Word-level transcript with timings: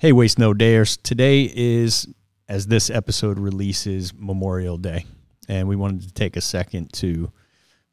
Hey, 0.00 0.10
Waste 0.10 0.40
No 0.40 0.52
Dares. 0.52 0.96
Today 0.96 1.50
is, 1.54 2.08
as 2.48 2.66
this 2.66 2.90
episode 2.90 3.38
releases, 3.38 4.12
Memorial 4.12 4.76
Day. 4.76 5.06
And 5.48 5.68
we 5.68 5.76
wanted 5.76 6.02
to 6.02 6.12
take 6.12 6.36
a 6.36 6.40
second 6.40 6.92
to 6.94 7.30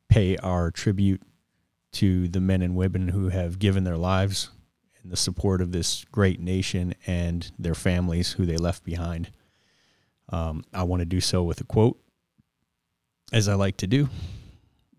pay 0.10 0.36
our 0.38 0.72
tribute 0.72 1.22
to 1.94 2.28
the 2.28 2.42
men 2.42 2.64
and 2.64 2.76
women 2.76 3.10
who 3.10 3.30
have 3.30 3.60
given 3.60 3.84
their 3.84 3.98
lives 3.98 4.50
in 5.04 5.12
the 5.12 5.16
support 5.16 5.62
of 5.62 5.72
this 5.72 6.04
great 6.12 6.40
nation 6.40 6.96
and 7.06 7.52
their 7.60 7.76
families 7.76 8.32
who 8.32 8.48
they 8.48 8.58
left 8.58 8.84
behind. 8.84 9.30
Um, 10.30 10.64
I 10.74 10.84
want 10.84 11.02
to 11.02 11.06
do 11.06 11.22
so 11.22 11.44
with 11.44 11.62
a 11.62 11.66
quote, 11.66 12.00
as 13.32 13.48
I 13.48 13.54
like 13.54 13.78
to 13.78 13.88
do. 13.88 14.10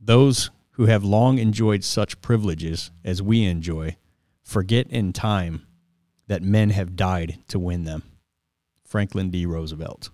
Those 0.01 0.51
who 0.73 0.87
have 0.87 1.03
long 1.03 1.39
enjoyed 1.39 1.83
such 1.83 2.23
privileges 2.23 2.93
as 3.05 3.21
we 3.21 3.45
enjoy 3.45 3.97
forget 4.45 4.87
in 4.87 5.13
time 5.13 5.67
that 6.33 6.43
men 6.43 6.71
have 6.71 6.97
died 6.97 7.37
to 7.47 7.59
win 7.59 7.85
them. 7.85 8.03
Franklin 8.87 9.31
D. 9.31 9.45
Roosevelt. 9.45 10.09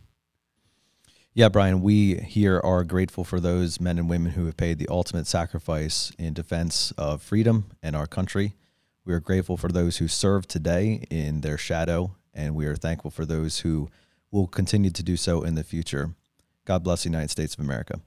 Yeah, 1.33 1.49
Brian, 1.49 1.81
we 1.81 2.17
here 2.17 2.61
are 2.65 2.83
grateful 2.83 3.23
for 3.23 3.39
those 3.39 3.81
men 3.81 4.01
and 4.01 4.11
women 4.11 4.33
who 4.33 4.47
have 4.47 4.57
paid 4.57 4.81
the 4.81 4.89
ultimate 4.89 5.29
sacrifice 5.29 6.11
in 6.19 6.35
defense 6.35 6.93
of 6.99 7.23
freedom 7.23 7.67
and 7.85 7.95
our 7.95 8.09
country. 8.09 8.57
We 9.05 9.15
are 9.15 9.21
grateful 9.21 9.57
for 9.57 9.69
those 9.69 9.99
who 9.99 10.09
serve 10.09 10.49
today 10.49 11.05
in 11.09 11.43
their 11.43 11.57
shadow, 11.57 12.17
and 12.35 12.57
we 12.57 12.67
are 12.67 12.75
thankful 12.75 13.13
for 13.13 13.25
those 13.25 13.61
who 13.61 13.89
will 14.33 14.49
continue 14.49 14.91
to 14.91 15.03
do 15.05 15.17
so 15.17 15.45
in 15.45 15.55
the 15.55 15.63
future. 15.63 16.15
God 16.65 16.83
bless 16.83 17.05
the 17.05 17.11
United 17.11 17.31
States 17.31 17.55
of 17.55 17.61
America. 17.61 18.01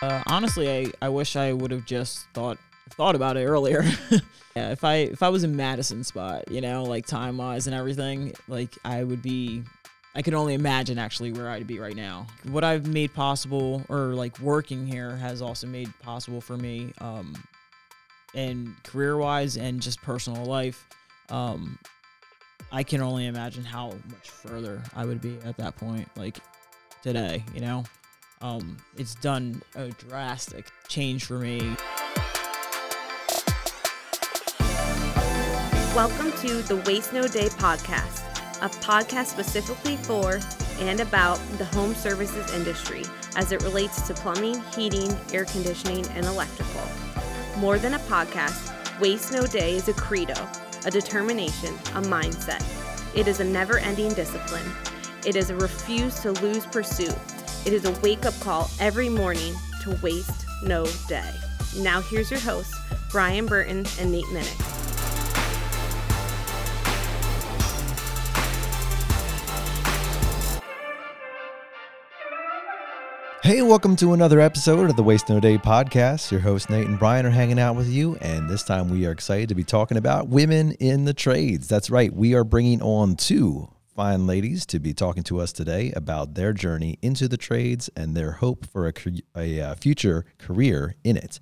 Uh, 0.00 0.22
honestly, 0.26 0.70
I, 0.70 1.06
I 1.06 1.08
wish 1.08 1.34
I 1.36 1.52
would 1.52 1.70
have 1.70 1.84
just 1.84 2.26
thought 2.28 2.58
thought 2.90 3.14
about 3.14 3.36
it 3.36 3.44
earlier. 3.44 3.82
yeah, 4.56 4.70
if 4.70 4.84
I 4.84 4.96
if 4.96 5.22
I 5.22 5.28
was 5.28 5.44
in 5.44 5.56
Madison 5.56 6.04
spot, 6.04 6.50
you 6.50 6.60
know, 6.60 6.84
like 6.84 7.06
time 7.06 7.36
wise 7.36 7.66
and 7.66 7.74
everything, 7.74 8.32
like 8.46 8.76
I 8.84 9.04
would 9.04 9.22
be. 9.22 9.62
I 10.14 10.22
can 10.22 10.34
only 10.34 10.54
imagine 10.54 10.98
actually 10.98 11.30
where 11.32 11.48
I'd 11.48 11.66
be 11.66 11.78
right 11.78 11.94
now. 11.94 12.26
What 12.44 12.64
I've 12.64 12.88
made 12.88 13.14
possible, 13.14 13.84
or 13.88 14.14
like 14.14 14.40
working 14.40 14.84
here, 14.84 15.14
has 15.16 15.42
also 15.42 15.66
made 15.66 15.92
possible 16.00 16.40
for 16.40 16.56
me, 16.56 16.92
um, 17.00 17.36
and 18.34 18.74
career 18.82 19.16
wise 19.16 19.56
and 19.56 19.80
just 19.80 20.02
personal 20.02 20.44
life. 20.44 20.86
Um, 21.28 21.78
I 22.72 22.82
can 22.82 23.00
only 23.00 23.26
imagine 23.26 23.64
how 23.64 23.92
much 24.08 24.30
further 24.30 24.82
I 24.96 25.04
would 25.04 25.20
be 25.20 25.38
at 25.44 25.56
that 25.58 25.76
point, 25.76 26.08
like 26.16 26.38
today, 27.02 27.44
you 27.54 27.60
know 27.60 27.84
um, 28.40 28.76
it's 28.96 29.14
done 29.16 29.62
a 29.74 29.88
drastic 29.90 30.66
change 30.88 31.24
for 31.24 31.38
me. 31.38 31.58
Welcome 35.94 36.30
to 36.42 36.62
the 36.62 36.82
Waste 36.86 37.12
No 37.12 37.26
Day 37.26 37.48
podcast, 37.48 38.22
a 38.62 38.68
podcast 38.68 39.26
specifically 39.26 39.96
for 39.96 40.38
and 40.78 41.00
about 41.00 41.40
the 41.58 41.64
home 41.64 41.94
services 41.94 42.52
industry 42.52 43.02
as 43.34 43.50
it 43.50 43.62
relates 43.62 44.06
to 44.06 44.14
plumbing, 44.14 44.62
heating, 44.76 45.16
air 45.32 45.44
conditioning, 45.44 46.06
and 46.10 46.24
electrical. 46.26 46.82
More 47.58 47.78
than 47.78 47.94
a 47.94 47.98
podcast, 48.00 49.00
Waste 49.00 49.32
No 49.32 49.46
Day 49.46 49.74
is 49.74 49.88
a 49.88 49.92
credo, 49.92 50.34
a 50.86 50.90
determination, 50.90 51.74
a 51.74 52.02
mindset. 52.02 52.64
It 53.16 53.26
is 53.26 53.40
a 53.40 53.44
never 53.44 53.78
ending 53.78 54.12
discipline. 54.14 54.70
It 55.26 55.34
is 55.34 55.50
a 55.50 55.56
refuse 55.56 56.20
to 56.20 56.30
lose 56.32 56.64
pursuit 56.66 57.16
it 57.66 57.72
is 57.72 57.84
a 57.84 57.92
wake 58.00 58.24
up 58.24 58.38
call 58.40 58.70
every 58.80 59.08
morning 59.08 59.54
to 59.82 59.98
waste 60.02 60.46
no 60.62 60.86
day. 61.08 61.30
Now, 61.78 62.00
here's 62.00 62.30
your 62.30 62.40
hosts, 62.40 62.74
Brian 63.10 63.46
Burton 63.46 63.84
and 64.00 64.12
Nate 64.12 64.24
Minnick. 64.26 64.64
Hey, 73.42 73.62
welcome 73.62 73.96
to 73.96 74.12
another 74.12 74.40
episode 74.40 74.90
of 74.90 74.96
the 74.96 75.02
Waste 75.02 75.30
No 75.30 75.40
Day 75.40 75.56
podcast. 75.56 76.30
Your 76.30 76.40
hosts, 76.40 76.68
Nate 76.68 76.86
and 76.86 76.98
Brian, 76.98 77.24
are 77.24 77.30
hanging 77.30 77.58
out 77.58 77.76
with 77.76 77.88
you, 77.88 78.16
and 78.16 78.48
this 78.48 78.62
time 78.62 78.90
we 78.90 79.06
are 79.06 79.10
excited 79.10 79.48
to 79.48 79.54
be 79.54 79.64
talking 79.64 79.96
about 79.96 80.28
women 80.28 80.72
in 80.72 81.06
the 81.06 81.14
trades. 81.14 81.66
That's 81.66 81.88
right, 81.88 82.12
we 82.12 82.34
are 82.34 82.44
bringing 82.44 82.82
on 82.82 83.16
two 83.16 83.70
fine 83.98 84.28
ladies 84.28 84.64
to 84.64 84.78
be 84.78 84.94
talking 84.94 85.24
to 85.24 85.40
us 85.40 85.52
today 85.52 85.90
about 85.96 86.34
their 86.34 86.52
journey 86.52 86.96
into 87.02 87.26
the 87.26 87.36
trades 87.36 87.90
and 87.96 88.16
their 88.16 88.30
hope 88.30 88.64
for 88.64 88.86
a, 88.86 88.92
a, 89.36 89.60
uh, 89.60 89.74
future 89.74 90.24
career 90.38 90.94
in 91.02 91.16
it. 91.16 91.40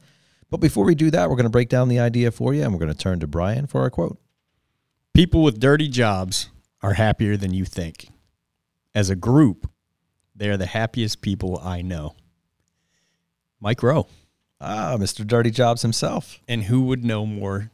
But 0.49 0.57
before 0.57 0.87
we 0.87 0.95
do 0.95 1.11
that, 1.11 1.29
we're 1.29 1.37
going 1.37 1.45
to 1.45 1.51
break 1.51 1.69
down 1.69 1.91
the 1.91 2.01
idea 2.01 2.31
for 2.31 2.55
you 2.55 2.63
and 2.63 2.73
we're 2.73 2.79
going 2.79 2.91
to 2.91 2.97
turn 2.97 3.21
to 3.21 3.27
Brian 3.27 3.67
for 3.67 3.83
our 3.83 3.91
quote. 3.91 4.19
People 5.13 5.43
with 5.43 5.61
dirty 5.61 5.87
jobs 5.87 6.49
are 6.81 6.95
happier 6.95 7.37
than 7.37 7.53
you 7.53 7.67
think. 7.67 8.09
As 8.95 9.11
a 9.11 9.17
group, 9.17 9.71
they 10.35 10.49
are 10.49 10.57
the 10.57 10.65
happiest 10.65 11.21
people 11.21 11.61
I 11.63 11.83
know. 11.83 12.17
Mike 13.61 13.83
Rowe. 13.83 14.09
Ah, 14.63 14.97
Mr. 14.99 15.27
Dirty 15.27 15.51
Jobs 15.51 15.83
himself. 15.83 16.41
And 16.49 16.63
who 16.63 16.85
would 16.85 17.05
know 17.05 17.27
more 17.27 17.71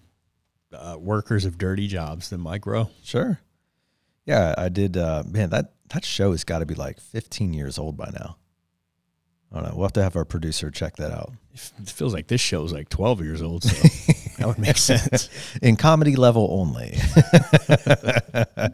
uh, 0.73 0.97
workers 0.99 1.45
of 1.45 1.57
dirty 1.57 1.87
jobs 1.87 2.31
than 2.31 2.41
Mike 2.41 2.67
Rowe? 2.67 2.91
Sure. 3.05 3.39
Yeah, 4.25 4.55
I 4.57 4.69
did. 4.69 4.97
Uh, 4.97 5.25
man, 5.27 5.51
that 5.51 5.73
that 5.91 6.05
show 6.05 6.31
has 6.33 6.45
got 6.45 6.61
to 6.61 6.67
be 6.67 6.75
like 6.75 7.01
15 7.01 7.53
years 7.53 7.79
old 7.79 7.97
by 7.97 8.11
now. 8.13 8.37
I 9.51 9.57
don't 9.57 9.65
know. 9.65 9.75
We'll 9.75 9.85
have 9.85 9.93
to 9.95 10.03
have 10.03 10.17
our 10.17 10.25
producer 10.25 10.71
check 10.71 10.97
that 10.97 11.11
out. 11.13 11.33
It 11.53 11.91
feels 11.91 12.15
like 12.15 12.29
this 12.29 12.41
show 12.41 12.65
is 12.65 12.73
like 12.73 12.89
12 12.89 13.21
years 13.23 13.43
old, 13.43 13.65
so 13.65 13.71
that 14.39 14.47
would 14.47 14.59
make 14.59 14.79
sense. 14.79 15.29
In 15.63 15.77
comedy 15.77 16.17
level 16.17 16.49
only. 16.51 16.97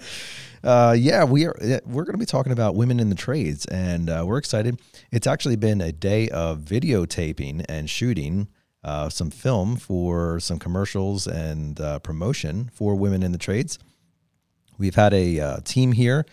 uh, 0.62 0.94
yeah, 0.96 1.24
we 1.24 1.46
are. 1.46 1.56
We're 1.84 2.04
going 2.04 2.14
to 2.14 2.18
be 2.18 2.26
talking 2.26 2.52
about 2.52 2.76
women 2.76 3.00
in 3.00 3.08
the 3.08 3.16
trades, 3.16 3.66
and 3.66 4.08
uh, 4.08 4.22
we're 4.24 4.38
excited. 4.38 4.80
It's 5.10 5.26
actually 5.26 5.56
been 5.56 5.80
a 5.80 5.90
day 5.90 6.28
of 6.28 6.60
videotaping 6.60 7.64
and 7.68 7.90
shooting 7.90 8.46
uh, 8.84 9.08
some 9.08 9.30
film 9.30 9.76
for 9.76 10.38
some 10.38 10.60
commercials 10.60 11.26
and 11.26 11.80
uh, 11.80 11.98
promotion 11.98 12.70
for 12.72 12.94
women 12.94 13.24
in 13.24 13.32
the 13.32 13.38
trades. 13.38 13.80
We've 14.78 14.94
had 14.94 15.12
a 15.12 15.40
uh, 15.40 15.60
team 15.64 15.92
here, 15.92 16.24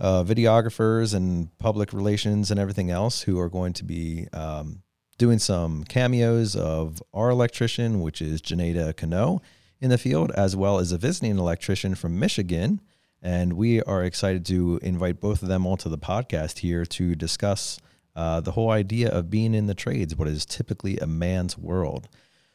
uh, 0.00 0.24
videographers 0.24 1.14
and 1.14 1.56
public 1.58 1.92
relations 1.92 2.50
and 2.50 2.58
everything 2.58 2.90
else, 2.90 3.22
who 3.22 3.38
are 3.38 3.50
going 3.50 3.74
to 3.74 3.84
be 3.84 4.26
um, 4.32 4.82
doing 5.18 5.38
some 5.38 5.84
cameos 5.84 6.56
of 6.56 7.02
our 7.12 7.30
electrician, 7.30 8.00
which 8.00 8.22
is 8.22 8.40
Janeda 8.40 8.96
Cano 8.96 9.42
in 9.80 9.90
the 9.90 9.98
field, 9.98 10.30
as 10.32 10.56
well 10.56 10.78
as 10.78 10.92
a 10.92 10.98
visiting 10.98 11.38
electrician 11.38 11.94
from 11.94 12.18
Michigan. 12.18 12.80
And 13.20 13.52
we 13.52 13.82
are 13.82 14.02
excited 14.02 14.44
to 14.46 14.78
invite 14.82 15.20
both 15.20 15.42
of 15.42 15.48
them 15.48 15.66
onto 15.66 15.88
the 15.88 15.98
podcast 15.98 16.58
here 16.58 16.84
to 16.86 17.14
discuss 17.14 17.78
uh, 18.16 18.40
the 18.40 18.52
whole 18.52 18.70
idea 18.70 19.10
of 19.10 19.30
being 19.30 19.54
in 19.54 19.66
the 19.66 19.74
trades, 19.74 20.16
what 20.16 20.28
is 20.28 20.46
typically 20.46 20.98
a 20.98 21.06
man's 21.06 21.58
world. 21.58 22.08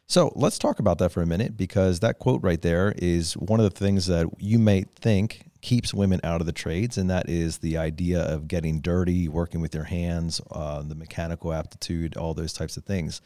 So 0.10 0.34
let's 0.36 0.58
talk 0.58 0.80
about 0.80 0.98
that 0.98 1.12
for 1.12 1.22
a 1.22 1.28
minute 1.28 1.56
because 1.56 2.00
that 2.00 2.18
quote 2.18 2.42
right 2.42 2.60
there 2.60 2.96
is 2.98 3.38
one 3.38 3.60
of 3.60 3.72
the 3.72 3.80
things 3.80 4.08
that 4.08 4.28
you 4.40 4.58
may 4.58 4.86
think 4.96 5.44
keeps 5.62 5.94
women 5.94 6.20
out 6.24 6.42
of 6.42 6.48
the 6.48 6.52
trades, 6.52 6.98
and 6.98 7.12
that 7.12 7.30
is 7.30 7.60
the 7.60 7.78
idea 7.78 8.22
of 8.22 8.48
getting 8.48 8.82
dirty, 8.82 9.28
working 9.28 9.62
with 9.62 9.76
your 9.76 9.84
hands, 9.84 10.42
uh, 10.50 10.82
the 10.82 10.96
mechanical 10.96 11.54
aptitude, 11.54 12.18
all 12.18 12.34
those 12.34 12.54
types 12.54 12.76
of 12.76 12.86
things. 12.86 13.22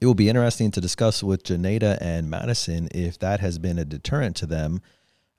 It 0.00 0.06
will 0.06 0.14
be 0.14 0.28
interesting 0.28 0.70
to 0.72 0.80
discuss 0.80 1.20
with 1.20 1.42
Janeda 1.42 1.98
and 2.00 2.30
Madison 2.30 2.88
if 2.94 3.18
that 3.18 3.40
has 3.40 3.58
been 3.58 3.80
a 3.80 3.84
deterrent 3.84 4.36
to 4.36 4.46
them, 4.46 4.82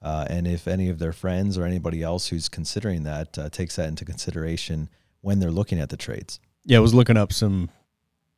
uh, 0.02 0.26
and 0.30 0.46
if 0.46 0.68
any 0.68 0.90
of 0.90 1.00
their 1.00 1.14
friends 1.14 1.58
or 1.58 1.64
anybody 1.64 2.04
else 2.04 2.28
who's 2.28 2.50
considering 2.50 3.04
that 3.04 3.40
uh, 3.40 3.50
takes 3.50 3.78
that 3.78 3.88
into 3.88 4.04
consideration 4.04 4.90
when 5.22 5.40
they're 5.40 5.52
looking 5.52 5.80
at 5.80 5.88
the 5.88 5.96
trades. 5.96 6.42
Yeah, 6.66 6.80
I 6.80 6.82
was 6.82 6.94
looking 6.94 7.16
up 7.16 7.32
some 7.32 7.70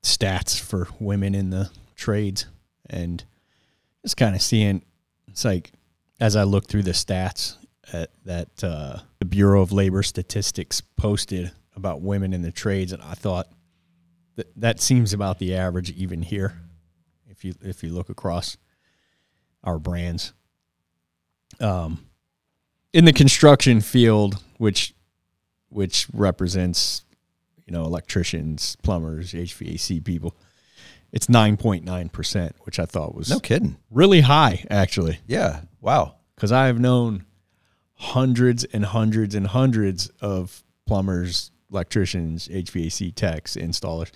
stats 0.04 0.60
for 0.60 0.88
women 1.00 1.34
in 1.34 1.50
the 1.50 1.72
trades 1.98 2.46
and 2.90 3.26
just 4.04 4.16
kind 4.16 4.36
of 4.36 4.42
seeing 4.42 4.84
it's 5.28 5.44
like 5.44 5.74
as 6.20 6.36
I 6.36 6.44
look 6.44 6.68
through 6.68 6.84
the 6.84 6.92
stats 6.92 7.58
at, 7.92 8.10
that 8.26 8.64
uh, 8.64 9.00
the 9.20 9.26
Bureau 9.26 9.62
of 9.62 9.72
Labor 9.72 10.04
Statistics 10.04 10.82
posted 10.82 11.52
about 11.76 12.02
women 12.02 12.34
in 12.34 12.42
the 12.42 12.52
trades, 12.52 12.92
and 12.92 13.04
I 13.04 13.14
thought 13.14 13.48
that 14.36 14.48
that 14.56 14.80
seems 14.80 15.14
about 15.14 15.40
the 15.40 15.56
average 15.56 15.92
even 15.92 16.22
here. 16.22 16.60
If 17.30 17.46
you 17.46 17.54
if 17.62 17.84
you 17.84 17.90
look 17.90 18.10
across 18.10 18.58
our 19.64 19.78
brands, 19.78 20.34
um, 21.60 22.06
in 22.94 23.06
the 23.06 23.14
construction 23.14 23.82
field, 23.82 24.42
which 24.58 24.94
which 25.70 26.08
represents 26.14 27.04
you 27.66 27.74
know 27.74 27.84
electricians, 27.84 28.76
plumbers, 28.78 29.34
HVAC 29.34 30.04
people 30.04 30.36
it's 31.18 31.26
9.9%, 31.26 32.52
which 32.62 32.78
I 32.78 32.86
thought 32.86 33.16
was 33.16 33.28
no 33.32 33.40
kidding. 33.40 33.76
Really 33.90 34.22
high, 34.22 34.64
actually. 34.70 35.18
Yeah. 35.26 35.62
Wow. 35.82 36.18
Because 36.36 36.52
I 36.52 36.68
have 36.68 36.80
known 36.80 37.26
hundreds 37.96 38.66
and 38.66 38.86
hundreds 38.86 39.34
and 39.34 39.48
hundreds 39.48 40.10
of 40.22 40.64
plumbers, 40.86 41.50
electricians, 41.72 42.48
HVAC 42.50 43.16
techs, 43.16 43.56
installers. 43.56 44.12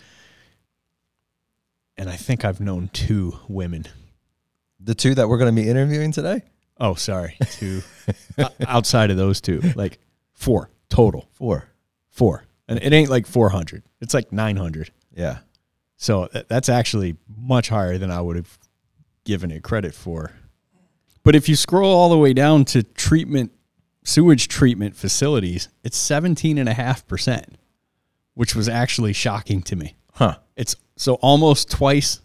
And 1.97 2.07
I 2.07 2.17
think 2.17 2.45
I've 2.45 2.59
known 2.59 2.89
two 2.93 3.33
women. 3.47 3.87
The 4.79 4.93
two 4.93 5.15
that 5.15 5.27
we're 5.27 5.39
going 5.39 5.55
to 5.55 5.59
be 5.59 5.67
interviewing 5.67 6.11
today? 6.11 6.43
Oh, 6.79 6.93
sorry, 6.93 7.35
two 7.53 7.81
O- 8.37 8.49
outside 8.67 9.09
of 9.09 9.17
those 9.17 9.41
two, 9.41 9.59
like 9.75 9.97
four 10.33 10.69
total, 10.89 11.27
Four. 11.33 11.65
four, 12.11 12.43
and 12.67 12.77
it 12.79 12.93
ain't 12.93 13.09
like 13.09 13.25
four 13.25 13.49
hundred. 13.49 13.81
It's 14.01 14.13
like 14.13 14.31
nine 14.31 14.55
hundred. 14.57 14.91
Yeah. 15.15 15.39
So 16.01 16.29
that's 16.47 16.67
actually 16.67 17.15
much 17.37 17.69
higher 17.69 17.99
than 17.99 18.09
I 18.09 18.21
would 18.21 18.35
have 18.35 18.57
given 19.23 19.51
it 19.51 19.61
credit 19.61 19.93
for. 19.93 20.31
But 21.23 21.35
if 21.35 21.47
you 21.47 21.55
scroll 21.55 21.95
all 21.95 22.09
the 22.09 22.17
way 22.17 22.33
down 22.33 22.65
to 22.65 22.81
treatment, 22.81 23.51
sewage 24.03 24.47
treatment 24.47 24.95
facilities, 24.95 25.69
it's 25.83 25.99
17.5%, 26.09 27.53
which 28.33 28.55
was 28.55 28.67
actually 28.67 29.13
shocking 29.13 29.61
to 29.61 29.75
me. 29.75 29.95
Huh. 30.13 30.37
It's 30.55 30.75
so 30.95 31.15
almost 31.21 31.69
twice 31.69 32.21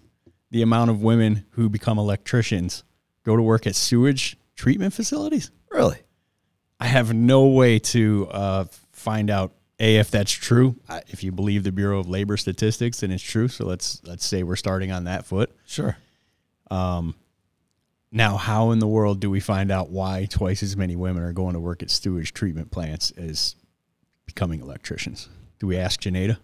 the 0.50 0.62
amount 0.62 0.90
of 0.90 1.02
women 1.02 1.44
who 1.50 1.68
become 1.68 1.98
electricians 1.98 2.82
go 3.24 3.36
to 3.36 3.42
work 3.42 3.66
at 3.66 3.76
sewage 3.76 4.38
treatment 4.54 4.94
facilities. 4.94 5.50
Really? 5.70 5.98
I 6.80 6.86
have 6.86 7.12
no 7.12 7.48
way 7.48 7.78
to 7.80 8.26
uh, 8.30 8.64
find 8.92 9.28
out 9.28 9.52
a 9.78 9.96
if 9.96 10.10
that's 10.10 10.32
true. 10.32 10.76
If 11.08 11.22
you 11.22 11.32
believe 11.32 11.62
the 11.64 11.72
Bureau 11.72 11.98
of 11.98 12.08
Labor 12.08 12.36
Statistics, 12.36 13.00
then 13.00 13.10
it's 13.10 13.22
true. 13.22 13.48
So 13.48 13.66
let's 13.66 14.00
let's 14.04 14.24
say 14.24 14.42
we're 14.42 14.56
starting 14.56 14.90
on 14.90 15.04
that 15.04 15.26
foot. 15.26 15.54
Sure. 15.66 15.96
um 16.70 17.14
Now, 18.10 18.36
how 18.36 18.70
in 18.70 18.78
the 18.78 18.86
world 18.86 19.20
do 19.20 19.30
we 19.30 19.40
find 19.40 19.70
out 19.70 19.90
why 19.90 20.26
twice 20.30 20.62
as 20.62 20.76
many 20.76 20.96
women 20.96 21.22
are 21.22 21.32
going 21.32 21.54
to 21.54 21.60
work 21.60 21.82
at 21.82 21.90
sewage 21.90 22.32
treatment 22.32 22.70
plants 22.70 23.10
as 23.12 23.56
becoming 24.24 24.60
electricians? 24.60 25.28
Do 25.58 25.66
we 25.66 25.76
ask 25.76 26.00
Janeda? 26.00 26.38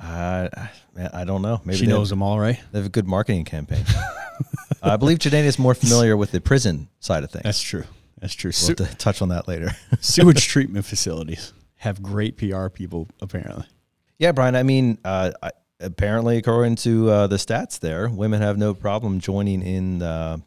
I, 0.00 0.48
I 1.12 1.24
don't 1.24 1.42
know. 1.42 1.60
Maybe 1.64 1.78
she 1.78 1.86
knows 1.86 2.10
have, 2.10 2.10
them 2.10 2.22
all, 2.22 2.38
right? 2.38 2.60
they 2.70 2.78
have 2.78 2.86
a 2.86 2.90
good 2.90 3.08
marketing 3.08 3.44
campaign. 3.44 3.84
I 4.80 4.96
believe 4.96 5.18
Janae 5.18 5.44
is 5.44 5.58
more 5.58 5.74
familiar 5.74 6.16
with 6.16 6.30
the 6.30 6.40
prison 6.40 6.88
side 7.00 7.24
of 7.24 7.32
things. 7.32 7.42
That's 7.42 7.60
true. 7.60 7.82
That's 8.20 8.32
true. 8.34 8.50
we'll 8.50 8.76
Su- 8.76 8.94
touch 8.96 9.22
on 9.22 9.30
that 9.30 9.48
later. 9.48 9.72
sewage 10.00 10.46
treatment 10.54 10.84
facilities 10.84 11.52
have 11.78 12.02
great 12.02 12.36
PR 12.36 12.68
people, 12.68 13.08
apparently. 13.20 13.64
Yeah, 14.18 14.32
Brian. 14.32 14.56
I 14.56 14.62
mean, 14.62 14.98
uh, 15.04 15.32
I, 15.42 15.50
apparently, 15.80 16.36
according 16.38 16.76
to 16.76 17.10
uh, 17.10 17.26
the 17.26 17.36
stats, 17.36 17.78
there, 17.78 18.08
women 18.08 18.42
have 18.42 18.58
no 18.58 18.74
problem 18.74 19.20
joining 19.20 19.62
in 19.62 20.02
uh, 20.02 20.38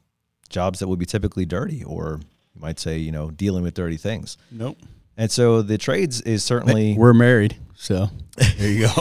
jobs 0.50 0.80
that 0.80 0.88
would 0.88 1.00
be 1.00 1.06
typically 1.06 1.46
dirty, 1.46 1.84
or 1.84 2.20
you 2.54 2.62
might 2.62 2.80
say, 2.80 2.98
you 2.98 3.12
know, 3.12 3.32
dealing 3.32 3.64
with 3.64 3.74
dirty 3.74 3.98
things. 3.98 4.38
Nope. 4.52 4.78
And 5.18 5.32
so 5.32 5.62
the 5.62 5.78
trades 5.78 6.22
is 6.22 6.44
certainly 6.44 6.96
We're 6.98 7.14
married, 7.14 7.58
so 7.76 8.10
there 8.38 8.70
you 8.70 8.82
go. 8.88 8.88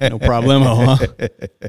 no 0.00 0.18
problemo, 0.18 0.98
huh? 0.98 1.28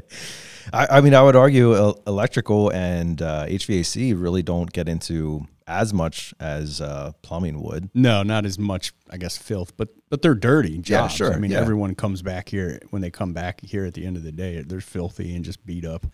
I, 0.72 0.86
I 0.90 1.00
mean, 1.00 1.14
I 1.14 1.22
would 1.22 1.36
argue 1.36 1.94
electrical 2.06 2.70
and 2.70 3.20
uh, 3.20 3.46
HVAC 3.46 4.20
really 4.20 4.42
don't 4.42 4.72
get 4.72 4.88
into 4.88 5.46
as 5.66 5.94
much 5.94 6.34
as 6.40 6.80
uh, 6.80 7.12
plumbing 7.22 7.62
would. 7.62 7.90
No, 7.94 8.22
not 8.22 8.44
as 8.44 8.58
much, 8.58 8.92
I 9.10 9.16
guess, 9.16 9.36
filth, 9.36 9.76
but 9.76 9.88
but 10.10 10.22
they're 10.22 10.34
dirty 10.34 10.78
jobs. 10.78 10.88
Yeah, 10.88 11.08
sure, 11.08 11.34
I 11.34 11.38
mean, 11.38 11.50
yeah. 11.50 11.60
everyone 11.60 11.94
comes 11.94 12.22
back 12.22 12.48
here 12.48 12.80
when 12.90 13.02
they 13.02 13.10
come 13.10 13.32
back 13.32 13.60
here 13.62 13.84
at 13.84 13.94
the 13.94 14.06
end 14.06 14.16
of 14.16 14.22
the 14.22 14.32
day, 14.32 14.62
they're 14.62 14.80
filthy 14.80 15.34
and 15.34 15.44
just 15.44 15.64
beat 15.64 15.84
up. 15.84 16.06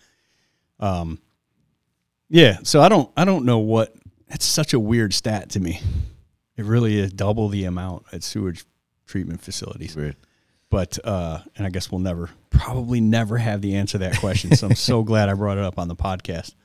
Um, 0.79 1.19
yeah. 2.29 2.59
So 2.63 2.81
I 2.81 2.89
don't, 2.89 3.11
I 3.15 3.25
don't 3.25 3.45
know 3.45 3.59
what. 3.59 3.93
That's 4.27 4.45
such 4.45 4.73
a 4.73 4.79
weird 4.79 5.13
stat 5.13 5.49
to 5.51 5.59
me. 5.59 5.81
It 6.55 6.63
really 6.63 6.97
is 6.97 7.11
double 7.11 7.49
the 7.49 7.65
amount 7.65 8.05
at 8.13 8.23
sewage 8.23 8.65
treatment 9.05 9.41
facilities. 9.41 9.95
Weird. 9.95 10.15
But 10.71 10.97
uh, 11.05 11.41
and 11.55 11.67
I 11.67 11.69
guess 11.69 11.91
we'll 11.91 11.99
never, 11.99 12.31
probably 12.49 12.99
never 12.99 13.37
have 13.37 13.61
the 13.61 13.75
answer 13.75 13.99
to 13.99 14.05
that 14.05 14.17
question. 14.17 14.55
So 14.55 14.67
I'm 14.67 14.75
so 14.75 15.03
glad 15.03 15.29
I 15.29 15.35
brought 15.35 15.59
it 15.59 15.63
up 15.63 15.77
on 15.77 15.87
the 15.87 15.95
podcast. 15.95 16.55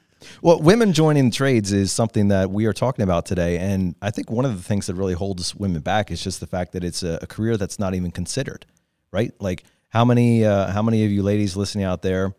Well, 0.42 0.60
women 0.60 0.92
joining 0.92 1.30
trades 1.30 1.72
is 1.72 1.92
something 1.92 2.28
that 2.28 2.50
we 2.50 2.66
are 2.66 2.72
talking 2.72 3.02
about 3.02 3.26
today. 3.26 3.58
And 3.58 3.94
I 4.00 4.10
think 4.10 4.30
one 4.30 4.44
of 4.44 4.56
the 4.56 4.62
things 4.62 4.86
that 4.86 4.94
really 4.94 5.14
holds 5.14 5.54
women 5.54 5.82
back 5.82 6.10
is 6.10 6.22
just 6.22 6.40
the 6.40 6.46
fact 6.46 6.72
that 6.72 6.84
it's 6.84 7.02
a, 7.02 7.18
a 7.22 7.26
career 7.26 7.56
that's 7.56 7.78
not 7.78 7.94
even 7.94 8.10
considered, 8.10 8.64
right? 9.10 9.32
Like 9.40 9.64
how 9.88 10.04
many, 10.04 10.44
uh, 10.44 10.72
how 10.72 10.82
many 10.82 11.04
of 11.04 11.10
you 11.10 11.22
ladies 11.22 11.56
listening 11.56 11.84
out 11.84 12.02
there, 12.02 12.34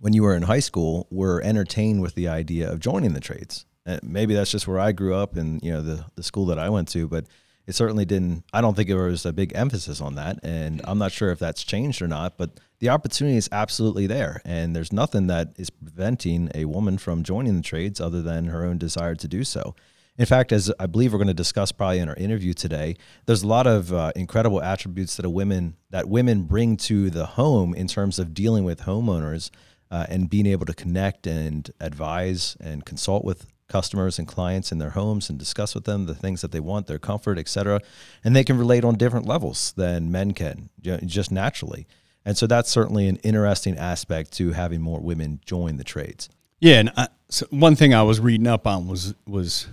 when 0.00 0.12
you 0.12 0.22
were 0.22 0.34
in 0.34 0.42
high 0.42 0.60
school, 0.60 1.06
were 1.10 1.42
entertained 1.42 2.00
with 2.00 2.14
the 2.14 2.28
idea 2.28 2.70
of 2.70 2.80
joining 2.80 3.12
the 3.12 3.20
trades? 3.20 3.66
And 3.84 4.02
maybe 4.02 4.34
that's 4.34 4.50
just 4.50 4.68
where 4.68 4.78
I 4.78 4.92
grew 4.92 5.14
up 5.14 5.36
and, 5.36 5.62
you 5.62 5.72
know, 5.72 5.82
the, 5.82 6.04
the 6.14 6.22
school 6.22 6.46
that 6.46 6.58
I 6.58 6.68
went 6.68 6.88
to, 6.88 7.08
but 7.08 7.26
it 7.68 7.74
certainly 7.74 8.06
didn't, 8.06 8.44
I 8.50 8.62
don't 8.62 8.74
think 8.74 8.88
there 8.88 8.96
was 8.96 9.26
a 9.26 9.32
big 9.32 9.52
emphasis 9.54 10.00
on 10.00 10.14
that. 10.14 10.38
And 10.42 10.80
I'm 10.84 10.96
not 10.96 11.12
sure 11.12 11.30
if 11.30 11.38
that's 11.38 11.62
changed 11.62 12.00
or 12.00 12.08
not, 12.08 12.38
but 12.38 12.58
the 12.78 12.88
opportunity 12.88 13.36
is 13.36 13.46
absolutely 13.52 14.06
there. 14.06 14.40
And 14.46 14.74
there's 14.74 14.90
nothing 14.90 15.26
that 15.26 15.48
is 15.58 15.68
preventing 15.68 16.50
a 16.54 16.64
woman 16.64 16.96
from 16.96 17.22
joining 17.22 17.56
the 17.56 17.62
trades 17.62 18.00
other 18.00 18.22
than 18.22 18.46
her 18.46 18.64
own 18.64 18.78
desire 18.78 19.14
to 19.16 19.28
do 19.28 19.44
so. 19.44 19.74
In 20.16 20.24
fact, 20.24 20.50
as 20.50 20.72
I 20.80 20.86
believe 20.86 21.12
we're 21.12 21.18
going 21.18 21.28
to 21.28 21.34
discuss 21.34 21.70
probably 21.70 21.98
in 21.98 22.08
our 22.08 22.16
interview 22.16 22.54
today, 22.54 22.96
there's 23.26 23.42
a 23.42 23.46
lot 23.46 23.66
of 23.66 23.92
uh, 23.92 24.12
incredible 24.16 24.62
attributes 24.62 25.16
that 25.16 25.26
a 25.26 25.30
women 25.30 25.76
that 25.90 26.08
women 26.08 26.44
bring 26.44 26.78
to 26.78 27.10
the 27.10 27.26
home 27.26 27.74
in 27.74 27.86
terms 27.86 28.18
of 28.18 28.32
dealing 28.32 28.64
with 28.64 28.80
homeowners 28.80 29.50
uh, 29.90 30.06
and 30.08 30.30
being 30.30 30.46
able 30.46 30.64
to 30.64 30.74
connect 30.74 31.26
and 31.26 31.70
advise 31.80 32.56
and 32.60 32.86
consult 32.86 33.26
with 33.26 33.46
customers 33.68 34.18
and 34.18 34.26
clients 34.26 34.72
in 34.72 34.78
their 34.78 34.90
homes 34.90 35.28
and 35.28 35.38
discuss 35.38 35.74
with 35.74 35.84
them 35.84 36.06
the 36.06 36.14
things 36.14 36.40
that 36.40 36.52
they 36.52 36.60
want, 36.60 36.86
their 36.86 36.98
comfort, 36.98 37.38
etc. 37.38 37.80
And 38.24 38.34
they 38.34 38.44
can 38.44 38.58
relate 38.58 38.84
on 38.84 38.96
different 38.96 39.26
levels 39.26 39.72
than 39.76 40.10
men 40.10 40.32
can, 40.32 40.70
just 40.80 41.30
naturally. 41.30 41.86
And 42.24 42.36
so 42.36 42.46
that's 42.46 42.70
certainly 42.70 43.08
an 43.08 43.16
interesting 43.16 43.76
aspect 43.78 44.32
to 44.32 44.52
having 44.52 44.80
more 44.80 45.00
women 45.00 45.40
join 45.44 45.76
the 45.76 45.84
trades. 45.84 46.28
Yeah, 46.60 46.80
and 46.80 46.90
I, 46.96 47.08
so 47.28 47.46
one 47.50 47.76
thing 47.76 47.94
I 47.94 48.02
was 48.02 48.20
reading 48.20 48.46
up 48.46 48.66
on 48.66 48.88
was 48.88 49.14
was 49.26 49.68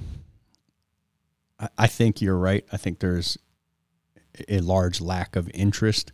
I, 1.60 1.70
I 1.78 1.88
think 1.88 2.22
you're 2.22 2.38
right. 2.38 2.66
I 2.72 2.78
think 2.78 3.00
there's 3.00 3.38
a 4.48 4.60
large 4.60 5.02
lack 5.02 5.36
of 5.36 5.50
interest 5.54 6.12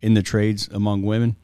in 0.00 0.14
the 0.14 0.22
trades 0.22 0.68
among 0.72 1.02
women. 1.02 1.36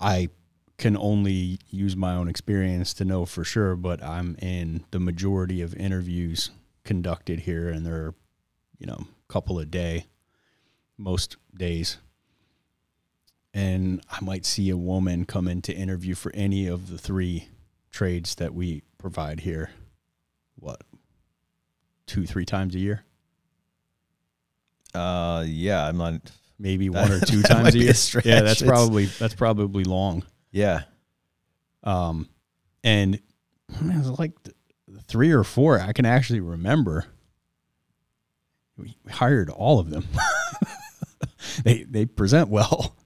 I 0.00 0.30
can 0.78 0.96
only 0.96 1.58
use 1.70 1.96
my 1.96 2.14
own 2.14 2.28
experience 2.28 2.94
to 2.94 3.04
know 3.04 3.24
for 3.24 3.44
sure, 3.44 3.76
but 3.76 4.02
I'm 4.02 4.36
in 4.40 4.84
the 4.90 5.00
majority 5.00 5.62
of 5.62 5.74
interviews 5.74 6.50
conducted 6.84 7.40
here, 7.40 7.68
and 7.68 7.86
there 7.86 7.94
are, 7.94 8.14
you 8.78 8.86
know, 8.86 9.06
a 9.28 9.32
couple 9.32 9.58
a 9.58 9.66
day, 9.66 10.06
most 10.98 11.36
days. 11.56 11.98
And 13.54 14.02
I 14.10 14.24
might 14.24 14.46
see 14.46 14.70
a 14.70 14.76
woman 14.76 15.26
come 15.26 15.46
in 15.46 15.62
to 15.62 15.74
interview 15.74 16.14
for 16.14 16.32
any 16.34 16.66
of 16.66 16.88
the 16.90 16.98
three 16.98 17.48
trades 17.90 18.34
that 18.36 18.54
we 18.54 18.82
provide 18.98 19.40
here. 19.40 19.70
What, 20.56 20.82
two, 22.06 22.24
three 22.24 22.46
times 22.46 22.74
a 22.74 22.78
year? 22.78 23.04
Uh, 24.94 25.44
yeah, 25.46 25.86
I'm 25.86 25.98
not. 25.98 26.30
Maybe 26.58 26.88
one 26.90 27.10
or 27.10 27.20
two 27.20 27.42
times 27.42 27.68
a 27.68 27.72
be 27.72 27.88
a 27.88 27.92
year. 27.92 28.22
Yeah, 28.24 28.40
that's 28.42 28.62
probably 28.62 29.06
that's 29.06 29.34
probably 29.34 29.84
long. 29.84 30.24
Yeah, 30.52 30.82
Um, 31.82 32.28
and 32.84 33.14
it 33.16 33.22
was 33.80 34.10
like 34.18 34.32
three 35.04 35.32
or 35.32 35.44
four 35.44 35.80
I 35.80 35.92
can 35.92 36.04
actually 36.04 36.40
remember. 36.40 37.06
We 38.76 38.94
hired 39.10 39.50
all 39.50 39.78
of 39.78 39.90
them. 39.90 40.06
they 41.64 41.84
they 41.84 42.04
present 42.06 42.48
well. 42.48 42.96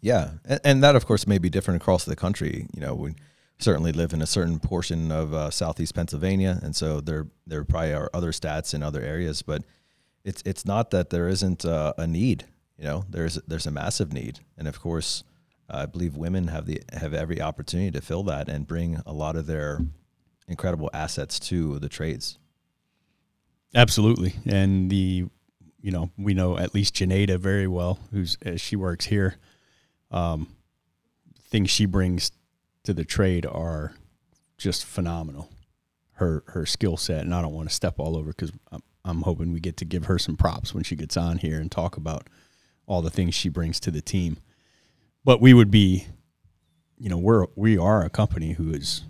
yeah, 0.00 0.30
and, 0.44 0.60
and 0.64 0.82
that 0.82 0.96
of 0.96 1.06
course 1.06 1.26
may 1.26 1.38
be 1.38 1.50
different 1.50 1.82
across 1.82 2.04
the 2.04 2.16
country. 2.16 2.66
You 2.74 2.80
know, 2.80 2.94
we 2.94 3.14
certainly 3.58 3.92
live 3.92 4.12
in 4.12 4.22
a 4.22 4.26
certain 4.26 4.58
portion 4.58 5.10
of 5.10 5.34
uh, 5.34 5.50
southeast 5.50 5.94
Pennsylvania, 5.94 6.58
and 6.62 6.74
so 6.74 7.00
there 7.00 7.26
there 7.46 7.64
probably 7.64 7.92
are 7.92 8.10
other 8.14 8.32
stats 8.32 8.72
in 8.74 8.82
other 8.82 9.02
areas, 9.02 9.42
but 9.42 9.64
it's 10.24 10.42
it's 10.44 10.64
not 10.64 10.90
that 10.90 11.10
there 11.10 11.28
isn't 11.28 11.64
uh, 11.64 11.92
a 11.98 12.06
need. 12.06 12.44
You 12.78 12.84
know, 12.84 13.04
there's 13.08 13.34
there's 13.46 13.66
a 13.66 13.70
massive 13.72 14.12
need, 14.12 14.40
and 14.56 14.68
of 14.68 14.80
course, 14.80 15.24
I 15.70 15.86
believe 15.86 16.16
women 16.16 16.48
have 16.48 16.66
the 16.66 16.82
have 16.92 17.12
every 17.12 17.40
opportunity 17.40 17.90
to 17.90 18.00
fill 18.00 18.22
that 18.24 18.48
and 18.48 18.66
bring 18.66 19.02
a 19.04 19.12
lot 19.12 19.36
of 19.36 19.46
their 19.46 19.80
incredible 20.46 20.90
assets 20.92 21.38
to 21.40 21.78
the 21.78 21.88
trades. 21.88 22.38
Absolutely, 23.74 24.36
and 24.46 24.90
the 24.90 25.26
you 25.80 25.90
know 25.90 26.10
we 26.16 26.34
know 26.34 26.58
at 26.58 26.74
least 26.74 26.94
Janeda 26.94 27.38
very 27.38 27.66
well, 27.66 27.98
who's 28.10 28.38
as 28.42 28.60
she 28.60 28.76
works 28.76 29.06
here. 29.06 29.36
Um, 30.10 30.48
things 31.42 31.70
she 31.70 31.84
brings 31.84 32.32
to 32.84 32.94
the 32.94 33.04
trade 33.04 33.44
are 33.44 33.94
just 34.56 34.84
phenomenal. 34.86 35.50
Her 36.12 36.44
her 36.48 36.64
skill 36.64 36.96
set, 36.96 37.20
and 37.20 37.34
I 37.34 37.42
don't 37.42 37.54
want 37.54 37.68
to 37.68 37.74
step 37.74 37.98
all 37.98 38.16
over 38.16 38.30
because 38.30 38.52
I'm, 38.72 38.82
I'm 39.04 39.22
hoping 39.22 39.52
we 39.52 39.60
get 39.60 39.76
to 39.78 39.84
give 39.84 40.06
her 40.06 40.18
some 40.18 40.36
props 40.36 40.74
when 40.74 40.82
she 40.82 40.96
gets 40.96 41.16
on 41.16 41.38
here 41.38 41.60
and 41.60 41.70
talk 41.70 41.96
about 41.98 42.28
all 42.86 43.02
the 43.02 43.10
things 43.10 43.34
she 43.34 43.50
brings 43.50 43.78
to 43.80 43.90
the 43.90 44.00
team. 44.00 44.38
But 45.28 45.42
we 45.42 45.52
would 45.52 45.70
be, 45.70 46.06
you 46.96 47.10
know, 47.10 47.18
we're 47.18 47.48
we 47.54 47.76
are 47.76 48.02
a 48.02 48.08
company 48.08 48.54
who 48.54 48.72
is 48.72 49.02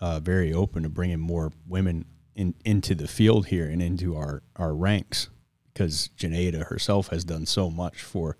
uh, 0.00 0.20
very 0.20 0.54
open 0.54 0.84
to 0.84 0.88
bringing 0.88 1.18
more 1.18 1.50
women 1.66 2.04
in 2.36 2.54
into 2.64 2.94
the 2.94 3.08
field 3.08 3.48
here 3.48 3.68
and 3.68 3.82
into 3.82 4.14
our 4.14 4.44
our 4.54 4.72
ranks 4.72 5.30
because 5.72 6.10
Janeda 6.16 6.66
herself 6.66 7.08
has 7.08 7.24
done 7.24 7.44
so 7.44 7.70
much 7.70 8.02
for 8.02 8.36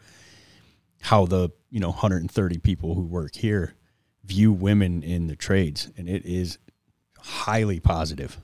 how 1.00 1.26
the 1.26 1.50
you 1.70 1.80
know 1.80 1.88
130 1.88 2.58
people 2.58 2.94
who 2.94 3.02
work 3.02 3.34
here 3.34 3.74
view 4.24 4.52
women 4.52 5.02
in 5.02 5.26
the 5.26 5.34
trades, 5.34 5.90
and 5.96 6.08
it 6.08 6.24
is 6.24 6.58
highly 7.18 7.80
positive. 7.80 8.38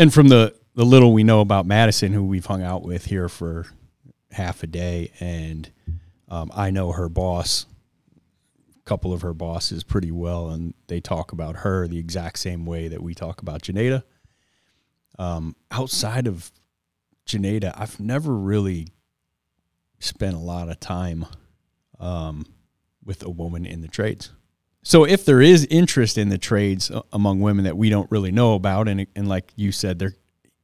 And 0.00 0.12
from 0.12 0.30
the 0.30 0.52
the 0.74 0.84
little 0.84 1.12
we 1.12 1.22
know 1.22 1.42
about 1.42 1.64
Madison, 1.64 2.12
who 2.12 2.24
we've 2.24 2.46
hung 2.46 2.64
out 2.64 2.82
with 2.82 3.04
here 3.04 3.28
for 3.28 3.66
half 4.32 4.64
a 4.64 4.66
day, 4.66 5.12
and 5.20 5.70
um, 6.28 6.50
I 6.52 6.72
know 6.72 6.90
her 6.90 7.08
boss, 7.08 7.66
couple 8.84 9.12
of 9.12 9.22
her 9.22 9.34
bosses 9.34 9.84
pretty 9.84 10.10
well, 10.10 10.50
and 10.50 10.74
they 10.88 11.00
talk 11.00 11.32
about 11.32 11.56
her 11.56 11.86
the 11.86 11.98
exact 11.98 12.38
same 12.38 12.66
way 12.66 12.88
that 12.88 13.02
we 13.02 13.14
talk 13.14 13.40
about 13.40 13.62
Janeda. 13.62 14.02
Um, 15.18 15.54
outside 15.70 16.26
of 16.26 16.50
Janeda, 17.26 17.72
I've 17.76 18.00
never 18.00 18.34
really 18.36 18.88
spent 19.98 20.34
a 20.34 20.40
lot 20.40 20.68
of 20.68 20.80
time 20.80 21.26
um, 22.00 22.46
with 23.04 23.22
a 23.22 23.30
woman 23.30 23.64
in 23.66 23.80
the 23.82 23.88
trades. 23.88 24.30
So 24.82 25.04
if 25.04 25.24
there 25.24 25.40
is 25.40 25.64
interest 25.66 26.18
in 26.18 26.28
the 26.28 26.38
trades 26.38 26.90
uh, 26.90 27.02
among 27.12 27.40
women 27.40 27.64
that 27.64 27.76
we 27.76 27.88
don't 27.88 28.10
really 28.10 28.32
know 28.32 28.54
about, 28.54 28.88
and 28.88 29.06
and 29.14 29.28
like 29.28 29.52
you 29.54 29.70
said, 29.70 29.98
there, 30.00 30.14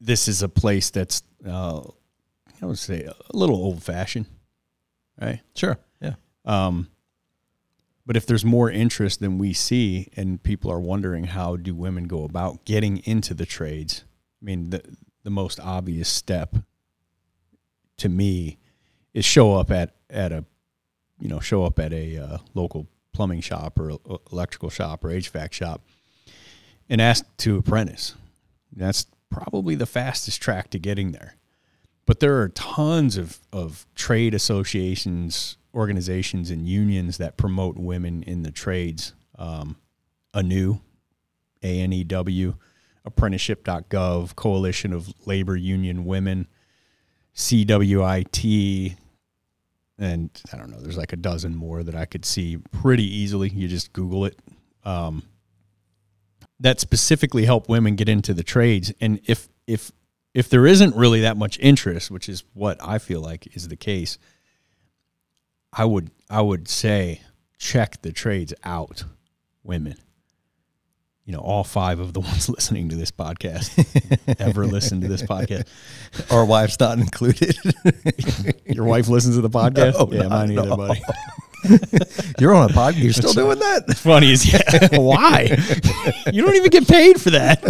this 0.00 0.26
is 0.26 0.42
a 0.42 0.48
place 0.48 0.90
that's 0.90 1.22
uh, 1.46 1.82
I 2.60 2.66
would 2.66 2.78
say 2.78 3.04
a 3.04 3.36
little 3.36 3.56
old 3.56 3.82
fashioned, 3.82 4.26
right? 5.20 5.40
Sure. 5.54 5.78
Yeah. 6.00 6.14
Um, 6.44 6.88
but 8.08 8.16
if 8.16 8.24
there's 8.24 8.42
more 8.42 8.70
interest 8.70 9.20
than 9.20 9.36
we 9.36 9.52
see, 9.52 10.08
and 10.16 10.42
people 10.42 10.72
are 10.72 10.80
wondering 10.80 11.24
how 11.24 11.56
do 11.56 11.74
women 11.74 12.04
go 12.04 12.24
about 12.24 12.64
getting 12.64 13.04
into 13.04 13.34
the 13.34 13.44
trades, 13.44 14.04
I 14.40 14.46
mean 14.46 14.70
the 14.70 14.82
the 15.24 15.30
most 15.30 15.60
obvious 15.60 16.08
step 16.08 16.56
to 17.98 18.08
me 18.08 18.56
is 19.12 19.26
show 19.26 19.56
up 19.56 19.70
at 19.70 19.94
at 20.08 20.32
a 20.32 20.46
you 21.20 21.28
know 21.28 21.38
show 21.38 21.66
up 21.66 21.78
at 21.78 21.92
a 21.92 22.16
uh, 22.16 22.38
local 22.54 22.88
plumbing 23.12 23.42
shop 23.42 23.78
or 23.78 23.98
electrical 24.32 24.70
shop 24.70 25.04
or 25.04 25.08
HVAC 25.08 25.52
shop 25.52 25.82
and 26.88 27.02
ask 27.02 27.26
to 27.36 27.58
apprentice. 27.58 28.14
That's 28.72 29.04
probably 29.28 29.74
the 29.74 29.84
fastest 29.84 30.40
track 30.40 30.70
to 30.70 30.78
getting 30.78 31.12
there. 31.12 31.34
But 32.08 32.20
there 32.20 32.40
are 32.40 32.48
tons 32.48 33.18
of, 33.18 33.38
of 33.52 33.86
trade 33.94 34.32
associations, 34.32 35.58
organizations, 35.74 36.50
and 36.50 36.66
unions 36.66 37.18
that 37.18 37.36
promote 37.36 37.76
women 37.76 38.22
in 38.22 38.44
the 38.44 38.50
trades. 38.50 39.12
Um, 39.38 39.76
ANEW, 40.34 40.80
A-N-E-W, 41.62 42.54
apprenticeship.gov, 43.04 44.34
Coalition 44.36 44.94
of 44.94 45.12
Labor 45.26 45.54
Union 45.54 46.06
Women, 46.06 46.48
CWIT, 47.36 48.96
and 49.98 50.30
I 50.50 50.56
don't 50.56 50.70
know, 50.70 50.80
there's 50.80 50.96
like 50.96 51.12
a 51.12 51.16
dozen 51.16 51.54
more 51.54 51.82
that 51.82 51.94
I 51.94 52.06
could 52.06 52.24
see 52.24 52.56
pretty 52.56 53.04
easily. 53.04 53.50
You 53.50 53.68
just 53.68 53.92
Google 53.92 54.24
it. 54.24 54.38
Um, 54.82 55.24
that 56.58 56.80
specifically 56.80 57.44
help 57.44 57.68
women 57.68 57.96
get 57.96 58.08
into 58.08 58.32
the 58.32 58.42
trades. 58.42 58.94
And 58.98 59.20
if 59.26 59.50
if 59.66 59.92
if 60.34 60.48
there 60.48 60.66
isn't 60.66 60.94
really 60.94 61.22
that 61.22 61.36
much 61.36 61.58
interest, 61.58 62.10
which 62.10 62.28
is 62.28 62.44
what 62.54 62.76
I 62.82 62.98
feel 62.98 63.20
like 63.20 63.56
is 63.56 63.68
the 63.68 63.76
case, 63.76 64.18
I 65.72 65.84
would 65.84 66.10
I 66.30 66.40
would 66.40 66.68
say 66.68 67.22
check 67.58 68.02
the 68.02 68.12
trades 68.12 68.54
out, 68.64 69.04
women 69.62 69.96
you 71.28 71.34
know, 71.34 71.40
all 71.40 71.62
five 71.62 72.00
of 72.00 72.14
the 72.14 72.20
ones 72.30 72.48
listening 72.48 72.88
to 72.88 72.96
this 72.96 73.10
podcast 73.10 73.68
ever 74.40 74.66
listen 74.66 75.02
to 75.02 75.08
this 75.08 75.22
podcast. 75.22 75.66
Our 76.32 76.46
wife's 76.46 76.80
not 76.80 76.98
included. 76.98 77.54
Your 78.64 78.86
wife 78.86 79.08
listens 79.08 79.36
to 79.36 79.42
the 79.42 79.50
podcast? 79.50 80.10
No, 80.10 80.22
yeah, 80.22 80.28
mine 80.28 80.52
either, 80.52 80.74
buddy. 80.74 81.02
You're 82.38 82.54
on 82.54 82.70
a 82.70 82.72
podcast. 82.72 83.02
You're 83.02 83.12
still 83.12 83.32
doing 83.32 83.58
that? 83.58 83.96
Funny 83.96 84.32
as 84.32 84.52
yeah. 84.52 84.88
Why? 84.98 85.48
You 86.32 86.42
don't 86.42 86.54
even 86.54 86.70
get 86.70 86.86
paid 86.86 87.20
for 87.20 87.30
that. 87.30 87.62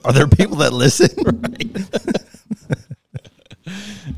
Are 0.04 0.12
there 0.12 0.26
people 0.26 0.56
that 0.58 0.72
listen? 0.72 1.08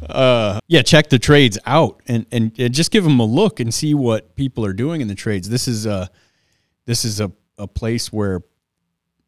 Uh, 0.08 0.60
yeah, 0.66 0.82
check 0.82 1.08
the 1.10 1.18
trades 1.18 1.58
out 1.66 2.02
and, 2.06 2.26
and 2.32 2.58
and 2.58 2.72
just 2.74 2.90
give 2.90 3.04
them 3.04 3.20
a 3.20 3.24
look 3.24 3.60
and 3.60 3.72
see 3.72 3.94
what 3.94 4.34
people 4.34 4.64
are 4.64 4.72
doing 4.72 5.00
in 5.00 5.08
the 5.08 5.14
trades. 5.14 5.48
This 5.48 5.68
is 5.68 5.86
a 5.86 6.10
this 6.86 7.04
is 7.04 7.20
a, 7.20 7.30
a 7.58 7.66
place 7.66 8.12
where 8.12 8.42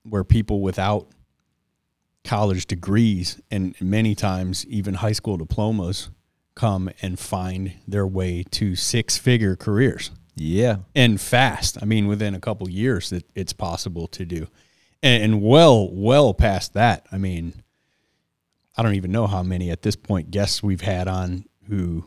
where 0.03 0.25
people 0.25 0.61
without 0.61 1.09
college 2.25 2.67
degrees 2.67 3.41
and 3.51 3.75
many 3.81 4.15
times 4.15 4.67
even 4.67 4.95
high 4.95 5.13
school 5.13 5.37
diplomas 5.37 6.11
come 6.55 6.91
and 7.03 7.19
find 7.19 7.75
their 7.87 8.07
way 8.07 8.45
to 8.53 8.77
six 8.77 9.17
figure 9.19 9.57
careers 9.57 10.11
Yeah. 10.37 10.77
and 10.95 11.21
fast. 11.21 11.79
I 11.83 11.85
mean, 11.85 12.07
within 12.07 12.35
a 12.35 12.41
couple 12.41 12.69
years, 12.71 13.11
that 13.11 13.25
it's 13.35 13.53
possible 13.53 14.07
to 14.09 14.25
do, 14.25 14.47
and, 15.03 15.23
and 15.23 15.43
well, 15.43 15.89
well 15.93 16.33
past 16.35 16.75
that. 16.75 17.07
I 17.11 17.19
mean, 17.19 17.55
I 18.77 18.83
don't 18.83 18.95
even 18.95 19.13
know 19.13 19.27
how 19.27 19.43
many 19.43 19.71
at 19.71 19.83
this 19.83 19.97
point 19.97 20.31
guests 20.31 20.63
we've 20.63 20.81
had 20.81 21.09
on 21.09 21.45
who, 21.69 22.05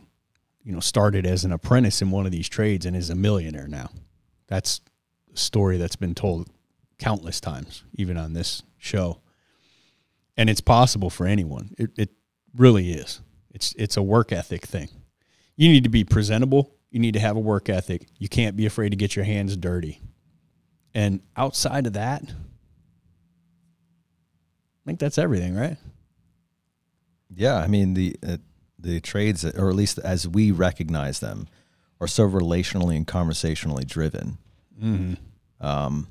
you 0.64 0.72
know, 0.74 0.80
started 0.80 1.26
as 1.26 1.46
an 1.46 1.52
apprentice 1.52 2.02
in 2.02 2.12
one 2.12 2.26
of 2.26 2.32
these 2.32 2.50
trades 2.50 2.86
and 2.86 2.96
is 2.96 3.10
a 3.10 3.16
millionaire 3.16 3.68
now. 3.68 3.90
That's 4.48 4.82
a 5.34 5.38
story 5.38 5.78
that's 5.78 5.96
been 5.96 6.16
told 6.16 6.50
countless 7.00 7.40
times, 7.40 7.84
even 7.96 8.18
on 8.18 8.34
this 8.34 8.64
show. 8.78 9.22
And 10.36 10.50
it's 10.50 10.62
possible 10.62 11.10
for 11.10 11.26
anyone. 11.26 11.74
It, 11.78 11.92
it 11.98 12.10
really 12.56 12.92
is. 12.92 13.22
It's 13.58 13.74
it's 13.76 13.98
a 13.98 14.04
work 14.04 14.32
ethic 14.32 14.68
thing. 14.68 14.88
You 15.56 15.68
need 15.70 15.84
to 15.84 15.90
be 15.90 16.04
presentable. 16.04 16.76
You 16.92 17.00
need 17.00 17.16
to 17.16 17.20
have 17.20 17.36
a 17.36 17.40
work 17.40 17.70
ethic. 17.70 18.06
You 18.20 18.30
can't 18.30 18.56
be 18.56 18.68
afraid 18.68 18.90
to 18.90 18.96
get 18.96 19.16
your 19.16 19.26
hands 19.26 19.58
dirty. 19.58 20.00
And 20.94 21.22
outside 21.36 21.88
of 21.88 21.94
that, 21.94 22.22
I 22.22 22.30
think 24.86 25.00
that's 25.00 25.18
everything, 25.18 25.56
right? 25.56 25.78
Yeah, 27.34 27.56
I 27.56 27.66
mean 27.66 27.96
the 27.96 28.16
uh, 28.22 28.38
the 28.78 29.00
trades, 29.00 29.44
or 29.44 29.70
at 29.70 29.76
least 29.76 29.98
as 29.98 30.28
we 30.28 30.52
recognize 30.52 31.20
them, 31.20 31.48
are 32.00 32.06
so 32.06 32.30
relationally 32.30 32.96
and 32.96 33.08
conversationally 33.08 33.86
driven. 33.86 34.38
Mm-hmm. 34.80 35.66
Um, 35.66 36.10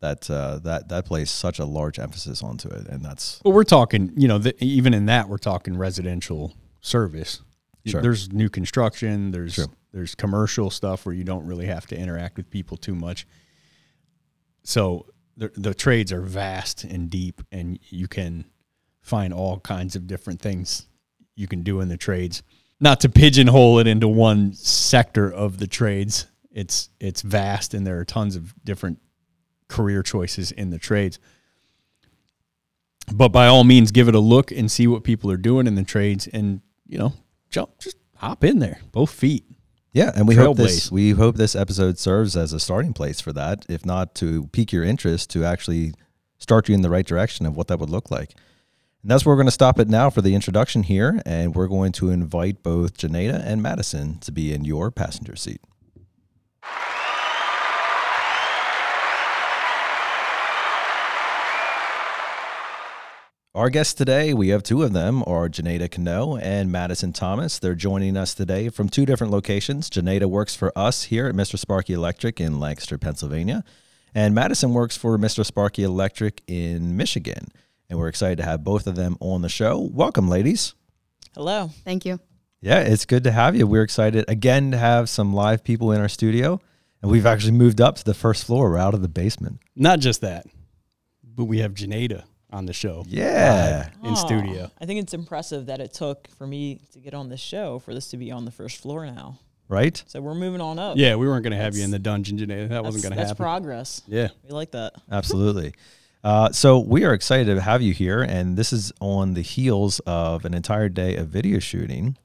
that 0.00 0.30
uh, 0.30 0.58
that 0.58 0.90
that 0.90 1.06
plays 1.06 1.28
such 1.28 1.58
a 1.58 1.64
large 1.64 1.98
emphasis 1.98 2.40
onto 2.40 2.68
it, 2.68 2.86
and 2.86 3.04
that's 3.04 3.40
But 3.42 3.50
we're 3.50 3.64
talking, 3.64 4.12
you 4.16 4.28
know, 4.28 4.38
the, 4.38 4.54
even 4.64 4.94
in 4.94 5.06
that, 5.06 5.28
we're 5.28 5.38
talking 5.38 5.76
residential 5.76 6.54
service. 6.84 7.40
Sure. 7.86 8.00
There's 8.00 8.32
new 8.32 8.48
construction. 8.48 9.30
There's 9.30 9.54
Sure. 9.54 9.66
there's 9.92 10.14
commercial 10.14 10.70
stuff 10.70 11.04
where 11.04 11.14
you 11.14 11.24
don't 11.24 11.46
really 11.46 11.66
have 11.66 11.86
to 11.88 11.98
interact 11.98 12.36
with 12.36 12.50
people 12.50 12.76
too 12.76 12.94
much. 12.94 13.26
So 14.62 15.06
the 15.36 15.50
the 15.56 15.74
trades 15.74 16.12
are 16.12 16.22
vast 16.22 16.84
and 16.84 17.10
deep, 17.10 17.42
and 17.50 17.78
you 17.88 18.08
can 18.08 18.44
find 19.02 19.34
all 19.34 19.60
kinds 19.60 19.96
of 19.96 20.06
different 20.06 20.40
things 20.40 20.88
you 21.36 21.46
can 21.46 21.62
do 21.62 21.80
in 21.80 21.88
the 21.88 21.96
trades. 21.96 22.42
Not 22.80 23.00
to 23.00 23.08
pigeonhole 23.08 23.78
it 23.78 23.86
into 23.86 24.08
one 24.08 24.52
sector 24.54 25.30
of 25.30 25.58
the 25.58 25.66
trades. 25.66 26.26
It's 26.50 26.90
it's 27.00 27.22
vast, 27.22 27.74
and 27.74 27.86
there 27.86 27.98
are 27.98 28.04
tons 28.04 28.36
of 28.36 28.54
different 28.64 29.00
career 29.68 30.02
choices 30.02 30.52
in 30.52 30.70
the 30.70 30.78
trades 30.78 31.18
but 33.12 33.28
by 33.28 33.46
all 33.46 33.64
means 33.64 33.90
give 33.90 34.08
it 34.08 34.14
a 34.14 34.20
look 34.20 34.50
and 34.50 34.70
see 34.70 34.86
what 34.86 35.04
people 35.04 35.30
are 35.30 35.36
doing 35.36 35.66
in 35.66 35.74
the 35.74 35.84
trades 35.84 36.26
and 36.28 36.60
you 36.86 36.98
know 36.98 37.12
jump 37.50 37.78
just 37.78 37.96
hop 38.16 38.44
in 38.44 38.58
there 38.58 38.80
both 38.92 39.10
feet 39.10 39.44
yeah. 39.94 40.10
And 40.14 40.26
we 40.26 40.34
hope 40.34 40.56
this 40.56 40.90
we 40.90 41.12
hope 41.12 41.36
this 41.36 41.54
episode 41.54 41.98
serves 41.98 42.36
as 42.36 42.52
a 42.52 42.58
starting 42.58 42.92
place 42.92 43.20
for 43.20 43.32
that, 43.32 43.64
if 43.68 43.86
not 43.86 44.14
to 44.16 44.48
pique 44.48 44.72
your 44.72 44.82
interest, 44.82 45.30
to 45.30 45.44
actually 45.44 45.94
start 46.36 46.68
you 46.68 46.74
in 46.74 46.82
the 46.82 46.90
right 46.90 47.06
direction 47.06 47.46
of 47.46 47.56
what 47.56 47.68
that 47.68 47.78
would 47.78 47.90
look 47.90 48.10
like. 48.10 48.34
And 49.02 49.10
that's 49.10 49.24
where 49.24 49.34
we're 49.34 49.42
going 49.42 49.46
to 49.46 49.52
stop 49.52 49.78
it 49.78 49.88
now 49.88 50.10
for 50.10 50.20
the 50.20 50.34
introduction 50.34 50.82
here, 50.82 51.20
and 51.24 51.54
we're 51.54 51.68
going 51.68 51.92
to 51.92 52.10
invite 52.10 52.62
both 52.62 52.96
Janeda 52.96 53.40
and 53.44 53.62
Madison 53.62 54.18
to 54.20 54.32
be 54.32 54.52
in 54.52 54.64
your 54.64 54.90
passenger 54.90 55.36
seat. 55.36 55.60
Our 63.56 63.70
guests 63.70 63.94
today, 63.94 64.34
we 64.34 64.48
have 64.48 64.64
two 64.64 64.82
of 64.82 64.92
them, 64.92 65.22
are 65.28 65.48
Janeda 65.48 65.88
Cano 65.88 66.36
and 66.36 66.72
Madison 66.72 67.12
Thomas. 67.12 67.60
They're 67.60 67.76
joining 67.76 68.16
us 68.16 68.34
today 68.34 68.68
from 68.68 68.88
two 68.88 69.06
different 69.06 69.32
locations. 69.32 69.88
Janeda 69.88 70.24
works 70.24 70.56
for 70.56 70.76
us 70.76 71.04
here 71.04 71.28
at 71.28 71.36
Mr. 71.36 71.56
Sparky 71.56 71.92
Electric 71.92 72.40
in 72.40 72.58
Lancaster, 72.58 72.98
Pennsylvania, 72.98 73.62
and 74.12 74.34
Madison 74.34 74.74
works 74.74 74.96
for 74.96 75.16
Mr. 75.18 75.46
Sparky 75.46 75.84
Electric 75.84 76.42
in 76.48 76.96
Michigan. 76.96 77.46
And 77.88 77.96
we're 77.96 78.08
excited 78.08 78.38
to 78.38 78.44
have 78.44 78.64
both 78.64 78.88
of 78.88 78.96
them 78.96 79.16
on 79.20 79.42
the 79.42 79.48
show. 79.48 79.78
Welcome, 79.78 80.28
ladies. 80.28 80.74
Hello. 81.32 81.70
Thank 81.84 82.04
you. 82.04 82.18
Yeah, 82.60 82.80
it's 82.80 83.04
good 83.04 83.22
to 83.22 83.30
have 83.30 83.54
you. 83.54 83.68
We're 83.68 83.84
excited 83.84 84.24
again 84.26 84.72
to 84.72 84.78
have 84.78 85.08
some 85.08 85.32
live 85.32 85.62
people 85.62 85.92
in 85.92 86.00
our 86.00 86.08
studio. 86.08 86.60
And 87.02 87.08
we've 87.08 87.24
actually 87.24 87.52
moved 87.52 87.80
up 87.80 87.94
to 87.96 88.04
the 88.04 88.14
first 88.14 88.46
floor. 88.46 88.70
We're 88.70 88.78
out 88.78 88.94
of 88.94 89.02
the 89.02 89.08
basement. 89.08 89.60
not 89.76 90.00
just 90.00 90.22
that 90.22 90.44
but 91.36 91.44
we 91.44 91.58
have 91.58 91.74
Janeda 91.74 92.24
on 92.54 92.66
the 92.66 92.72
show 92.72 93.04
Yeah. 93.08 93.88
live 94.00 94.04
in 94.04 94.10
Aw, 94.12 94.14
studio 94.14 94.70
I 94.80 94.86
think 94.86 95.00
it's 95.00 95.12
impressive 95.14 95.66
that 95.66 95.80
it 95.80 95.92
took 95.92 96.28
for 96.38 96.46
me 96.46 96.80
to 96.92 96.98
get 97.00 97.12
on 97.14 97.28
this 97.28 97.40
show 97.40 97.78
for 97.80 97.92
this 97.94 98.08
to 98.10 98.16
be 98.16 98.30
on 98.30 98.44
the 98.44 98.50
first 98.50 98.80
floor 98.80 99.04
now. 99.06 99.38
right? 99.68 100.02
So 100.06 100.20
we're 100.20 100.34
moving 100.34 100.60
on 100.60 100.78
up. 100.78 100.96
Yeah, 100.98 101.16
we 101.16 101.26
weren't 101.26 101.42
going 101.42 101.56
to 101.56 101.62
have 101.62 101.74
you 101.74 101.82
in 101.84 101.90
the 101.90 101.98
dungeon 101.98 102.36
today. 102.36 102.66
That 102.66 102.84
wasn't 102.84 103.02
going 103.02 103.12
to 103.12 103.16
happen. 103.16 103.28
That's 103.28 103.30
happen. 103.30 103.42
progress. 103.44 104.02
yeah. 104.06 104.28
We 104.44 104.50
like 104.50 104.70
that. 104.72 104.92
Absolutely. 105.10 105.72
Uh, 106.22 106.50
so 106.52 106.78
we 106.78 107.04
are 107.04 107.12
excited 107.14 107.54
to 107.54 107.60
have 107.60 107.82
you 107.82 107.92
here, 107.92 108.22
and 108.22 108.56
this 108.56 108.72
is 108.72 108.92
on 109.00 109.34
the 109.34 109.42
heels 109.42 110.00
of 110.06 110.44
an 110.44 110.54
entire 110.54 110.88
day 110.88 111.16
of 111.16 111.28
video 111.28 111.58
shooting 111.58 112.16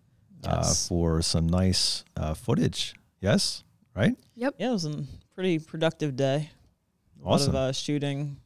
uh, 0.46 0.62
Yes. 0.64 0.88
for 0.88 1.22
some 1.22 1.48
nice 1.48 2.04
uh, 2.18 2.34
footage. 2.34 2.94
Yes, 3.22 3.64
right? 3.96 4.16
Yep. 4.36 4.56
Yeah, 4.60 4.70
it 4.70 4.74
was 4.74 4.86
a 4.86 5.04
pretty 5.34 5.60
productive 5.60 6.16
day. 6.16 6.50
A 7.24 7.28
Awesome. 7.28 7.54
lot 7.54 7.60
of 7.60 7.70
uh, 7.70 7.72
shooting, 7.74 8.38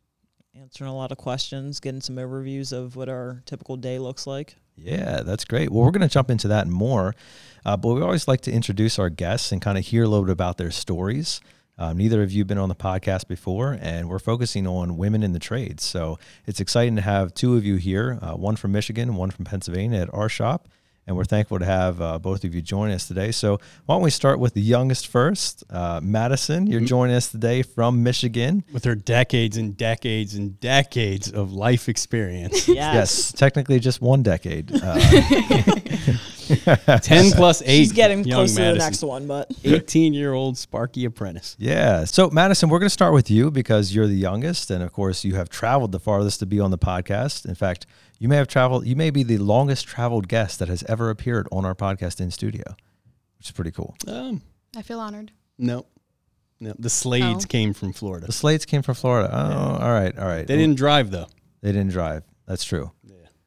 answering 0.56 0.90
a 0.90 0.96
lot 0.96 1.12
of 1.12 1.18
questions, 1.18 1.80
getting 1.80 2.02
some 2.02 2.18
overviews 2.18 2.72
of 2.72 2.96
what 2.96 3.10
our 3.10 3.42
typical 3.46 3.76
day 3.76 3.98
looks 3.98 4.28
like. 4.28 4.56
Yeah, 4.76 5.22
that's 5.22 5.46
great. 5.46 5.72
Well, 5.72 5.84
we're 5.84 5.92
going 5.92 6.08
to 6.08 6.14
jump 6.14 6.30
into 6.30 6.48
that 6.50 6.66
and 6.66 6.74
more, 6.74 7.16
uh, 7.66 7.78
but 7.78 7.94
we 7.94 8.02
always 8.02 8.28
like 8.28 8.42
to 8.42 8.52
introduce 8.52 9.00
our 9.00 9.10
guests 9.10 9.52
and 9.52 9.62
kind 9.62 9.78
of 9.78 9.86
hear 9.86 10.04
a 10.04 10.08
little 10.08 10.26
bit 10.26 10.32
about 10.32 10.58
their 10.58 10.72
stories. 10.72 11.42
Um, 11.78 11.98
neither 11.98 12.22
of 12.22 12.32
you 12.32 12.42
have 12.42 12.48
been 12.48 12.60
on 12.60 12.70
the 12.70 12.76
podcast 12.76 13.28
before, 13.28 13.78
and 13.82 14.08
we're 14.08 14.20
focusing 14.20 14.68
on 14.68 14.98
women 14.98 15.24
in 15.24 15.34
the 15.34 15.40
trades. 15.40 15.84
So 15.84 16.20
it's 16.46 16.60
exciting 16.60 16.96
to 16.98 17.02
have 17.02 17.34
two 17.34 17.56
of 17.56 17.66
you 17.66 17.78
here, 17.78 18.20
uh, 18.22 18.34
one 18.34 18.56
from 18.56 18.72
Michigan, 18.74 19.16
one 19.16 19.32
from 19.32 19.46
Pennsylvania 19.46 20.02
at 20.02 20.14
our 20.14 20.30
shop. 20.30 20.68
And 21.06 21.18
we're 21.18 21.26
thankful 21.26 21.60
to 21.60 21.66
have 21.66 22.00
uh, 22.02 22.18
both 22.20 22.44
of 22.46 22.56
you 22.56 22.62
join 22.62 22.92
us 22.92 23.08
today. 23.08 23.32
So 23.32 23.60
why 23.86 23.96
don't 23.96 24.04
we 24.04 24.10
start 24.10 24.40
with 24.40 24.54
the 24.54 24.62
youngest 24.62 25.08
first? 25.08 25.64
Uh, 25.70 26.00
Madison, 26.02 26.66
you're 26.66 26.80
joining 26.82 27.16
us 27.16 27.30
today 27.30 27.62
from 27.62 28.04
Michigan. 28.04 28.64
With 28.72 28.86
her 28.86 28.96
decades 28.96 29.58
and 29.58 29.76
decades 29.76 30.36
and 30.36 30.58
decades 30.62 31.32
of 31.32 31.52
life 31.54 31.90
experience. 31.90 32.68
Yes. 32.74 32.94
Yes, 32.96 33.32
technically 33.34 33.80
just 33.80 34.02
one 34.02 34.24
decade. 34.24 34.72
Uh, 34.74 35.00
10 37.02 37.32
plus 37.32 37.62
8. 37.62 37.68
She's 37.68 37.92
getting 37.92 38.24
young 38.24 38.38
close 38.40 38.56
to 38.56 38.62
the 38.62 38.74
next 38.76 39.02
one, 39.04 39.28
but 39.28 39.52
18 39.64 40.14
year 40.14 40.34
old 40.34 40.58
Sparky 40.58 41.06
apprentice. 41.06 41.56
Yeah. 41.60 42.06
So, 42.06 42.30
Madison, 42.30 42.70
we're 42.70 42.80
going 42.80 42.88
to 42.88 42.94
start 42.94 43.14
with 43.14 43.30
you 43.32 43.52
because 43.52 43.94
you're 43.94 44.08
the 44.08 44.14
youngest. 44.16 44.72
And 44.72 44.84
of 44.84 44.92
course, 44.94 45.24
you 45.24 45.36
have 45.36 45.50
traveled 45.50 45.92
the 45.92 46.00
farthest 46.00 46.40
to 46.40 46.46
be 46.46 46.60
on 46.60 46.72
the 46.72 46.78
podcast. 46.78 47.46
In 47.46 47.56
fact, 47.56 47.86
you 48.20 48.28
may 48.28 48.38
have 48.38 48.48
traveled, 48.48 48.86
you 48.86 48.96
may 48.96 49.10
be 49.10 49.24
the 49.24 49.38
longest 49.38 49.88
traveled 49.88 50.28
guest 50.28 50.60
that 50.60 50.68
has 50.70 50.84
ever 50.84 51.10
appeared 51.10 51.48
on 51.52 51.66
our 51.66 51.76
podcast 51.76 52.22
in 52.22 52.32
studio, 52.32 52.64
which 53.38 53.48
is 53.48 53.52
pretty 53.52 53.72
cool. 53.72 53.96
Um, 54.08 54.42
I 54.76 54.82
feel 54.82 55.00
honored. 55.00 55.32
no. 55.58 55.86
No. 56.60 56.74
The 56.80 56.88
Slades 56.88 57.44
Oh. 57.44 57.48
came 57.50 57.74
from 57.74 57.92
Florida. 57.92 58.26
The 58.28 58.32
Slades 58.32 58.66
came 58.66 58.82
from 58.84 58.96
Florida. 58.96 59.30
Oh, 59.34 59.84
all 59.84 59.92
right. 59.92 60.18
All 60.18 60.26
right. 60.26 60.48
They 60.48 60.56
didn't 60.56 60.78
drive, 60.78 61.12
though. 61.12 61.28
They 61.62 61.74
didn't 61.74 61.92
drive. 61.92 62.24
That's 62.48 62.64
true. 62.64 62.92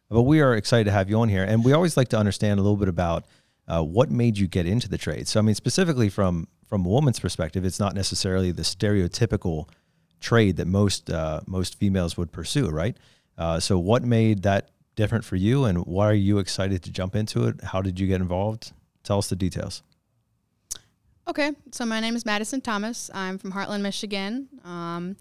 But 0.09 0.23
we 0.23 0.41
are 0.41 0.55
excited 0.55 0.85
to 0.85 0.93
have 0.93 1.11
you 1.11 1.19
on 1.21 1.29
here. 1.29 1.45
And 1.45 1.65
we 1.65 1.73
always 1.73 1.97
like 1.97 2.09
to 2.09 2.19
understand 2.19 2.61
a 2.61 2.63
little 2.63 2.77
bit 2.77 2.89
about 2.89 3.25
uh, 3.69 3.83
what 3.83 4.11
made 4.11 4.39
you 4.39 4.47
get 4.47 4.67
into 4.67 4.89
the 4.89 4.99
trade. 4.99 5.27
So, 5.27 5.41
I 5.41 5.43
mean, 5.43 5.55
specifically 5.55 6.09
from 6.09 6.49
from 6.65 6.85
a 6.85 6.89
woman's 6.89 7.21
perspective, 7.21 7.65
it's 7.65 7.79
not 7.79 7.95
necessarily 7.95 8.51
the 8.51 8.63
stereotypical 8.63 9.69
trade 10.21 10.57
that 10.57 10.67
most 10.67 11.11
uh, 11.11 11.41
most 11.47 11.79
females 11.79 12.17
would 12.17 12.33
pursue, 12.33 12.69
right? 12.69 12.97
Uh, 13.39 13.61
so, 13.61 13.79
what 13.79 14.03
made 14.03 14.43
that 14.43 14.71
different 14.95 15.25
for 15.25 15.37
you, 15.37 15.65
and 15.65 15.85
why 15.87 16.09
are 16.09 16.15
you 16.15 16.39
excited 16.39 16.83
to 16.83 16.91
jump 16.91 17.15
into 17.15 17.47
it? 17.47 17.63
How 17.63 17.83
did 17.83 18.01
you 18.01 18.07
get 18.07 18.21
involved? 18.21 18.73
Tell 19.03 19.19
us 19.19 19.29
the 19.29 19.37
details. 19.37 19.83
Okay, 21.29 21.53
so 21.73 21.85
my 21.85 22.01
name 22.01 22.15
is 22.15 22.25
Madison 22.25 22.61
Thomas. 22.61 23.11
I'm 23.13 23.37
from 23.37 23.53
Hartland, 23.53 23.83
Michigan. 23.83 24.49
Um, 24.65 25.17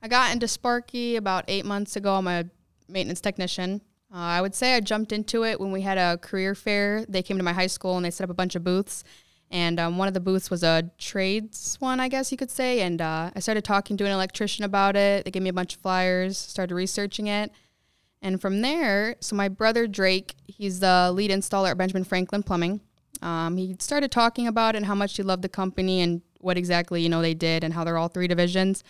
I 0.00 0.08
got 0.08 0.32
into 0.32 0.46
Sparky 0.46 1.16
about 1.16 1.44
eight 1.48 1.64
months 1.64 1.96
ago. 1.96 2.14
I'm 2.14 2.28
a 2.28 2.44
maintenance 2.88 3.20
technician. 3.20 3.80
Uh, 4.12 4.16
I 4.16 4.40
would 4.40 4.54
say 4.54 4.74
I 4.74 4.80
jumped 4.80 5.12
into 5.12 5.44
it 5.44 5.60
when 5.60 5.70
we 5.70 5.82
had 5.82 5.98
a 5.98 6.18
career 6.18 6.54
fair. 6.54 7.04
They 7.06 7.22
came 7.22 7.36
to 7.36 7.42
my 7.42 7.52
high 7.52 7.66
school 7.66 7.96
and 7.96 8.04
they 8.04 8.10
set 8.10 8.24
up 8.24 8.30
a 8.30 8.34
bunch 8.34 8.54
of 8.54 8.64
booths. 8.64 9.04
And 9.50 9.80
um, 9.80 9.96
one 9.96 10.08
of 10.08 10.14
the 10.14 10.20
booths 10.20 10.50
was 10.50 10.62
a 10.62 10.90
trades 10.98 11.76
one, 11.80 12.00
I 12.00 12.08
guess 12.08 12.30
you 12.30 12.38
could 12.38 12.50
say. 12.50 12.80
And 12.80 13.00
uh, 13.00 13.30
I 13.34 13.40
started 13.40 13.64
talking 13.64 13.96
to 13.96 14.04
an 14.04 14.10
electrician 14.10 14.64
about 14.64 14.96
it. 14.96 15.24
They 15.24 15.30
gave 15.30 15.42
me 15.42 15.48
a 15.48 15.54
bunch 15.54 15.74
of 15.74 15.80
flyers, 15.80 16.36
started 16.36 16.74
researching 16.74 17.26
it. 17.26 17.50
And 18.20 18.40
from 18.40 18.62
there, 18.62 19.16
so 19.20 19.36
my 19.36 19.48
brother 19.48 19.86
Drake, 19.86 20.34
he's 20.46 20.80
the 20.80 21.10
lead 21.14 21.30
installer 21.30 21.70
at 21.70 21.78
Benjamin 21.78 22.04
Franklin 22.04 22.42
Plumbing. 22.42 22.80
Um, 23.22 23.56
he 23.56 23.76
started 23.78 24.10
talking 24.10 24.46
about 24.46 24.74
it 24.74 24.78
and 24.78 24.86
how 24.86 24.94
much 24.94 25.16
he 25.16 25.22
loved 25.22 25.42
the 25.42 25.48
company 25.48 26.00
and 26.00 26.22
what 26.40 26.58
exactly 26.58 27.02
you 27.02 27.08
know 27.08 27.22
they 27.22 27.34
did 27.34 27.64
and 27.64 27.74
how 27.74 27.84
they're 27.84 27.98
all 27.98 28.08
three 28.08 28.28
divisions. 28.28 28.84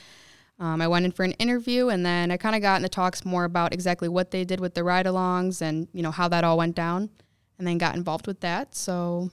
Um, 0.61 0.81
I 0.81 0.89
went 0.89 1.05
in 1.05 1.13
for 1.13 1.25
an 1.25 1.33
interview 1.33 1.89
and 1.89 2.05
then 2.05 2.31
I 2.31 2.37
kind 2.37 2.57
of 2.57 2.63
got 2.63 2.77
into 2.77 2.89
talks 2.89 3.25
more 3.25 3.45
about 3.45 3.73
exactly 3.73 4.09
what 4.09 4.33
they 4.33 4.45
did 4.45 4.59
with 4.59 4.75
the 4.75 4.83
ride-alongs 4.83 5.63
and 5.63 5.87
you 5.93 6.03
know 6.03 6.11
how 6.11 6.29
that 6.29 6.43
all 6.45 6.59
went 6.59 6.75
down, 6.75 7.11
and 7.59 7.67
then 7.67 7.79
got 7.79 7.95
involved 7.95 8.27
with 8.27 8.41
that. 8.41 8.75
So 8.75 9.31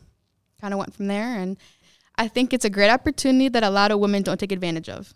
kind 0.62 0.74
of 0.74 0.78
went 0.78 0.94
from 0.94 1.08
there, 1.08 1.40
and 1.40 1.58
I 2.18 2.28
think 2.28 2.54
it's 2.54 2.66
a 2.66 2.70
great 2.70 2.90
opportunity 2.90 3.50
that 3.50 3.64
a 3.64 3.70
lot 3.70 3.92
of 3.92 4.00
women 4.00 4.24
don't 4.24 4.40
take 4.40 4.52
advantage 4.52 4.90
of. 4.90 5.14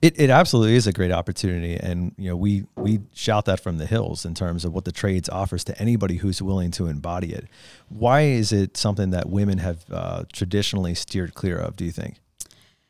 It, 0.00 0.18
it 0.20 0.30
absolutely 0.30 0.76
is 0.76 0.86
a 0.86 0.92
great 0.92 1.10
opportunity, 1.10 1.76
and 1.76 2.14
you 2.16 2.28
know 2.28 2.36
we 2.36 2.64
we 2.76 3.00
shout 3.12 3.44
that 3.46 3.60
from 3.60 3.78
the 3.78 3.86
hills 3.86 4.24
in 4.24 4.34
terms 4.34 4.64
of 4.64 4.72
what 4.72 4.84
the 4.84 4.92
trades 4.92 5.28
offers 5.28 5.64
to 5.64 5.78
anybody 5.80 6.16
who's 6.16 6.40
willing 6.40 6.70
to 6.72 6.86
embody 6.86 7.32
it. 7.32 7.46
Why 7.88 8.22
is 8.22 8.52
it 8.52 8.76
something 8.76 9.10
that 9.10 9.28
women 9.28 9.58
have 9.58 9.84
uh, 9.90 10.24
traditionally 10.32 10.94
steered 10.94 11.34
clear 11.34 11.58
of? 11.58 11.76
Do 11.76 11.84
you 11.84 11.92
think? 11.92 12.20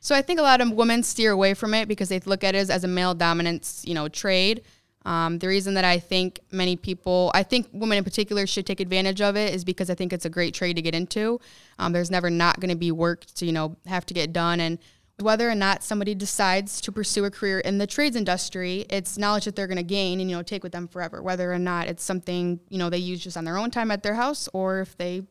So 0.04 0.14
I 0.14 0.20
think 0.20 0.38
a 0.38 0.42
lot 0.42 0.60
of 0.60 0.70
women 0.70 1.02
steer 1.02 1.32
away 1.32 1.54
from 1.54 1.72
it 1.72 1.88
because 1.88 2.10
they 2.10 2.20
look 2.20 2.44
at 2.44 2.54
it 2.54 2.68
as, 2.68 2.84
a 2.84 2.86
male 2.86 3.14
dominance, 3.14 3.82
you 3.86 3.94
know, 3.94 4.06
trade. 4.06 4.60
Um, 5.06 5.38
the 5.38 5.48
reason 5.48 5.72
that 5.74 5.84
I 5.86 5.98
think 5.98 6.40
many 6.52 6.76
people, 6.76 7.30
I 7.32 7.42
think 7.42 7.68
women 7.72 7.96
in 7.96 8.04
particular, 8.04 8.46
should 8.46 8.66
take 8.66 8.80
advantage 8.80 9.22
of 9.22 9.34
it 9.34 9.54
is 9.54 9.64
because 9.64 9.88
I 9.88 9.94
think 9.94 10.12
it's 10.12 10.26
a 10.26 10.30
great 10.30 10.52
trade 10.52 10.76
to 10.76 10.82
get 10.82 10.94
into. 10.94 11.40
Um, 11.78 11.94
there's 11.94 12.10
never 12.10 12.28
not 12.28 12.60
going 12.60 12.68
to 12.68 12.76
be 12.76 12.92
work 12.92 13.24
to 13.36 13.46
you 13.46 13.52
know 13.52 13.76
have 13.86 14.04
to 14.04 14.12
get 14.12 14.34
done, 14.34 14.60
and 14.60 14.78
whether 15.20 15.48
or 15.48 15.54
not 15.54 15.82
somebody 15.82 16.14
decides 16.14 16.82
to 16.82 16.92
pursue 16.92 17.24
a 17.24 17.30
career 17.30 17.60
in 17.60 17.78
the 17.78 17.86
trades 17.86 18.14
industry, 18.14 18.84
it's 18.90 19.16
knowledge 19.16 19.46
that 19.46 19.56
they're 19.56 19.66
going 19.66 19.78
to 19.78 19.82
gain 19.82 20.20
and 20.20 20.28
you 20.28 20.36
know 20.36 20.42
take 20.42 20.62
with 20.62 20.72
them 20.72 20.86
forever. 20.86 21.22
Whether 21.22 21.50
or 21.50 21.58
not 21.58 21.88
it's 21.88 22.04
something 22.04 22.60
you 22.68 22.76
know 22.76 22.90
they 22.90 22.98
use 22.98 23.24
just 23.24 23.38
on 23.38 23.44
their 23.46 23.56
own 23.56 23.70
time 23.70 23.90
at 23.90 24.02
their 24.02 24.16
house, 24.16 24.50
or 24.52 24.80
if 24.80 24.98
they 24.98 25.22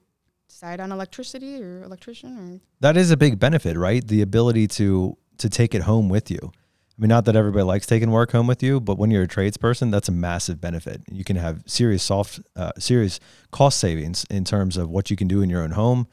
decide 0.48 0.80
on 0.80 0.92
electricity 0.92 1.62
or 1.62 1.84
electrician 1.84 2.38
or 2.38 2.60
That 2.80 2.98
is 2.98 3.12
a 3.12 3.18
big 3.18 3.40
benefit, 3.40 3.78
right? 3.78 4.06
The 4.06 4.22
ability 4.22 4.68
to 4.80 5.18
to 5.38 5.50
take 5.50 5.74
it 5.74 5.84
home 5.84 6.10
with 6.10 6.30
you. 6.30 6.52
I 6.98 7.02
mean, 7.02 7.10
not 7.10 7.26
that 7.26 7.36
everybody 7.36 7.64
likes 7.64 7.88
taking 7.88 8.12
work 8.12 8.32
home 8.32 8.46
with 8.46 8.62
you, 8.62 8.80
but 8.80 9.00
when 9.00 9.10
you're 9.10 9.24
a 9.24 9.28
tradesperson, 9.28 9.92
that's 9.92 10.10
a 10.10 10.12
massive 10.12 10.62
benefit. 10.62 11.02
You 11.12 11.24
can 11.24 11.38
have 11.38 11.64
serious 11.66 12.04
soft, 12.04 12.40
uh, 12.56 12.72
serious 12.78 13.20
cost 13.52 13.80
savings 13.80 14.26
in 14.30 14.46
terms 14.46 14.78
of 14.78 14.92
what 14.92 15.10
you 15.10 15.18
can 15.18 15.28
do 15.28 15.42
in 15.42 15.50
your 15.50 15.64
own 15.64 15.72
home, 15.72 16.08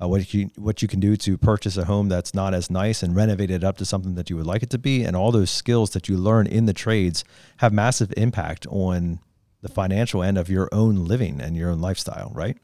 uh, 0.00 0.06
what 0.06 0.34
you 0.34 0.50
what 0.56 0.82
you 0.82 0.88
can 0.88 1.00
do 1.00 1.16
to 1.16 1.38
purchase 1.38 1.78
a 1.78 1.86
home 1.86 2.10
that's 2.10 2.34
not 2.34 2.52
as 2.52 2.70
nice 2.70 3.02
and 3.02 3.16
renovate 3.16 3.50
it 3.50 3.64
up 3.64 3.78
to 3.78 3.86
something 3.86 4.14
that 4.14 4.28
you 4.28 4.36
would 4.36 4.46
like 4.46 4.62
it 4.62 4.70
to 4.70 4.78
be, 4.78 5.02
and 5.04 5.16
all 5.16 5.32
those 5.32 5.50
skills 5.50 5.90
that 5.90 6.06
you 6.06 6.18
learn 6.18 6.46
in 6.46 6.66
the 6.66 6.74
trades 6.74 7.24
have 7.58 7.72
massive 7.72 8.12
impact 8.16 8.66
on 8.68 9.20
the 9.62 9.68
financial 9.68 10.22
end 10.22 10.36
of 10.36 10.50
your 10.50 10.68
own 10.70 11.06
living 11.06 11.40
and 11.40 11.56
your 11.56 11.70
own 11.70 11.80
lifestyle, 11.80 12.30
right? 12.34 12.58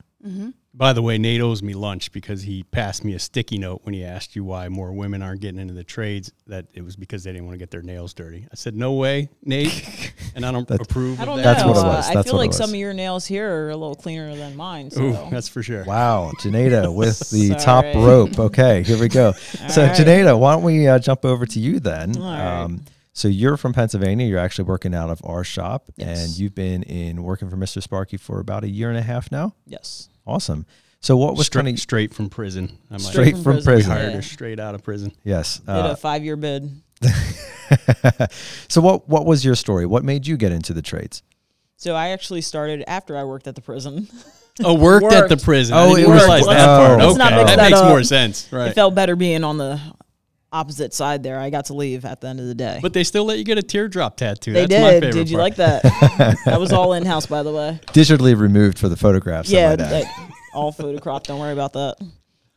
By 0.75 0.95
the 0.95 1.03
way, 1.03 1.19
Nate 1.19 1.43
owes 1.43 1.63
me 1.63 1.75
lunch 1.75 2.13
because 2.13 2.43
he 2.43 2.63
passed 2.63 3.05
me 3.05 3.13
a 3.13 3.19
sticky 3.19 3.59
note 3.59 3.81
when 3.85 3.93
he 3.93 4.03
asked 4.05 4.35
you 4.35 4.43
why 4.43 4.69
more 4.71 4.91
women 4.93 5.21
aren't 5.21 5.43
getting 5.43 5.61
into 5.61 5.75
the 5.75 5.85
trades. 5.85 6.33
That 6.47 6.65
it 6.73 6.83
was 6.83 6.97
because 6.97 7.25
they 7.25 7.31
didn't 7.33 7.45
want 7.45 7.55
to 7.55 7.59
get 7.59 7.71
their 7.71 7.83
nails 7.83 8.15
dirty. 8.15 8.47
I 8.51 8.55
said, 8.55 8.75
"No 8.75 8.95
way, 8.95 9.29
Nate," 9.45 10.15
and 10.35 10.47
I 10.47 10.51
don't 10.51 10.71
approve. 10.71 11.19
I 11.21 11.25
of 11.25 11.27
don't 11.27 11.37
that. 11.37 11.43
That's 11.43 11.61
know. 11.63 11.69
what 11.73 11.77
it 11.77 11.81
Uh, 11.85 11.97
was. 11.97 12.09
I 12.17 12.23
feel 12.23 12.37
like 12.37 12.55
some 12.55 12.71
of 12.71 12.77
your 12.77 12.95
nails 12.95 13.27
here 13.27 13.51
are 13.51 13.69
a 13.71 13.77
little 13.77 13.95
cleaner 13.95 14.35
than 14.35 14.57
mine. 14.57 14.91
So 14.91 15.03
Ooh, 15.03 15.31
that's 15.31 15.49
for 15.49 15.63
sure. 15.63 15.85
Wow, 15.85 16.33
Janeda 16.41 16.95
with 16.95 17.19
the 17.31 17.51
top 17.57 17.85
rope. 17.95 18.39
Okay, 18.39 18.83
here 18.83 18.99
we 18.99 19.09
go. 19.09 19.33
so, 19.69 19.83
right. 19.85 19.95
Janeda, 19.95 20.39
why 20.39 20.55
don't 20.55 20.63
we 20.63 20.89
uh, 20.89 20.99
jump 20.99 21.27
over 21.27 21.45
to 21.45 21.61
you 21.61 21.81
then? 21.81 22.17
All 22.17 22.23
right. 22.23 22.63
Um, 22.63 22.83
so, 23.13 23.29
you're 23.29 23.59
from 23.59 23.75
Pennsylvania. 23.75 24.27
You're 24.27 24.39
actually 24.39 24.65
working 24.65 24.95
out 24.95 25.11
of 25.11 25.21
our 25.23 25.45
shop, 25.45 25.91
and 25.99 26.31
you've 26.39 26.55
been 26.55 26.83
in 26.85 27.23
working 27.23 27.51
for 27.51 27.57
Mr. 27.59 27.83
Sparky 27.83 28.17
for 28.17 28.41
about 28.41 28.65
a 28.65 28.69
year 28.71 28.89
and 28.89 28.97
a 28.99 29.03
half 29.03 29.31
now. 29.31 29.55
yes, 29.67 30.09
Awesome. 30.27 30.67
So, 31.01 31.17
what 31.17 31.37
was 31.37 31.47
straight, 31.47 31.65
kind 31.65 31.75
of 31.77 31.81
straight 31.81 32.15
from 32.15 32.31
prison. 32.31 32.79
I 32.91 32.95
might 32.95 33.01
Straight 33.03 33.37
from 33.37 33.57
We 33.57 33.63
prison. 33.63 33.91
hired 33.91 34.15
Yeah. 34.15 34.21
straight 34.21 34.61
out 34.61 34.75
of 34.77 34.85
prison. 34.85 35.13
yes? 35.25 35.59
did 35.59 35.69
Uh, 35.69 35.91
a 35.93 35.97
five 35.97 36.23
year 36.25 36.37
bid. 36.37 36.71
so, 38.69 38.81
what 38.81 39.09
what 39.09 39.27
was 39.27 39.45
your 39.45 39.55
story? 39.55 39.87
What 39.87 40.05
made 40.05 40.27
you 40.27 40.37
get 40.37 40.53
into 40.53 40.73
the 40.73 40.83
trades? 40.83 41.23
So 41.77 41.97
I 41.97 42.11
actually 42.11 42.43
started 42.43 42.85
after 42.87 43.17
I 43.17 43.25
worked 43.25 43.49
at 43.49 43.57
the 43.57 43.61
prison. 43.61 44.07
Oh, 44.63 44.75
worked, 44.75 45.07
at 45.13 45.29
the 45.29 45.37
prison. 45.37 45.75
Oh, 45.77 45.97
it 45.97 46.07
was- 46.07 46.21
realize 46.21 46.45
that 46.47 46.69
oh. 46.69 46.87
part. 46.87 47.01
Okay, 47.01 47.19
that 47.19 47.47
that 47.47 47.57
makes 47.71 47.79
up. 47.79 47.89
more 47.89 48.03
sense. 48.05 48.47
Right. 48.53 48.69
It 48.69 48.75
felt 48.75 48.95
better 48.95 49.17
being 49.17 49.43
on 49.45 49.57
the 49.59 49.81
opposite 50.53 50.93
side 50.95 51.23
there. 51.23 51.39
I 51.39 51.51
got 51.51 51.67
to 51.67 51.75
leave 51.75 52.05
at 52.05 52.21
the 52.21 52.29
end 52.29 52.41
of 52.41 52.47
the 52.47 52.55
day. 52.55 52.79
But 52.83 52.93
they 52.93 53.05
still 53.05 53.25
let 53.25 53.39
you 53.39 53.45
get 53.45 53.59
a 53.59 53.63
teardrop 53.63 54.17
tattoo. 54.17 54.53
they 54.53 54.67
That's 54.67 54.83
my 54.83 54.91
did. 54.91 55.03
favorite 55.03 55.13
Did 55.21 55.31
you 55.31 55.37
part. 55.39 55.51
like 55.51 55.57
that? 55.57 56.39
that 56.45 56.61
was 56.61 56.73
all 56.73 56.93
in 56.93 57.05
house, 57.07 57.27
by 57.27 57.43
the 57.43 57.53
way. 57.53 57.81
Digitally 57.89 58.39
removed 58.39 58.79
for 58.79 58.89
the 58.89 58.97
photographs. 58.97 59.51
Yeah, 59.51 59.71
might 59.71 59.81
add. 59.81 59.91
that, 60.05 60.31
all 60.55 60.73
photocropped. 60.73 61.25
Don't 61.25 61.41
worry 61.41 61.53
about 61.53 61.73
that. 61.73 61.97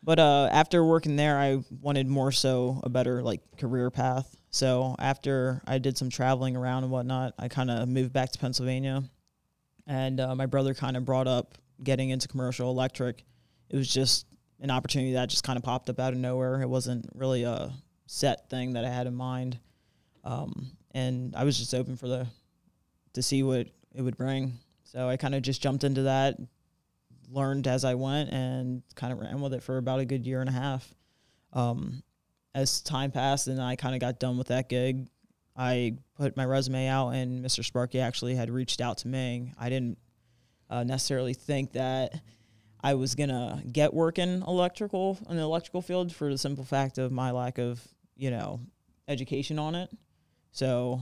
But 0.04 0.20
uh, 0.20 0.50
after 0.52 0.84
working 0.86 1.16
there, 1.16 1.40
I 1.40 1.64
wanted 1.82 2.08
more 2.08 2.32
so 2.32 2.80
a 2.84 2.90
better 2.90 3.24
like 3.24 3.42
career 3.58 3.90
path. 3.90 4.36
So 4.52 4.96
after 5.00 5.62
I 5.66 5.80
did 5.80 5.98
some 5.98 6.10
traveling 6.10 6.56
around 6.56 6.84
and 6.84 6.92
whatnot, 6.92 7.34
I 7.40 7.48
kind 7.48 7.72
of 7.72 7.90
moved 7.90 8.14
back 8.14 8.32
to 8.32 8.40
Pennsylvania, 8.40 9.04
and 9.88 10.20
uh, 10.20 10.36
my 10.36 10.46
brother 10.46 10.74
kind 10.74 10.96
of 10.96 11.04
brought 11.06 11.28
up 11.28 11.58
getting 11.84 12.10
into 12.12 12.28
commercial 12.28 12.70
electric. 12.70 13.26
It 13.70 13.76
was 13.76 13.92
just 13.92 14.28
an 14.62 14.72
opportunity 14.72 15.14
that 15.14 15.30
just 15.30 15.44
kind 15.44 15.58
of 15.58 15.64
popped 15.64 15.90
up 15.90 16.00
out 16.00 16.14
of 16.14 16.20
nowhere. 16.20 16.62
It 16.62 16.70
wasn't 16.70 17.06
really 17.16 17.44
a 17.44 17.74
set 18.06 18.50
thing 18.50 18.74
that 18.74 18.86
I 18.86 18.89
had 18.89 19.08
in 19.08 19.15
mind, 19.15 19.60
um, 20.24 20.72
and 20.91 21.36
I 21.36 21.44
was 21.44 21.58
just 21.58 21.74
open 21.74 21.96
for 21.98 22.08
the 22.08 22.28
to 23.13 23.24
see 23.24 23.44
what 23.44 23.68
it 23.94 24.02
would 24.02 24.18
bring. 24.18 24.54
So 24.84 25.10
I 25.10 25.18
kind 25.18 25.36
of 25.36 25.41
just 25.41 25.62
jumped 25.62 25.84
into 25.84 26.04
that, 26.04 26.38
learned 27.30 27.68
as 27.68 27.84
I 27.84 27.96
went, 27.96 28.30
and 28.32 28.84
kind 28.96 29.12
of 29.12 29.20
ran 29.20 29.41
with 29.41 29.54
it 29.54 29.63
for 29.63 29.78
about 29.78 30.00
a 30.00 30.06
good 30.06 30.26
year 30.26 30.41
and 30.41 30.50
a 30.50 30.54
half. 30.54 30.94
Um, 31.54 32.04
as 32.54 32.82
time 32.82 33.12
passed 33.12 33.48
and 33.48 33.62
I 33.62 33.76
kind 33.76 33.96
of 33.96 34.02
got 34.02 34.20
done 34.20 34.38
with 34.38 34.48
that 34.48 34.70
gig, 34.70 35.08
I 35.56 35.98
put 36.15 36.36
my 36.36 36.46
resume 36.46 36.88
out, 36.88 37.10
and 37.10 37.44
Mr. 37.44 37.63
Sparky 37.63 38.00
actually 38.00 38.36
had 38.36 38.50
reached 38.50 38.82
out 38.82 39.00
to 39.00 39.08
me. 39.08 39.54
I 39.58 39.70
didn't 39.70 39.98
uh, 40.70 40.84
necessarily 40.84 41.34
think 41.34 41.74
that 41.74 42.22
I 42.82 42.94
was 42.94 43.15
gonna 43.15 43.63
get 43.72 43.94
work 43.94 44.20
in 44.20 44.44
electrical 44.44 45.18
in 45.30 45.38
the 45.38 45.41
electrical 45.41 45.82
field 45.82 46.13
for 46.13 46.32
the 46.32 46.38
simple 46.38 46.63
fact 46.63 46.98
of 46.98 47.12
my 47.12 47.32
lack 47.32 47.58
of 47.58 47.82
you 48.15 48.32
know 48.32 48.60
education 49.08 49.60
on 49.60 49.75
it. 49.75 49.89
So 50.51 51.01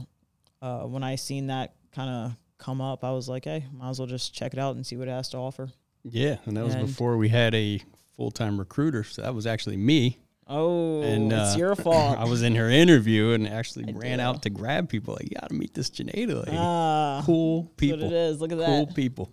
uh, 0.62 0.80
when 0.82 1.02
I 1.04 1.16
seen 1.16 1.46
that 1.48 1.74
kind 1.92 2.10
of 2.10 2.36
come 2.58 2.80
up, 2.80 3.04
I 3.04 3.12
was 3.12 3.28
like, 3.28 3.44
hey, 3.44 3.64
might 3.72 3.90
as 3.90 3.98
well 3.98 4.06
just 4.08 4.34
check 4.34 4.52
it 4.52 4.58
out 4.58 4.76
and 4.76 4.86
see 4.86 4.96
what 4.96 5.08
it 5.08 5.12
has 5.12 5.28
to 5.30 5.36
offer. 5.38 5.68
Yeah, 6.02 6.36
and 6.46 6.56
that 6.56 6.64
was 6.64 6.74
And- 6.74 6.86
before 6.86 7.16
we 7.16 7.28
had 7.28 7.54
a 7.54 7.80
full 8.16 8.30
time 8.30 8.58
recruiter. 8.58 9.04
So 9.04 9.22
that 9.22 9.34
was 9.34 9.46
actually 9.46 9.76
me. 9.76 10.18
Oh, 10.46 11.00
And 11.00 11.32
it's 11.32 11.54
uh, 11.54 11.58
your 11.58 11.74
fault. 11.86 12.18
I 12.18 12.24
was 12.24 12.42
in 12.42 12.54
her 12.56 12.68
interview 12.68 13.30
and 13.30 13.48
actually 13.48 13.86
I 13.88 13.96
ran 13.96 14.18
do. 14.18 14.24
out 14.24 14.42
to 14.42 14.50
grab 14.50 14.90
people. 14.90 15.14
Like, 15.14 15.24
you 15.30 15.36
got 15.40 15.48
to 15.48 15.54
meet 15.54 15.72
this 15.72 15.88
Janeda 15.88 16.44
lady. 16.44 16.56
Ah, 16.58 17.22
cool 17.24 17.62
that's 17.62 17.74
people. 17.76 17.98
what 18.00 18.06
it 18.06 18.12
is. 18.12 18.40
Look 18.42 18.52
at 18.52 18.58
Cool 18.58 18.86
that. 18.86 18.94
people. 18.94 19.30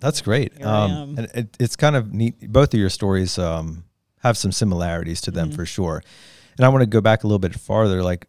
That's 0.00 0.22
great. 0.22 0.56
Here 0.56 0.66
I 0.66 0.84
Um, 0.84 0.90
am. 0.90 1.18
and 1.18 1.30
it, 1.34 1.56
it's 1.60 1.76
kind 1.76 1.94
of 1.96 2.12
neat. 2.14 2.50
Both 2.50 2.72
of 2.72 2.80
your 2.80 2.88
stories 2.88 3.38
um, 3.38 3.84
have 4.20 4.38
some 4.38 4.52
similarities 4.52 5.20
to 5.22 5.30
them 5.30 5.50
Mhm. 5.50 5.54
for 5.54 5.66
sure. 5.66 6.02
And 6.56 6.64
I 6.64 6.68
want 6.68 6.82
to 6.82 6.86
go 6.86 7.00
back 7.00 7.24
a 7.24 7.26
little 7.26 7.38
bit 7.38 7.54
farther. 7.54 8.02
Like 8.02 8.26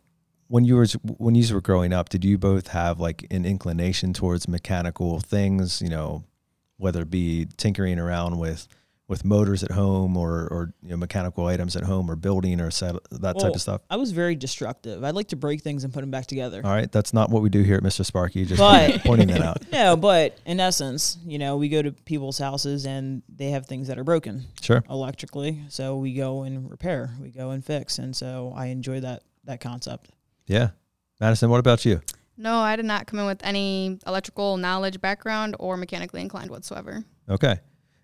when 0.48 0.66
you 0.66 0.76
were 0.76 0.88
when 1.18 1.36
you 1.36 1.54
were 1.54 1.62
growing 1.62 1.94
up, 1.94 2.10
did 2.10 2.24
you 2.24 2.38
both 2.38 2.68
have 2.70 3.00
like 3.00 3.26
an 3.32 3.46
inclination 3.46 4.14
towards 4.14 4.48
mechanical 4.48 5.20
things? 5.20 5.82
You 5.82 5.90
know, 5.90 6.24
whether 6.78 7.02
it 7.02 7.10
be 7.10 7.48
tinkering 7.58 8.00
around 8.00 8.38
with 8.38 8.68
with 9.14 9.24
motors 9.24 9.64
at 9.64 9.70
home 9.72 10.18
or 10.18 10.48
or 10.50 10.74
you 10.82 10.90
know, 10.90 10.98
mechanical 10.98 11.46
items 11.46 11.76
at 11.76 11.84
home 11.84 12.10
or 12.10 12.16
building 12.16 12.60
or 12.60 12.72
set, 12.72 12.96
that 13.12 13.38
type 13.40 13.54
of 13.54 13.62
stuff. 13.62 13.82
I 13.92 13.96
was 13.98 14.12
very 14.12 14.34
destructive. 14.36 15.04
I'd 15.04 15.14
like 15.14 15.28
to 15.28 15.36
break 15.36 15.62
things 15.62 15.84
and 15.84 15.94
put 15.94 16.02
them 16.02 16.10
back 16.10 16.26
together. 16.26 16.62
All 16.64 16.72
right, 16.72 16.92
that's 16.92 17.14
not 17.14 17.30
what 17.30 17.44
we 17.44 17.50
do 17.50 17.62
here 17.62 17.76
at 17.78 17.84
Mr. 17.84 18.04
Sparky. 18.04 18.44
Just 18.46 18.60
But- 18.60 19.02
pointing 19.06 19.28
that 19.28 19.42
out. 19.42 19.58
No, 19.72 19.96
but 19.96 20.38
in 20.46 20.60
essence, 20.60 21.18
you 21.26 21.38
know, 21.40 21.58
we 21.58 21.70
go 21.70 21.82
to 21.82 21.92
people's 21.92 22.38
houses 22.38 22.86
and 22.86 23.22
they 23.30 23.50
have 23.52 23.66
things 23.68 23.88
that 23.88 23.98
are 24.00 24.04
broken 24.04 24.46
Sure. 24.62 24.84
electrically. 24.90 25.62
So 25.70 25.98
we 25.98 26.14
go 26.14 26.44
and 26.44 26.70
repair, 26.70 27.12
we 27.22 27.30
go 27.30 27.52
and 27.52 27.64
fix. 27.64 28.00
And 28.00 28.16
so 28.16 28.52
I 28.56 28.68
enjoy 28.68 29.00
that 29.02 29.24
that 29.46 29.60
concept. 29.62 30.10
Yeah. 30.48 30.70
Madison, 31.20 31.50
what 31.50 31.60
about 31.60 31.86
you? 31.86 32.02
No, 32.38 32.58
I 32.58 32.76
did 32.76 32.86
not 32.86 33.06
come 33.06 33.20
in 33.20 33.26
with 33.28 33.42
any 33.46 34.00
electrical 34.08 34.58
knowledge 34.58 35.00
background 35.00 35.56
or 35.60 35.78
mechanically 35.78 36.22
inclined 36.22 36.50
whatsoever. 36.50 37.04
Okay. 37.30 37.60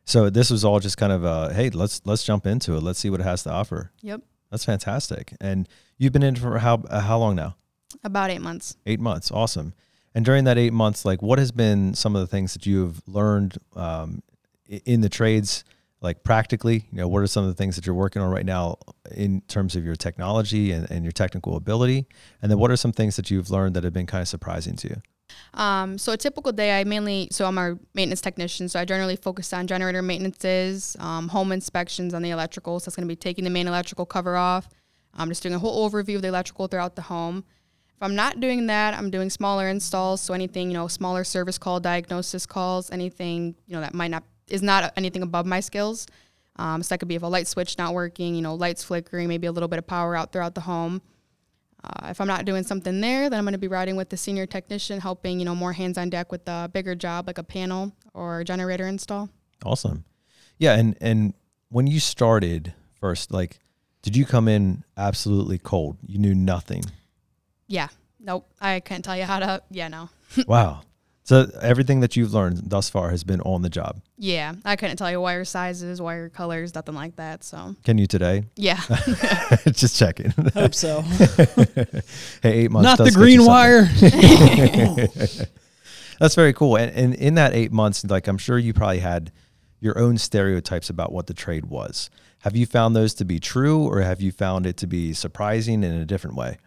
So 0.09 0.31
this 0.31 0.49
was 0.49 0.65
all 0.65 0.79
just 0.79 0.97
kind 0.97 1.13
of 1.13 1.23
uh 1.23 1.49
hey, 1.49 1.69
let's 1.69 2.01
let's 2.03 2.23
jump 2.23 2.47
into 2.47 2.73
it. 2.73 2.81
Let's 2.81 2.97
see 2.97 3.11
what 3.11 3.19
it 3.19 3.25
has 3.25 3.43
to 3.43 3.51
offer. 3.51 3.91
Yep. 4.01 4.21
That's 4.49 4.65
fantastic. 4.65 5.33
And 5.39 5.69
you've 5.99 6.13
been 6.13 6.23
in 6.23 6.35
for 6.35 6.57
how 6.57 6.81
uh, 6.89 7.01
how 7.01 7.19
long 7.19 7.35
now? 7.35 7.55
About 8.03 8.31
eight 8.31 8.41
months. 8.41 8.75
8 8.87 8.99
months. 8.99 9.29
Awesome. 9.29 9.73
And 10.15 10.25
during 10.25 10.45
that 10.45 10.57
8 10.57 10.73
months 10.73 11.05
like 11.05 11.21
what 11.21 11.37
has 11.37 11.51
been 11.51 11.93
some 11.93 12.15
of 12.15 12.21
the 12.21 12.27
things 12.27 12.53
that 12.53 12.65
you've 12.65 13.07
learned 13.07 13.59
um 13.75 14.23
in 14.67 15.01
the 15.01 15.09
trades 15.09 15.63
like 16.01 16.23
practically, 16.23 16.87
you 16.91 16.97
know, 16.97 17.07
what 17.07 17.21
are 17.21 17.27
some 17.27 17.43
of 17.43 17.49
the 17.49 17.55
things 17.55 17.75
that 17.75 17.85
you're 17.85 17.93
working 17.93 18.21
on 18.23 18.31
right 18.31 18.45
now 18.45 18.77
in 19.11 19.41
terms 19.41 19.75
of 19.75 19.85
your 19.85 19.95
technology 19.95 20.71
and, 20.71 20.89
and 20.89 21.05
your 21.05 21.11
technical 21.11 21.55
ability? 21.55 22.07
And 22.41 22.49
then 22.49 22.57
what 22.57 22.71
are 22.71 22.77
some 22.77 22.93
things 22.93 23.15
that 23.17 23.29
you've 23.29 23.51
learned 23.51 23.75
that 23.75 23.83
have 23.83 23.93
been 23.93 24.07
kind 24.07 24.23
of 24.23 24.27
surprising 24.27 24.75
to 24.77 24.87
you? 24.87 25.01
Um, 25.53 25.97
so 25.97 26.11
a 26.11 26.17
typical 26.17 26.51
day, 26.51 26.79
I 26.79 26.83
mainly 26.83 27.27
so 27.31 27.45
I'm 27.45 27.57
our 27.57 27.77
maintenance 27.93 28.21
technician, 28.21 28.69
so 28.69 28.79
I 28.79 28.85
generally 28.85 29.15
focus 29.15 29.51
on 29.53 29.67
generator 29.67 30.01
maintenances, 30.01 30.95
um, 30.99 31.29
home 31.29 31.51
inspections 31.51 32.13
on 32.13 32.21
the 32.21 32.29
electrical. 32.29 32.79
So 32.79 32.85
that's 32.85 32.95
going 32.95 33.07
to 33.07 33.11
be 33.11 33.15
taking 33.15 33.43
the 33.43 33.49
main 33.49 33.67
electrical 33.67 34.05
cover 34.05 34.35
off. 34.35 34.69
I'm 35.13 35.29
just 35.29 35.43
doing 35.43 35.55
a 35.55 35.59
whole 35.59 35.89
overview 35.89 36.15
of 36.15 36.21
the 36.21 36.27
electrical 36.27 36.67
throughout 36.67 36.95
the 36.95 37.01
home. 37.03 37.43
If 37.95 38.03
I'm 38.03 38.15
not 38.15 38.39
doing 38.39 38.67
that, 38.67 38.93
I'm 38.93 39.09
doing 39.09 39.29
smaller 39.29 39.67
installs. 39.67 40.21
So 40.21 40.33
anything 40.33 40.69
you 40.69 40.73
know, 40.73 40.87
smaller 40.87 41.23
service 41.23 41.57
call, 41.57 41.79
diagnosis 41.79 42.45
calls, 42.45 42.91
anything 42.91 43.55
you 43.67 43.75
know 43.75 43.81
that 43.81 43.93
might 43.93 44.11
not 44.11 44.23
is 44.47 44.61
not 44.61 44.93
anything 44.95 45.21
above 45.21 45.45
my 45.45 45.59
skills. 45.59 46.07
Um, 46.55 46.83
so 46.83 46.89
that 46.89 46.99
could 46.99 47.07
be 47.07 47.15
if 47.15 47.23
a 47.23 47.27
light 47.27 47.47
switch 47.47 47.77
not 47.77 47.93
working, 47.93 48.35
you 48.35 48.41
know, 48.41 48.53
lights 48.55 48.83
flickering, 48.83 49.27
maybe 49.27 49.47
a 49.47 49.51
little 49.51 49.69
bit 49.69 49.79
of 49.79 49.87
power 49.87 50.15
out 50.15 50.31
throughout 50.31 50.55
the 50.55 50.61
home. 50.61 51.01
Uh, 51.83 52.07
if 52.09 52.19
I'm 52.19 52.27
not 52.27 52.45
doing 52.45 52.63
something 52.63 52.99
there, 52.99 53.29
then 53.29 53.39
I'm 53.39 53.45
going 53.45 53.53
to 53.53 53.57
be 53.57 53.67
riding 53.67 53.95
with 53.95 54.09
the 54.09 54.17
senior 54.17 54.45
technician, 54.45 54.99
helping 54.99 55.39
you 55.39 55.45
know 55.45 55.55
more 55.55 55.73
hands 55.73 55.97
on 55.97 56.09
deck 56.09 56.31
with 56.31 56.47
a 56.47 56.69
bigger 56.71 56.95
job 56.95 57.27
like 57.27 57.37
a 57.37 57.43
panel 57.43 57.93
or 58.13 58.43
generator 58.43 58.87
install. 58.87 59.29
Awesome. 59.63 60.03
Yeah, 60.57 60.75
and 60.75 60.97
and 60.99 61.33
when 61.69 61.87
you 61.87 61.99
started 61.99 62.73
first, 62.99 63.31
like, 63.31 63.59
did 64.01 64.15
you 64.15 64.25
come 64.25 64.47
in 64.47 64.83
absolutely 64.97 65.57
cold? 65.57 65.97
You 66.05 66.19
knew 66.19 66.35
nothing. 66.35 66.83
Yeah, 67.67 67.87
nope, 68.19 68.49
I 68.59 68.81
can't 68.81 69.03
tell 69.03 69.15
you 69.15 69.23
how 69.23 69.39
to. 69.39 69.61
Yeah, 69.71 69.87
no, 69.87 70.09
wow. 70.47 70.81
So 71.29 71.47
everything 71.61 71.99
that 71.99 72.15
you've 72.15 72.33
learned 72.33 72.71
thus 72.71 72.89
far 72.89 73.11
has 73.11 73.23
been 73.23 73.39
on 73.41 73.61
the 73.61 73.69
job. 73.69 74.01
yeah, 74.17 74.55
I 74.65 74.75
couldn't 74.75 74.97
tell 74.97 75.11
you 75.11 75.21
wire 75.21 75.45
sizes, 75.45 76.01
wire 76.01 76.27
colors, 76.27 76.73
nothing 76.73 76.95
like 76.95 77.17
that. 77.17 77.43
So 77.43 77.75
Can 77.83 77.99
you 77.99 78.07
today? 78.07 78.45
yeah, 78.55 78.79
Just 79.67 79.95
checking. 79.95 80.31
Hope 80.55 80.73
so. 80.73 81.01
hey, 82.41 82.63
eight 82.63 82.71
months. 82.71 82.97
Not 82.97 82.97
the 82.97 83.11
green 83.13 83.45
wire. 83.45 83.83
That's 86.19 86.33
very 86.33 86.51
cool. 86.51 86.77
And, 86.77 86.91
and 86.95 87.13
in 87.13 87.35
that 87.35 87.53
eight 87.53 87.71
months, 87.71 88.03
like 88.03 88.27
I'm 88.27 88.39
sure 88.39 88.57
you 88.57 88.73
probably 88.73 88.97
had 88.97 89.31
your 89.79 89.99
own 89.99 90.17
stereotypes 90.17 90.89
about 90.89 91.11
what 91.11 91.27
the 91.27 91.35
trade 91.35 91.65
was. 91.65 92.09
Have 92.39 92.55
you 92.55 92.65
found 92.65 92.95
those 92.95 93.13
to 93.13 93.23
be 93.23 93.39
true, 93.39 93.83
or 93.83 94.01
have 94.01 94.19
you 94.19 94.31
found 94.31 94.65
it 94.65 94.77
to 94.77 94.87
be 94.87 95.13
surprising 95.13 95.83
in 95.83 95.93
a 95.93 96.05
different 96.05 96.37
way? 96.37 96.57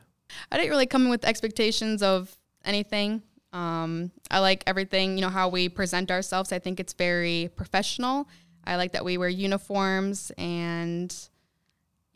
I 0.52 0.56
didn't 0.56 0.70
really 0.70 0.86
come 0.86 1.06
in 1.06 1.10
with 1.10 1.24
expectations 1.24 2.00
of 2.00 2.36
anything. 2.64 3.22
Um, 3.52 4.10
I 4.30 4.38
like 4.38 4.64
everything, 4.66 5.16
you 5.16 5.22
know, 5.22 5.28
how 5.28 5.48
we 5.48 5.68
present 5.68 6.10
ourselves. 6.10 6.52
I 6.52 6.58
think 6.58 6.80
it's 6.80 6.94
very 6.94 7.50
professional. 7.54 8.28
I 8.64 8.76
like 8.76 8.92
that 8.92 9.04
we 9.04 9.18
wear 9.18 9.28
uniforms 9.28 10.32
and 10.38 11.14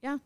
yeah. 0.03 0.19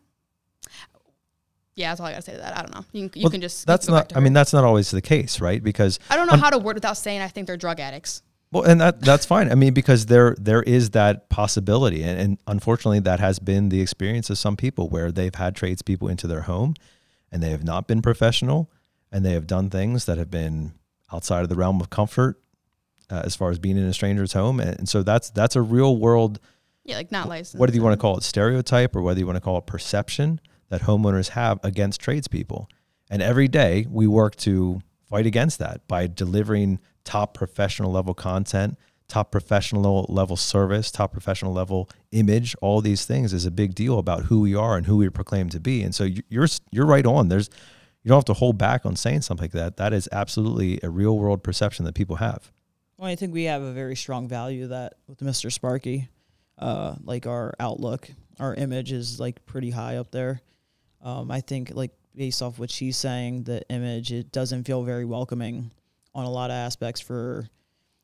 Yeah, 1.75 1.91
that's 1.91 2.01
all 2.01 2.07
I 2.07 2.11
gotta 2.11 2.21
say 2.21 2.33
to 2.33 2.37
that. 2.37 2.57
I 2.57 2.61
don't 2.61 2.73
know. 2.73 2.85
You 2.91 3.09
can, 3.09 3.19
you 3.19 3.23
Well, 3.25 3.31
can 3.31 3.41
just. 3.41 3.65
That's 3.65 3.87
not. 3.87 4.15
I 4.15 4.19
mean, 4.19 4.33
that's 4.33 4.53
not 4.53 4.63
always 4.63 4.91
the 4.91 5.01
case, 5.01 5.39
right? 5.39 5.63
Because 5.63 5.99
I 6.09 6.15
don't 6.15 6.27
know 6.27 6.37
how 6.37 6.49
to 6.49 6.57
word 6.57 6.75
without 6.75 6.97
saying 6.97 7.21
I 7.21 7.27
think 7.27 7.47
they're 7.47 7.57
drug 7.57 7.79
addicts. 7.79 8.23
Well, 8.51 8.63
and 8.63 8.81
that 8.81 8.99
that's 9.01 9.25
fine. 9.25 9.49
I 9.49 9.55
mean, 9.55 9.73
because 9.73 10.07
there 10.07 10.35
there 10.37 10.61
is 10.61 10.89
that 10.91 11.29
possibility, 11.29 12.03
and, 12.03 12.19
and 12.19 12.37
unfortunately, 12.45 12.99
that 12.99 13.21
has 13.21 13.39
been 13.39 13.69
the 13.69 13.81
experience 13.81 14.29
of 14.29 14.37
some 14.37 14.57
people 14.57 14.89
where 14.89 15.11
they've 15.11 15.33
had 15.33 15.55
tradespeople 15.55 16.09
into 16.09 16.27
their 16.27 16.41
home, 16.41 16.75
and 17.31 17.41
they 17.41 17.51
have 17.51 17.63
not 17.63 17.87
been 17.87 18.01
professional, 18.01 18.69
and 19.09 19.25
they 19.25 19.31
have 19.31 19.47
done 19.47 19.69
things 19.69 20.03
that 20.05 20.17
have 20.17 20.29
been 20.29 20.73
outside 21.13 21.43
of 21.43 21.49
the 21.49 21.55
realm 21.55 21.81
of 21.81 21.89
comfort, 21.89 22.41
uh, 23.09 23.21
as 23.25 23.35
far 23.35 23.49
as 23.51 23.59
being 23.59 23.77
in 23.77 23.83
a 23.83 23.93
stranger's 23.93 24.33
home, 24.33 24.59
and, 24.59 24.77
and 24.79 24.89
so 24.89 25.03
that's 25.03 25.29
that's 25.31 25.55
a 25.55 25.61
real 25.61 25.97
world. 25.97 26.39
Yeah, 26.83 26.97
like 26.97 27.11
not 27.11 27.27
licensed. 27.29 27.59
Whether 27.59 27.75
you 27.75 27.83
want 27.83 27.93
to 27.93 28.01
call 28.01 28.17
it 28.17 28.23
stereotype 28.23 28.95
or 28.95 29.01
whether 29.01 29.19
you 29.19 29.25
want 29.27 29.35
to 29.35 29.41
call 29.41 29.57
it 29.57 29.65
perception 29.67 30.39
that 30.69 30.81
homeowners 30.81 31.29
have 31.29 31.59
against 31.63 31.99
tradespeople, 32.01 32.69
and 33.09 33.21
every 33.21 33.47
day 33.47 33.85
we 33.89 34.07
work 34.07 34.35
to 34.37 34.81
fight 35.09 35.25
against 35.25 35.59
that 35.59 35.87
by 35.87 36.07
delivering 36.07 36.79
top 37.03 37.33
professional 37.33 37.91
level 37.91 38.13
content, 38.13 38.77
top 39.09 39.31
professional 39.31 40.05
level 40.07 40.37
service, 40.37 40.89
top 40.89 41.11
professional 41.11 41.51
level 41.51 41.89
image. 42.13 42.55
All 42.61 42.79
these 42.79 43.05
things 43.05 43.33
is 43.33 43.45
a 43.45 43.51
big 43.51 43.75
deal 43.75 43.99
about 43.99 44.23
who 44.25 44.39
we 44.39 44.55
are 44.55 44.77
and 44.77 44.85
who 44.85 44.95
we 44.97 45.09
proclaim 45.09 45.49
to 45.49 45.59
be. 45.59 45.83
And 45.83 45.93
so 45.93 46.05
you- 46.05 46.23
you're 46.29 46.47
you're 46.71 46.85
right 46.85 47.05
on. 47.05 47.27
There's 47.27 47.49
you 48.03 48.09
don't 48.09 48.17
have 48.17 48.25
to 48.25 48.33
hold 48.33 48.57
back 48.57 48.85
on 48.85 48.95
saying 48.95 49.21
something 49.21 49.45
like 49.45 49.51
that. 49.51 49.77
That 49.77 49.93
is 49.93 50.09
absolutely 50.11 50.79
a 50.81 50.89
real 50.89 51.17
world 51.17 51.43
perception 51.43 51.85
that 51.85 51.95
people 51.95 52.17
have. 52.17 52.51
Well, 52.97 53.09
I 53.09 53.15
think 53.15 53.33
we 53.33 53.45
have 53.45 53.61
a 53.61 53.71
very 53.71 53.95
strong 53.95 54.27
value 54.27 54.67
that 54.67 54.93
with 55.07 55.19
Mr. 55.19 55.51
Sparky, 55.51 56.09
uh, 56.57 56.95
like 57.03 57.25
our 57.25 57.53
outlook, 57.59 58.09
our 58.39 58.53
image 58.55 58.91
is 58.91 59.19
like 59.19 59.45
pretty 59.45 59.71
high 59.71 59.97
up 59.97 60.11
there. 60.11 60.41
Um, 61.01 61.31
I 61.31 61.41
think 61.41 61.71
like 61.73 61.91
based 62.15 62.41
off 62.41 62.59
what 62.59 62.69
she's 62.69 62.97
saying, 62.97 63.43
the 63.43 63.67
image 63.69 64.11
it 64.11 64.31
doesn't 64.31 64.65
feel 64.65 64.83
very 64.83 65.05
welcoming 65.05 65.71
on 66.13 66.25
a 66.25 66.29
lot 66.29 66.49
of 66.49 66.55
aspects 66.55 67.01
for 67.01 67.47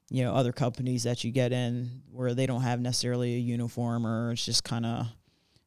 you 0.09 0.23
know 0.23 0.33
other 0.33 0.53
companies 0.53 1.03
that 1.03 1.23
you 1.23 1.31
get 1.31 1.51
in 1.51 2.01
where 2.11 2.33
they 2.33 2.45
don't 2.45 2.61
have 2.61 2.79
necessarily 2.79 3.35
a 3.35 3.39
uniform 3.39 4.05
or 4.05 4.31
it's 4.31 4.45
just 4.45 4.63
kind 4.63 4.85
of 4.85 5.07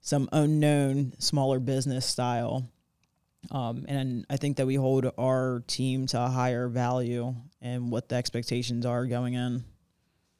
some 0.00 0.28
unknown 0.32 1.12
smaller 1.18 1.60
business 1.60 2.06
style. 2.06 2.68
Um, 3.50 3.84
and 3.88 4.26
I 4.28 4.36
think 4.36 4.58
that 4.58 4.66
we 4.66 4.74
hold 4.74 5.10
our 5.18 5.62
team 5.66 6.06
to 6.08 6.22
a 6.22 6.28
higher 6.28 6.68
value 6.68 7.34
and 7.62 7.90
what 7.90 8.08
the 8.08 8.16
expectations 8.16 8.84
are 8.84 9.06
going 9.06 9.34
in. 9.34 9.64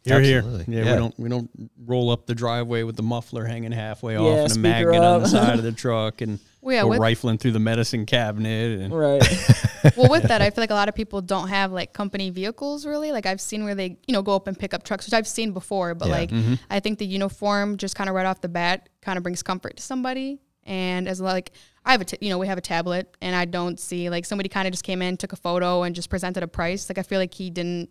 You're 0.04 0.20
here. 0.20 0.42
Yeah, 0.66 0.84
Yeah. 0.84 0.92
we 0.92 0.98
don't 0.98 1.18
we 1.18 1.28
don't 1.28 1.50
roll 1.84 2.10
up 2.10 2.26
the 2.26 2.34
driveway 2.34 2.84
with 2.84 2.96
the 2.96 3.02
muffler 3.02 3.44
hanging 3.44 3.72
halfway 3.72 4.14
Yeah, 4.14 4.20
off 4.20 4.38
and 4.38 4.46
a 4.50 4.54
speaker 4.54 4.62
magnet 4.92 5.02
on 5.04 5.22
the 5.22 5.28
side 5.28 5.58
of 5.58 5.62
the 5.70 5.72
truck 5.72 6.22
and 6.22 6.38
Well, 6.62 6.74
yeah, 6.74 6.82
go 6.82 6.88
with, 6.88 6.98
rifling 7.00 7.36
through 7.36 7.50
the 7.52 7.58
medicine 7.60 8.06
cabinet 8.06 8.80
and 8.80 8.94
Right. 8.98 9.22
well, 9.98 10.10
with 10.10 10.22
that, 10.24 10.40
I 10.40 10.48
feel 10.48 10.62
like 10.62 10.70
a 10.70 10.74
lot 10.74 10.88
of 10.88 10.94
people 10.94 11.20
don't 11.20 11.48
have 11.48 11.70
like 11.72 11.92
company 11.92 12.30
vehicles 12.30 12.86
really. 12.86 13.12
Like 13.12 13.26
I've 13.26 13.42
seen 13.42 13.64
where 13.64 13.74
they, 13.74 13.98
you 14.06 14.12
know, 14.14 14.22
go 14.22 14.34
up 14.34 14.46
and 14.46 14.58
pick 14.58 14.72
up 14.72 14.84
trucks, 14.84 15.04
which 15.06 15.12
I've 15.12 15.28
seen 15.28 15.52
before. 15.52 15.94
But 15.94 16.08
Yeah. 16.08 16.14
like, 16.14 16.30
I 16.70 16.80
think 16.80 16.98
the 16.98 17.06
uniform 17.06 17.76
just 17.76 17.94
kind 17.94 18.08
of 18.08 18.16
right 18.16 18.24
off 18.26 18.40
the 18.40 18.48
bat 18.48 18.88
kind 19.02 19.18
of 19.18 19.22
brings 19.22 19.42
comfort 19.42 19.76
to 19.76 19.82
somebody. 19.82 20.38
And 20.64 21.09
as 21.09 21.20
like, 21.20 21.53
I 21.85 21.92
have 21.92 22.01
a, 22.01 22.05
t- 22.05 22.18
you 22.20 22.29
know, 22.29 22.38
we 22.38 22.46
have 22.46 22.59
a 22.59 22.62
tablet, 22.62 23.16
and 23.20 23.35
I 23.35 23.44
don't 23.44 23.81
see 23.81 24.11
like 24.11 24.25
somebody 24.25 24.49
kind 24.49 24.68
of 24.68 24.73
just 24.73 24.85
came 24.85 25.03
in, 25.03 25.16
took 25.16 25.33
a 25.33 25.37
photo, 25.37 25.83
and 25.83 25.94
just 25.94 26.11
presented 26.11 26.42
a 26.42 26.49
price. 26.49 26.88
Like 26.88 26.99
I 26.99 27.03
feel 27.03 27.18
like 27.18 27.35
he 27.35 27.51
didn't 27.51 27.90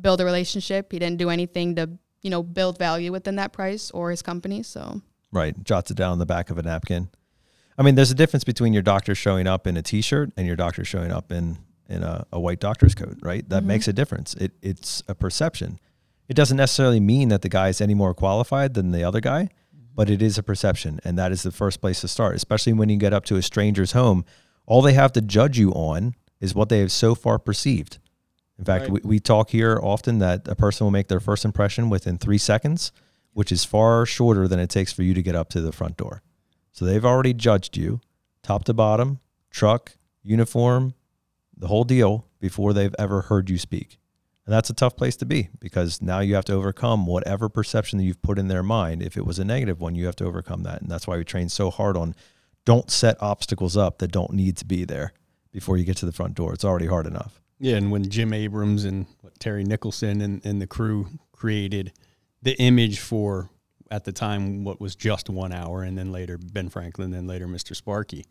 build 0.00 0.20
a 0.20 0.24
relationship. 0.24 0.92
He 0.92 0.98
didn't 0.98 1.18
do 1.18 1.30
anything 1.30 1.76
to, 1.76 1.90
you 2.22 2.30
know, 2.30 2.42
build 2.42 2.78
value 2.78 3.12
within 3.12 3.36
that 3.36 3.52
price 3.52 3.90
or 3.92 4.10
his 4.10 4.22
company. 4.22 4.62
So 4.62 5.00
Right. 5.34 5.62
Jots 5.64 5.90
it 5.90 5.96
down 5.96 6.12
on 6.12 6.18
the 6.18 6.26
back 6.26 6.48
of 6.48 6.58
a 6.58 6.62
napkin. 6.62 7.10
I 7.76 7.82
mean, 7.82 7.96
there's 7.96 8.12
a 8.12 8.14
difference 8.14 8.44
between 8.44 8.72
your 8.72 8.82
doctor 8.82 9.16
showing 9.16 9.48
up 9.48 9.66
in 9.66 9.76
a 9.76 9.82
t-shirt 9.82 10.30
and 10.36 10.46
your 10.46 10.54
doctor 10.54 10.84
showing 10.84 11.10
up 11.10 11.32
in 11.32 11.58
in 11.86 12.02
a, 12.02 12.24
a 12.32 12.40
white 12.40 12.60
doctor's 12.60 12.94
coat, 12.94 13.18
right? 13.20 13.46
That 13.48 13.58
mm-hmm. 13.58 13.66
makes 13.66 13.88
a 13.88 13.92
difference. 13.92 14.34
It 14.34 14.52
it's 14.62 15.02
a 15.08 15.14
perception. 15.14 15.80
It 16.28 16.34
doesn't 16.34 16.56
necessarily 16.56 17.00
mean 17.00 17.28
that 17.28 17.42
the 17.42 17.48
guy 17.48 17.68
is 17.68 17.80
any 17.80 17.94
more 17.94 18.14
qualified 18.14 18.74
than 18.74 18.92
the 18.92 19.02
other 19.02 19.20
guy, 19.20 19.48
but 19.94 20.10
it 20.10 20.20
is 20.20 20.36
a 20.38 20.42
perception, 20.42 21.00
and 21.04 21.16
that 21.18 21.32
is 21.32 21.42
the 21.42 21.52
first 21.52 21.80
place 21.80 22.00
to 22.00 22.08
start. 22.08 22.34
Especially 22.34 22.72
when 22.72 22.88
you 22.88 22.96
get 22.96 23.12
up 23.12 23.24
to 23.26 23.36
a 23.36 23.42
stranger's 23.42 23.92
home, 23.92 24.24
all 24.66 24.82
they 24.82 24.94
have 24.94 25.12
to 25.12 25.20
judge 25.20 25.58
you 25.58 25.70
on 25.72 26.14
is 26.40 26.54
what 26.54 26.68
they 26.68 26.80
have 26.80 26.92
so 26.92 27.14
far 27.14 27.38
perceived. 27.38 27.98
In 28.58 28.64
fact, 28.64 28.82
Right. 28.82 28.92
we, 28.92 29.00
we 29.04 29.20
talk 29.20 29.50
here 29.50 29.78
often 29.82 30.18
that 30.18 30.46
a 30.48 30.54
person 30.54 30.84
will 30.84 30.90
make 30.90 31.08
their 31.08 31.20
first 31.20 31.44
impression 31.44 31.90
within 31.90 32.18
three 32.18 32.38
seconds, 32.38 32.92
which 33.32 33.50
is 33.50 33.64
far 33.64 34.06
shorter 34.06 34.46
than 34.46 34.58
it 34.58 34.70
takes 34.70 34.92
for 34.92 35.02
you 35.02 35.14
to 35.14 35.22
get 35.22 35.34
up 35.34 35.48
to 35.50 35.60
the 35.60 35.72
front 35.72 35.96
door. 35.96 36.22
So 36.72 36.84
they've 36.84 37.04
already 37.04 37.34
judged 37.34 37.76
you, 37.76 38.00
top 38.42 38.64
to 38.64 38.74
bottom, 38.74 39.20
truck, 39.50 39.96
uniform, 40.22 40.94
the 41.56 41.68
whole 41.68 41.84
deal, 41.84 42.26
before 42.40 42.72
they've 42.72 42.94
ever 42.98 43.22
heard 43.22 43.48
you 43.48 43.58
speak. 43.58 43.98
And 44.46 44.52
that's 44.52 44.68
a 44.68 44.74
tough 44.74 44.96
place 44.96 45.16
to 45.16 45.26
be 45.26 45.48
because 45.58 46.02
now 46.02 46.20
you 46.20 46.34
have 46.34 46.44
to 46.46 46.52
overcome 46.52 47.06
whatever 47.06 47.48
perception 47.48 47.98
that 47.98 48.04
you've 48.04 48.20
put 48.20 48.38
in 48.38 48.48
their 48.48 48.62
mind. 48.62 49.02
If 49.02 49.16
it 49.16 49.24
was 49.24 49.38
a 49.38 49.44
negative 49.44 49.80
one, 49.80 49.94
you 49.94 50.04
have 50.06 50.16
to 50.16 50.26
overcome 50.26 50.64
that. 50.64 50.82
And 50.82 50.90
that's 50.90 51.06
why 51.06 51.16
we 51.16 51.24
train 51.24 51.48
so 51.48 51.70
hard 51.70 51.96
on 51.96 52.14
don't 52.64 52.90
set 52.90 53.22
obstacles 53.22 53.76
up 53.76 53.98
that 53.98 54.12
don't 54.12 54.32
need 54.32 54.56
to 54.58 54.64
be 54.64 54.84
there 54.84 55.12
before 55.52 55.76
you 55.76 55.84
get 55.84 55.96
to 55.98 56.06
the 56.06 56.12
front 56.12 56.34
door. 56.34 56.52
It's 56.52 56.64
already 56.64 56.86
hard 56.86 57.06
enough. 57.06 57.40
Yeah, 57.58 57.76
and 57.76 57.90
when 57.90 58.08
Jim 58.10 58.32
Abrams 58.32 58.84
and 58.84 59.06
what, 59.20 59.38
Terry 59.38 59.64
Nicholson 59.64 60.20
and, 60.20 60.44
and 60.44 60.60
the 60.60 60.66
crew 60.66 61.08
created 61.32 61.92
the 62.42 62.58
image 62.60 62.98
for 62.98 63.48
at 63.90 64.04
the 64.04 64.12
time 64.12 64.64
what 64.64 64.80
was 64.80 64.96
just 64.96 65.30
one 65.30 65.52
hour, 65.52 65.82
and 65.82 65.96
then 65.96 66.10
later 66.10 66.36
Ben 66.38 66.68
Franklin, 66.68 67.10
then 67.10 67.26
later 67.26 67.46
Mr. 67.46 67.76
Sparky, 67.76 68.26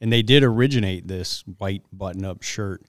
and 0.00 0.12
they 0.12 0.22
did 0.22 0.42
originate 0.42 1.06
this 1.06 1.44
white 1.58 1.82
button-up 1.92 2.42
shirt 2.42 2.82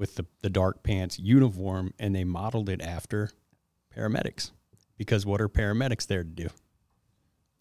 with 0.00 0.14
the, 0.14 0.24
the 0.40 0.48
dark 0.48 0.82
pants 0.82 1.18
uniform, 1.18 1.92
and 1.98 2.14
they 2.16 2.24
modeled 2.24 2.70
it 2.70 2.80
after 2.80 3.30
paramedics 3.94 4.50
because 4.96 5.26
what 5.26 5.42
are 5.42 5.48
paramedics 5.48 6.06
there 6.06 6.24
to 6.24 6.28
do? 6.28 6.48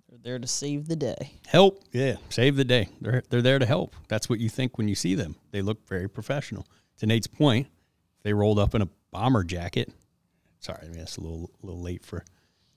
They're 0.08 0.20
there 0.24 0.40
to 0.40 0.48
save 0.48 0.88
the 0.88 0.96
day. 0.96 1.34
Help, 1.48 1.84
yeah, 1.92 2.16
save 2.30 2.56
the 2.56 2.64
day. 2.64 2.88
They're 3.02 3.22
they're 3.30 3.42
there 3.44 3.60
to 3.60 3.66
help. 3.66 3.96
That's 4.08 4.30
what 4.30 4.40
you 4.40 4.50
think 4.50 4.78
when 4.78 4.88
you 4.88 4.96
see 4.96 5.16
them. 5.16 5.36
They 5.52 5.62
look 5.62 5.86
very 5.88 6.08
professional. 6.08 6.66
To 7.00 7.06
Nate's 7.06 7.28
point, 7.28 7.68
they 8.24 8.34
rolled 8.34 8.58
up 8.58 8.74
in 8.74 8.82
a 8.82 8.90
bomber 9.12 9.44
jacket. 9.44 9.92
Sorry, 10.60 10.80
I 10.82 10.88
mean 10.88 10.98
that's 10.98 11.18
a 11.18 11.22
little 11.22 11.52
little 11.62 11.82
late 11.82 12.06
for 12.06 12.24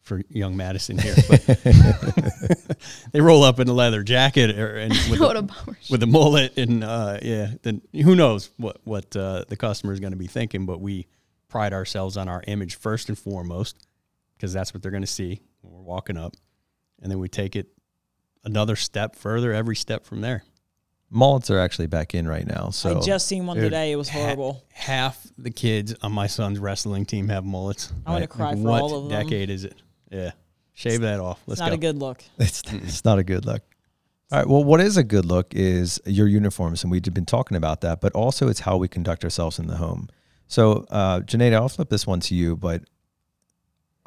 for 0.03 0.21
young 0.29 0.57
Madison 0.57 0.99
here, 0.99 1.15
but 1.29 1.41
they 3.13 3.21
roll 3.21 3.43
up 3.45 3.61
in 3.61 3.69
a 3.69 3.73
leather 3.73 4.03
jacket 4.03 4.59
or, 4.59 4.77
and 4.77 4.93
with, 5.11 5.21
what 5.21 5.37
a 5.37 5.41
a, 5.41 5.75
with 5.91 6.03
a 6.03 6.07
mullet 6.07 6.57
and 6.59 6.83
uh, 6.85 7.19
yeah, 7.23 7.53
then 7.63 7.81
who 7.93 8.15
knows 8.17 8.51
what 8.57 8.79
what 8.85 9.15
uh, 9.17 9.45
the 9.49 9.57
customer 9.57 9.93
is 9.93 10.01
going 10.01 10.13
to 10.13 10.19
be 10.19 10.27
thinking. 10.27 10.67
But 10.67 10.81
we 10.81 11.07
pride 11.49 11.73
ourselves 11.73 12.17
on 12.17 12.29
our 12.29 12.43
image 12.47 12.75
first 12.77 13.09
and 13.09 13.19
foremost 13.19 13.87
because 14.37 14.53
that's 14.53 14.75
what 14.75 14.83
they're 14.83 14.91
going 14.91 15.03
to 15.03 15.07
see 15.07 15.41
when 15.61 15.73
we're 15.73 15.83
walking 15.83 16.17
up, 16.17 16.35
and 17.01 17.11
then 17.11 17.19
we 17.19 17.29
take 17.29 17.55
it 17.57 17.69
another 18.45 18.75
step 18.77 19.15
further 19.15 19.53
every 19.53 19.77
step 19.77 20.05
from 20.05 20.21
there. 20.21 20.43
Mullets 21.15 21.51
are 21.51 21.59
actually 21.59 21.89
back 21.89 22.15
in 22.15 22.27
right 22.27 22.47
now. 22.47 22.71
So 22.71 22.99
I 22.99 23.01
just 23.03 23.29
seen 23.29 23.47
one 23.47 23.59
today. 23.59 23.93
It 23.93 23.97
was 23.97 24.09
ha- 24.09 24.19
horrible. 24.21 24.65
half 24.73 25.25
the 25.37 25.51
kids 25.51 25.95
on 26.03 26.11
my 26.11 26.27
son's 26.27 26.59
wrestling 26.59 27.05
team 27.05 27.29
have 27.29 27.45
mullets. 27.45 27.93
I 28.07 28.13
want 28.13 28.23
to 28.25 28.29
Right. 28.29 28.31
cry 28.31 28.55
for 28.55 28.61
what 28.63 28.81
all 28.83 28.95
of 28.97 29.11
them. 29.11 29.19
What 29.19 29.25
decade 29.25 29.51
is 29.51 29.65
it? 29.65 29.75
Yeah, 30.13 30.33
shave 30.75 31.01
that 31.01 31.21
off. 31.21 31.39
It's 31.41 31.49
Let's 31.49 31.61
not 31.61 31.71
go. 31.71 31.75
a 31.75 31.79
good 31.79 31.99
look. 31.99 32.23
It's 32.39 32.63
it's 32.73 33.05
not 33.05 33.19
a 33.19 33.25
good 33.25 33.45
look. 33.47 33.63
All 34.31 34.39
right. 34.39 34.49
Well, 34.49 34.65
what 34.65 34.81
is 34.81 34.97
a 34.97 35.05
good 35.05 35.25
look 35.25 35.55
is 35.55 36.01
your 36.07 36.27
uniforms, 36.27 36.83
and 36.85 36.91
we've 36.91 37.03
been 37.03 37.27
talking 37.27 37.57
about 37.57 37.81
that, 37.83 38.01
but 38.01 38.13
also 38.13 38.49
it's 38.49 38.61
how 38.61 38.77
we 38.77 38.89
conduct 38.89 39.25
ourselves 39.25 39.59
in 39.59 39.67
the 39.67 39.77
home. 39.77 40.09
So, 40.47 40.87
uh, 40.91 41.21
Janae, 41.21 41.55
I'll 41.55 41.69
flip 41.69 41.89
this 41.89 42.07
one 42.07 42.21
to 42.21 42.35
you, 42.35 42.57
but 42.57 42.83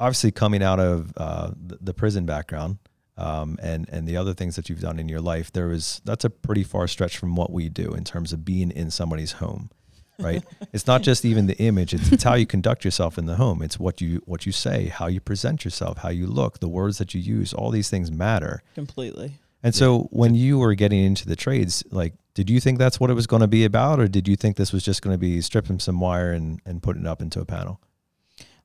obviously 0.00 0.30
coming 0.30 0.62
out 0.62 0.78
of 0.80 1.12
uh, 1.16 1.50
the, 1.56 1.78
the 1.80 1.94
prison 1.94 2.26
background 2.26 2.78
um, 3.16 3.58
and 3.62 3.88
and 3.90 4.06
the 4.06 4.16
other 4.16 4.34
things 4.34 4.56
that 4.56 4.68
you've 4.68 4.80
done 4.80 4.98
in 4.98 5.08
your 5.08 5.20
life, 5.20 5.52
there 5.52 5.68
was 5.68 6.00
that's 6.04 6.24
a 6.24 6.30
pretty 6.30 6.62
far 6.62 6.86
stretch 6.86 7.16
from 7.16 7.34
what 7.36 7.50
we 7.52 7.68
do 7.68 7.94
in 7.94 8.04
terms 8.04 8.32
of 8.32 8.44
being 8.44 8.70
in 8.70 8.90
somebody's 8.90 9.32
home. 9.32 9.70
Right. 10.18 10.42
it's 10.72 10.86
not 10.86 11.02
just 11.02 11.24
even 11.24 11.46
the 11.46 11.56
image; 11.58 11.92
it's, 11.92 12.10
it's 12.10 12.22
how 12.22 12.34
you 12.34 12.46
conduct 12.46 12.84
yourself 12.84 13.18
in 13.18 13.26
the 13.26 13.36
home. 13.36 13.62
It's 13.62 13.78
what 13.78 14.00
you 14.00 14.22
what 14.24 14.46
you 14.46 14.52
say, 14.52 14.86
how 14.88 15.06
you 15.06 15.20
present 15.20 15.64
yourself, 15.64 15.98
how 15.98 16.08
you 16.08 16.26
look, 16.26 16.60
the 16.60 16.68
words 16.68 16.98
that 16.98 17.14
you 17.14 17.20
use. 17.20 17.52
All 17.52 17.70
these 17.70 17.90
things 17.90 18.10
matter. 18.10 18.62
Completely. 18.74 19.38
And 19.62 19.74
so 19.74 20.08
when 20.10 20.34
you 20.34 20.58
were 20.58 20.74
getting 20.74 21.04
into 21.04 21.26
the 21.26 21.34
trades, 21.34 21.82
like, 21.90 22.14
did 22.34 22.48
you 22.48 22.60
think 22.60 22.78
that's 22.78 23.00
what 23.00 23.10
it 23.10 23.14
was 23.14 23.26
going 23.26 23.40
to 23.40 23.48
be 23.48 23.64
about, 23.64 23.98
or 23.98 24.06
did 24.06 24.28
you 24.28 24.36
think 24.36 24.56
this 24.56 24.72
was 24.72 24.84
just 24.84 25.02
going 25.02 25.14
to 25.14 25.18
be 25.18 25.40
stripping 25.40 25.80
some 25.80 25.98
wire 25.98 26.32
and, 26.32 26.60
and 26.64 26.82
putting 26.82 27.02
it 27.02 27.08
up 27.08 27.20
into 27.20 27.40
a 27.40 27.44
panel? 27.44 27.80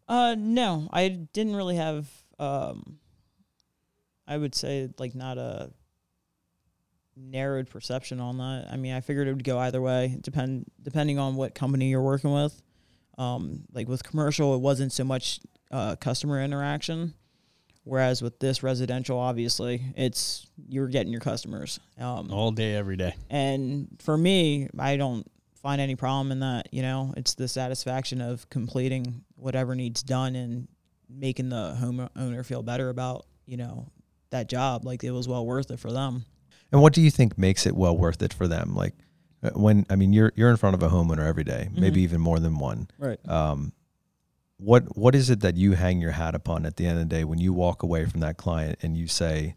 Uh, 0.07 0.35
no, 0.37 0.89
I 0.91 1.07
didn't 1.07 1.55
really 1.55 1.77
have. 1.77 2.07
Um, 2.37 2.99
I 4.27 4.37
would 4.37 4.53
say 4.53 4.89
like 4.97 5.15
not 5.15 5.37
a 5.37 5.71
narrowed 7.15 7.69
perception 7.69 8.19
on 8.19 8.38
that. 8.38 8.67
I 8.71 8.78
mean, 8.78 8.93
I 8.93 9.02
figured 9.02 9.28
it 9.28 9.34
would 9.34 9.43
go 9.43 9.60
either 9.60 9.82
way, 9.82 10.17
depend 10.21 10.65
depending 10.82 11.19
on 11.19 11.36
what 11.36 11.56
company 11.56 11.89
you're 11.89 12.02
working 12.02 12.34
with. 12.34 12.62
Um, 13.17 13.63
like 13.74 13.88
with 13.88 14.04
commercial, 14.04 14.56
it 14.56 14.60
wasn't 14.62 14.91
so 14.91 15.04
much 15.04 15.39
uh, 15.69 15.95
customer 15.97 16.41
interaction, 16.41 17.13
whereas 17.84 18.21
with 18.21 18.39
this 18.39 18.63
residential, 18.63 19.19
obviously, 19.19 19.82
it's 19.95 20.47
you're 20.67 20.88
getting 20.88 21.12
your 21.12 21.21
customers. 21.21 21.80
Um, 22.00 22.32
all 22.32 22.52
day, 22.52 22.76
every 22.76 22.97
day. 22.97 23.15
and 23.30 23.88
for 24.00 24.17
me, 24.17 24.69
I 24.80 24.97
don't 24.97 25.30
find 25.62 25.80
any 25.80 25.95
problem 25.95 26.32
in 26.32 26.39
that. 26.39 26.69
You 26.71 26.82
know, 26.82 27.13
it's 27.17 27.36
the 27.36 27.47
satisfaction 27.47 28.21
of 28.21 28.50
completing 28.50 29.24
whatever 29.36 29.76
needs 29.76 30.02
done 30.02 30.36
and 30.36 30.67
making 31.10 31.50
the 31.50 31.78
homeowner 31.80 32.45
feel 32.45 32.63
better 32.63 32.89
about, 32.89 33.26
you 33.45 33.58
know, 33.58 33.88
that 34.32 34.50
job. 34.50 34.86
Like 34.86 35.04
it 35.04 35.12
was 35.12 35.28
well 35.28 35.45
worth 35.45 35.69
it 35.71 35.80
for 35.80 35.91
them. 35.91 36.26
And 36.71 36.81
what 36.81 36.93
do 36.93 37.01
you 37.01 37.12
think 37.12 37.38
makes 37.38 37.65
it 37.65 37.75
well 37.75 37.97
worth 37.97 38.21
it 38.21 38.34
for 38.34 38.47
them? 38.47 38.75
Like, 38.75 38.93
uh, 39.43 39.49
when 39.51 39.86
I 39.89 39.95
mean, 39.95 40.13
you're 40.13 40.31
you're 40.36 40.49
in 40.49 40.57
front 40.57 40.75
of 40.75 40.84
a 40.84 40.89
homeowner 40.89 41.25
every 41.25 41.43
day, 41.43 41.69
maybe 41.73 42.01
even 42.01 42.21
more 42.21 42.39
than 42.39 42.57
one. 42.57 42.89
Right. 42.97 43.19
Um, 43.27 43.73
what 44.57 44.95
what 44.95 45.15
is 45.15 45.29
it 45.29 45.41
that 45.41 45.57
you 45.57 45.73
hang 45.73 45.99
your 45.99 46.12
hat 46.12 46.36
upon 46.36 46.65
at 46.65 46.77
the 46.77 46.86
end 46.86 46.99
of 46.99 47.10
the 47.10 47.15
day 47.15 47.23
when 47.23 47.39
you 47.39 47.51
walk 47.51 47.84
away 47.84 48.05
from 48.05 48.21
that 48.21 48.38
client 48.38 48.79
and 48.81 48.95
you 48.95 49.07
say, 49.07 49.55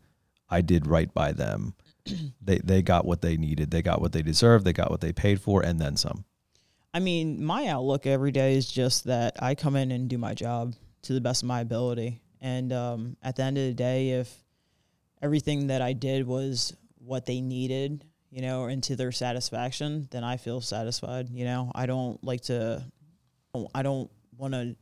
"I 0.49 0.61
did 0.63 0.87
right 0.87 1.13
by 1.13 1.33
them. 1.33 1.75
they 2.41 2.59
they 2.59 2.83
got 2.83 3.05
what 3.05 3.21
they 3.21 3.37
needed. 3.37 3.71
They 3.71 3.83
got 3.83 4.01
what 4.01 4.13
they 4.13 4.23
deserved. 4.23 4.65
They 4.65 4.73
got 4.73 4.91
what 4.91 5.01
they 5.01 5.13
paid 5.13 5.41
for, 5.41 5.63
and 5.63 5.79
then 5.81 5.97
some." 5.97 6.25
I 6.95 7.01
mean, 7.01 7.45
my 7.45 7.67
outlook 7.67 8.07
every 8.07 8.31
day 8.31 8.57
is 8.57 8.71
just 8.71 9.05
that 9.05 9.43
I 9.43 9.57
come 9.57 9.75
in 9.75 9.91
and 9.91 10.09
do 10.09 10.17
my 10.17 10.33
job 10.33 10.75
to 11.03 11.13
the 11.13 11.21
best 11.21 11.43
of 11.43 11.49
my 11.49 11.61
ability. 11.61 12.23
And 12.41 12.73
um, 12.73 13.17
at 13.21 13.37
the 13.37 13.43
end 13.43 13.59
of 13.59 13.65
the 13.65 13.75
day, 13.75 14.11
if 14.11 14.33
everything 15.21 15.67
that 15.67 15.83
I 15.83 15.93
did 15.93 16.27
was 16.27 16.77
what 17.05 17.27
they 17.27 17.41
needed, 17.41 18.05
you 18.31 18.43
know, 18.43 18.65
and 18.65 18.83
to 18.85 18.97
their 18.97 19.13
satisfaction, 19.13 20.09
then 20.11 20.25
I 20.25 20.37
feel 20.37 20.61
satisfied. 20.61 21.29
You 21.31 21.45
know, 21.45 21.71
I 21.75 21.87
don't 21.87 22.23
like 22.25 22.43
to, 22.43 22.85
I 23.75 23.83
don't 23.83 24.11
want 24.37 24.55
to 24.55 24.77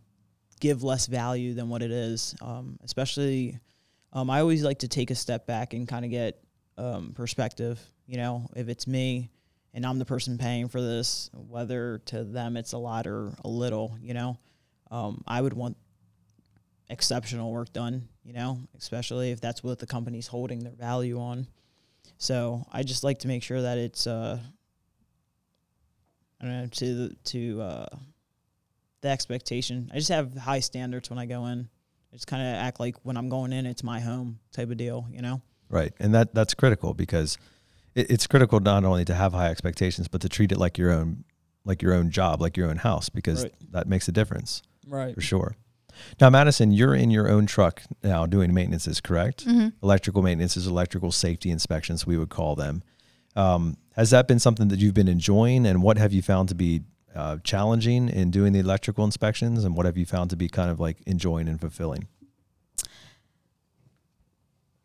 give 0.61 0.83
less 0.83 1.07
value 1.07 1.55
than 1.55 1.69
what 1.69 1.83
it 1.83 1.91
is. 1.91 2.35
Um, 2.41 2.79
especially, 2.85 3.59
um, 4.13 4.31
I 4.31 4.41
always 4.41 4.63
like 4.63 4.81
to 4.81 4.89
take 4.89 5.11
a 5.11 5.15
step 5.15 5.47
back 5.47 5.75
and 5.75 5.89
kind 5.89 6.05
of 6.05 6.11
get 6.11 6.43
um, 6.79 7.13
perspective. 7.15 7.81
You 8.07 8.19
know, 8.19 8.49
if 8.55 8.69
it's 8.69 8.87
me, 8.87 9.31
and 9.75 9.87
I'm 9.87 9.99
the 9.99 10.05
person 10.05 10.39
paying 10.39 10.69
for 10.69 10.81
this, 10.81 11.31
whether 11.33 11.99
to 12.07 12.25
them 12.25 12.57
it's 12.57 12.73
a 12.73 12.79
lot 12.79 13.07
or 13.07 13.33
a 13.45 13.49
little, 13.49 13.97
you 14.01 14.15
know, 14.15 14.39
um, 14.91 15.23
I 15.27 15.41
would 15.41 15.55
want 15.55 15.77
exceptional 16.91 17.51
work 17.51 17.73
done, 17.73 18.09
you 18.23 18.35
know, 18.35 18.59
especially 18.77 19.31
if 19.31 19.41
that's 19.41 19.65
what 19.65 19.79
the 19.79 19.87
company's 19.87 20.27
holding 20.27 20.61
their 20.61 20.75
value 20.75 21.19
on. 21.19 21.47
So 22.18 22.64
I 22.70 22.83
just 22.83 23.03
like 23.05 23.18
to 23.20 23.29
make 23.29 23.42
sure 23.42 23.62
that 23.62 23.79
it's, 23.79 24.07
uh, 24.07 24.38
I 26.40 26.44
don't 26.44 26.61
know, 26.61 26.66
to 26.66 26.94
the, 26.94 27.14
to 27.25 27.62
uh, 27.62 27.87
the 29.01 29.09
expectation. 29.09 29.90
I 29.92 29.96
just 29.96 30.09
have 30.11 30.37
high 30.37 30.61
standards 30.61 31.11
when 31.11 31.18
I 31.18 31.27
go 31.27 31.46
in. 31.46 31.68
I 32.12 32.16
just 32.16 32.27
kind 32.27 32.42
of 32.42 32.55
act 32.62 32.79
like 32.79 32.96
when 33.03 33.16
I'm 33.16 33.29
going 33.29 33.53
in, 33.53 33.66
it's 33.66 33.83
my 33.83 34.01
home 34.01 34.38
type 34.53 34.70
of 34.70 34.77
deal, 34.77 35.07
you 35.11 35.22
know? 35.22 35.40
Right, 35.68 35.92
and 35.98 36.14
that 36.14 36.35
that's 36.35 36.53
critical 36.53 36.92
because 36.92 37.38
it, 37.94 38.11
it's 38.11 38.27
critical 38.27 38.61
not 38.61 38.85
only 38.85 39.05
to 39.07 39.14
have 39.14 39.33
high 39.33 39.48
expectations, 39.48 40.09
but 40.09 40.20
to 40.20 40.29
treat 40.29 40.53
it 40.53 40.59
like 40.59 40.77
your 40.77 40.90
own, 40.90 41.25
like 41.64 41.81
your 41.81 41.94
own 41.94 42.11
job, 42.11 42.40
like 42.42 42.57
your 42.57 42.68
own 42.68 42.77
house, 42.77 43.09
because 43.09 43.44
Right. 43.44 43.55
that 43.70 43.88
makes 43.88 44.07
a 44.09 44.12
difference 44.12 44.62
Right. 44.87 45.14
for 45.14 45.22
sure. 45.22 45.57
Now, 46.20 46.31
Madison, 46.31 46.72
you're 46.72 46.94
in 46.94 47.11
your 47.11 47.28
own 47.28 47.46
truck 47.46 47.83
now 48.02 48.26
doing 48.26 48.52
maintenance, 48.52 48.87
is 48.87 49.00
correct? 49.00 49.46
Mm-hmm. 49.46 49.68
Electrical 49.83 50.22
maintenances, 50.22 50.66
electrical 50.66 51.12
safety 51.12 51.50
inspections, 51.50 52.07
we 52.07 52.16
would 52.16 52.31
call 52.31 52.55
them. 52.55 52.83
Um, 53.37 53.76
has 53.96 54.11
that 54.11 54.28
been 54.28 54.38
something 54.38 54.68
that 54.68 54.78
you've 54.78 54.94
been 54.94 55.09
enjoying, 55.09 55.66
and 55.66 55.83
what 55.83 55.98
have 55.98 56.12
you 56.12 56.22
found 56.22 56.48
to 56.50 56.55
be 56.55 56.83
uh, 57.14 57.38
challenging 57.44 58.09
in 58.09 58.31
doing 58.31 58.52
the 58.52 58.59
electrical 58.59 59.05
inspections, 59.05 59.64
and 59.64 59.76
what 59.76 59.87
have 59.87 59.96
you 59.96 60.07
found 60.07 60.31
to 60.31 60.37
be 60.37 60.48
kind 60.48 60.70
of 60.70 60.81
like 60.81 61.02
enjoying 61.07 61.48
and 61.48 61.61
fulfilling? 61.61 62.09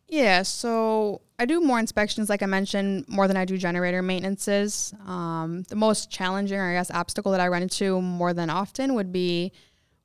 Yeah, 0.09 0.43
so 0.43 1.21
I 1.37 1.45
do 1.45 1.59
more 1.59 1.79
inspections, 1.79 2.29
like 2.29 2.41
I 2.41 2.45
mentioned, 2.45 3.05
more 3.09 3.27
than 3.27 3.35
I 3.35 3.43
do 3.43 3.57
generator 3.57 4.01
maintenances. 4.01 4.93
Um, 5.05 5.63
the 5.63 5.75
most 5.75 6.09
challenging, 6.09 6.57
or 6.57 6.69
I 6.69 6.73
guess, 6.73 6.89
obstacle 6.91 7.33
that 7.33 7.41
I 7.41 7.49
run 7.49 7.61
into 7.61 8.01
more 8.01 8.33
than 8.33 8.49
often 8.49 8.93
would 8.93 9.11
be 9.11 9.51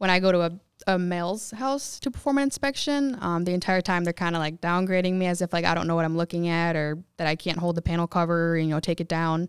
when 0.03 0.11
I 0.11 0.19
go 0.19 0.33
to 0.33 0.41
a, 0.41 0.51
a 0.89 0.99
male's 0.99 1.53
house 1.53 2.01
to 2.01 2.11
perform 2.11 2.39
an 2.39 2.43
inspection. 2.43 3.17
Um, 3.21 3.45
the 3.45 3.53
entire 3.53 3.81
time 3.81 4.03
they're 4.03 4.13
kind 4.13 4.35
of 4.35 4.41
like 4.41 4.61
downgrading 4.61 5.13
me 5.15 5.27
as 5.27 5.41
if 5.41 5.53
like 5.53 5.65
I 5.65 5.75
don't 5.77 5.87
know 5.87 5.95
what 5.95 6.05
I'm 6.05 6.17
looking 6.17 6.49
at 6.49 6.75
or 6.75 6.99
that 7.19 7.29
I 7.29 7.37
can't 7.37 7.57
hold 7.57 7.77
the 7.77 7.83
panel 7.83 8.09
cover, 8.09 8.59
you 8.59 8.67
know, 8.67 8.81
take 8.81 9.01
it 9.01 9.07
down. 9.07 9.49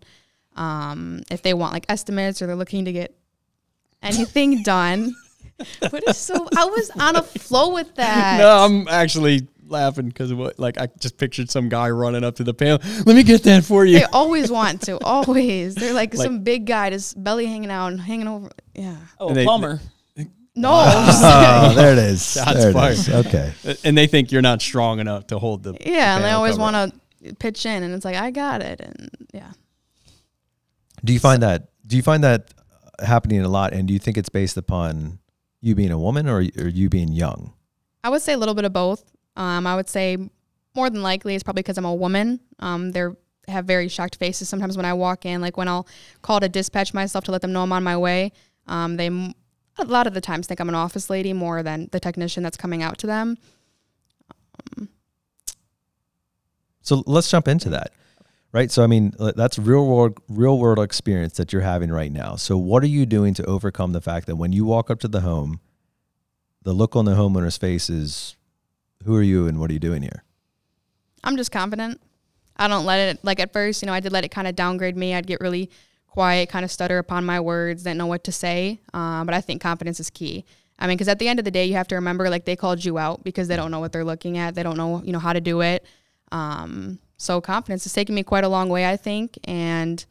Um, 0.54 1.24
if 1.32 1.42
they 1.42 1.54
want 1.54 1.72
like 1.72 1.86
estimates 1.88 2.40
or 2.40 2.46
they're 2.46 2.54
looking 2.54 2.84
to 2.84 2.92
get 2.92 3.16
anything 4.00 4.62
done. 4.62 5.12
But 5.80 6.04
it's 6.06 6.18
so 6.20 6.46
I 6.56 6.66
was 6.66 6.90
on 7.00 7.16
a 7.16 7.22
flow 7.22 7.74
with 7.74 7.92
that. 7.96 8.38
No, 8.38 8.64
I'm 8.64 8.86
actually 8.86 9.48
laughing 9.66 10.06
because 10.06 10.30
of 10.30 10.38
what, 10.38 10.58
like, 10.58 10.78
I 10.78 10.88
just 11.00 11.16
pictured 11.16 11.50
some 11.50 11.68
guy 11.68 11.90
running 11.90 12.22
up 12.22 12.36
to 12.36 12.44
the 12.44 12.54
panel. 12.54 12.78
Let 13.06 13.16
me 13.16 13.22
get 13.22 13.42
that 13.44 13.64
for 13.64 13.84
you. 13.84 13.98
They 13.98 14.04
always 14.04 14.50
want 14.50 14.82
to. 14.82 14.98
Always. 15.04 15.74
They're 15.74 15.94
like, 15.94 16.14
Like- 16.14 16.24
some 16.26 16.40
big 16.44 16.66
guy, 16.66 16.90
just 16.90 17.22
belly 17.22 17.46
hanging 17.46 17.70
out 17.70 17.88
and 17.88 18.00
hanging 18.00 18.28
over. 18.28 18.50
Yeah. 18.74 18.96
Oh, 19.18 19.28
And 19.28 19.36
they- 19.36 19.44
plumber. 19.44 19.80
No. 20.56 20.70
Oh, 21.26 21.72
there 21.74 21.92
it 21.92 21.98
is. 21.98 22.32
Shots 22.32 22.54
there 22.54 22.70
it 22.70 22.72
fired. 22.74 22.92
is. 22.92 23.08
Okay. 23.08 23.52
And 23.84 23.96
they 23.96 24.06
think 24.06 24.30
you're 24.30 24.42
not 24.42 24.60
strong 24.62 25.00
enough 25.00 25.26
to 25.28 25.38
hold 25.38 25.62
the. 25.62 25.74
yeah, 25.80 26.16
and 26.16 26.24
they 26.24 26.30
always 26.30 26.58
want 26.58 26.92
to 27.22 27.34
pitch 27.36 27.64
in, 27.66 27.82
and 27.82 27.94
it's 27.94 28.04
like, 28.04 28.16
I 28.16 28.30
got 28.30 28.62
it, 28.62 28.80
and 28.80 29.10
yeah. 29.32 29.52
Do 31.04 31.12
you 31.12 31.20
find 31.20 31.42
that? 31.42 31.68
Do 31.86 31.96
you 31.96 32.02
find 32.02 32.22
that 32.24 32.52
happening 33.04 33.40
a 33.40 33.48
lot? 33.48 33.72
And 33.72 33.86
do 33.88 33.94
you 33.94 33.98
think 34.00 34.16
it's 34.16 34.28
based 34.28 34.56
upon 34.56 35.18
you 35.60 35.74
being 35.74 35.90
a 35.90 35.98
woman 35.98 36.28
or, 36.28 36.38
or 36.38 36.68
you 36.68 36.88
being 36.88 37.08
young? 37.12 37.52
I 38.02 38.10
would 38.10 38.22
say 38.22 38.32
a 38.34 38.38
little 38.38 38.54
bit 38.54 38.64
of 38.64 38.72
both. 38.72 39.04
Um, 39.36 39.66
I 39.66 39.74
would 39.76 39.88
say 39.88 40.16
more 40.74 40.90
than 40.90 41.02
likely 41.02 41.34
it's 41.34 41.42
probably 41.44 41.62
because 41.62 41.78
I'm 41.78 41.84
a 41.84 41.94
woman. 41.94 42.40
Um, 42.58 42.92
they're 42.92 43.16
have 43.48 43.66
very 43.66 43.88
shocked 43.88 44.16
faces 44.16 44.48
sometimes 44.48 44.76
when 44.76 44.86
I 44.86 44.94
walk 44.94 45.26
in. 45.26 45.40
Like 45.42 45.56
when 45.58 45.68
I'll 45.68 45.86
call 46.22 46.40
to 46.40 46.48
dispatch 46.48 46.94
myself 46.94 47.24
to 47.24 47.32
let 47.32 47.42
them 47.42 47.52
know 47.52 47.62
I'm 47.62 47.72
on 47.72 47.82
my 47.84 47.96
way. 47.96 48.32
Um, 48.66 48.96
they 48.96 49.06
m- 49.06 49.34
a 49.78 49.84
lot 49.84 50.06
of 50.06 50.14
the 50.14 50.20
times 50.20 50.46
think 50.46 50.60
I'm 50.60 50.68
an 50.68 50.74
office 50.74 51.10
lady 51.10 51.32
more 51.32 51.62
than 51.62 51.88
the 51.92 52.00
technician 52.00 52.42
that's 52.42 52.56
coming 52.56 52.82
out 52.82 52.98
to 52.98 53.06
them. 53.06 53.38
So 56.82 57.02
let's 57.06 57.30
jump 57.30 57.48
into 57.48 57.70
that. 57.70 57.92
Right. 58.52 58.70
So 58.70 58.84
I 58.84 58.86
mean, 58.86 59.12
that's 59.18 59.58
real 59.58 59.84
world 59.84 60.18
real 60.28 60.58
world 60.58 60.78
experience 60.78 61.36
that 61.38 61.52
you're 61.52 61.62
having 61.62 61.90
right 61.90 62.12
now. 62.12 62.36
So 62.36 62.56
what 62.56 62.84
are 62.84 62.88
you 62.88 63.04
doing 63.04 63.34
to 63.34 63.44
overcome 63.46 63.92
the 63.92 64.00
fact 64.00 64.28
that 64.28 64.36
when 64.36 64.52
you 64.52 64.64
walk 64.64 64.90
up 64.90 65.00
to 65.00 65.08
the 65.08 65.22
home, 65.22 65.58
the 66.62 66.72
look 66.72 66.94
on 66.94 67.04
the 67.04 67.14
homeowner's 67.14 67.56
face 67.56 67.90
is, 67.90 68.36
"Who 69.04 69.16
are 69.16 69.22
you 69.22 69.48
and 69.48 69.58
what 69.58 69.70
are 69.70 69.72
you 69.72 69.80
doing 69.80 70.02
here?" 70.02 70.22
I'm 71.24 71.36
just 71.36 71.50
confident. 71.50 72.00
I 72.56 72.68
don't 72.68 72.84
let 72.84 72.98
it 73.00 73.24
like 73.24 73.40
at 73.40 73.52
first, 73.52 73.82
you 73.82 73.86
know, 73.86 73.92
I 73.92 73.98
did 73.98 74.12
let 74.12 74.24
it 74.24 74.30
kind 74.30 74.46
of 74.46 74.54
downgrade 74.54 74.96
me. 74.96 75.14
I'd 75.14 75.26
get 75.26 75.40
really 75.40 75.70
quiet, 76.14 76.48
kind 76.48 76.64
of 76.64 76.70
stutter 76.70 76.98
upon 76.98 77.26
my 77.26 77.40
words, 77.40 77.82
didn't 77.82 77.98
know 77.98 78.06
what 78.06 78.22
to 78.22 78.30
say. 78.30 78.80
Um, 78.92 79.26
but 79.26 79.34
I 79.34 79.40
think 79.40 79.60
confidence 79.60 79.98
is 79.98 80.10
key. 80.10 80.44
I 80.78 80.86
mean, 80.86 80.96
because 80.96 81.08
at 81.08 81.18
the 81.18 81.26
end 81.26 81.40
of 81.40 81.44
the 81.44 81.50
day, 81.50 81.64
you 81.64 81.74
have 81.74 81.88
to 81.88 81.96
remember 81.96 82.30
like 82.30 82.44
they 82.44 82.54
called 82.54 82.84
you 82.84 82.98
out 82.98 83.24
because 83.24 83.48
they 83.48 83.56
don't 83.56 83.72
know 83.72 83.80
what 83.80 83.90
they're 83.90 84.04
looking 84.04 84.38
at. 84.38 84.54
They 84.54 84.62
don't 84.62 84.76
know, 84.76 85.02
you 85.02 85.12
know, 85.12 85.18
how 85.18 85.32
to 85.32 85.40
do 85.40 85.60
it. 85.60 85.84
Um, 86.30 87.00
so 87.16 87.40
confidence 87.40 87.82
has 87.82 87.92
taken 87.92 88.14
me 88.14 88.22
quite 88.22 88.44
a 88.44 88.48
long 88.48 88.68
way, 88.68 88.88
I 88.88 88.96
think, 88.96 89.36
and 89.42 90.04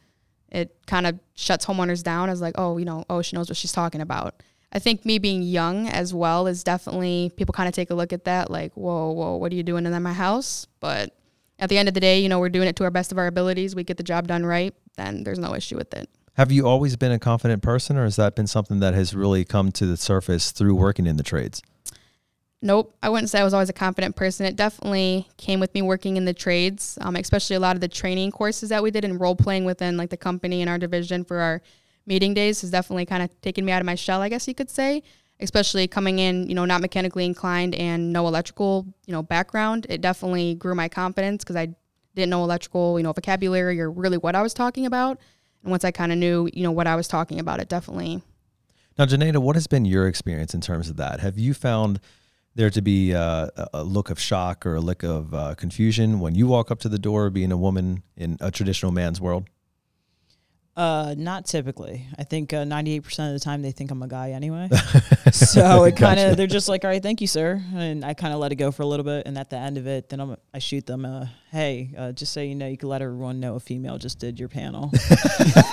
it 0.50 0.76
kind 0.86 1.06
of 1.06 1.18
shuts 1.34 1.64
homeowners 1.64 2.02
down 2.02 2.28
as 2.28 2.42
like, 2.42 2.54
oh, 2.58 2.76
you 2.76 2.84
know, 2.84 3.06
oh, 3.08 3.22
she 3.22 3.34
knows 3.34 3.48
what 3.48 3.56
she's 3.56 3.72
talking 3.72 4.02
about. 4.02 4.42
I 4.72 4.80
think 4.80 5.06
me 5.06 5.18
being 5.18 5.40
young 5.40 5.88
as 5.88 6.12
well 6.12 6.46
is 6.46 6.62
definitely 6.64 7.32
people 7.36 7.54
kind 7.54 7.68
of 7.68 7.74
take 7.74 7.88
a 7.88 7.94
look 7.94 8.12
at 8.12 8.24
that 8.24 8.50
like, 8.50 8.74
whoa, 8.74 9.10
whoa, 9.12 9.36
what 9.36 9.52
are 9.52 9.54
you 9.54 9.62
doing 9.62 9.86
in 9.86 10.02
my 10.02 10.12
house? 10.12 10.66
But 10.80 11.16
at 11.58 11.70
the 11.70 11.78
end 11.78 11.88
of 11.88 11.94
the 11.94 12.00
day, 12.00 12.20
you 12.20 12.28
know, 12.28 12.40
we're 12.40 12.50
doing 12.50 12.68
it 12.68 12.76
to 12.76 12.84
our 12.84 12.90
best 12.90 13.10
of 13.10 13.16
our 13.16 13.26
abilities. 13.26 13.74
We 13.74 13.84
get 13.84 13.96
the 13.96 14.02
job 14.02 14.26
done 14.26 14.44
right, 14.44 14.74
then 14.96 15.24
there's 15.24 15.38
no 15.38 15.54
issue 15.54 15.76
with 15.76 15.92
it. 15.94 16.08
Have 16.34 16.50
you 16.50 16.66
always 16.66 16.96
been 16.96 17.12
a 17.12 17.18
confident 17.18 17.62
person, 17.62 17.96
or 17.96 18.04
has 18.04 18.16
that 18.16 18.34
been 18.34 18.48
something 18.48 18.80
that 18.80 18.92
has 18.94 19.14
really 19.14 19.44
come 19.44 19.70
to 19.72 19.86
the 19.86 19.96
surface 19.96 20.50
through 20.50 20.74
working 20.74 21.06
in 21.06 21.16
the 21.16 21.22
trades? 21.22 21.62
Nope, 22.60 22.96
I 23.02 23.10
wouldn't 23.10 23.28
say 23.28 23.40
I 23.40 23.44
was 23.44 23.52
always 23.52 23.68
a 23.68 23.74
confident 23.74 24.16
person. 24.16 24.46
It 24.46 24.56
definitely 24.56 25.28
came 25.36 25.60
with 25.60 25.74
me 25.74 25.82
working 25.82 26.16
in 26.16 26.24
the 26.24 26.32
trades, 26.32 26.96
um, 27.02 27.14
especially 27.14 27.56
a 27.56 27.60
lot 27.60 27.76
of 27.76 27.82
the 27.82 27.88
training 27.88 28.30
courses 28.30 28.70
that 28.70 28.82
we 28.82 28.90
did 28.90 29.04
and 29.04 29.20
role 29.20 29.36
playing 29.36 29.66
within 29.66 29.98
like 29.98 30.08
the 30.08 30.16
company 30.16 30.62
and 30.62 30.70
our 30.70 30.78
division 30.78 31.24
for 31.24 31.40
our 31.40 31.60
meeting 32.06 32.32
days 32.32 32.62
has 32.62 32.70
definitely 32.70 33.04
kind 33.04 33.22
of 33.22 33.40
taken 33.42 33.66
me 33.66 33.72
out 33.72 33.80
of 33.80 33.86
my 33.86 33.94
shell, 33.94 34.22
I 34.22 34.30
guess 34.30 34.48
you 34.48 34.54
could 34.54 34.70
say. 34.70 35.02
Especially 35.40 35.86
coming 35.86 36.20
in, 36.20 36.48
you 36.48 36.54
know, 36.54 36.64
not 36.64 36.80
mechanically 36.80 37.26
inclined 37.26 37.74
and 37.74 38.12
no 38.12 38.26
electrical, 38.26 38.86
you 39.04 39.12
know, 39.12 39.22
background. 39.22 39.86
It 39.90 40.00
definitely 40.00 40.54
grew 40.54 40.74
my 40.74 40.88
confidence 40.88 41.44
because 41.44 41.56
I 41.56 41.74
didn't 42.14 42.30
know 42.30 42.42
electrical, 42.44 42.98
you 42.98 43.02
know, 43.02 43.12
vocabulary 43.12 43.80
or 43.80 43.90
really 43.90 44.18
what 44.18 44.34
I 44.34 44.42
was 44.42 44.54
talking 44.54 44.86
about. 44.86 45.18
And 45.62 45.70
once 45.70 45.84
I 45.84 45.90
kind 45.90 46.12
of 46.12 46.18
knew, 46.18 46.48
you 46.52 46.62
know, 46.62 46.72
what 46.72 46.86
I 46.86 46.96
was 46.96 47.08
talking 47.08 47.40
about, 47.40 47.60
it 47.60 47.68
definitely 47.68 48.22
Now, 48.98 49.06
Janeda, 49.06 49.38
what 49.38 49.56
has 49.56 49.66
been 49.66 49.84
your 49.84 50.06
experience 50.06 50.54
in 50.54 50.60
terms 50.60 50.88
of 50.88 50.96
that? 50.96 51.20
Have 51.20 51.38
you 51.38 51.54
found 51.54 52.00
there 52.54 52.70
to 52.70 52.80
be 52.80 53.14
uh, 53.14 53.48
a 53.56 53.68
a 53.74 53.82
look 53.82 54.10
of 54.10 54.20
shock 54.20 54.64
or 54.64 54.76
a 54.76 54.80
look 54.80 55.02
of 55.02 55.34
uh, 55.34 55.54
confusion 55.56 56.20
when 56.20 56.34
you 56.34 56.46
walk 56.46 56.70
up 56.70 56.78
to 56.80 56.88
the 56.88 56.98
door 56.98 57.30
being 57.30 57.50
a 57.50 57.56
woman 57.56 58.02
in 58.16 58.36
a 58.40 58.50
traditional 58.50 58.92
man's 58.92 59.20
world? 59.20 59.48
Uh, 60.76 61.14
not 61.16 61.46
typically. 61.46 62.04
I 62.18 62.24
think 62.24 62.52
uh, 62.52 62.64
98% 62.64 63.28
of 63.28 63.32
the 63.32 63.38
time 63.38 63.62
they 63.62 63.70
think 63.70 63.92
I'm 63.92 64.02
a 64.02 64.08
guy 64.08 64.30
anyway. 64.30 64.68
so 65.32 65.84
it 65.84 65.96
kind 65.96 66.18
of 66.18 66.26
Gotcha. 66.26 66.36
they're 66.36 66.46
just 66.48 66.68
like, 66.68 66.84
"All 66.84 66.90
right, 66.90 67.02
thank 67.02 67.20
you, 67.20 67.28
sir." 67.28 67.62
And 67.74 68.04
I 68.04 68.14
kind 68.14 68.34
of 68.34 68.40
let 68.40 68.50
it 68.50 68.56
go 68.56 68.72
for 68.72 68.82
a 68.82 68.86
little 68.86 69.04
bit 69.04 69.24
and 69.26 69.38
at 69.38 69.50
the 69.50 69.56
end 69.56 69.78
of 69.78 69.86
it, 69.86 70.08
then 70.08 70.18
I'm 70.20 70.36
I 70.52 70.58
shoot 70.58 70.84
them 70.84 71.04
uh, 71.04 71.26
"Hey, 71.52 71.94
uh, 71.96 72.10
just 72.10 72.32
so 72.32 72.40
you 72.40 72.56
know, 72.56 72.66
you 72.66 72.76
can 72.76 72.88
let 72.88 73.02
everyone 73.02 73.38
know 73.38 73.54
a 73.54 73.60
female 73.60 73.98
just 73.98 74.18
did 74.18 74.40
your 74.40 74.48
panel." 74.48 74.90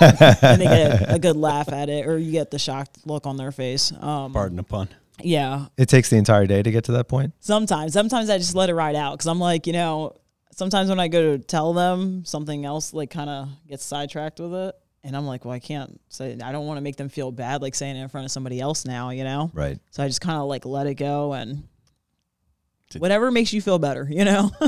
and 0.02 0.62
they 0.62 0.66
get 0.66 1.12
a 1.12 1.18
good 1.20 1.36
laugh 1.36 1.72
at 1.74 1.90
it 1.90 2.06
or 2.06 2.20
you 2.20 2.32
get 2.32 2.52
the 2.52 2.60
shocked 2.60 3.00
look 3.06 3.26
on 3.26 3.38
their 3.38 3.52
face. 3.52 3.92
Um 4.00 4.34
Pardon 4.34 4.58
the 4.58 4.64
pun. 4.64 4.90
Yeah. 5.24 5.68
It 5.78 5.90
takes 5.90 6.10
the 6.10 6.18
entire 6.18 6.46
day 6.46 6.62
to 6.62 6.72
get 6.72 6.86
to 6.86 6.94
that 6.94 7.08
point. 7.08 7.34
Sometimes, 7.40 7.94
sometimes 7.94 8.30
I 8.30 8.38
just 8.38 8.56
let 8.56 8.70
it 8.70 8.76
ride 8.76 8.96
out 8.96 9.14
because 9.14 9.28
I'm 9.28 9.40
like, 9.40 9.68
you 9.68 9.74
know, 9.74 10.16
sometimes 10.52 10.90
when 10.90 11.00
I 11.00 11.08
go 11.08 11.38
to 11.38 11.44
tell 11.44 11.74
them 11.74 12.26
something 12.26 12.66
else, 12.66 12.94
like 12.94 13.10
kind 13.10 13.30
of 13.30 13.50
gets 13.68 13.84
sidetracked 13.86 14.40
with 14.40 14.54
it, 14.54 14.76
and 15.04 15.16
I'm 15.16 15.26
like, 15.26 15.46
well, 15.46 15.54
I 15.54 15.60
can't 15.60 16.00
say, 16.10 16.38
I 16.44 16.52
don't 16.52 16.66
want 16.68 16.78
to 16.78 16.82
make 16.82 16.96
them 16.96 17.10
feel 17.10 17.32
bad, 17.32 17.62
like 17.62 17.76
saying 17.76 17.96
it 17.96 18.02
in 18.02 18.08
front 18.10 18.26
of 18.26 18.32
somebody 18.32 18.60
else 18.60 18.86
now, 18.86 19.10
you 19.10 19.24
know. 19.24 19.50
Right. 19.54 19.80
So 19.92 20.04
I 20.04 20.08
just 20.08 20.22
kind 20.22 20.38
of 20.38 20.48
like 20.48 20.66
let 20.66 20.88
it 20.88 20.96
go 20.96 21.34
and 21.34 21.64
whatever 22.98 23.32
makes 23.32 23.54
you 23.54 23.62
feel 23.62 23.80
better, 23.80 24.08
you 24.10 24.26
know. 24.26 24.52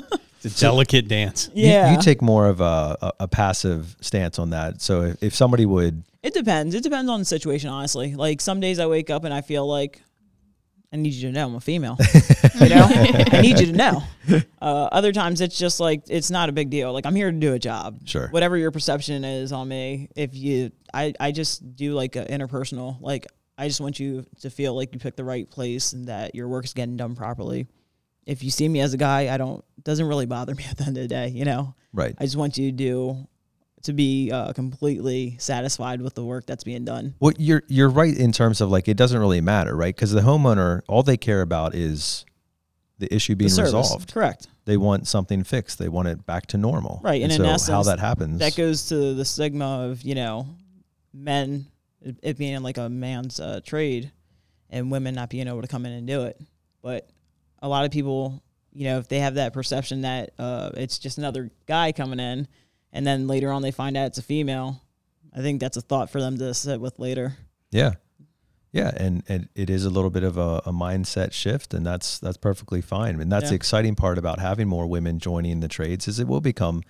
It's 0.45 0.57
a 0.57 0.65
delicate 0.65 1.07
dance. 1.07 1.49
You- 1.53 1.69
yeah, 1.69 1.93
You, 1.93 2.01
take 2.01 2.21
more 2.21 2.47
of 2.47 2.59
a, 2.59 2.97
a, 3.01 3.11
a 3.21 3.27
passive 3.29 3.95
stance 4.01 4.39
on 4.39 4.49
that. 4.49 4.81
So 4.81 5.03
if, 5.03 5.23
if 5.23 5.35
somebody 5.35 5.65
would, 5.65 6.03
it 6.21 6.33
depends. 6.33 6.75
It 6.75 6.83
depends 6.83 7.09
on 7.09 7.19
the 7.19 7.25
situation, 7.25 7.69
honestly. 7.69 8.13
Like 8.15 8.41
some 8.41 8.59
days 8.59 8.77
I 8.77 8.85
wake 8.87 9.09
up 9.09 9.23
and 9.23 9.33
I 9.33 9.39
feel 9.39 9.65
like 9.65 10.01
I 10.93 10.95
need 10.95 11.13
you 11.13 11.29
to 11.29 11.33
know 11.33 11.47
I'm 11.47 11.55
a 11.55 11.59
female. 11.59 11.97
you 12.61 12.69
know, 12.69 12.87
I 13.31 13.41
need 13.41 13.59
you 13.59 13.65
to 13.65 13.71
know. 13.71 14.03
Uh, 14.61 14.89
other 14.91 15.11
times 15.11 15.41
it's 15.41 15.57
just 15.57 15.79
like 15.79 16.03
it's 16.07 16.29
not 16.29 16.49
a 16.49 16.51
big 16.51 16.69
deal. 16.69 16.93
Like 16.93 17.07
I'm 17.07 17.15
here 17.15 17.31
to 17.31 17.37
do 17.37 17.53
a 17.53 17.59
job. 17.59 18.01
Sure. 18.05 18.27
Whatever 18.27 18.57
your 18.57 18.69
perception 18.69 19.25
is 19.25 19.51
on 19.51 19.67
me, 19.67 20.09
if 20.15 20.35
you, 20.35 20.71
I, 20.93 21.13
I 21.19 21.31
just 21.31 21.75
do 21.75 21.93
like 21.93 22.15
a 22.15 22.25
interpersonal. 22.25 23.01
Like 23.01 23.25
I 23.57 23.67
just 23.67 23.81
want 23.81 23.99
you 23.99 24.23
to 24.41 24.51
feel 24.51 24.75
like 24.75 24.93
you 24.93 24.99
picked 24.99 25.17
the 25.17 25.23
right 25.23 25.49
place 25.49 25.93
and 25.93 26.07
that 26.07 26.35
your 26.35 26.47
work 26.47 26.63
is 26.65 26.73
getting 26.73 26.95
done 26.95 27.15
properly. 27.15 27.67
If 28.27 28.43
you 28.43 28.51
see 28.51 28.69
me 28.69 28.79
as 28.79 28.93
a 28.93 28.97
guy, 28.97 29.33
I 29.33 29.37
don't 29.37 29.65
doesn't 29.83 30.07
really 30.07 30.27
bother 30.27 30.53
me 30.53 30.63
at 30.69 30.77
the 30.77 30.83
end 30.83 30.97
of 30.97 31.01
the 31.01 31.07
day. 31.07 31.29
You 31.29 31.45
know, 31.45 31.73
right. 31.91 32.13
I 32.19 32.23
just 32.23 32.37
want 32.37 32.57
you 32.59 32.69
to 32.69 32.77
do 32.77 33.27
to 33.83 33.93
be 33.93 34.31
uh, 34.31 34.53
completely 34.53 35.35
satisfied 35.39 36.01
with 36.01 36.15
the 36.15 36.23
work 36.23 36.45
that's 36.45 36.63
being 36.63 36.85
done. 36.85 37.15
Well, 37.19 37.33
you're 37.37 37.63
you're 37.67 37.89
right 37.89 38.15
in 38.15 38.31
terms 38.31 38.61
of 38.61 38.69
like 38.69 38.87
it 38.87 38.97
doesn't 38.97 39.19
really 39.19 39.41
matter, 39.41 39.75
right? 39.75 39.95
Because 39.95 40.11
the 40.11 40.21
homeowner, 40.21 40.81
all 40.87 41.03
they 41.03 41.17
care 41.17 41.41
about 41.41 41.75
is 41.75 42.25
the 42.99 43.13
issue 43.13 43.35
being 43.35 43.49
the 43.49 43.55
service. 43.55 43.73
resolved. 43.73 44.13
Correct. 44.13 44.47
They 44.65 44.77
want 44.77 45.07
something 45.07 45.43
fixed. 45.43 45.79
They 45.79 45.89
want 45.89 46.07
it 46.07 46.25
back 46.25 46.47
to 46.47 46.57
normal. 46.57 47.01
Right, 47.03 47.21
and 47.21 47.31
in 47.31 47.59
so 47.59 47.73
how 47.73 47.83
that 47.83 47.99
happens, 47.99 48.39
That 48.39 48.55
goes 48.55 48.87
to 48.87 49.13
the 49.13 49.25
stigma 49.25 49.89
of 49.89 50.01
you 50.03 50.15
know 50.15 50.47
men 51.13 51.67
it, 52.01 52.17
it 52.23 52.37
being 52.37 52.61
like 52.61 52.77
a 52.77 52.89
man's 52.89 53.39
uh, 53.39 53.61
trade 53.65 54.11
and 54.69 54.91
women 54.91 55.15
not 55.15 55.29
being 55.29 55.47
able 55.47 55.61
to 55.61 55.67
come 55.67 55.85
in 55.85 55.91
and 55.91 56.07
do 56.07 56.23
it. 56.23 56.39
But 56.81 57.09
a 57.61 57.67
lot 57.67 57.85
of 57.85 57.91
people, 57.91 58.41
you 58.73 58.85
know, 58.85 58.99
if 58.99 59.07
they 59.07 59.19
have 59.19 59.35
that 59.35 59.53
perception 59.53 60.01
that 60.01 60.31
uh, 60.39 60.71
it's 60.75 60.99
just 60.99 61.17
another 61.17 61.51
guy 61.67 61.91
coming 61.91 62.19
in, 62.19 62.47
and 62.93 63.05
then 63.05 63.27
later 63.27 63.51
on 63.51 63.61
they 63.61 63.71
find 63.71 63.97
out 63.97 64.07
it's 64.07 64.17
a 64.17 64.23
female, 64.23 64.81
I 65.35 65.41
think 65.41 65.59
that's 65.59 65.75
a 65.75 65.81
thought 65.81 66.09
for 66.09 66.21
them 66.21 66.37
to 66.37 66.53
sit 66.53 66.79
with 66.79 66.99
later. 66.99 67.35
Yeah. 67.71 67.95
Yeah, 68.71 68.91
and, 68.95 69.21
and 69.27 69.49
it 69.53 69.69
is 69.69 69.85
a 69.85 69.89
little 69.91 70.09
bit 70.09 70.23
of 70.23 70.35
a, 70.37 70.61
a 70.65 70.71
mindset 70.71 71.31
shift, 71.31 71.75
and 71.75 71.85
that's 71.85 72.17
that's 72.17 72.37
perfectly 72.37 72.81
fine. 72.81 73.21
And 73.21 73.31
that's 73.31 73.49
the 73.49 73.55
exciting 73.55 73.93
part 73.93 74.17
about 74.17 74.39
having 74.39 74.67
more 74.67 74.87
women 74.87 75.19
joining 75.19 75.59
the 75.59 75.67
trades 75.67 76.07
is 76.07 76.19
it 76.19 76.27
will 76.27 76.41
become 76.41 76.81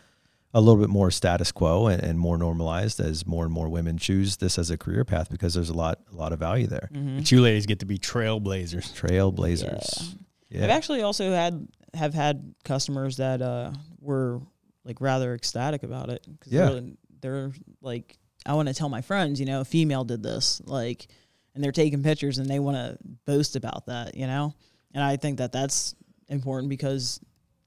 a 0.53 0.61
little 0.61 0.79
bit 0.79 0.89
more 0.89 1.11
status 1.11 1.51
quo 1.51 1.87
and, 1.87 2.01
and 2.01 2.19
more 2.19 2.37
normalized 2.37 3.01
as 3.01 3.25
more 3.25 3.43
and 3.43 3.53
more 3.53 3.67
women 3.67 3.97
choose 3.97 4.37
this 4.37 4.57
as 4.57 4.69
a 4.69 4.77
career 4.77 5.03
path 5.03 5.29
because 5.29 5.55
there's 5.55 5.69
a 5.69 5.73
lot 5.73 5.99
a 6.09 6.15
lot 6.15 6.31
of 6.31 6.39
value 6.39 6.67
there. 6.67 6.89
But 6.91 7.29
you 7.31 7.41
ladies 7.41 7.65
get 7.65 7.79
to 7.79 7.85
be 7.85 7.97
trailblazers. 7.97 8.93
Trailblazers. 8.93 10.15
Yeah. 10.49 10.63
I've 10.63 10.69
actually 10.69 11.01
also 11.01 11.31
had 11.31 11.67
have 11.95 12.13
had 12.13 12.55
customers 12.63 13.17
that 13.17 13.41
uh, 13.41 13.71
were 13.99 14.39
like 14.85 14.99
rather 15.01 15.33
ecstatic 15.33 15.83
about 15.83 16.09
it. 16.09 16.25
'cause 16.39 16.51
Yeah. 16.51 16.69
they're, 16.69 16.83
they're 17.21 17.51
like, 17.81 18.17
I 18.45 18.53
want 18.55 18.67
to 18.67 18.73
tell 18.73 18.89
my 18.89 19.01
friends, 19.01 19.39
you 19.39 19.45
know, 19.45 19.61
a 19.61 19.65
female 19.65 20.03
did 20.03 20.21
this, 20.21 20.61
like, 20.65 21.07
and 21.55 21.63
they're 21.63 21.71
taking 21.71 22.03
pictures 22.03 22.37
and 22.39 22.49
they 22.49 22.59
want 22.59 22.75
to 22.77 22.97
boast 23.25 23.55
about 23.55 23.85
that, 23.85 24.15
you 24.15 24.27
know. 24.27 24.53
And 24.93 25.03
I 25.03 25.15
think 25.17 25.37
that 25.37 25.51
that's 25.51 25.95
important 26.27 26.69
because 26.69 27.19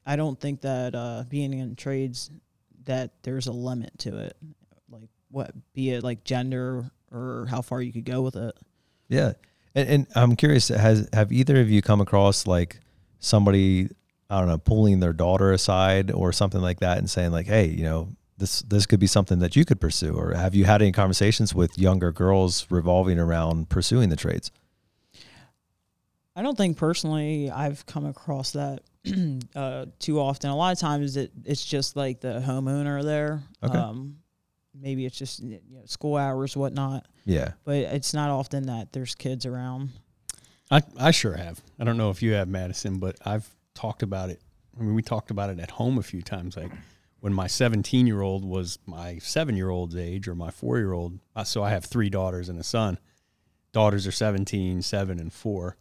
I 0.04 0.16
don't 0.16 0.38
think 0.38 0.60
that 0.62 0.94
uh, 0.94 1.24
being 1.28 1.52
in 1.54 1.76
trades 1.76 2.30
that 2.84 3.22
there's 3.22 3.46
a 3.46 3.52
limit 3.52 3.98
to 4.00 4.18
it, 4.18 4.36
like 4.90 5.08
what 5.30 5.52
be 5.72 5.90
it 5.90 6.04
like 6.04 6.22
gender 6.24 6.90
or 7.10 7.46
how 7.48 7.62
far 7.62 7.80
you 7.82 7.92
could 7.92 8.04
go 8.04 8.22
with 8.22 8.36
it. 8.36 8.54
Yeah, 9.08 9.32
and, 9.74 9.88
and 9.88 10.06
I'm 10.14 10.36
curious, 10.36 10.68
has 10.68 11.08
have 11.12 11.32
either 11.32 11.60
of 11.60 11.70
you 11.70 11.80
come 11.82 12.00
across 12.00 12.46
like 12.46 12.80
somebody 13.18 13.88
I 14.28 14.38
don't 14.38 14.48
know 14.48 14.58
pulling 14.58 15.00
their 15.00 15.12
daughter 15.12 15.52
aside 15.52 16.10
or 16.10 16.32
something 16.32 16.60
like 16.60 16.80
that 16.80 16.98
and 16.98 17.08
saying 17.08 17.30
like, 17.30 17.46
hey, 17.46 17.66
you 17.66 17.84
know, 17.84 18.08
this 18.38 18.60
this 18.62 18.86
could 18.86 19.00
be 19.00 19.06
something 19.06 19.38
that 19.38 19.56
you 19.56 19.64
could 19.64 19.80
pursue, 19.80 20.14
or 20.14 20.34
have 20.34 20.54
you 20.54 20.64
had 20.64 20.82
any 20.82 20.92
conversations 20.92 21.54
with 21.54 21.78
younger 21.78 22.12
girls 22.12 22.66
revolving 22.70 23.18
around 23.18 23.68
pursuing 23.68 24.08
the 24.10 24.16
trades? 24.16 24.50
I 26.34 26.42
don't 26.42 26.56
think 26.56 26.76
personally 26.76 27.50
I've 27.50 27.86
come 27.86 28.04
across 28.04 28.52
that 28.52 28.82
uh, 29.56 29.86
too 29.98 30.20
often. 30.20 30.50
A 30.50 30.56
lot 30.56 30.72
of 30.74 30.78
times 30.78 31.16
it, 31.16 31.32
it's 31.44 31.64
just 31.64 31.96
like 31.96 32.20
the 32.20 32.42
homeowner 32.46 33.02
there. 33.02 33.42
Okay. 33.62 33.78
Um, 33.78 34.18
maybe 34.78 35.06
it's 35.06 35.16
just 35.16 35.40
you 35.40 35.60
know, 35.70 35.82
school 35.86 36.16
hours, 36.16 36.54
whatnot. 36.54 37.06
Yeah, 37.24 37.52
But 37.64 37.76
it's 37.76 38.12
not 38.12 38.30
often 38.30 38.66
that 38.66 38.92
there's 38.92 39.14
kids 39.14 39.46
around. 39.46 39.90
I, 40.70 40.82
I 40.98 41.10
sure 41.10 41.34
have. 41.34 41.60
I 41.80 41.84
don't 41.84 41.96
know 41.96 42.10
if 42.10 42.22
you 42.22 42.34
have, 42.34 42.48
Madison, 42.48 42.98
but 42.98 43.16
I've 43.24 43.48
talked 43.76 44.02
about 44.02 44.30
it. 44.30 44.40
I 44.78 44.82
mean, 44.82 44.94
we 44.94 45.02
talked 45.02 45.30
about 45.30 45.50
it 45.50 45.60
at 45.60 45.70
home 45.70 45.98
a 45.98 46.02
few 46.02 46.22
times. 46.22 46.56
Like 46.56 46.72
when 47.20 47.32
my 47.32 47.46
17 47.46 48.06
year 48.06 48.20
old 48.20 48.44
was 48.44 48.78
my 48.86 49.18
seven 49.18 49.56
year 49.56 49.70
old's 49.70 49.96
age 49.96 50.28
or 50.28 50.34
my 50.34 50.50
four 50.50 50.78
year 50.78 50.92
old. 50.92 51.18
Uh, 51.34 51.44
so 51.44 51.62
I 51.62 51.70
have 51.70 51.84
three 51.84 52.10
daughters 52.10 52.48
and 52.48 52.58
a 52.58 52.64
son. 52.64 52.98
Daughters 53.72 54.06
are 54.06 54.12
17, 54.12 54.82
seven, 54.82 55.18
and 55.18 55.32
four. 55.32 55.76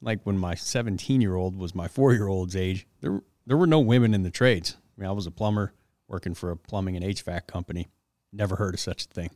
Like 0.00 0.20
when 0.24 0.38
my 0.38 0.54
17 0.54 1.20
year 1.20 1.36
old 1.36 1.56
was 1.56 1.74
my 1.74 1.88
four 1.88 2.12
year 2.12 2.26
old's 2.26 2.56
age, 2.56 2.86
there, 3.00 3.22
there 3.46 3.56
were 3.56 3.66
no 3.66 3.80
women 3.80 4.14
in 4.14 4.22
the 4.22 4.30
trades. 4.30 4.76
I 4.96 5.00
mean, 5.00 5.08
I 5.08 5.12
was 5.12 5.26
a 5.26 5.30
plumber 5.30 5.72
working 6.08 6.34
for 6.34 6.50
a 6.50 6.56
plumbing 6.56 6.96
and 6.96 7.04
HVAC 7.04 7.46
company. 7.46 7.88
Never 8.32 8.56
heard 8.56 8.74
of 8.74 8.80
such 8.80 9.04
a 9.04 9.08
thing. 9.08 9.30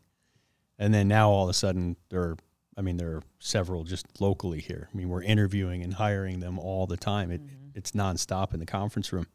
And 0.78 0.92
then 0.92 1.08
now 1.08 1.30
all 1.30 1.44
of 1.44 1.50
a 1.50 1.54
sudden 1.54 1.96
there 2.10 2.22
are 2.22 2.36
I 2.78 2.82
mean, 2.82 2.98
there 2.98 3.16
are 3.16 3.22
several 3.38 3.84
just 3.84 4.20
locally 4.20 4.60
here. 4.60 4.90
I 4.92 4.96
mean, 4.96 5.08
we're 5.08 5.22
interviewing 5.22 5.82
and 5.82 5.94
hiring 5.94 6.40
them 6.40 6.58
all 6.58 6.86
the 6.86 6.98
time. 6.98 7.30
It, 7.30 7.40
mm-hmm. 7.40 7.65
It's 7.76 7.92
nonstop 7.92 8.52
in 8.54 8.58
the 8.60 8.66
conference 8.66 9.12
room. 9.12 9.26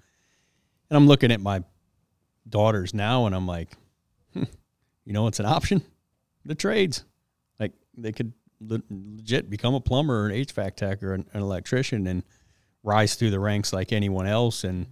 And 0.90 0.98
I'm 0.98 1.08
looking 1.08 1.32
at 1.32 1.40
my 1.40 1.64
daughters 2.50 2.94
now 2.94 3.26
and 3.28 3.34
I'm 3.36 3.48
like, 3.48 3.70
hmm, 4.34 4.44
you 5.06 5.14
know, 5.14 5.28
it's 5.28 5.40
an 5.40 5.46
option. 5.46 5.84
The 6.44 6.56
trades. 6.56 7.06
Like, 7.60 7.72
they 7.96 8.12
could 8.12 8.34
le- 8.60 8.82
legit 8.90 9.50
become 9.50 9.76
a 9.76 9.80
plumber 9.80 10.24
or 10.24 10.26
an 10.28 10.34
HVAC 10.36 10.76
tech 10.76 11.04
or 11.04 11.14
an, 11.14 11.28
an 11.34 11.42
electrician 11.42 12.08
and 12.08 12.24
rise 12.84 13.16
through 13.16 13.30
the 13.30 13.40
ranks 13.40 13.72
like 13.72 13.94
anyone 13.94 14.26
else 14.28 14.64
and, 14.64 14.88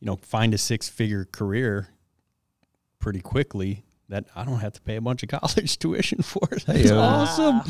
you 0.00 0.06
know, 0.06 0.16
find 0.16 0.52
a 0.52 0.58
six 0.58 0.88
figure 0.88 1.24
career 1.24 1.88
pretty 2.98 3.20
quickly 3.20 3.84
that 4.08 4.24
I 4.34 4.44
don't 4.44 4.58
have 4.58 4.72
to 4.74 4.80
pay 4.82 4.96
a 4.96 5.00
bunch 5.00 5.22
of 5.22 5.28
college 5.40 5.78
tuition 5.78 6.22
for. 6.22 6.46
That's 6.50 6.64
Hey-o. 6.64 6.98
awesome. 6.98 7.60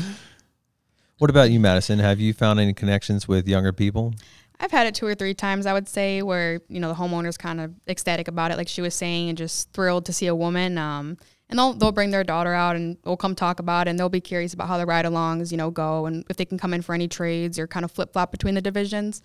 What 1.19 1.29
about 1.29 1.49
you, 1.51 1.59
Madison? 1.59 1.99
Have 1.99 2.19
you 2.19 2.33
found 2.33 2.59
any 2.59 2.73
connections 2.73 3.27
with 3.27 3.47
younger 3.47 3.71
people? 3.73 4.13
I've 4.59 4.71
had 4.71 4.87
it 4.87 4.95
two 4.95 5.05
or 5.05 5.13
three 5.13 5.33
times, 5.33 5.65
I 5.65 5.73
would 5.73 5.87
say, 5.87 6.21
where 6.21 6.61
you 6.67 6.79
know 6.79 6.89
the 6.89 6.95
homeowner's 6.95 7.37
kind 7.37 7.61
of 7.61 7.73
ecstatic 7.87 8.27
about 8.27 8.51
it, 8.51 8.57
like 8.57 8.67
she 8.67 8.81
was 8.81 8.95
saying, 8.95 9.29
and 9.29 9.37
just 9.37 9.71
thrilled 9.71 10.05
to 10.05 10.13
see 10.13 10.27
a 10.27 10.35
woman. 10.35 10.77
Um, 10.77 11.17
and 11.49 11.57
they'll 11.57 11.73
they'll 11.73 11.91
bring 11.91 12.11
their 12.11 12.23
daughter 12.23 12.53
out, 12.53 12.75
and 12.75 12.97
we'll 13.05 13.17
come 13.17 13.35
talk 13.35 13.59
about, 13.59 13.87
it, 13.87 13.91
and 13.91 13.99
they'll 13.99 14.09
be 14.09 14.21
curious 14.21 14.53
about 14.53 14.67
how 14.67 14.77
the 14.77 14.85
ride-alongs, 14.85 15.51
you 15.51 15.57
know, 15.57 15.69
go, 15.69 16.05
and 16.07 16.25
if 16.29 16.37
they 16.37 16.45
can 16.45 16.57
come 16.57 16.73
in 16.73 16.81
for 16.81 16.95
any 16.95 17.07
trades 17.07 17.59
or 17.59 17.67
kind 17.67 17.85
of 17.85 17.91
flip 17.91 18.13
flop 18.13 18.31
between 18.31 18.55
the 18.55 18.61
divisions. 18.61 19.21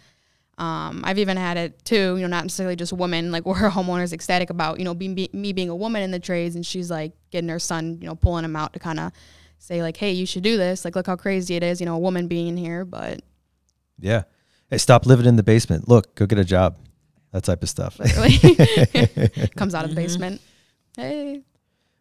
Um, 0.59 1.01
I've 1.05 1.19
even 1.19 1.39
had 1.39 1.57
it 1.57 1.83
too, 1.85 2.17
you 2.17 2.23
know, 2.23 2.29
not 2.29 2.45
necessarily 2.45 2.77
just 2.77 2.93
women, 2.93 3.33
like 3.33 3.47
where 3.47 3.67
a 3.67 3.71
homeowner's 3.71 4.13
ecstatic 4.13 4.51
about, 4.51 4.79
you 4.79 4.85
know, 4.85 4.95
being, 4.95 5.15
be, 5.15 5.31
me 5.33 5.53
being 5.53 5.71
a 5.71 5.77
woman 5.77 6.03
in 6.03 6.11
the 6.11 6.21
trades, 6.21 6.55
and 6.55 6.65
she's 6.65 6.91
like 6.91 7.13
getting 7.31 7.49
her 7.49 7.59
son, 7.59 7.99
you 8.01 8.07
know, 8.07 8.15
pulling 8.15 8.45
him 8.45 8.55
out 8.55 8.75
to 8.75 8.79
kind 8.79 9.01
of 9.01 9.13
say 9.59 9.83
like, 9.83 9.97
hey, 9.97 10.13
you 10.13 10.27
should 10.27 10.43
do 10.43 10.57
this. 10.57 10.85
Like, 10.85 10.95
look 10.95 11.07
how 11.07 11.17
crazy 11.17 11.57
it 11.57 11.63
is, 11.63 11.81
you 11.81 11.87
know, 11.87 11.95
a 11.95 11.99
woman 11.99 12.29
being 12.29 12.49
in 12.49 12.57
here, 12.57 12.85
but 12.85 13.21
Yeah. 13.99 14.25
Hey, 14.73 14.79
stop 14.79 15.05
living 15.05 15.27
in 15.27 15.37
the 15.37 15.43
basement. 15.43 15.87
Look, 15.87 16.15
go 16.15 16.25
get 16.25 16.39
a 16.39 16.47
job. 16.47 16.79
That 17.33 17.45
type 17.45 17.63
of 17.63 17.69
stuff. 17.69 17.99
literally 17.99 18.39
comes 19.57 19.75
out 19.75 19.85
of 19.85 19.91
the 19.91 19.97
basement. 19.97 20.41
Hey, 20.97 21.43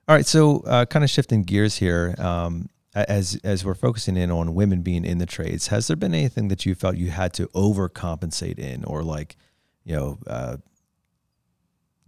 All 0.08 0.16
right, 0.16 0.26
so 0.26 0.62
uh, 0.62 0.86
kind 0.86 1.04
of 1.04 1.10
shifting 1.10 1.44
gears 1.44 1.76
here, 1.76 2.16
um, 2.18 2.70
as 2.96 3.38
as 3.44 3.66
we're 3.66 3.74
focusing 3.74 4.16
in 4.16 4.32
on 4.32 4.54
women 4.54 4.84
being 4.84 5.04
in 5.04 5.18
the 5.18 5.26
trades, 5.26 5.68
has 5.68 5.88
there 5.88 5.98
been 5.98 6.14
anything 6.14 6.48
that 6.48 6.66
you 6.66 6.74
felt 6.74 6.96
you 6.96 7.10
had 7.12 7.34
to 7.34 7.48
overcompensate 7.48 8.58
in, 8.58 8.86
or 8.86 9.04
like, 9.04 9.36
you 9.84 9.94
know, 9.94 10.18
uh, 10.26 10.56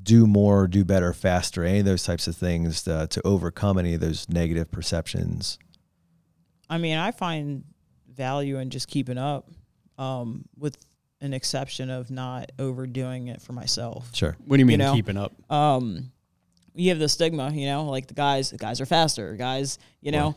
do 0.02 0.26
more, 0.26 0.66
do 0.68 0.86
better, 0.86 1.12
faster, 1.12 1.66
any 1.66 1.80
of 1.80 1.86
those 1.86 2.04
types 2.04 2.26
of 2.26 2.38
things 2.38 2.88
uh, 2.88 3.06
to 3.08 3.22
overcome 3.28 3.78
any 3.78 3.96
of 3.96 4.00
those 4.00 4.30
negative 4.30 4.72
perceptions? 4.72 5.60
I 6.70 6.78
mean, 6.78 6.98
I 6.98 7.12
find 7.12 7.66
value 8.10 8.60
in 8.60 8.70
just 8.70 8.88
keeping 8.88 9.18
up, 9.18 9.50
um, 9.98 10.46
with 10.58 10.78
an 11.22 11.34
exception 11.34 11.90
of 11.90 12.12
not 12.12 12.52
overdoing 12.60 13.28
it 13.28 13.42
for 13.42 13.54
myself. 13.54 14.10
Sure. 14.14 14.36
What 14.46 14.58
do 14.58 14.62
you 14.62 14.66
mean 14.66 14.80
know, 14.80 14.94
keeping 14.94 15.18
up? 15.18 15.32
Um, 15.52 16.12
you 16.76 16.90
have 16.90 17.00
the 17.00 17.10
stigma, 17.10 17.52
you 17.52 17.68
know, 17.68 17.86
like 17.86 18.08
the 18.08 18.14
guys, 18.14 18.52
the 18.52 18.58
guys 18.58 18.82
are 18.82 18.86
faster, 18.86 19.36
guys, 19.36 19.80
you 20.02 20.12
know. 20.12 20.36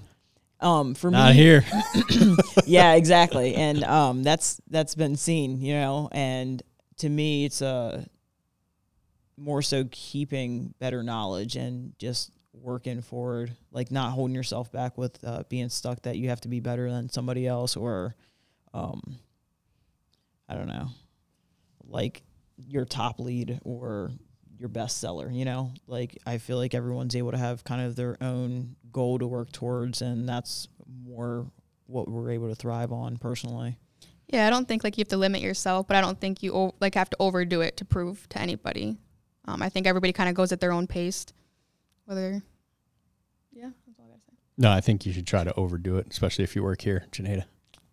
Um, 0.59 0.95
for 0.95 1.11
Not 1.11 1.35
me, 1.35 1.43
here. 1.43 1.65
yeah, 2.67 2.95
exactly, 2.95 3.55
and 3.55 3.85
um, 3.85 4.23
that's 4.23 4.59
that's 4.71 4.95
been 4.95 5.17
seen, 5.17 5.61
you 5.61 5.75
know, 5.75 6.09
and 6.13 6.63
to 6.99 7.11
me, 7.11 7.45
it's 7.45 7.61
uh, 7.61 8.05
more 9.37 9.61
so 9.61 9.85
keeping 9.91 10.75
better 10.79 11.03
knowledge 11.03 11.57
and 11.57 11.93
just 11.99 12.31
working 12.55 13.03
forward, 13.03 13.53
like 13.71 13.91
not 13.91 14.13
holding 14.13 14.35
yourself 14.35 14.73
back 14.73 14.97
with 14.97 15.23
uh, 15.25 15.43
being 15.49 15.69
stuck 15.69 16.03
that 16.03 16.17
you 16.17 16.31
have 16.31 16.41
to 16.41 16.49
be 16.49 16.61
better 16.61 16.91
than 16.91 17.09
somebody 17.09 17.47
else 17.47 17.77
or, 17.77 18.15
um, 18.73 19.19
I 20.49 20.55
don't 20.55 20.69
know, 20.69 20.89
like 21.89 22.23
your 22.57 22.85
top 22.85 23.19
lead 23.21 23.61
or 23.65 24.11
your 24.59 24.69
best 24.69 24.99
seller, 24.99 25.31
you 25.31 25.45
know? 25.45 25.73
Like 25.87 26.19
I 26.27 26.39
feel 26.39 26.57
like 26.57 26.75
everyone's 26.75 27.15
able 27.15 27.33
to 27.33 27.37
have 27.39 27.65
kind 27.65 27.83
of 27.83 27.97
their 27.97 28.17
own 28.23 28.77
goal 28.93 29.19
to 29.19 29.27
work 29.27 29.53
towards 29.53 30.01
and 30.03 30.29
that's 30.29 30.69
more 31.05 31.47
what 31.87 32.09
we're 32.09 32.31
able 32.31 32.49
to 32.49 32.55
thrive 32.55 32.93
on 32.93 33.17
personally. 33.19 33.77
yeah, 34.29 34.47
I 34.47 34.51
don't 34.51 34.67
think 34.67 34.83
like 34.83 34.97
you 34.97 35.03
have 35.03 35.09
to 35.09 35.17
limit 35.17 35.41
yourself, 35.41 35.87
but 35.87 35.97
I 35.97 36.01
don't 36.01 36.19
think 36.21 36.43
you 36.43 36.73
like 36.81 36.95
have 36.95 37.11
to 37.11 37.17
overdo 37.21 37.61
it 37.61 37.77
to 37.77 37.85
prove 37.85 38.29
to 38.31 38.41
anybody. 38.41 38.97
Um, 39.45 39.63
I 39.63 39.69
think 39.69 39.87
everybody 39.87 40.13
kind 40.13 40.29
of 40.29 40.35
goes 40.35 40.51
at 40.53 40.61
their 40.61 40.73
own 40.73 40.87
pace. 40.87 41.27
Whether, 42.07 42.43
yeah, 43.53 43.71
that's 43.87 43.99
all 43.99 44.07
I 44.07 44.09
gotta 44.09 44.21
say. 44.27 44.37
No, 44.59 44.71
I 44.71 44.81
think 44.81 45.07
you 45.07 45.13
should 45.13 45.27
try 45.27 45.45
to 45.45 45.55
overdo 45.55 45.97
it, 45.99 46.07
especially 46.11 46.45
if 46.45 46.57
you 46.57 46.63
work 46.63 46.81
here, 46.81 47.05
Janeda. 47.13 47.45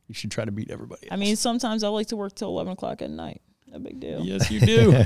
You 0.07 0.13
should 0.15 0.31
try 0.31 0.45
to 0.45 0.51
beat 0.51 0.69
everybody. 0.69 1.11
I 1.11 1.15
mean, 1.15 1.35
sometimes 1.35 1.83
I 1.83 1.87
like 1.89 2.07
to 2.07 2.15
work 2.17 2.35
till 2.35 2.49
11 2.49 2.73
o'clock 2.73 3.01
at 3.01 3.09
night. 3.09 3.41
No 3.71 3.79
big 3.79 3.99
deal. 3.99 4.21
yes, 4.21 4.51
you 4.51 4.59
do. 4.59 4.93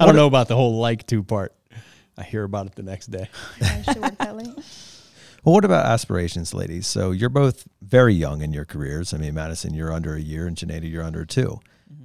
I 0.00 0.06
don't 0.06 0.16
know 0.16 0.26
about 0.26 0.48
the 0.48 0.56
whole 0.56 0.78
like 0.78 1.06
to 1.08 1.22
part. 1.22 1.54
I 2.16 2.22
hear 2.22 2.44
about 2.44 2.66
it 2.66 2.74
the 2.74 2.82
next 2.82 3.06
day. 3.08 3.28
I 3.60 3.82
should 3.82 4.00
work 4.00 4.18
that 4.18 4.36
late. 4.36 4.48
Well, 5.42 5.54
what 5.54 5.64
about 5.64 5.86
aspirations, 5.86 6.52
ladies? 6.52 6.86
So 6.86 7.12
you're 7.12 7.30
both 7.30 7.66
very 7.80 8.12
young 8.12 8.42
in 8.42 8.52
your 8.52 8.66
careers. 8.66 9.14
I 9.14 9.16
mean, 9.16 9.32
Madison, 9.32 9.72
you're 9.72 9.90
under 9.90 10.14
a 10.14 10.20
year, 10.20 10.46
and 10.46 10.54
Janeda, 10.54 10.90
you're 10.90 11.02
under 11.02 11.24
2 11.24 11.58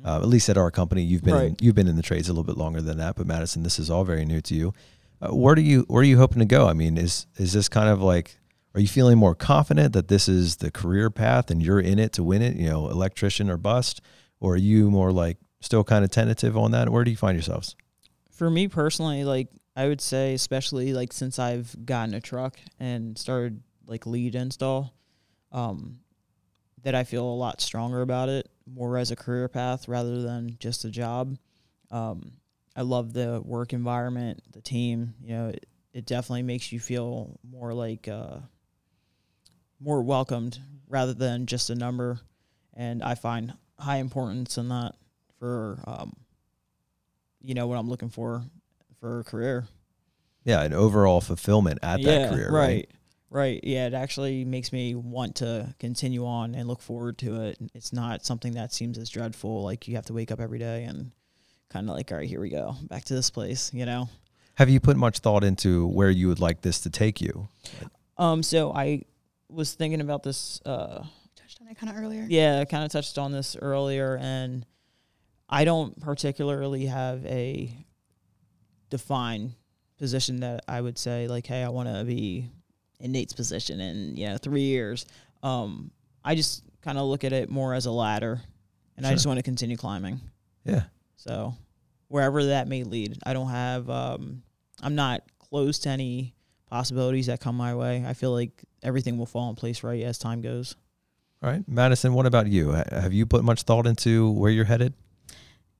Uh, 0.06 0.16
at 0.22 0.28
least 0.30 0.48
at 0.48 0.58
our 0.58 0.72
company, 0.72 1.02
you've 1.02 1.22
been 1.22 1.36
in, 1.48 1.56
you've 1.60 1.76
been 1.76 1.89
in 1.89 1.98
the 1.98 2.02
trades 2.02 2.30
a 2.30 2.32
little 2.32 2.46
bit 2.46 2.56
longer 2.56 2.80
than 2.80 2.98
that. 3.00 3.18
But 3.18 3.28
Madison, 3.28 3.64
this 3.64 3.78
is 3.78 3.89
all 3.89 4.06
very 4.06 4.24
new 4.24 4.39
to 4.39 4.56
you. 4.56 4.74
Uh, 5.22 5.36
where 5.36 5.54
do 5.54 5.62
you 5.62 5.82
where 5.89 6.00
are 6.00 6.06
you 6.06 6.18
hoping 6.18 6.39
to 6.39 6.46
go? 6.46 6.70
I 6.70 6.72
mean, 6.74 6.98
is 6.98 7.28
is 7.36 7.52
this 7.52 7.68
kind 7.68 7.89
of 7.89 8.02
like 8.02 8.38
are 8.76 8.82
you 8.82 8.88
feeling 8.90 9.18
more 9.18 9.34
confident 9.34 9.94
that 9.94 10.10
this 10.10 10.28
is 10.28 10.58
the 10.58 10.70
career 10.70 11.10
path 11.10 11.50
and 11.50 11.64
you're 11.64 11.80
in 11.80 11.98
it 11.98 12.12
to 12.14 12.24
win 12.24 12.42
it, 12.42 12.58
you 12.58 12.70
know, 12.70 12.90
electrician 12.90 13.50
or 13.50 13.56
bust, 13.56 14.02
or 14.42 14.56
are 14.56 14.58
you 14.58 14.92
more 14.92 15.14
like 15.14 15.38
still 15.62 15.86
kind 15.86 16.04
of 16.04 16.12
tentative 16.12 16.58
on 16.58 16.72
that? 16.72 16.90
Where 16.90 17.06
do 17.06 17.10
you 17.10 17.16
find 17.16 17.38
yourselves? 17.38 17.78
For 18.32 18.50
me 18.50 18.68
personally, 18.68 19.24
like 19.24 19.48
I 19.78 19.88
would 19.88 20.02
say, 20.02 20.34
especially 20.34 20.94
like 20.94 21.14
since 21.14 21.40
I've 21.40 21.74
gotten 21.86 22.14
a 22.14 22.20
truck 22.20 22.58
and 22.78 23.18
started 23.18 23.64
like 23.88 24.06
lead 24.06 24.36
install, 24.36 24.94
um, 25.54 26.00
that 26.84 26.96
I 26.96 27.06
feel 27.06 27.24
a 27.24 27.34
lot 27.34 27.62
stronger 27.62 28.02
about 28.02 28.28
it, 28.28 28.50
more 28.68 28.98
as 28.98 29.10
a 29.10 29.16
career 29.16 29.48
path 29.48 29.88
rather 29.88 30.22
than 30.22 30.58
just 30.60 30.84
a 30.84 30.90
job. 30.90 31.38
Um, 31.92 32.34
I 32.76 32.82
love 32.82 33.14
the 33.14 33.42
work 33.44 33.72
environment, 33.72 34.44
the 34.52 34.62
team. 34.62 35.14
You 35.24 35.30
know, 35.30 35.48
it, 35.48 35.66
it 35.94 36.06
definitely 36.06 36.44
makes 36.44 36.74
you 36.74 36.80
feel 36.82 37.40
more 37.50 37.74
like 37.74 38.10
uh, 38.10 38.40
more 39.80 40.02
welcomed 40.02 40.60
rather 40.88 41.14
than 41.14 41.46
just 41.46 41.70
a 41.70 41.76
number. 41.76 42.20
And 42.74 43.04
I 43.04 43.16
find 43.16 43.54
high 43.80 43.98
importance 43.98 44.58
in 44.58 44.70
that 44.70 44.96
for 45.40 45.80
um, 45.86 46.14
you 47.42 47.54
know 47.54 47.68
what 47.68 47.78
I'm 47.78 47.90
looking 47.90 48.10
for 48.10 48.44
for 49.00 49.20
a 49.20 49.24
career. 49.24 49.68
Yeah, 50.44 50.62
an 50.62 50.74
overall 50.74 51.22
fulfillment 51.22 51.80
at 51.82 52.04
that 52.04 52.32
career, 52.32 52.52
right? 52.52 52.68
right? 52.68 52.90
Right. 53.30 53.60
Yeah, 53.64 53.88
it 53.88 53.94
actually 53.94 54.46
makes 54.46 54.72
me 54.72 54.96
want 54.96 55.36
to 55.38 55.74
continue 55.80 56.26
on 56.26 56.56
and 56.56 56.68
look 56.68 56.82
forward 56.82 57.18
to 57.20 57.42
it. 57.42 57.58
It's 57.74 57.92
not 57.92 58.26
something 58.26 58.54
that 58.54 58.72
seems 58.72 58.98
as 58.98 59.10
dreadful. 59.10 59.64
Like 59.64 59.88
you 59.88 59.96
have 59.96 60.06
to 60.06 60.14
wake 60.14 60.32
up 60.32 60.40
every 60.40 60.60
day 60.60 60.84
and 60.84 61.12
kind 61.70 61.90
of 61.90 61.96
like, 61.96 62.12
all 62.12 62.20
right, 62.20 62.30
here 62.30 62.40
we 62.40 62.50
go, 62.50 62.76
back 62.84 63.04
to 63.06 63.14
this 63.14 63.30
place. 63.30 63.74
You 63.74 63.86
know. 63.86 64.10
Have 64.56 64.70
you 64.70 64.80
put 64.80 64.96
much 64.96 65.20
thought 65.20 65.44
into 65.44 65.86
where 65.88 66.10
you 66.10 66.30
would 66.30 66.40
like 66.40 66.62
this 66.62 66.80
to 66.82 66.90
take 66.90 67.20
you? 67.20 67.50
Um. 68.18 68.42
So 68.42 68.72
I 68.74 69.04
was 69.56 69.74
thinking 69.74 70.01
about 70.01 70.24
this. 70.24 70.62
Uh, 70.66 71.03
Touched 71.36 71.62
on 71.62 71.68
it 71.68 71.78
kind 71.78 71.95
of 71.95 72.03
earlier. 72.03 72.26
yeah, 72.28 72.60
I 72.60 72.66
kind 72.66 72.84
of 72.84 72.91
touched 72.91 73.18
on 73.18 73.32
this 73.32 73.56
earlier, 73.62 74.18
and 74.20 74.66
I 75.49 75.64
don't 75.64 75.99
particularly 76.01 76.86
have 76.88 77.26
a 77.26 77.72
defined 78.89 79.53
position 79.97 80.41
that 80.41 80.62
I 80.68 80.82
would 80.82 80.97
say 80.97 81.28
like, 81.28 81.45
hey, 81.47 81.64
I 81.64 81.70
want 81.70 81.88
to 81.89 82.03
be 82.03 82.49
in 82.99 83.12
Nate's 83.12 83.34
position 83.34 83.80
in 83.80 84.16
you 84.18 84.28
know 84.28 84.38
three 84.38 84.62
years. 84.62 85.06
Um, 85.43 85.91
I 86.24 86.36
just 86.36 86.64
kind 86.82 86.97
of 86.97 87.06
look 87.06 87.24
at 87.24 87.34
it 87.34 87.49
more 87.49 87.74
as 87.74 87.86
a 87.86 87.91
ladder, 87.91 88.41
and 88.97 89.06
I 89.06 89.12
just 89.12 89.26
want 89.28 89.38
to 89.38 89.43
continue 89.43 89.78
climbing. 89.78 90.20
Yeah. 90.64 90.84
So 91.16 91.53
wherever 92.08 92.43
that 92.45 92.68
may 92.68 92.84
lead, 92.84 93.18
I 93.26 93.34
don't 93.34 93.49
have. 93.49 93.89
Um, 93.89 94.41
I'm 94.82 94.95
not 94.95 95.22
close 95.39 95.80
to 95.80 95.89
any 95.89 96.34
possibilities 96.70 97.28
that 97.28 97.39
come 97.39 97.56
my 97.56 97.76
way. 97.76 98.03
I 98.06 98.14
feel 98.14 98.32
like 98.32 98.64
everything 98.86 99.18
will 99.18 99.26
fall 99.26 99.50
in 99.50 99.56
place 99.56 99.84
right 99.84 100.02
as 100.04 100.18
time 100.18 100.42
goes. 100.42 100.76
All 101.44 101.50
right, 101.50 101.64
Madison. 101.68 102.14
What 102.14 102.26
about 102.26 102.48
you? 102.48 102.70
Have 102.72 103.14
you 103.14 103.26
put 103.26 103.44
much 103.44 103.64
thought 103.64 103.86
into 103.86 104.32
where 104.32 104.52
you're 104.52 104.66
headed? 104.66 104.94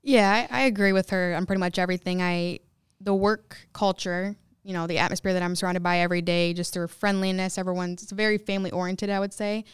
Yeah, 0.02 0.46
I, 0.50 0.60
I 0.60 0.62
agree 0.62 0.92
with 0.92 1.10
her 1.10 1.34
on 1.34 1.46
pretty 1.46 1.60
much 1.60 1.78
everything. 1.78 2.22
I 2.22 2.60
the 3.00 3.14
work 3.14 3.56
culture, 3.72 4.36
you 4.62 4.72
know, 4.72 4.86
the 4.86 4.98
atmosphere 4.98 5.32
that 5.32 5.42
I'm 5.42 5.56
surrounded 5.56 5.82
by 5.82 5.98
every 5.98 6.22
day, 6.22 6.52
just 6.52 6.74
their 6.74 6.88
friendliness. 6.88 7.58
Everyone's 7.58 8.02
it's 8.02 8.12
very 8.12 8.38
family 8.38 8.70
oriented. 8.70 9.10
I 9.10 9.18
would 9.18 9.32
say, 9.32 9.64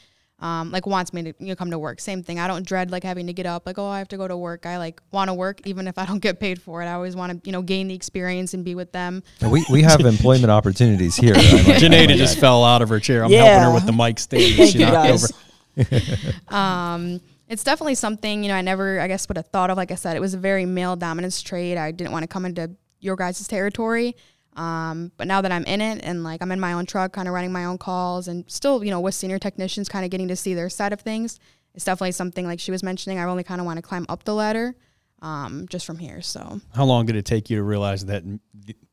um, 0.42 0.70
like 0.72 0.86
wants 0.86 1.12
me 1.14 1.22
to 1.22 1.32
you 1.38 1.46
know 1.46 1.56
come 1.56 1.70
to 1.70 1.78
work. 1.78 2.00
Same 2.00 2.22
thing. 2.22 2.38
I 2.38 2.46
don't 2.48 2.66
dread 2.66 2.90
like 2.90 3.04
having 3.04 3.26
to 3.28 3.32
get 3.32 3.46
up. 3.46 3.64
Like 3.64 3.78
oh, 3.78 3.86
I 3.86 3.98
have 3.98 4.08
to 4.08 4.16
go 4.18 4.28
to 4.28 4.36
work. 4.36 4.66
I 4.66 4.76
like 4.76 5.00
want 5.12 5.28
to 5.28 5.34
work 5.34 5.60
even 5.66 5.88
if 5.88 5.96
I 5.96 6.04
don't 6.04 6.18
get 6.18 6.40
paid 6.40 6.60
for 6.60 6.82
it. 6.82 6.86
I 6.86 6.92
always 6.92 7.16
want 7.16 7.32
to 7.32 7.48
you 7.48 7.52
know 7.52 7.62
gain 7.62 7.88
the 7.88 7.94
experience 7.94 8.52
and 8.52 8.64
be 8.64 8.74
with 8.74 8.92
them. 8.92 9.22
We 9.40 9.64
we 9.70 9.82
have 9.82 10.00
employment 10.00 10.50
opportunities 10.50 11.16
here. 11.16 11.34
I 11.36 11.38
might- 11.38 11.80
Janeda 11.80 12.16
just 12.16 12.38
fell 12.38 12.64
out 12.64 12.82
of 12.82 12.88
her 12.90 13.00
chair. 13.00 13.24
I'm 13.24 13.30
Yeah. 13.30 13.44
helping 13.44 13.62
her 13.68 13.72
with 13.74 13.86
the 13.86 13.92
mic 13.92 14.18
stand. 14.18 14.42
Thank 14.56 14.72
She 14.72 14.78
you 14.80 14.84
knocked 14.86 14.94
guys. 15.08 15.32
over. 15.78 16.02
Um, 16.48 17.20
it's 17.48 17.64
definitely 17.64 17.94
something 17.94 18.42
you 18.42 18.48
know 18.48 18.54
I 18.56 18.62
never 18.62 19.00
I 19.00 19.08
guess 19.08 19.28
would 19.28 19.36
have 19.36 19.46
thought 19.48 19.70
of. 19.70 19.76
Like 19.76 19.90
I 19.90 19.94
said, 19.94 20.16
it 20.16 20.20
was 20.20 20.34
a 20.34 20.38
very 20.38 20.64
male 20.66 20.96
dominance 20.96 21.42
trade. 21.42 21.76
I 21.78 21.90
didn't 21.92 22.12
want 22.12 22.22
to 22.24 22.26
come 22.26 22.44
into 22.44 22.70
your 23.00 23.16
guys' 23.16 23.46
territory. 23.46 24.16
Um, 24.56 25.12
but 25.16 25.26
now 25.26 25.40
that 25.40 25.50
I'm 25.50 25.64
in 25.64 25.80
it 25.80 26.00
and 26.02 26.22
like 26.24 26.42
I'm 26.42 26.52
in 26.52 26.60
my 26.60 26.74
own 26.74 26.86
truck, 26.86 27.12
kind 27.12 27.28
of 27.28 27.34
running 27.34 27.52
my 27.52 27.64
own 27.64 27.78
calls, 27.78 28.28
and 28.28 28.44
still 28.50 28.84
you 28.84 28.90
know 28.90 29.00
with 29.00 29.14
senior 29.14 29.38
technicians, 29.38 29.88
kind 29.88 30.04
of 30.04 30.10
getting 30.10 30.28
to 30.28 30.36
see 30.36 30.54
their 30.54 30.68
side 30.68 30.92
of 30.92 31.00
things, 31.00 31.40
it's 31.74 31.84
definitely 31.84 32.12
something 32.12 32.46
like 32.46 32.60
she 32.60 32.70
was 32.70 32.82
mentioning. 32.82 33.18
I 33.18 33.24
only 33.24 33.44
kind 33.44 33.60
of 33.60 33.66
want 33.66 33.78
to 33.78 33.82
climb 33.82 34.06
up 34.08 34.24
the 34.24 34.34
ladder, 34.34 34.74
um, 35.22 35.66
just 35.68 35.86
from 35.86 35.98
here. 35.98 36.20
So 36.20 36.60
How 36.74 36.84
long 36.84 37.06
did 37.06 37.16
it 37.16 37.24
take 37.24 37.48
you 37.48 37.56
to 37.56 37.62
realize 37.62 38.04
that 38.06 38.24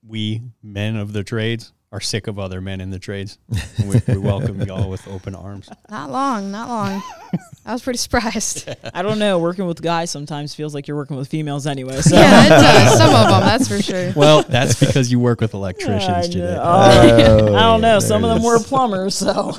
we 0.07 0.41
men 0.64 0.95
of 0.95 1.14
the 1.14 1.24
trades 1.24 1.74
are 1.92 2.00
sick 2.00 2.28
of 2.28 2.38
other 2.38 2.62
men 2.62 2.82
in 2.82 2.92
the 2.92 3.00
trades? 3.00 3.38
we, 3.84 4.02
we 4.08 4.18
welcome 4.18 4.62
y'all 4.62 4.90
with 4.90 5.08
open 5.08 5.34
arms. 5.34 5.70
not 5.90 6.12
long, 6.12 6.52
not 6.52 6.70
long. 6.70 7.02
I 7.66 7.74
was 7.74 7.82
pretty 7.82 7.98
surprised. 7.98 8.70
I 8.94 9.02
don't 9.02 9.20
know. 9.20 9.40
Working 9.40 9.66
with 9.66 9.82
guys 9.82 10.12
sometimes 10.12 10.54
feels 10.54 10.74
like 10.74 10.88
you're 10.88 10.98
working 10.98 11.18
with 11.18 11.28
females 11.28 11.66
anyway. 11.68 12.02
So 12.02 12.16
yeah, 12.16 12.46
it 12.46 12.50
does. 12.50 12.98
Some 12.98 13.16
of 13.16 13.30
them, 13.30 13.42
that's 13.42 13.68
for 13.68 13.82
sure. 13.82 14.14
Well, 14.16 14.44
that's 14.44 14.80
because 14.80 15.12
you 15.12 15.20
work 15.20 15.42
with 15.42 15.56
I, 15.56 15.58
electricians, 15.58 16.36
know. 16.36 16.62
Oh, 16.62 17.48
oh 17.50 17.56
I 17.56 17.62
don't 17.62 17.82
know. 17.82 18.00
Some 18.00 18.24
of 18.24 18.36
them 18.36 18.44
were 18.44 18.60
plumbers, 18.60 19.16
so 19.16 19.54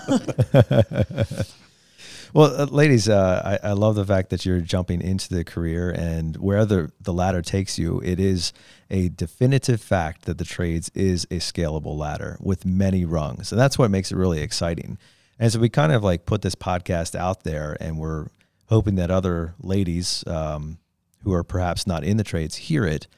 Well, 2.32 2.60
uh, 2.60 2.66
ladies, 2.66 3.08
uh, 3.08 3.58
I, 3.62 3.70
I 3.70 3.72
love 3.72 3.96
the 3.96 4.04
fact 4.04 4.30
that 4.30 4.46
you're 4.46 4.60
jumping 4.60 5.00
into 5.00 5.34
the 5.34 5.44
career 5.44 5.90
and 5.90 6.36
wherever 6.36 6.90
the 7.00 7.12
ladder 7.12 7.42
takes 7.42 7.76
you, 7.76 8.00
it 8.04 8.20
is 8.20 8.52
a 8.88 9.08
definitive 9.08 9.80
fact 9.80 10.26
that 10.26 10.38
the 10.38 10.44
trades 10.44 10.90
is 10.94 11.24
a 11.24 11.38
scalable 11.38 11.96
ladder 11.96 12.36
with 12.40 12.64
many 12.64 13.04
rungs. 13.04 13.50
And 13.50 13.60
that's 13.60 13.78
what 13.78 13.90
makes 13.90 14.12
it 14.12 14.16
really 14.16 14.40
exciting. 14.42 14.96
And 15.40 15.52
so 15.52 15.58
we 15.58 15.68
kind 15.68 15.90
of 15.90 16.04
like 16.04 16.24
put 16.24 16.42
this 16.42 16.54
podcast 16.54 17.16
out 17.16 17.42
there 17.42 17.76
and 17.80 17.98
we're 17.98 18.26
hoping 18.66 18.94
that 18.96 19.10
other 19.10 19.54
ladies 19.60 20.22
um, 20.28 20.78
who 21.24 21.32
are 21.32 21.42
perhaps 21.42 21.86
not 21.86 22.04
in 22.04 22.16
the 22.16 22.24
trades 22.24 22.54
hear 22.56 22.84
it. 22.84 23.08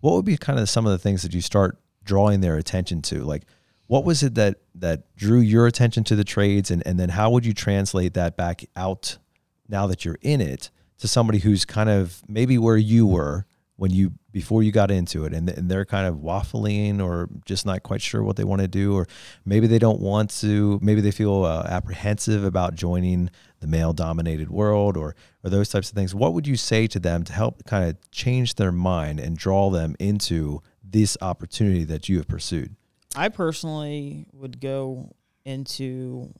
What 0.00 0.14
would 0.14 0.24
be 0.24 0.38
kind 0.38 0.58
of 0.58 0.70
some 0.70 0.86
of 0.86 0.92
the 0.92 0.98
things 0.98 1.22
that 1.22 1.34
you 1.34 1.42
start 1.42 1.76
drawing 2.04 2.40
their 2.40 2.56
attention 2.56 3.02
to? 3.02 3.22
Like, 3.22 3.42
what 3.92 4.06
was 4.06 4.22
it 4.22 4.36
that 4.36 4.56
that 4.74 5.14
drew 5.16 5.40
your 5.40 5.66
attention 5.66 6.02
to 6.02 6.16
the 6.16 6.24
trades? 6.24 6.70
And, 6.70 6.82
and 6.86 6.98
then 6.98 7.10
how 7.10 7.28
would 7.28 7.44
you 7.44 7.52
translate 7.52 8.14
that 8.14 8.38
back 8.38 8.64
out 8.74 9.18
now 9.68 9.86
that 9.86 10.02
you're 10.02 10.16
in 10.22 10.40
it 10.40 10.70
to 10.96 11.06
somebody 11.06 11.40
who's 11.40 11.66
kind 11.66 11.90
of 11.90 12.22
maybe 12.26 12.56
where 12.56 12.78
you 12.78 13.06
were 13.06 13.44
when 13.76 13.90
you 13.90 14.12
before 14.30 14.62
you 14.62 14.72
got 14.72 14.90
into 14.90 15.26
it 15.26 15.34
and, 15.34 15.50
and 15.50 15.70
they're 15.70 15.84
kind 15.84 16.06
of 16.06 16.14
waffling 16.14 17.04
or 17.04 17.28
just 17.44 17.66
not 17.66 17.82
quite 17.82 18.00
sure 18.00 18.22
what 18.22 18.36
they 18.36 18.44
want 18.44 18.62
to 18.62 18.68
do 18.68 18.94
or 18.94 19.06
maybe 19.44 19.66
they 19.66 19.78
don't 19.78 20.00
want 20.00 20.30
to 20.30 20.78
maybe 20.80 21.02
they 21.02 21.10
feel 21.10 21.44
uh, 21.44 21.66
apprehensive 21.68 22.44
about 22.44 22.74
joining 22.74 23.28
the 23.60 23.66
male 23.66 23.92
dominated 23.92 24.48
world 24.48 24.96
or 24.96 25.14
or 25.44 25.50
those 25.50 25.68
types 25.68 25.90
of 25.90 25.94
things. 25.94 26.14
What 26.14 26.32
would 26.32 26.46
you 26.46 26.56
say 26.56 26.86
to 26.86 26.98
them 26.98 27.24
to 27.24 27.32
help 27.34 27.62
kind 27.66 27.90
of 27.90 28.10
change 28.10 28.54
their 28.54 28.72
mind 28.72 29.20
and 29.20 29.36
draw 29.36 29.68
them 29.68 29.96
into 29.98 30.62
this 30.82 31.18
opportunity 31.20 31.84
that 31.84 32.08
you 32.08 32.16
have 32.16 32.26
pursued 32.26 32.74
I 33.14 33.28
personally 33.28 34.26
would 34.32 34.60
go 34.60 35.14
into 35.44 36.32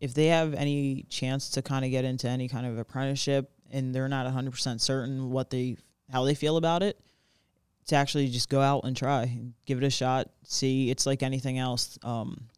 if 0.00 0.14
they 0.14 0.26
have 0.26 0.54
any 0.54 1.04
chance 1.08 1.50
to 1.50 1.62
kind 1.62 1.84
of 1.84 1.90
get 1.90 2.04
into 2.04 2.28
any 2.28 2.48
kind 2.48 2.66
of 2.66 2.78
apprenticeship 2.78 3.50
and 3.70 3.94
they're 3.94 4.08
not 4.08 4.26
100% 4.26 4.80
certain 4.80 5.30
what 5.30 5.50
they 5.50 5.76
how 6.10 6.24
they 6.24 6.34
feel 6.34 6.56
about 6.56 6.82
it 6.82 6.98
to 7.86 7.96
actually 7.96 8.28
just 8.28 8.48
go 8.48 8.60
out 8.60 8.84
and 8.84 8.96
try 8.96 9.40
give 9.66 9.78
it 9.78 9.84
a 9.84 9.90
shot 9.90 10.30
see 10.44 10.90
it's 10.90 11.06
like 11.06 11.22
anything 11.22 11.58
else 11.58 11.98
um, 12.02 12.48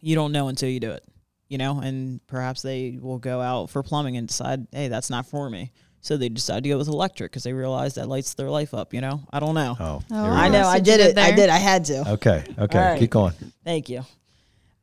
you 0.00 0.14
don't 0.14 0.32
know 0.32 0.48
until 0.48 0.68
you 0.68 0.80
do 0.80 0.90
it 0.90 1.04
you 1.48 1.58
know? 1.58 1.78
And 1.80 2.24
perhaps 2.26 2.62
they 2.62 2.98
will 3.00 3.18
go 3.18 3.40
out 3.40 3.70
for 3.70 3.82
plumbing 3.82 4.16
and 4.16 4.28
decide 4.28 4.66
hey 4.72 4.88
that's 4.88 5.10
not 5.10 5.26
for 5.26 5.48
me 5.48 5.72
so 6.06 6.16
they 6.16 6.28
decide 6.28 6.62
to 6.62 6.68
go 6.68 6.78
with 6.78 6.86
electric 6.88 7.32
because 7.32 7.42
they 7.42 7.52
realize 7.52 7.96
that 7.96 8.08
lights 8.08 8.34
their 8.34 8.48
life 8.48 8.72
up 8.74 8.94
you 8.94 9.00
know? 9.00 9.22
I 9.30 9.40
don't 9.40 9.54
know. 9.54 9.76
Oh, 9.78 10.02
Oh, 10.10 10.24
i 10.24 10.48
know. 10.48 10.66
I 10.66 10.78
did 10.78 10.98
did 10.98 11.10
it. 11.10 11.18
I 11.18 11.32
did. 11.32 11.48
I 11.50 11.56
had 11.58 11.84
to. 11.86 12.12
Okay 12.12 12.44
okay. 12.58 12.78
All 12.78 12.84
right. 12.84 12.98
keep 12.98 13.10
going. 13.10 13.32
Thank 13.64 13.88
you. 13.88 14.04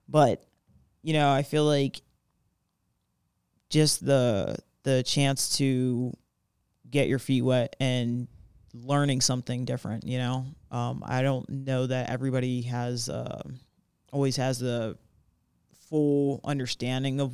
But 0.09 0.43
you 1.01 1.13
know, 1.13 1.31
I 1.31 1.43
feel 1.43 1.65
like 1.65 2.01
just 3.69 4.05
the 4.05 4.57
the 4.83 5.03
chance 5.03 5.57
to 5.57 6.15
get 6.89 7.07
your 7.07 7.19
feet 7.19 7.41
wet 7.41 7.75
and 7.79 8.27
learning 8.73 9.21
something 9.21 9.65
different, 9.65 10.05
you 10.05 10.17
know. 10.17 10.45
Um, 10.71 11.03
I 11.05 11.21
don't 11.21 11.47
know 11.49 11.87
that 11.87 12.09
everybody 12.09 12.63
has 12.63 13.09
um 13.09 13.59
always 14.11 14.35
has 14.37 14.59
the 14.59 14.97
full 15.89 16.41
understanding 16.43 17.21
of 17.21 17.31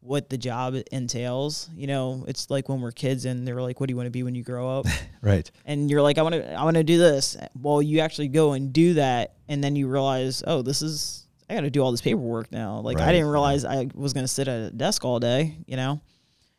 what 0.00 0.30
the 0.30 0.38
job 0.38 0.74
entails. 0.90 1.68
You 1.74 1.86
know, 1.86 2.24
it's 2.26 2.48
like 2.50 2.68
when 2.68 2.80
we're 2.80 2.90
kids 2.92 3.24
and 3.26 3.46
they're 3.46 3.60
like, 3.60 3.80
"What 3.80 3.88
do 3.88 3.92
you 3.92 3.96
want 3.96 4.06
to 4.06 4.10
be 4.10 4.22
when 4.22 4.34
you 4.34 4.42
grow 4.42 4.78
up?" 4.78 4.86
right 5.22 5.50
and 5.66 5.90
you're 5.90 6.02
like, 6.02 6.16
I 6.18 6.22
want 6.22 6.34
to, 6.36 6.52
I 6.54 6.64
want 6.64 6.76
to 6.76 6.84
do 6.84 6.98
this. 6.98 7.36
Well, 7.60 7.82
you 7.82 8.00
actually 8.00 8.28
go 8.28 8.52
and 8.52 8.72
do 8.72 8.94
that, 8.94 9.34
and 9.48 9.62
then 9.62 9.76
you 9.76 9.88
realize, 9.88 10.42
oh, 10.46 10.62
this 10.62 10.80
is, 10.82 11.26
I 11.48 11.54
got 11.54 11.60
to 11.62 11.70
do 11.70 11.82
all 11.82 11.90
this 11.90 12.00
paperwork 12.00 12.50
now. 12.50 12.80
Like, 12.80 12.98
Right, 12.98 13.08
I 13.08 13.12
didn't 13.12 13.28
realize 13.28 13.64
I 13.64 13.88
was 13.94 14.12
going 14.14 14.24
to 14.24 14.28
sit 14.28 14.48
at 14.48 14.60
a 14.68 14.70
desk 14.70 15.04
all 15.04 15.20
day, 15.20 15.56
you 15.66 15.76
know. 15.76 16.00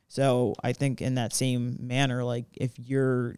So 0.07 0.53
I 0.63 0.73
think 0.73 1.01
in 1.01 1.15
that 1.15 1.33
same 1.33 1.77
manner, 1.79 2.23
like 2.23 2.45
if 2.53 2.77
you're 2.77 3.35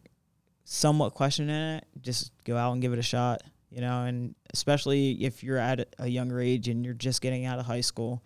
somewhat 0.65 1.13
questioning 1.13 1.55
it, 1.55 1.85
just 2.01 2.31
go 2.43 2.57
out 2.57 2.73
and 2.73 2.81
give 2.81 2.93
it 2.93 2.99
a 2.99 3.03
shot. 3.03 3.43
you 3.69 3.81
know, 3.81 4.03
and 4.03 4.35
especially 4.53 5.23
if 5.23 5.43
you're 5.43 5.57
at 5.57 5.95
a 5.99 6.07
younger 6.07 6.39
age 6.39 6.67
and 6.67 6.83
you're 6.85 6.93
just 6.93 7.21
getting 7.21 7.45
out 7.45 7.59
of 7.59 7.65
high 7.65 7.81
school, 7.81 8.23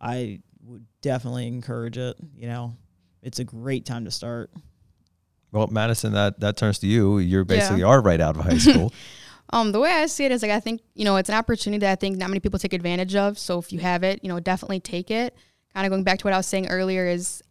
I 0.00 0.40
would 0.68 0.84
definitely 1.02 1.46
encourage 1.46 1.98
it. 1.98 2.16
You 2.36 2.48
know, 2.48 2.76
it's 3.22 3.38
a 3.38 3.44
great 3.44 3.84
time 3.84 4.04
to 4.04 4.10
start. 4.10 4.50
Well, 5.50 5.66
Madison, 5.68 6.12
that 6.12 6.40
that 6.40 6.56
turns 6.56 6.78
to 6.80 6.86
you. 6.86 7.18
You're 7.18 7.44
basically 7.44 7.82
are 7.82 8.00
right 8.00 8.20
out 8.20 8.36
of 8.36 8.44
high 8.44 8.58
school. 8.58 8.92
Um, 9.50 9.72
the 9.72 9.80
way 9.80 9.90
I 9.90 10.04
see 10.04 10.26
it 10.26 10.30
is 10.30 10.42
like 10.42 10.50
I 10.50 10.60
think 10.60 10.82
you 10.94 11.06
know 11.06 11.16
it's 11.16 11.30
an 11.30 11.34
opportunity 11.34 11.80
that 11.80 11.92
I 11.92 11.94
think 11.94 12.18
not 12.18 12.28
many 12.28 12.38
people 12.38 12.58
take 12.58 12.74
advantage 12.74 13.14
of. 13.14 13.38
So 13.38 13.58
if 13.58 13.72
you 13.72 13.78
have 13.78 14.02
it, 14.02 14.20
you 14.22 14.28
know, 14.28 14.40
definitely 14.40 14.78
take 14.78 15.10
it. 15.10 15.34
Kind 15.72 15.86
of 15.86 15.90
going 15.90 16.04
back 16.04 16.18
to 16.18 16.24
what 16.24 16.34
I 16.34 16.36
was 16.36 16.46
saying 16.46 16.68
earlier 16.68 17.06
is 17.06 17.42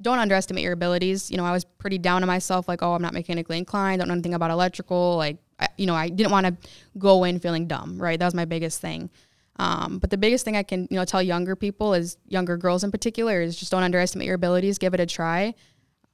don't 0.00 0.18
underestimate 0.18 0.64
your 0.64 0.72
abilities. 0.72 1.30
You 1.30 1.36
know, 1.36 1.44
I 1.44 1.52
was 1.52 1.64
pretty 1.64 1.98
down 1.98 2.22
on 2.22 2.26
myself, 2.26 2.66
like, 2.66 2.82
oh, 2.82 2.94
I'm 2.94 3.02
not 3.02 3.12
mechanically 3.12 3.58
inclined, 3.58 4.00
don't 4.00 4.08
know 4.08 4.14
anything 4.14 4.34
about 4.34 4.50
electrical. 4.50 5.16
Like, 5.16 5.36
I, 5.58 5.68
you 5.76 5.86
know, 5.86 5.94
I 5.94 6.08
didn't 6.08 6.32
want 6.32 6.46
to 6.46 6.56
go 6.98 7.24
in 7.24 7.38
feeling 7.38 7.66
dumb, 7.66 8.00
right? 8.00 8.18
That 8.18 8.24
was 8.24 8.34
my 8.34 8.44
biggest 8.44 8.80
thing. 8.80 9.10
Um, 9.56 9.98
but 9.98 10.10
the 10.10 10.16
biggest 10.16 10.44
thing 10.44 10.56
I 10.56 10.62
can, 10.62 10.88
you 10.90 10.96
know, 10.96 11.04
tell 11.04 11.22
younger 11.22 11.54
people 11.56 11.94
is 11.94 12.16
younger 12.26 12.56
girls 12.56 12.84
in 12.84 12.90
particular 12.90 13.40
is 13.40 13.56
just 13.56 13.70
don't 13.70 13.82
underestimate 13.82 14.26
your 14.26 14.34
abilities, 14.34 14.78
give 14.78 14.94
it 14.94 15.00
a 15.00 15.06
try. 15.06 15.54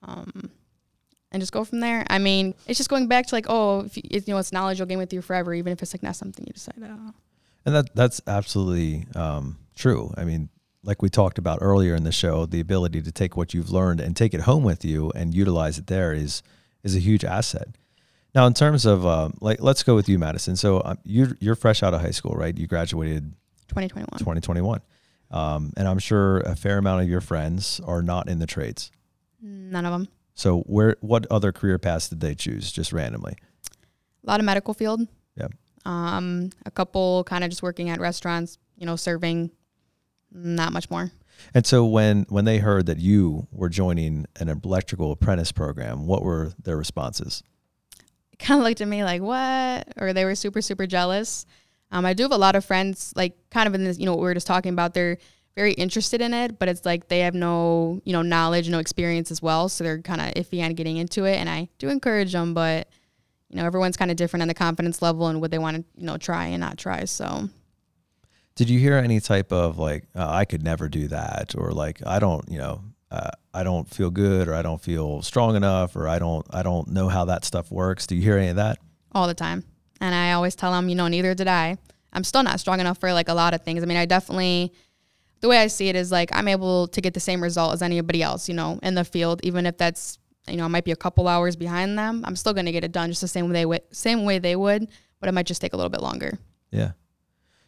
Um, 0.03 0.51
and 1.31 1.41
just 1.43 1.53
go 1.53 1.65
from 1.65 1.81
there. 1.81 2.07
I 2.09 2.19
mean, 2.19 2.55
it's 2.67 2.79
just 2.79 2.89
going 2.89 3.07
back 3.07 3.27
to 3.27 3.35
like, 3.35 3.47
oh, 3.49 3.81
if 3.81 3.97
you, 3.97 4.03
you 4.11 4.23
know, 4.29 4.39
it's 4.39 4.53
knowledge 4.53 4.79
you'll 4.79 4.87
gain 4.87 4.99
with 4.99 5.13
you 5.13 5.21
forever, 5.21 5.53
even 5.55 5.73
if 5.73 5.83
it's 5.83 5.93
like 5.93 6.03
not 6.03 6.17
something 6.17 6.45
you 6.47 6.53
decide. 6.53 6.77
Oh. 6.83 7.13
And 7.67 7.75
that 7.75 7.95
that's 7.95 8.21
absolutely 8.27 9.07
um, 9.15 9.59
true. 9.77 10.13
I 10.17 10.25
mean, 10.25 10.49
like 10.83 11.03
we 11.03 11.11
talked 11.11 11.39
about 11.39 11.59
earlier 11.61 11.95
in 11.95 12.05
the 12.05 12.13
show, 12.13 12.47
the 12.47 12.61
ability 12.61 13.03
to 13.03 13.13
take 13.13 13.37
what 13.37 13.53
you've 13.53 13.71
learned 13.71 14.01
and 14.01 14.17
take 14.17 14.33
it 14.33 14.43
home 14.43 14.65
with 14.65 14.85
you 14.85 15.11
and 15.15 15.35
utilize 15.35 15.79
it 15.79 15.87
there 15.87 16.13
is 16.13 16.43
is 16.83 16.97
a 16.97 17.01
huge 17.01 17.25
asset. 17.25 17.69
Now, 18.35 18.47
in 18.47 18.55
terms 18.55 18.85
of 18.87 19.07
uh, 19.07 19.31
like, 19.41 19.61
let's 19.61 19.83
go 19.83 19.95
with 19.95 20.09
you, 20.09 20.19
Madison. 20.19 20.57
So 20.57 20.83
um, 20.85 20.99
you're 21.05 21.37
you're 21.41 21.55
fresh 21.55 21.83
out 21.83 21.95
of 21.95 22.01
high 22.01 22.11
school, 22.11 22.35
right? 22.35 22.57
You 22.57 22.67
graduated 22.67 23.33
2021. 23.69 24.07
2021, 24.19 24.81
um, 25.31 25.73
and 25.77 25.89
I'm 25.89 25.99
sure 25.99 26.41
a 26.41 26.55
fair 26.55 26.79
amount 26.79 27.03
of 27.03 27.09
your 27.09 27.21
friends 27.21 27.81
are 27.85 28.03
not 28.03 28.29
in 28.29 28.39
the 28.39 28.47
trades. 28.47 28.91
None 29.41 29.87
of 29.87 29.93
them. 29.93 30.09
So 30.35 30.61
where 30.61 30.97
what 31.01 31.27
other 31.31 31.53
career 31.53 31.79
paths 31.79 32.09
did 32.09 32.21
they 32.21 32.35
choose 32.35 32.71
just 32.71 32.93
randomly? 32.93 33.37
A 34.25 34.31
lot 34.31 34.41
of 34.41 34.47
medical 34.47 34.75
field. 34.75 35.01
Yeah. 35.37 35.49
Um, 35.85 36.51
a 36.67 36.71
couple 36.71 37.25
kind 37.25 37.45
of 37.45 37.51
just 37.51 37.63
working 37.63 37.89
at 37.89 37.99
restaurants, 37.99 38.59
you 38.77 38.87
know, 38.87 38.97
serving. 38.97 39.51
Not 40.31 40.73
much 40.73 40.91
more. 40.91 41.11
And 41.55 41.67
so 41.67 41.87
when 41.87 42.27
when 42.29 42.45
they 42.45 42.59
heard 42.59 42.87
that 42.87 42.99
you 42.99 43.47
were 43.51 43.69
joining 43.69 44.27
an 44.39 44.49
electrical 44.49 45.13
apprentice 45.13 45.53
program, 45.53 46.07
what 46.07 46.23
were 46.23 46.53
their 46.63 46.77
responses? 46.77 47.43
Kind 48.39 48.61
of 48.61 48.65
looked 48.65 48.81
at 48.81 48.89
me 48.89 49.05
like, 49.05 49.21
"What?" 49.21 49.89
Or 50.01 50.13
they 50.13 50.25
were 50.25 50.35
super 50.35 50.63
super 50.63 50.87
jealous. 50.87 51.45
Um, 51.91 52.05
I 52.05 52.15
do 52.15 52.23
have 52.25 52.33
a 52.33 52.39
lot 52.39 52.55
of 52.55 52.65
friends, 52.65 53.13
like 53.17 53.37
kind 53.51 53.67
of 53.67 53.75
in 53.75 53.85
this, 53.85 53.99
you 53.99 54.07
know, 54.07 54.13
what 54.13 54.21
we 54.21 54.25
were 54.25 54.35
just 54.35 54.47
talking 54.47 54.73
about. 54.73 54.95
They're 54.95 55.19
very 55.57 55.73
interested 55.73 56.21
in 56.21 56.33
it, 56.35 56.59
but 56.59 56.69
it's 56.69 56.85
like 56.85 57.09
they 57.09 57.21
have 57.21 57.35
no, 57.35 58.01
you 58.05 58.13
know, 58.13 58.23
knowledge, 58.23 58.69
no 58.69 58.79
experience 58.79 59.31
as 59.33 59.43
well. 59.43 59.69
So 59.69 59.83
they're 59.83 60.01
kind 60.01 60.21
of 60.21 60.35
iffy 60.35 60.65
on 60.65 60.75
getting 60.75 60.99
into 60.99 61.25
it. 61.25 61.37
And 61.37 61.49
I 61.49 61.69
do 61.79 61.89
encourage 61.89 62.33
them, 62.33 62.55
but, 62.55 62.89
you 63.49 63.57
know, 63.57 63.65
everyone's 63.65 63.97
kind 63.97 64.11
of 64.11 64.17
different 64.17 64.43
on 64.43 64.49
the 64.49 64.55
confidence 64.55 65.03
level 65.03 65.27
and 65.27 65.41
what 65.41 65.51
they 65.51 65.59
want 65.59 65.79
to, 65.79 65.85
you 65.97 66.07
know, 66.07 66.17
try 66.17 66.47
and 66.47 66.61
not 66.61 66.79
try. 66.79 67.07
So, 67.07 67.49
did 68.55 68.71
you 68.71 68.79
hear 68.79 68.95
any 68.99 69.19
type 69.19 69.51
of 69.51 69.79
like, 69.79 70.05
uh, 70.15 70.29
I 70.29 70.45
could 70.45 70.63
never 70.63 70.89
do 70.89 71.09
that, 71.09 71.55
or 71.57 71.73
like, 71.73 72.07
I 72.07 72.19
don't, 72.19 72.49
you 72.49 72.59
know, 72.59 72.83
uh, 73.11 73.31
I 73.55 73.63
don't 73.63 73.89
feel 73.89 74.11
good, 74.11 74.49
or 74.49 74.55
I 74.55 74.63
don't 74.63 74.81
feel 74.81 75.23
strong 75.23 75.57
enough, 75.57 75.97
or 75.97 76.09
I 76.09 76.19
don't, 76.19 76.47
I 76.51 76.63
don't 76.63 76.89
know 76.89 77.09
how 77.09 77.25
that 77.27 77.45
stuff 77.45 77.71
works. 77.71 78.07
Do 78.07 78.15
you 78.15 78.23
hear 78.23 78.37
any 78.37 78.49
of 78.49 78.57
that? 78.57 78.79
All 79.13 79.27
the 79.27 79.35
time. 79.35 79.65
And 80.01 80.15
I 80.15 80.33
always 80.33 80.55
tell 80.55 80.73
them, 80.73 80.89
you 80.89 80.95
know, 80.95 81.09
neither 81.09 81.35
did 81.35 81.49
I. 81.49 81.77
I'm 82.13 82.25
still 82.25 82.43
not 82.43 82.61
strong 82.61 82.81
enough 82.81 82.99
for 82.99 83.13
like 83.13 83.29
a 83.29 83.35
lot 83.35 83.55
of 83.55 83.63
things. 83.63 83.83
I 83.83 83.87
mean, 83.87 83.97
I 83.97 84.07
definitely 84.07 84.73
the 85.41 85.49
way 85.49 85.59
I 85.59 85.69
see 85.69 85.89
it 85.89 85.97
is 85.97 86.11
like 86.11 86.31
I'm 86.33 86.49
able 86.49 86.89
to 86.89 87.01
get 87.01 87.15
the 87.15 87.21
same 87.21 87.43
result 87.43 87.75
as 87.75 87.83
anybody 87.83 88.23
else, 88.23 88.49
you 88.49 88.55
know, 88.55 88.81
in 88.83 88.95
the 88.95 89.05
field, 89.05 89.41
even 89.43 89.67
if 89.67 89.77
that's 89.77 90.19
you 90.49 90.57
know, 90.57 90.65
I 90.65 90.69
might 90.69 90.85
be 90.85 90.93
a 90.93 90.97
couple 90.97 91.29
hours 91.29 91.57
behind 91.57 91.99
them. 91.99 92.25
I'm 92.27 92.35
still 92.35 92.55
going 92.55 92.67
to 92.67 92.73
get 92.73 92.83
it 92.83 92.91
done 92.91 93.11
just 93.11 93.21
the 93.21 93.29
same 93.29 93.49
way 93.49 93.53
they 93.53 93.67
would, 93.67 93.83
same 93.93 94.25
way 94.25 94.39
they 94.39 94.57
would, 94.57 94.89
but 95.21 95.29
it 95.29 95.33
might 95.33 95.47
just 95.47 95.61
take 95.61 95.75
a 95.75 95.77
little 95.77 95.91
bit 95.91 96.01
longer. 96.01 96.39
Yeah. 96.71 96.93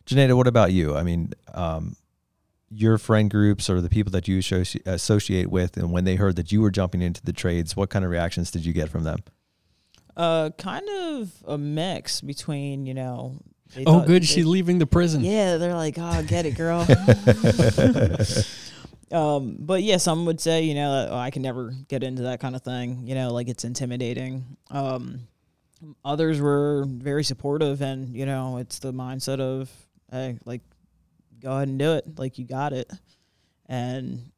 Janeda, 0.06 0.34
what 0.34 0.46
about 0.46 0.72
you? 0.72 0.96
I 0.96 1.02
mean, 1.02 1.32
um, 1.52 1.94
your 2.70 2.98
friend 2.98 3.30
groups 3.30 3.68
or 3.68 3.80
the 3.80 3.88
people 3.88 4.12
that 4.12 4.28
you 4.28 4.38
associate 4.86 5.50
with, 5.50 5.76
and 5.76 5.92
when 5.92 6.04
they 6.04 6.16
heard 6.16 6.36
that 6.36 6.52
you 6.52 6.60
were 6.60 6.70
jumping 6.70 7.02
into 7.02 7.22
the 7.22 7.32
trades, 7.32 7.76
what 7.76 7.90
kind 7.90 8.04
of 8.04 8.10
reactions 8.10 8.50
did 8.50 8.64
you 8.64 8.72
get 8.72 8.88
from 8.88 9.04
them? 9.04 9.18
Uh, 10.16 10.50
kind 10.58 10.88
of 10.88 11.32
a 11.46 11.56
mix 11.56 12.20
between 12.20 12.86
you 12.86 12.94
know 12.94 13.38
they 13.74 13.84
oh, 13.86 14.00
good. 14.00 14.22
They, 14.22 14.26
she's 14.26 14.46
leaving 14.46 14.78
the 14.78 14.86
prison. 14.86 15.22
Yeah, 15.22 15.56
they're 15.56 15.74
like, 15.74 15.94
oh, 15.98 16.22
get 16.26 16.46
it, 16.46 16.56
girl. 16.56 16.80
um, 19.12 19.56
but 19.58 19.82
yeah, 19.82 19.98
some 19.98 20.26
would 20.26 20.40
say, 20.40 20.62
you 20.62 20.74
know, 20.74 21.08
oh, 21.10 21.16
I 21.16 21.30
can 21.30 21.42
never 21.42 21.72
get 21.88 22.02
into 22.02 22.22
that 22.22 22.40
kind 22.40 22.56
of 22.56 22.62
thing. 22.62 23.06
You 23.06 23.14
know, 23.14 23.32
like 23.32 23.48
it's 23.48 23.64
intimidating. 23.64 24.56
Um, 24.70 25.20
others 26.04 26.40
were 26.40 26.84
very 26.88 27.22
supportive, 27.22 27.80
and 27.80 28.14
you 28.14 28.26
know, 28.26 28.58
it's 28.58 28.80
the 28.80 28.92
mindset 28.92 29.40
of, 29.40 29.70
hey, 30.10 30.38
like, 30.44 30.62
go 31.40 31.52
ahead 31.52 31.68
and 31.68 31.78
do 31.78 31.92
it. 31.94 32.18
Like 32.18 32.38
you 32.38 32.44
got 32.44 32.72
it, 32.72 32.90
and 33.66 34.30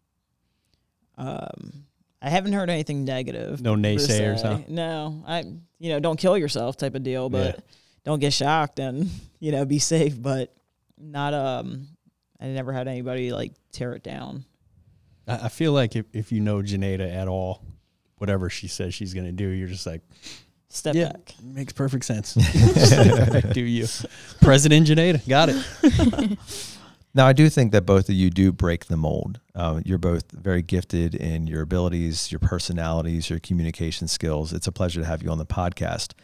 um. 1.16 1.84
I 2.24 2.28
haven't 2.30 2.52
heard 2.52 2.70
anything 2.70 3.04
negative. 3.04 3.60
No 3.60 3.74
naysayers, 3.74 4.42
huh? 4.42 4.60
No, 4.68 5.24
I 5.26 5.40
you 5.80 5.88
know 5.88 5.98
don't 5.98 6.16
kill 6.16 6.38
yourself 6.38 6.76
type 6.76 6.94
of 6.94 7.02
deal, 7.02 7.28
but 7.28 7.56
yeah 7.56 7.60
don't 8.04 8.18
get 8.18 8.32
shocked 8.32 8.78
and 8.78 9.08
you 9.40 9.52
know 9.52 9.64
be 9.64 9.78
safe. 9.78 10.20
But 10.20 10.54
not 10.98 11.34
um, 11.34 11.88
I 12.40 12.46
never 12.48 12.72
had 12.72 12.88
anybody 12.88 13.32
like 13.32 13.52
tear 13.72 13.92
it 13.94 14.02
down. 14.02 14.44
I, 15.26 15.48
feel 15.48 15.72
like 15.72 15.94
if 15.94 16.06
if 16.12 16.32
you 16.32 16.40
know 16.40 16.56
Janeda 16.56 17.14
at 17.14 17.28
all, 17.28 17.62
whatever 18.16 18.50
she 18.50 18.66
says 18.66 18.92
she's 18.92 19.14
gonna 19.14 19.32
do, 19.32 19.48
you're 19.48 19.68
just 19.68 19.86
like. 19.86 20.02
Step 20.68 20.94
yeah, 20.94 21.12
back. 21.12 21.34
Makes 21.42 21.74
perfect 21.74 22.02
sense. 22.02 22.32
do 23.52 23.60
you, 23.60 23.86
President 24.40 24.86
Janeda? 24.86 25.28
Got 25.28 25.50
it. 25.50 26.38
Now, 27.14 27.26
I 27.26 27.34
do 27.34 27.50
think 27.50 27.72
that 27.72 27.84
both 27.84 28.08
of 28.08 28.14
you 28.14 28.30
do 28.30 28.52
break 28.52 28.86
the 28.86 28.96
mold. 28.96 29.40
Uh, 29.54 29.82
you're 29.84 29.98
both 29.98 30.30
very 30.30 30.62
gifted 30.62 31.14
in 31.14 31.46
your 31.46 31.60
abilities, 31.60 32.32
your 32.32 32.38
personalities, 32.38 33.28
your 33.28 33.38
communication 33.38 34.08
skills. 34.08 34.52
It's 34.52 34.66
a 34.66 34.72
pleasure 34.72 35.00
to 35.00 35.06
have 35.06 35.22
you 35.22 35.30
on 35.30 35.38
the 35.38 35.46
podcast. 35.46 36.14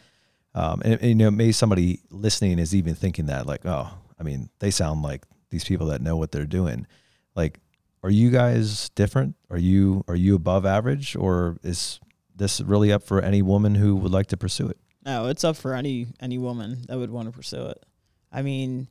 Um, 0.55 0.81
and, 0.83 0.95
and, 0.95 1.09
you 1.09 1.15
know, 1.15 1.29
maybe 1.29 1.51
somebody 1.51 1.99
listening 2.09 2.57
is 2.57 2.73
even 2.73 2.95
thinking 2.95 3.27
that, 3.27 3.45
like, 3.45 3.65
oh, 3.65 3.91
I 4.19 4.23
mean, 4.23 4.49
they 4.59 4.71
sound 4.71 5.03
like 5.03 5.25
these 5.51 5.63
people 5.63 5.87
that 5.87 6.01
know 6.01 6.17
what 6.17 6.31
they're 6.31 6.45
doing. 6.45 6.87
Like, 7.35 7.59
are 8.03 8.09
you 8.09 8.31
guys 8.31 8.89
different? 8.89 9.35
Are 9.49 9.57
you 9.57 10.03
are 10.07 10.15
you 10.15 10.35
above 10.35 10.65
average, 10.65 11.15
or 11.15 11.57
is 11.63 11.99
this 12.35 12.61
really 12.61 12.91
up 12.91 13.03
for 13.03 13.21
any 13.21 13.41
woman 13.41 13.75
who 13.75 13.95
would 13.97 14.11
like 14.11 14.27
to 14.27 14.37
pursue 14.37 14.69
it? 14.69 14.77
No, 15.05 15.27
it's 15.27 15.43
up 15.43 15.57
for 15.57 15.73
any 15.73 16.07
any 16.19 16.37
woman 16.37 16.85
that 16.87 16.97
would 16.97 17.11
want 17.11 17.27
to 17.27 17.31
pursue 17.31 17.65
it. 17.65 17.83
I 18.31 18.41
mean, 18.41 18.87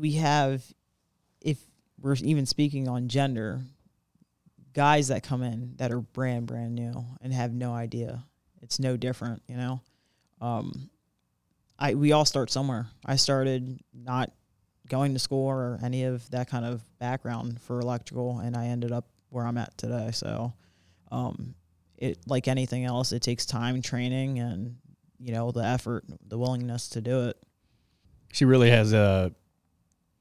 we 0.00 0.12
have, 0.12 0.64
if 1.40 1.58
we're 2.00 2.14
even 2.14 2.46
speaking 2.46 2.88
on 2.88 3.08
gender, 3.08 3.60
guys 4.72 5.08
that 5.08 5.22
come 5.22 5.42
in 5.42 5.74
that 5.76 5.92
are 5.92 6.00
brand 6.00 6.46
brand 6.46 6.74
new 6.74 7.04
and 7.20 7.32
have 7.32 7.52
no 7.52 7.72
idea. 7.72 8.24
It's 8.62 8.78
no 8.78 8.96
different, 8.96 9.42
you 9.46 9.56
know 9.56 9.80
um, 10.40 10.90
I 11.78 11.94
we 11.94 12.12
all 12.12 12.24
start 12.24 12.50
somewhere. 12.50 12.88
I 13.04 13.16
started 13.16 13.80
not 13.94 14.32
going 14.88 15.12
to 15.12 15.18
school 15.18 15.46
or 15.46 15.78
any 15.82 16.04
of 16.04 16.28
that 16.30 16.48
kind 16.48 16.64
of 16.64 16.82
background 16.98 17.60
for 17.62 17.80
electrical, 17.80 18.38
and 18.38 18.56
I 18.56 18.66
ended 18.66 18.92
up 18.92 19.06
where 19.28 19.46
I'm 19.46 19.58
at 19.58 19.76
today. 19.78 20.10
So, 20.12 20.52
um, 21.12 21.54
it 21.96 22.18
like 22.26 22.48
anything 22.48 22.84
else, 22.84 23.12
it 23.12 23.22
takes 23.22 23.46
time, 23.46 23.82
training, 23.82 24.38
and 24.38 24.76
you 25.18 25.32
know 25.32 25.50
the 25.52 25.64
effort, 25.64 26.04
the 26.26 26.38
willingness 26.38 26.88
to 26.90 27.00
do 27.00 27.28
it. 27.28 27.36
She 28.32 28.44
really 28.44 28.70
has 28.70 28.92
a. 28.92 29.32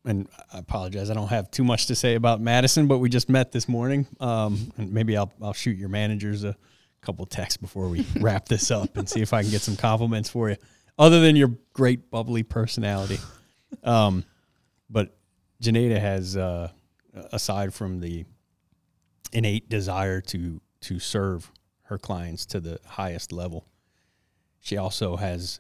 And 0.10 0.28
I 0.51 0.57
apologize. 0.57 1.12
I 1.12 1.14
don't 1.14 1.28
have 1.28 1.51
too 1.51 1.64
much 1.64 1.86
to 1.86 1.95
say 1.95 2.16
about 2.16 2.41
Madison, 2.41 2.88
but 2.88 2.97
we 2.97 3.10
just 3.10 3.30
met 3.30 3.51
this 3.51 3.70
morning. 3.70 4.07
Um, 4.20 4.74
and 4.76 4.91
maybe 4.91 5.16
I'll 5.16 5.32
I'll 5.39 5.53
shoot 5.53 5.78
your 5.78 5.89
managers 5.89 6.43
a 6.43 6.57
couple 7.01 7.28
texts 7.28 7.57
before 7.57 7.88
we 7.89 8.05
wrap 8.20 8.47
this 8.47 8.72
up 8.72 8.97
and 8.97 9.07
see 9.07 9.22
if 9.22 9.34
I 9.34 9.43
can 9.43 9.51
get 9.51 9.62
some 9.62 9.76
compliments 9.76 10.28
for 10.28 10.49
you, 10.49 10.55
other 10.97 11.22
than 11.22 11.36
your 11.36 11.55
great 11.74 12.10
bubbly 12.10 12.41
personality. 12.41 13.20
Um, 13.84 14.26
but 14.89 15.16
Janeda 15.62 15.99
has, 15.99 16.36
uh, 16.36 16.72
aside 17.32 17.72
from 17.72 17.99
the 17.99 18.26
innate 19.32 19.70
desire 19.70 20.22
to 20.22 20.60
to 20.82 20.97
serve 20.97 21.51
her 21.84 21.99
clients 21.99 22.47
to 22.47 22.60
the 22.60 22.80
highest 22.84 23.32
level, 23.32 23.68
she 24.60 24.76
also 24.76 25.18
has 25.18 25.60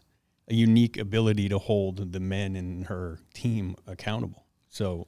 a 0.49 0.53
unique 0.53 0.97
ability 0.97 1.49
to 1.49 1.59
hold 1.59 2.11
the 2.11 2.19
men 2.19 2.55
in 2.55 2.83
her 2.83 3.19
team 3.33 3.75
accountable. 3.87 4.45
So, 4.69 5.07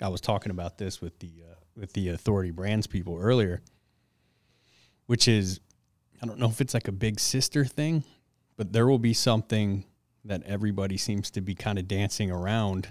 I 0.00 0.08
was 0.08 0.20
talking 0.20 0.50
about 0.50 0.78
this 0.78 1.00
with 1.00 1.18
the 1.18 1.30
uh, 1.50 1.54
with 1.76 1.92
the 1.92 2.10
authority 2.10 2.50
brands 2.50 2.86
people 2.86 3.18
earlier, 3.18 3.60
which 5.06 5.28
is 5.28 5.60
I 6.22 6.26
don't 6.26 6.38
know 6.38 6.48
if 6.48 6.60
it's 6.60 6.74
like 6.74 6.88
a 6.88 6.92
big 6.92 7.20
sister 7.20 7.64
thing, 7.64 8.04
but 8.56 8.72
there 8.72 8.86
will 8.86 8.98
be 8.98 9.14
something 9.14 9.84
that 10.24 10.42
everybody 10.44 10.96
seems 10.96 11.30
to 11.32 11.40
be 11.40 11.54
kind 11.54 11.78
of 11.78 11.88
dancing 11.88 12.30
around 12.30 12.88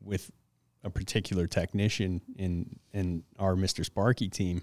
with 0.00 0.30
a 0.82 0.90
particular 0.90 1.46
technician 1.46 2.20
in 2.36 2.78
in 2.92 3.24
our 3.38 3.54
Mr. 3.54 3.84
Sparky 3.84 4.28
team 4.28 4.62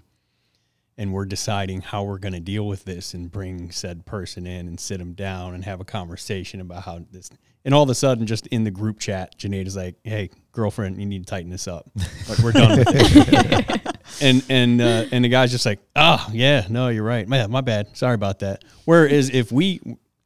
and 0.98 1.12
we're 1.12 1.24
deciding 1.24 1.80
how 1.80 2.02
we're 2.02 2.18
going 2.18 2.32
to 2.32 2.40
deal 2.40 2.66
with 2.66 2.84
this 2.84 3.14
and 3.14 3.30
bring 3.30 3.70
said 3.70 4.04
person 4.04 4.46
in 4.46 4.66
and 4.66 4.78
sit 4.78 4.98
them 4.98 5.12
down 5.14 5.54
and 5.54 5.64
have 5.64 5.80
a 5.80 5.84
conversation 5.84 6.60
about 6.60 6.82
how 6.82 7.00
this 7.12 7.30
and 7.64 7.72
all 7.72 7.84
of 7.84 7.90
a 7.90 7.94
sudden 7.94 8.26
just 8.26 8.46
in 8.48 8.64
the 8.64 8.70
group 8.70 8.98
chat 8.98 9.38
Janae 9.38 9.66
is 9.66 9.76
like 9.76 9.94
hey 10.02 10.30
girlfriend 10.52 10.98
you 10.98 11.06
need 11.06 11.24
to 11.24 11.30
tighten 11.30 11.50
this 11.50 11.68
up. 11.68 11.88
Like 12.28 12.38
we're 12.40 12.52
done. 12.52 12.84
And 14.22 14.42
and 14.48 14.80
uh, 14.80 15.04
and 15.12 15.22
the 15.22 15.28
guy's 15.28 15.50
just 15.50 15.66
like 15.66 15.80
oh 15.94 16.26
yeah 16.32 16.66
no 16.68 16.88
you're 16.88 17.04
right. 17.04 17.28
My, 17.28 17.46
my 17.46 17.60
bad. 17.60 17.94
Sorry 17.96 18.14
about 18.14 18.38
that. 18.40 18.64
Whereas 18.84 19.30
if 19.30 19.52
we 19.52 19.80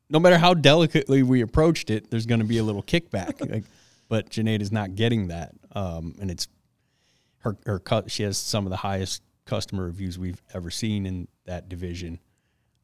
no 0.09 0.20
matter 0.20 0.39
how 0.39 0.55
delicately 0.55 1.23
we 1.23 1.43
approached 1.43 1.91
it 1.91 2.09
there's 2.11 2.25
going 2.25 2.41
to 2.41 2.47
be 2.47 2.59
a 2.59 2.62
little 2.62 2.83
kickback. 2.83 3.41
Like 3.51 3.64
but 4.09 4.31
Janae 4.31 4.61
is 4.61 4.73
not 4.73 4.95
getting 4.95 5.29
that 5.29 5.53
um, 5.73 6.14
and 6.20 6.31
it's 6.31 6.49
her 7.41 7.57
her 7.66 7.79
cut 7.79 8.11
she 8.11 8.23
has 8.23 8.39
some 8.39 8.64
of 8.66 8.70
the 8.70 8.77
highest 8.77 9.23
customer 9.45 9.84
reviews 9.84 10.18
we've 10.18 10.43
ever 10.55 10.70
seen 10.70 11.07
in 11.07 11.28
that 11.47 11.68
division. 11.68 12.18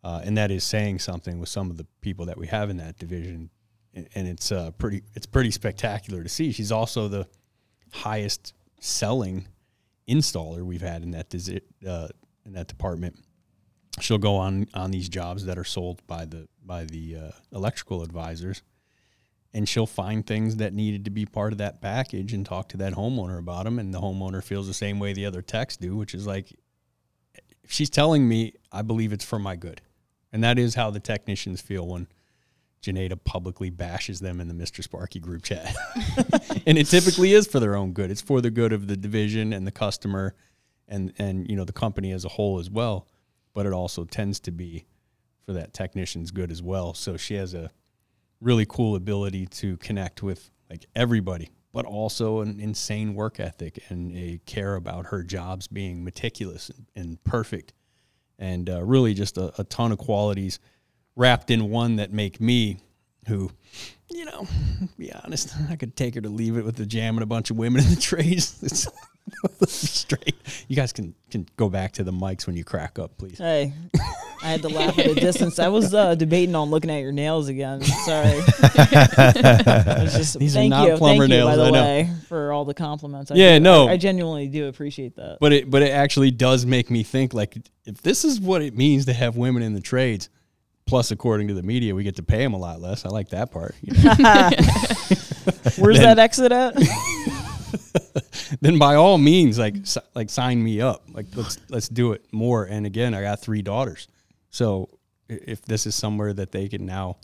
Uh, 0.05 0.21
and 0.25 0.37
that 0.37 0.51
is 0.51 0.65
saying 0.65 0.99
something 0.99 1.39
with 1.39 1.49
some 1.49 1.71
of 1.71 1.77
the 1.77 1.87
people 2.01 2.27
that 2.27 2.39
we 2.39 2.47
have 2.47 2.71
in 2.71 2.77
that 2.77 2.99
division, 2.99 3.51
and, 3.95 4.09
and 4.15 4.29
it's 4.29 4.53
uh, 4.53 4.71
pretty 4.73 5.03
it's 5.15 5.27
pretty 5.27 5.51
spectacular 5.51 6.23
to 6.23 6.29
see. 6.29 6.53
She's 6.53 6.71
also 6.71 7.09
the 7.09 7.27
highest 7.93 8.55
selling 8.81 9.49
installer 10.09 10.63
we've 10.63 10.83
had 10.83 11.03
in 11.03 11.11
that 11.11 11.31
desi- 11.31 11.63
uh, 11.87 12.09
in 12.47 12.53
that 12.53 12.69
department. 12.69 13.19
She'll 14.01 14.19
go 14.19 14.37
on 14.37 14.69
on 14.73 14.93
these 14.93 15.09
jobs 15.09 15.45
that 15.47 15.59
are 15.59 15.65
sold 15.65 16.01
by 16.07 16.25
the 16.25 16.47
by 16.65 16.85
the 16.85 17.17
uh, 17.17 17.31
electrical 17.53 18.03
advisors, 18.03 18.63
and 19.55 19.69
she'll 19.69 19.87
find 19.87 20.27
things 20.27 20.57
that 20.57 20.73
needed 20.73 21.05
to 21.05 21.11
be 21.11 21.25
part 21.25 21.53
of 21.53 21.59
that 21.59 21.81
package 21.81 22.33
and 22.33 22.45
talk 22.45 22.69
to 22.69 22.77
that 22.77 22.95
homeowner 22.95 23.39
about 23.39 23.65
them 23.65 23.79
and 23.79 23.93
the 23.93 24.01
homeowner 24.01 24.43
feels 24.43 24.67
the 24.67 24.75
same 24.75 24.99
way 24.99 25.13
the 25.13 25.27
other 25.27 25.43
techs 25.43 25.77
do 25.77 25.97
which 25.97 26.15
is 26.15 26.27
like 26.27 26.53
she's 27.67 27.91
telling 27.91 28.29
me 28.29 28.53
i 28.73 28.83
believe 28.83 29.13
it's 29.13 29.25
for 29.25 29.39
my 29.39 29.57
good 29.57 29.81
and 30.33 30.45
that 30.45 30.59
is 30.59 30.75
how 30.75 30.91
the 30.91 31.01
technicians 31.01 31.61
feel 31.61 31.87
when 31.87 32.07
Janeda 32.83 33.23
publicly 33.25 33.71
bashes 33.71 34.21
them 34.21 34.41
in 34.41 34.49
the 34.49 34.55
Mr. 34.55 34.83
Sparky 34.83 35.19
group 35.19 35.43
chat. 35.43 35.75
and 36.67 36.79
it 36.79 36.87
typically 36.87 37.33
is 37.33 37.47
for 37.47 37.61
their 37.61 37.75
own 37.75 37.93
good. 37.93 38.11
It's 38.11 38.21
for 38.21 38.41
the 38.41 38.51
good 38.51 38.73
of 38.73 38.87
the 38.87 38.97
division 38.97 39.53
and 39.53 39.67
the 39.67 39.73
customer 39.73 40.35
and 40.87 41.13
and 41.19 41.49
you 41.51 41.57
know 41.57 41.65
the 41.65 41.73
company 41.73 42.13
as 42.13 42.25
a 42.25 42.29
whole 42.29 42.59
as 42.59 42.71
well, 42.71 43.07
but 43.53 43.67
it 43.67 43.73
also 43.73 44.05
tends 44.05 44.41
to 44.41 44.51
be 44.51 44.87
for 45.45 45.53
that 45.53 45.75
technician's 45.75 46.31
good 46.31 46.51
as 46.51 46.63
well. 46.63 46.95
So 46.95 47.17
she 47.17 47.35
has 47.35 47.53
a 47.53 47.71
really 48.41 48.67
cool 48.67 48.97
ability 48.97 49.47
to 49.47 49.77
connect 49.79 50.23
with 50.23 50.51
like 50.71 50.87
everybody, 50.95 51.51
but 51.73 51.85
also 51.85 52.41
an 52.41 52.61
insane 52.61 53.15
work 53.15 53.41
ethic 53.41 53.83
and 53.89 54.17
a 54.17 54.41
care 54.47 54.75
about 54.75 55.07
her 55.07 55.23
jobs 55.23 55.67
being 55.67 56.05
meticulous 56.05 56.71
and, 56.71 56.87
and 56.95 57.25
perfect, 57.25 57.73
and 58.39 58.69
uh, 58.71 58.83
really 58.85 59.15
just 59.15 59.39
a, 59.39 59.53
a 59.61 59.65
ton 59.65 59.93
of 59.93 59.99
qualities 59.99 60.59
wrapped 61.17 61.51
in 61.51 61.69
one 61.69 61.97
that 61.97 62.13
make 62.13 62.41
me, 62.41 62.79
who, 63.27 63.51
you 64.09 64.25
know, 64.25 64.47
be 64.97 65.13
honest, 65.13 65.55
I 65.71 65.77
could 65.77 65.97
take 65.97 66.15
her 66.15 66.21
to 66.21 66.29
leave 66.29 66.57
it 66.57 66.65
with 66.65 66.77
the 66.77 66.87
jam 66.87 67.17
and 67.17 67.23
a 67.23 67.27
bunch 67.27 67.51
of 67.51 67.57
women 67.57 67.83
in 67.83 67.91
the 67.91 67.97
trades. 68.01 68.89
Straight. 69.69 70.35
You 70.69 70.77
guys 70.77 70.93
can 70.93 71.15
can 71.31 71.47
go 71.57 71.69
back 71.69 71.93
to 71.95 72.05
the 72.05 72.13
mics 72.13 72.47
when 72.47 72.57
you 72.57 72.65
crack 72.65 72.99
up, 72.99 73.17
please. 73.19 73.39
Hey, 73.39 73.73
I 74.43 74.47
had 74.49 74.63
to 74.63 74.69
laugh 74.69 74.99
at 74.99 75.07
a 75.07 75.15
distance. 75.29 75.59
I 75.59 75.69
was 75.69 75.93
uh, 75.95 76.15
debating 76.15 76.55
on 76.55 76.71
looking 76.71 76.91
at 76.91 77.01
your 77.03 77.13
nails 77.13 77.49
again. 77.49 77.83
Sorry. 77.83 78.41
Just, 80.11 80.39
These 80.39 80.57
are 80.57 80.69
not 80.69 80.89
you, 80.89 80.97
plumber 80.97 81.23
thank 81.25 81.33
you, 81.33 81.37
nails, 81.39 81.51
by 81.51 81.57
the 81.57 81.65
I 81.65 81.71
know. 81.71 81.83
way, 81.83 82.11
for 82.29 82.53
all 82.53 82.65
the 82.65 82.75
compliments. 82.75 83.31
I 83.31 83.35
Yeah, 83.35 83.59
do- 83.59 83.65
no. 83.65 83.89
I, 83.89 83.93
I 83.93 83.97
genuinely 83.97 84.49
do 84.49 84.69
appreciate 84.69 85.17
that. 85.17 85.39
But 85.41 85.53
it 85.53 85.71
but 85.71 85.83
it 85.83 85.91
actually 85.91 86.31
does 86.31 86.65
make 86.67 86.91
me 86.91 87.03
think 87.03 87.35
like 87.35 87.57
if 87.85 88.01
this 88.03 88.25
is 88.25 88.41
what 88.41 88.63
it 88.63 88.77
means 88.77 89.07
to 89.07 89.13
have 89.13 89.37
women 89.37 89.63
in 89.63 89.75
the 89.75 89.81
trades, 89.81 90.29
plus 90.87 91.11
according 91.11 91.49
to 91.49 91.55
the 91.55 91.63
media 91.63 91.95
we 91.95 92.03
get 92.05 92.17
to 92.17 92.23
pay 92.23 92.39
them 92.39 92.55
a 92.55 92.59
lot 92.59 92.81
less. 92.81 93.05
I 93.05 93.11
like 93.11 93.29
that 93.31 93.51
part. 93.51 93.75
you 93.83 93.93
know. 94.03 94.15
Where's 95.79 95.99
Then- 95.99 96.17
that 96.17 96.19
exit 96.19 96.53
at? 96.53 96.75
then 98.61 98.79
by 98.79 98.95
all 98.95 99.19
means, 99.19 99.59
like 99.59 99.77
like 100.15 100.31
sign 100.31 100.63
me 100.63 100.81
up. 100.81 101.05
Like 101.13 101.27
let's 101.35 101.59
let's 101.69 101.89
do 101.89 102.13
it 102.13 102.25
more. 102.33 102.65
And 102.65 102.87
again, 102.87 103.15
I 103.15 103.23
got 103.23 103.41
three 103.41 103.63
daughters, 103.63 104.09
so 104.51 104.89
if 105.29 105.63
this 105.63 105.87
is 105.87 105.95
somewhere 105.95 106.33
that 106.33 106.53
they 106.53 106.69
can 106.69 106.87
now 106.87 107.19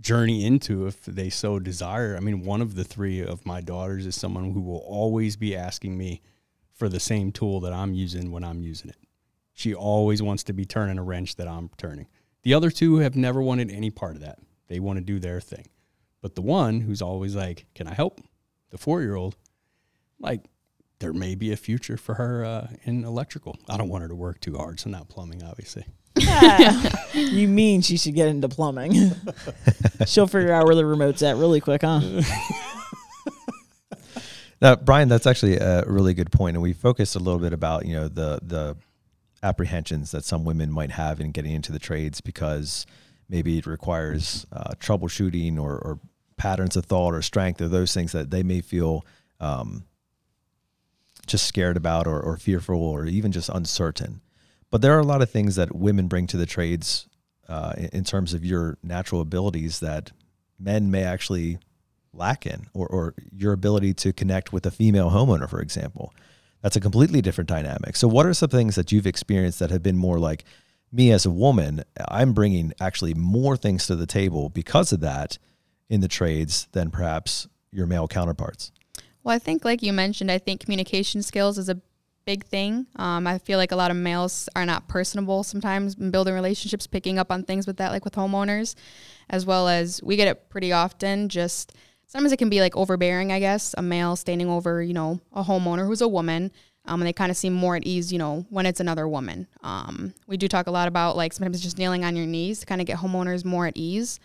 journey 0.00 0.44
into, 0.44 0.86
if 0.86 1.04
they 1.04 1.30
so 1.30 1.58
desire. 1.58 2.16
I 2.16 2.20
mean, 2.20 2.44
one 2.44 2.60
of 2.60 2.74
the 2.74 2.84
three 2.84 3.24
of 3.24 3.46
my 3.46 3.60
daughters 3.60 4.06
is 4.06 4.14
someone 4.14 4.52
who 4.52 4.60
will 4.60 4.84
always 4.86 5.36
be 5.36 5.56
asking 5.56 5.96
me 5.96 6.22
for 6.74 6.88
the 6.88 7.00
same 7.00 7.32
tool 7.32 7.60
that 7.60 7.72
I'm 7.72 7.94
using 7.94 8.30
when 8.30 8.44
I'm 8.44 8.62
using 8.62 8.90
it. 8.90 8.98
She 9.54 9.74
always 9.74 10.22
wants 10.22 10.42
to 10.44 10.52
be 10.52 10.66
turning 10.66 10.98
a 10.98 11.02
wrench 11.02 11.36
that 11.36 11.48
I'm 11.48 11.70
turning. 11.78 12.06
The 12.42 12.52
other 12.52 12.70
two 12.70 12.96
have 12.96 13.16
never 13.16 13.40
wanted 13.40 13.70
any 13.70 13.90
part 13.90 14.14
of 14.14 14.20
that. 14.20 14.38
They 14.68 14.78
want 14.80 14.98
to 14.98 15.04
do 15.04 15.18
their 15.18 15.40
thing. 15.40 15.66
But 16.20 16.34
the 16.34 16.42
one 16.42 16.80
who's 16.80 17.00
always 17.00 17.34
like, 17.34 17.66
"Can 17.74 17.86
I 17.86 17.94
help?" 17.94 18.20
The 18.70 18.78
four 18.78 19.00
year 19.00 19.14
old, 19.14 19.36
like, 20.18 20.42
there 20.98 21.12
may 21.12 21.34
be 21.34 21.52
a 21.52 21.56
future 21.56 21.96
for 21.96 22.14
her 22.14 22.44
uh, 22.44 22.68
in 22.84 23.04
electrical. 23.04 23.58
I 23.68 23.76
don't 23.76 23.88
want 23.88 24.02
her 24.02 24.08
to 24.08 24.14
work 24.14 24.40
too 24.40 24.56
hard, 24.56 24.80
so 24.80 24.90
not 24.90 25.08
plumbing, 25.08 25.42
obviously. 25.42 25.84
you 27.12 27.48
mean 27.48 27.82
she 27.82 27.98
should 27.98 28.14
get 28.14 28.28
into 28.28 28.48
plumbing? 28.48 29.12
She'll 30.06 30.26
figure 30.26 30.52
out 30.52 30.64
where 30.64 30.74
the 30.74 30.86
remote's 30.86 31.22
at 31.22 31.36
really 31.36 31.60
quick, 31.60 31.82
huh? 31.82 32.00
Now, 34.60 34.74
Brian, 34.74 35.08
that's 35.08 35.26
actually 35.26 35.58
a 35.58 35.84
really 35.86 36.14
good 36.14 36.32
point, 36.32 36.56
and 36.56 36.62
we 36.62 36.72
focused 36.72 37.14
a 37.14 37.18
little 37.18 37.38
bit 37.38 37.52
about 37.52 37.84
you 37.84 37.94
know 37.94 38.08
the 38.08 38.40
the 38.42 38.76
apprehensions 39.42 40.12
that 40.12 40.24
some 40.24 40.44
women 40.44 40.72
might 40.72 40.90
have 40.92 41.20
in 41.20 41.30
getting 41.30 41.52
into 41.52 41.72
the 41.72 41.78
trades 41.78 42.20
because 42.20 42.86
maybe 43.28 43.58
it 43.58 43.66
requires 43.66 44.46
uh, 44.52 44.70
troubleshooting 44.80 45.58
or, 45.58 45.76
or 45.76 46.00
patterns 46.36 46.74
of 46.76 46.86
thought 46.86 47.12
or 47.12 47.20
strength 47.20 47.60
or 47.60 47.68
those 47.68 47.92
things 47.92 48.12
that 48.12 48.30
they 48.30 48.42
may 48.42 48.60
feel 48.60 49.04
um, 49.40 49.84
just 51.26 51.46
scared 51.46 51.76
about 51.76 52.06
or, 52.06 52.20
or 52.20 52.36
fearful 52.36 52.80
or 52.80 53.06
even 53.06 53.32
just 53.32 53.48
uncertain. 53.48 54.20
But 54.70 54.82
there 54.82 54.96
are 54.96 55.00
a 55.00 55.04
lot 55.04 55.22
of 55.22 55.30
things 55.30 55.56
that 55.56 55.74
women 55.74 56.08
bring 56.08 56.26
to 56.28 56.36
the 56.36 56.46
trades 56.46 57.08
uh, 57.48 57.74
in, 57.76 57.88
in 57.92 58.04
terms 58.04 58.34
of 58.34 58.44
your 58.44 58.78
natural 58.82 59.20
abilities 59.20 59.80
that 59.80 60.12
men 60.58 60.90
may 60.90 61.04
actually 61.04 61.58
lack 62.12 62.46
in, 62.46 62.66
or, 62.72 62.86
or 62.88 63.14
your 63.30 63.52
ability 63.52 63.94
to 63.94 64.12
connect 64.12 64.52
with 64.52 64.66
a 64.66 64.70
female 64.70 65.10
homeowner, 65.10 65.48
for 65.48 65.60
example. 65.60 66.12
That's 66.62 66.76
a 66.76 66.80
completely 66.80 67.20
different 67.20 67.48
dynamic. 67.48 67.96
So, 67.96 68.08
what 68.08 68.26
are 68.26 68.34
some 68.34 68.48
things 68.48 68.74
that 68.74 68.90
you've 68.90 69.06
experienced 69.06 69.58
that 69.58 69.70
have 69.70 69.82
been 69.82 69.96
more 69.96 70.18
like 70.18 70.44
me 70.90 71.12
as 71.12 71.26
a 71.26 71.30
woman? 71.30 71.84
I'm 72.08 72.32
bringing 72.32 72.72
actually 72.80 73.14
more 73.14 73.56
things 73.56 73.86
to 73.86 73.96
the 73.96 74.06
table 74.06 74.48
because 74.48 74.92
of 74.92 75.00
that 75.00 75.38
in 75.88 76.00
the 76.00 76.08
trades 76.08 76.68
than 76.72 76.90
perhaps 76.90 77.46
your 77.70 77.86
male 77.86 78.08
counterparts. 78.08 78.72
Well, 79.26 79.34
I 79.34 79.40
think, 79.40 79.64
like 79.64 79.82
you 79.82 79.92
mentioned, 79.92 80.30
I 80.30 80.38
think 80.38 80.60
communication 80.60 81.20
skills 81.20 81.58
is 81.58 81.68
a 81.68 81.80
big 82.26 82.44
thing. 82.44 82.86
Um, 82.94 83.26
I 83.26 83.38
feel 83.38 83.58
like 83.58 83.72
a 83.72 83.76
lot 83.76 83.90
of 83.90 83.96
males 83.96 84.48
are 84.54 84.64
not 84.64 84.86
personable 84.86 85.42
sometimes 85.42 85.96
in 85.96 86.12
building 86.12 86.32
relationships, 86.32 86.86
picking 86.86 87.18
up 87.18 87.32
on 87.32 87.42
things 87.42 87.66
with 87.66 87.78
that, 87.78 87.90
like 87.90 88.04
with 88.04 88.14
homeowners, 88.14 88.76
as 89.28 89.44
well 89.44 89.66
as 89.66 90.00
we 90.00 90.14
get 90.14 90.28
it 90.28 90.48
pretty 90.48 90.70
often. 90.70 91.28
Just 91.28 91.72
sometimes 92.06 92.30
it 92.30 92.36
can 92.36 92.48
be 92.48 92.60
like 92.60 92.76
overbearing, 92.76 93.32
I 93.32 93.40
guess, 93.40 93.74
a 93.76 93.82
male 93.82 94.14
standing 94.14 94.48
over, 94.48 94.80
you 94.80 94.94
know, 94.94 95.20
a 95.32 95.42
homeowner 95.42 95.88
who's 95.88 96.02
a 96.02 96.08
woman. 96.08 96.52
Um, 96.84 97.00
and 97.02 97.08
they 97.08 97.12
kind 97.12 97.32
of 97.32 97.36
seem 97.36 97.52
more 97.52 97.74
at 97.74 97.84
ease, 97.84 98.12
you 98.12 98.20
know, 98.20 98.46
when 98.48 98.64
it's 98.64 98.78
another 98.78 99.08
woman. 99.08 99.48
Um, 99.64 100.14
we 100.28 100.36
do 100.36 100.46
talk 100.46 100.68
a 100.68 100.70
lot 100.70 100.86
about 100.86 101.16
like 101.16 101.32
sometimes 101.32 101.60
just 101.60 101.78
kneeling 101.78 102.04
on 102.04 102.14
your 102.14 102.26
knees 102.26 102.60
to 102.60 102.66
kind 102.66 102.80
of 102.80 102.86
get 102.86 102.98
homeowners 102.98 103.44
more 103.44 103.66
at 103.66 103.76
ease. 103.76 104.20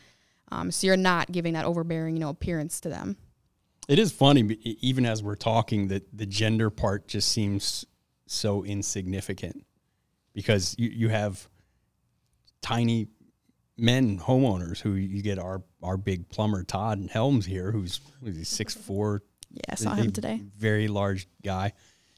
Um, 0.52 0.70
so 0.70 0.86
you're 0.86 0.96
not 0.96 1.32
giving 1.32 1.54
that 1.54 1.66
overbearing, 1.66 2.16
you 2.16 2.20
know, 2.20 2.30
appearance 2.30 2.80
to 2.82 2.90
them. 2.90 3.18
It 3.88 4.00
is 4.00 4.12
funny, 4.12 4.42
even 4.82 5.06
as 5.06 5.22
we're 5.24 5.36
talking, 5.36 5.88
that 5.90 6.04
the 6.16 6.26
gender 6.26 6.70
part 6.70 7.08
just 7.08 7.30
seems 7.32 7.86
so 8.26 8.64
insignificant 8.64 9.66
because 10.34 10.76
you, 10.78 10.90
you 10.90 11.10
have 11.10 11.50
tiny 12.62 13.08
men 13.78 14.20
homeowners 14.20 14.80
who 14.80 14.94
you 14.94 15.22
get 15.22 15.40
our 15.40 15.64
our 15.82 15.98
big 15.98 16.30
plumber 16.30 16.64
Todd 16.64 17.10
Helms 17.12 17.46
here, 17.46 17.72
who's 17.72 18.00
he, 18.24 18.44
six 18.44 18.74
four, 18.76 19.24
Yeah, 19.50 19.62
I 19.70 19.76
saw 19.76 19.94
a 19.94 19.96
him 19.96 20.12
today. 20.12 20.42
very 20.58 20.88
large 20.88 21.28
guy. 21.44 21.74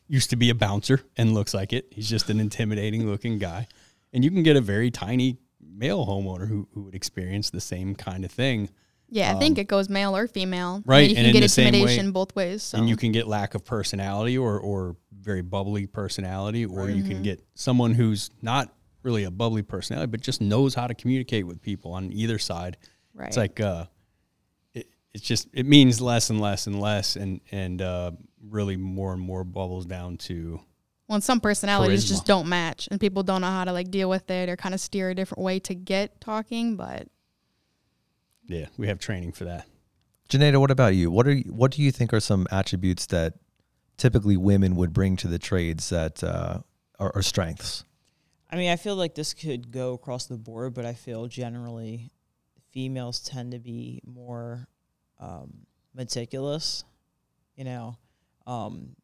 Used 0.09 0.29
to 0.31 0.35
be 0.35 0.49
a 0.49 0.55
bouncer 0.55 1.01
and 1.17 1.33
looks 1.33 1.53
like 1.53 1.71
it. 1.71 1.87
He's 1.91 2.09
just 2.09 2.29
an 2.29 2.39
intimidating 2.39 3.07
looking 3.07 3.39
guy. 3.39 3.67
And 4.11 4.23
you 4.23 4.29
can 4.29 4.43
get 4.43 4.57
a 4.57 4.61
very 4.61 4.91
tiny 4.91 5.37
male 5.59 6.05
homeowner 6.05 6.47
who, 6.47 6.67
who 6.73 6.83
would 6.83 6.93
experience 6.93 7.49
the 7.49 7.61
same 7.61 7.95
kind 7.95 8.25
of 8.25 8.31
thing. 8.31 8.69
Yeah, 9.13 9.35
I 9.35 9.39
think 9.39 9.57
it 9.59 9.67
goes 9.67 9.89
male 9.89 10.15
or 10.17 10.27
female. 10.27 10.69
I 10.69 10.73
mean, 10.77 10.83
right, 10.85 11.09
you 11.09 11.15
and 11.15 11.17
can 11.17 11.25
in 11.27 11.33
get 11.33 11.41
the 11.41 11.47
same 11.49 11.63
way- 11.65 11.67
intimidation 11.79 12.11
both 12.11 12.35
ways. 12.35 12.63
So. 12.63 12.77
And 12.79 12.89
you 12.89 12.97
can 12.97 13.11
get 13.11 13.27
lack 13.27 13.53
of 13.53 13.63
personality 13.63 14.37
or, 14.37 14.59
or 14.59 14.95
very 15.21 15.41
bubbly 15.43 15.85
personality, 15.87 16.65
or 16.65 16.89
you 16.89 17.03
Mm-hmm. 17.03 17.11
can 17.11 17.21
get 17.23 17.45
someone 17.53 17.93
who's 17.93 18.31
not 18.41 18.73
really 19.03 19.23
a 19.25 19.31
bubbly 19.31 19.61
personality, 19.61 20.09
but 20.09 20.21
just 20.21 20.41
knows 20.41 20.73
how 20.73 20.87
to 20.87 20.93
communicate 20.95 21.45
with 21.45 21.61
people 21.61 21.91
on 21.93 22.11
either 22.11 22.39
side. 22.39 22.77
right. 23.13 23.27
It's 23.27 23.37
like 23.37 23.59
uh, 23.59 23.85
it's 24.73 25.23
just 25.23 25.47
it 25.53 25.65
means 25.67 26.01
less 26.01 26.29
and 26.31 26.41
less 26.41 26.65
and 26.65 26.79
less, 26.79 27.15
and 27.15 27.39
and 27.51 27.81
uh, 27.81 28.11
really 28.49 28.77
more 28.77 29.13
and 29.13 29.21
more 29.21 29.43
bubbles 29.43 29.85
down 29.85 30.17
to 30.17 30.59
Well, 31.07 31.15
and 31.17 31.23
some 31.23 31.39
personalities 31.39 32.05
just 32.09 32.25
don't 32.25 32.47
match, 32.49 32.87
and 32.89 32.99
people 32.99 33.21
don't 33.21 33.41
know 33.41 33.47
how 33.51 33.63
to 33.65 33.73
like 33.73 33.91
deal 33.91 34.09
with 34.09 34.29
it 34.31 34.49
or 34.49 34.55
kind 34.55 34.73
of 34.73 34.81
steer 34.81 35.11
a 35.11 35.15
different 35.15 35.43
way 35.43 35.59
to 35.59 35.75
get 35.75 36.19
talking. 36.19 36.75
But 36.77 37.07
yeah, 38.47 38.67
we 38.77 38.87
have 38.87 38.99
training 38.99 39.31
for 39.31 39.45
that. 39.45 39.67
Janeda, 40.29 40.59
what 40.59 40.71
about 40.71 40.95
you? 40.95 41.11
What 41.11 41.27
are 41.27 41.33
you, 41.33 41.53
what 41.53 41.71
do 41.71 41.81
you 41.81 41.91
think 41.91 42.13
are 42.13 42.19
some 42.19 42.47
attributes 42.51 43.05
that 43.07 43.35
typically 43.97 44.37
women 44.37 44.75
would 44.75 44.93
bring 44.93 45.15
to 45.17 45.27
the 45.27 45.39
trades 45.39 45.89
that 45.89 46.23
uh, 46.23 46.59
are, 46.99 47.11
are 47.15 47.21
strengths? 47.21 47.83
I 48.51 48.55
mean, 48.55 48.69
I 48.69 48.75
feel 48.75 48.95
like 48.95 49.15
this 49.15 49.33
could 49.33 49.71
go 49.71 49.93
across 49.93 50.25
the 50.25 50.37
board, 50.37 50.73
but 50.73 50.85
I 50.85 50.93
feel 50.93 51.27
generally 51.27 52.11
females 52.71 53.19
tend 53.19 53.51
to 53.51 53.59
be 53.59 54.01
more 54.05 54.67
um, 55.19 55.65
meticulous. 55.93 56.83
You 57.55 57.65
know, 57.65 57.97
um, 58.47 58.95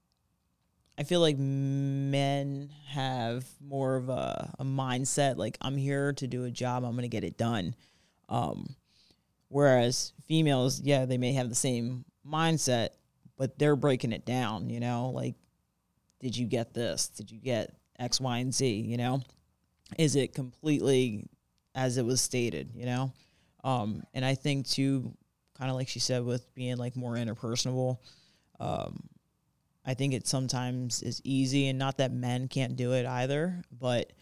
I 0.98 1.04
feel 1.04 1.22
like 1.22 1.38
men 1.38 2.72
have 2.90 3.46
more 3.62 3.96
of 3.96 4.10
a, 4.10 4.54
a 4.60 4.66
mindset 4.66 5.38
like 5.38 5.58
I'm 5.62 5.78
here 5.78 6.14
to 6.14 6.28
do 6.28 6.44
a 6.44 6.52
job, 6.52 6.84
I'm 6.84 6.92
going 6.92 7.04
to 7.04 7.08
get 7.08 7.24
it 7.24 7.38
done. 7.38 7.76
Um, 8.28 8.76
whereas 9.50 10.14
females, 10.28 10.80
yeah, 10.80 11.06
they 11.06 11.18
may 11.18 11.34
have 11.34 11.50
the 11.50 11.56
same 11.56 12.06
mindset, 12.26 12.90
but 13.38 13.60
they're 13.60 13.76
breaking 13.76 14.14
it 14.14 14.26
down. 14.26 14.70
You 14.70 14.80
know, 14.80 15.10
like, 15.10 15.36
did 16.20 16.38
you 16.38 16.46
get 16.46 16.74
this? 16.74 17.10
Did 17.10 17.32
you 17.32 17.40
get 17.40 17.76
X, 18.00 18.22
Y, 18.22 18.38
and 18.38 18.54
Z? 18.54 18.68
You 18.68 18.98
know, 18.98 19.22
is 19.98 20.16
it 20.16 20.34
completely 20.34 21.28
as 21.76 21.98
it 21.98 22.06
was 22.06 22.22
stated? 22.22 22.72
You 22.74 22.86
know, 22.86 23.14
um, 23.64 24.04
and 24.14 24.24
I 24.24 24.36
think 24.36 24.68
too, 24.68 25.14
kind 25.58 25.70
of 25.70 25.76
like 25.76 25.90
she 25.90 26.00
said, 26.00 26.24
with 26.24 26.54
being 26.54 26.78
like 26.78 26.96
more 26.96 27.16
interpersonable, 27.16 27.98
um, 28.60 29.10
I 29.86 29.94
think 29.94 30.14
it 30.14 30.28
sometimes 30.28 31.02
is 31.02 31.22
easy, 31.24 31.68
and 31.68 31.80
not 31.80 31.98
that 31.98 32.12
men 32.12 32.48
can't 32.48 32.76
do 32.76 32.94
it 32.94 33.06
either, 33.06 33.64
but 33.72 34.14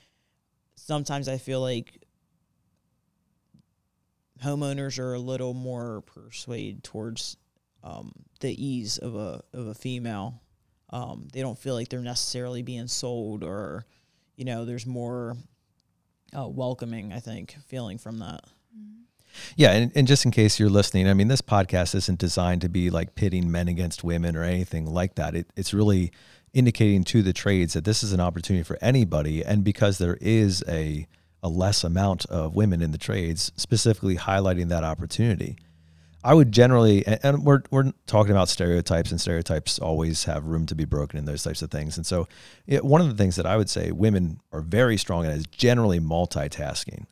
sometimes 0.75 1.27
I 1.27 1.37
feel 1.37 1.59
like 1.59 2.06
homeowners 4.43 4.99
are 4.99 5.13
a 5.13 5.19
little 5.19 5.53
more 5.53 6.01
persuaded 6.01 6.83
towards 6.83 7.37
um, 7.83 8.11
the 8.39 8.65
ease 8.65 8.97
of 8.97 9.15
a 9.15 9.41
of 9.53 9.67
a 9.67 9.73
female. 9.73 10.41
Um, 10.89 11.27
they 11.33 11.41
don't 11.41 11.57
feel 11.57 11.73
like 11.73 11.89
they're 11.89 11.99
necessarily 11.99 12.61
being 12.61 12.87
sold, 12.87 13.43
or 13.43 13.85
you 14.35 14.45
know, 14.45 14.65
there's 14.65 14.85
more 14.85 15.35
uh, 16.37 16.47
welcoming. 16.47 17.13
I 17.13 17.19
think 17.19 17.55
feeling 17.67 17.97
from 17.97 18.19
that. 18.19 18.41
Yeah, 19.55 19.71
and, 19.71 19.91
and 19.95 20.07
just 20.07 20.25
in 20.25 20.31
case 20.31 20.59
you're 20.59 20.69
listening, 20.69 21.07
I 21.07 21.13
mean, 21.13 21.27
this 21.27 21.41
podcast 21.41 21.93
isn't 21.93 22.19
designed 22.19 22.61
to 22.61 22.69
be 22.69 22.89
like 22.89 23.15
pitting 23.15 23.51
men 23.51 23.67
against 23.67 24.03
women 24.03 24.35
or 24.35 24.43
anything 24.43 24.85
like 24.85 25.15
that. 25.15 25.35
It, 25.35 25.47
it's 25.55 25.73
really 25.73 26.11
indicating 26.53 27.03
to 27.03 27.21
the 27.21 27.33
trades 27.33 27.73
that 27.73 27.85
this 27.85 28.03
is 28.03 28.13
an 28.13 28.19
opportunity 28.19 28.63
for 28.63 28.77
anybody, 28.81 29.43
and 29.43 29.63
because 29.63 29.97
there 29.97 30.17
is 30.21 30.63
a 30.67 31.07
a 31.47 31.49
less 31.49 31.83
amount 31.83 32.25
of 32.25 32.55
women 32.55 32.81
in 32.81 32.91
the 32.91 32.97
trades, 32.97 33.51
specifically 33.55 34.17
highlighting 34.17 34.69
that 34.69 34.83
opportunity. 34.83 35.57
I 36.23 36.33
would 36.33 36.51
generally, 36.51 37.05
and- 37.07 37.45
we're 37.45 37.61
we're 37.71 37.93
talking 38.05 38.31
about 38.31 38.49
stereotypes, 38.49 39.11
and 39.11 39.21
stereotypes 39.21 39.79
always 39.79 40.25
have 40.25 40.45
room 40.45 40.65
to 40.65 40.75
be 40.75 40.85
broken 40.85 41.17
in 41.19 41.25
those 41.25 41.43
types 41.43 41.61
of 41.61 41.71
things. 41.71 41.97
And 41.97 42.05
so, 42.05 42.27
yeah, 42.65 42.79
one 42.79 43.01
of 43.01 43.07
the 43.07 43.15
things 43.15 43.35
that 43.37 43.45
I 43.45 43.55
would 43.55 43.69
say 43.69 43.91
women 43.91 44.39
are 44.51 44.61
very 44.61 44.97
strong 44.97 45.25
at 45.25 45.31
is 45.31 45.47
generally 45.47 45.99
multitasking 45.99 47.05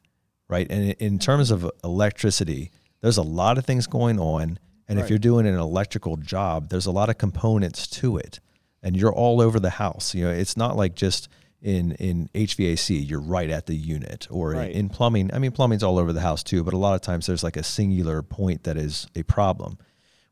right? 0.48 0.68
And 0.70 0.84
in- 0.84 0.92
in 0.92 1.14
mm-hmm. 1.14 1.18
terms 1.20 1.52
of 1.52 1.70
electricity, 1.84 2.72
there's 3.02 3.18
a 3.18 3.24
lot 3.24 3.58
of 3.58 3.66
things 3.66 3.88
going 3.88 4.20
on. 4.20 4.60
And 4.88 5.00
if 5.00 5.10
you're 5.10 5.18
doing 5.18 5.48
an 5.48 5.56
electrical 5.56 6.16
job, 6.16 6.70
there's 6.70 6.86
a 6.86 6.92
lot 6.92 7.10
of 7.10 7.18
components 7.18 7.88
to 7.88 8.18
it. 8.18 8.40
And 8.84 8.96
you're 8.96 9.14
all 9.14 9.42
over 9.42 9.60
the 9.60 9.72
house. 9.72 10.14
You 10.14 10.26
know, 10.26 10.32
it's 10.32 10.56
not 10.56 10.78
like 10.78 10.94
just 10.94 11.28
in 11.62 11.94
in 11.94 12.30
HVAC, 12.36 13.08
you're 13.10 13.22
right 13.22 13.50
at 13.50 13.66
the 13.66 13.76
unit, 13.76 14.28
or 14.30 14.54
in- 14.54 14.60
in 14.72 14.90
plumbing. 14.90 15.32
I 15.34 15.40
mean, 15.40 15.52
plumbing's 15.52 15.84
all 15.84 15.98
over 15.98 16.14
the 16.14 16.22
house 16.22 16.44
too, 16.44 16.64
but 16.64 16.74
a 16.74 16.78
lot 16.78 16.96
of 16.96 17.02
times 17.02 17.26
there's 17.26 17.44
like 17.44 17.58
a 17.58 17.64
singular 17.64 18.22
point 18.22 18.64
that 18.64 18.78
is 18.78 19.08
a 19.16 19.24
problem. 19.24 19.78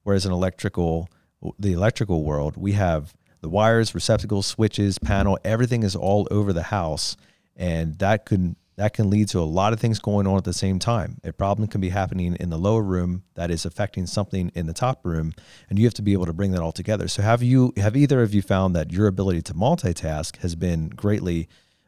Whereas 0.03 0.25
in 0.25 0.31
electrical, 0.31 1.09
the 1.57 1.73
electrical 1.73 2.23
world, 2.23 2.55
we 2.57 2.73
have 2.73 3.13
the 3.41 3.49
wires, 3.49 3.93
receptacles, 3.95 4.45
switches, 4.45 4.99
panel, 4.99 5.37
everything 5.43 5.83
is 5.83 5.95
all 5.95 6.27
over 6.31 6.53
the 6.53 6.63
house, 6.63 7.17
and 7.55 7.97
that 7.99 8.25
could 8.25 8.55
that 8.75 8.93
can 8.93 9.09
lead 9.09 9.27
to 9.29 9.39
a 9.39 9.41
lot 9.41 9.73
of 9.73 9.79
things 9.79 9.99
going 9.99 10.27
on 10.27 10.37
at 10.37 10.43
the 10.43 10.53
same 10.53 10.79
time. 10.79 11.17
A 11.23 11.33
problem 11.33 11.67
can 11.67 11.81
be 11.81 11.89
happening 11.89 12.35
in 12.39 12.49
the 12.49 12.57
lower 12.57 12.81
room 12.81 13.23
that 13.35 13.51
is 13.51 13.65
affecting 13.65 14.05
something 14.07 14.51
in 14.55 14.65
the 14.65 14.73
top 14.73 15.05
room, 15.05 15.33
and 15.69 15.77
you 15.77 15.85
have 15.85 15.93
to 15.95 16.01
be 16.01 16.13
able 16.13 16.25
to 16.25 16.33
bring 16.33 16.51
that 16.51 16.61
all 16.61 16.71
together. 16.71 17.07
So, 17.07 17.21
have 17.21 17.43
you 17.43 17.73
have 17.77 17.95
either 17.95 18.21
of 18.21 18.33
you 18.33 18.41
found 18.41 18.75
that 18.75 18.91
your 18.91 19.07
ability 19.07 19.41
to 19.43 19.53
multitask 19.53 20.37
has 20.37 20.55
been 20.55 20.89
greatly 20.89 21.47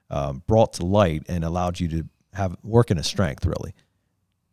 um, 0.10 0.44
brought 0.48 0.74
to 0.74 0.86
light 0.86 1.24
and 1.28 1.44
allowed 1.44 1.80
you 1.80 1.88
to 1.90 2.06
have 2.34 2.56
work 2.64 2.92
in 2.92 2.98
a 2.98 3.04
strength, 3.04 3.46
really? 3.46 3.74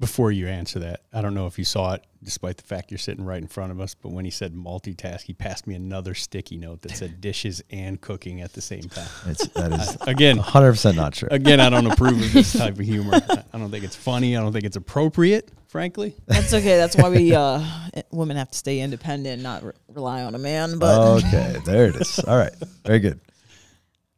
Before 0.03 0.33
you 0.33 0.49
answer 0.49 0.81
that, 0.81 1.03
I 1.13 1.23
don't 1.23 1.33
know 1.33 1.47
if 1.47 1.61
you 1.61 1.65
saw 1.65 1.93
it, 1.95 2.05
despite 2.25 2.57
the 2.57 2.65
fact 2.65 2.91
you're 2.91 2.99
sitting 2.99 3.25
right 3.25 3.41
in 3.41 3.47
front 3.47 3.71
of 3.71 3.81
us. 3.81 3.95
But 3.95 4.11
when 4.11 4.25
he 4.25 4.33
said 4.33 4.53
multitask, 4.53 5.21
he 5.23 5.33
passed 5.33 5.65
me 5.69 5.77
another 5.77 6.13
sticky 6.15 6.59
note 6.59 6.83
that 6.83 6.91
said 6.91 7.21
dishes 7.21 7.63
and 7.71 8.01
cooking 8.01 8.41
at 8.41 8.53
the 8.53 8.61
same 8.61 8.83
time. 8.83 9.07
It's 9.29 9.47
that 9.47 9.73
is 9.73 9.97
Again, 10.09 10.39
100 10.39 10.73
percent 10.73 10.97
not 10.97 11.13
true. 11.15 11.29
again, 11.31 11.61
I 11.61 11.71
don't 11.71 11.87
approve 11.87 12.21
of 12.21 12.33
this 12.33 12.53
type 12.59 12.81
of 12.81 12.85
humor. 12.85 13.13
I 13.15 13.45
I 13.53 13.59
don't 13.59 13.71
think 13.71 13.85
it's 13.85 13.95
funny. 13.95 14.37
I 14.37 14.41
don't 14.41 14.53
think 14.53 14.65
it's 14.65 14.75
appropriate, 14.77 15.53
frankly. 15.69 16.17
That's 16.27 16.53
okay. 16.53 16.77
That's 16.79 16.97
why 16.97 17.09
we 17.09 17.33
uh, 17.33 17.65
women 18.11 18.37
have 18.39 18.51
to 18.51 18.59
stay 18.59 18.81
independent, 18.81 19.35
and 19.35 19.43
not 19.45 19.63
re- 19.63 19.73
rely 19.95 20.25
on 20.25 20.35
a 20.35 20.39
man. 20.39 20.81
But 20.81 21.19
okay, 21.19 21.59
there 21.65 21.87
it 21.87 21.95
is. 21.95 22.19
All 22.19 22.37
right, 22.37 22.53
very 22.85 22.99
good. 22.99 23.21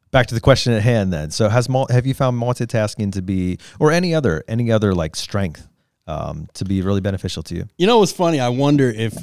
Back 0.09 0.25
to 0.27 0.33
the 0.33 0.41
question 0.41 0.73
at 0.73 0.81
hand, 0.81 1.13
then. 1.13 1.29
So, 1.29 1.47
has 1.47 1.69
mul- 1.69 1.89
have 1.91 2.07
you 2.07 2.15
found 2.15 2.41
multitasking 2.41 3.11
to 3.11 3.21
be, 3.21 3.59
or 3.79 3.91
any 3.91 4.15
other 4.15 4.43
any 4.47 4.71
other 4.71 4.95
like 4.95 5.15
strength, 5.15 5.67
um, 6.07 6.47
to 6.53 6.65
be 6.65 6.81
really 6.81 7.01
beneficial 7.01 7.43
to 7.43 7.55
you? 7.55 7.67
You 7.77 7.87
know 7.87 7.99
what's 7.99 8.11
funny? 8.11 8.39
I 8.39 8.49
wonder 8.49 8.89
if 8.89 9.15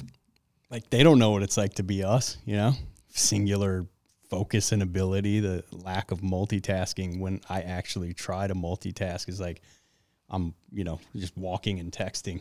like 0.71 0.89
they 0.91 1.03
don't 1.03 1.19
know 1.19 1.31
what 1.31 1.43
it's 1.43 1.57
like 1.57 1.75
to 1.75 1.83
be 1.83 2.03
us, 2.03 2.39
you 2.45 2.57
know? 2.57 2.73
Singular 3.11 3.87
focus 4.31 4.73
and 4.73 4.83
ability, 4.83 5.41
the 5.41 5.63
lack 5.71 6.11
of 6.11 6.21
multitasking 6.21 7.21
when 7.21 7.41
I 7.51 7.61
actually 7.61 8.15
try 8.15 8.47
to 8.47 8.55
multitask 8.55 9.29
is 9.29 9.39
like 9.39 9.61
I'm, 10.31 10.55
you 10.73 10.85
know, 10.85 10.99
just 11.15 11.37
walking 11.37 11.79
and 11.79 11.93
texting. 11.93 12.41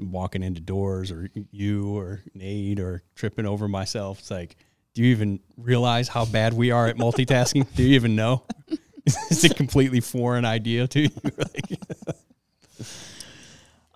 Walking 0.00 0.44
into 0.44 0.60
doors 0.60 1.10
or 1.10 1.28
you 1.50 1.98
or 1.98 2.22
Nate 2.32 2.78
or 2.78 3.02
tripping 3.16 3.46
over 3.46 3.66
myself. 3.66 4.20
It's 4.20 4.30
like, 4.30 4.54
do 4.94 5.02
you 5.02 5.10
even 5.10 5.40
realize 5.56 6.06
how 6.06 6.24
bad 6.24 6.54
we 6.54 6.70
are 6.70 6.86
at 6.86 6.96
multitasking? 6.96 7.66
do 7.74 7.82
you 7.82 7.96
even 7.96 8.14
know? 8.14 8.44
Is 9.30 9.42
it 9.42 9.50
a 9.50 9.54
completely 9.54 9.98
foreign 10.00 10.44
idea 10.44 10.86
to 10.86 11.00
you? 11.00 11.08
Like, 11.36 11.80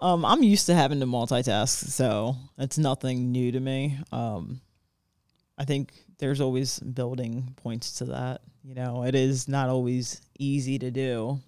um, 0.02 0.24
I'm 0.24 0.42
used 0.42 0.66
to 0.66 0.74
having 0.74 0.98
to 0.98 1.06
multitask, 1.06 1.68
so 1.88 2.34
it's 2.58 2.76
nothing 2.76 3.30
new 3.30 3.52
to 3.52 3.60
me. 3.60 3.98
Um, 4.10 4.60
I 5.56 5.64
think 5.64 5.92
there's 6.18 6.40
always 6.40 6.80
building 6.80 7.54
points 7.54 7.92
to 7.98 8.06
that. 8.06 8.40
You 8.64 8.74
know, 8.74 9.04
it 9.04 9.14
is 9.14 9.46
not 9.46 9.68
always 9.68 10.20
easy 10.36 10.76
to 10.80 10.90
do. 10.90 11.38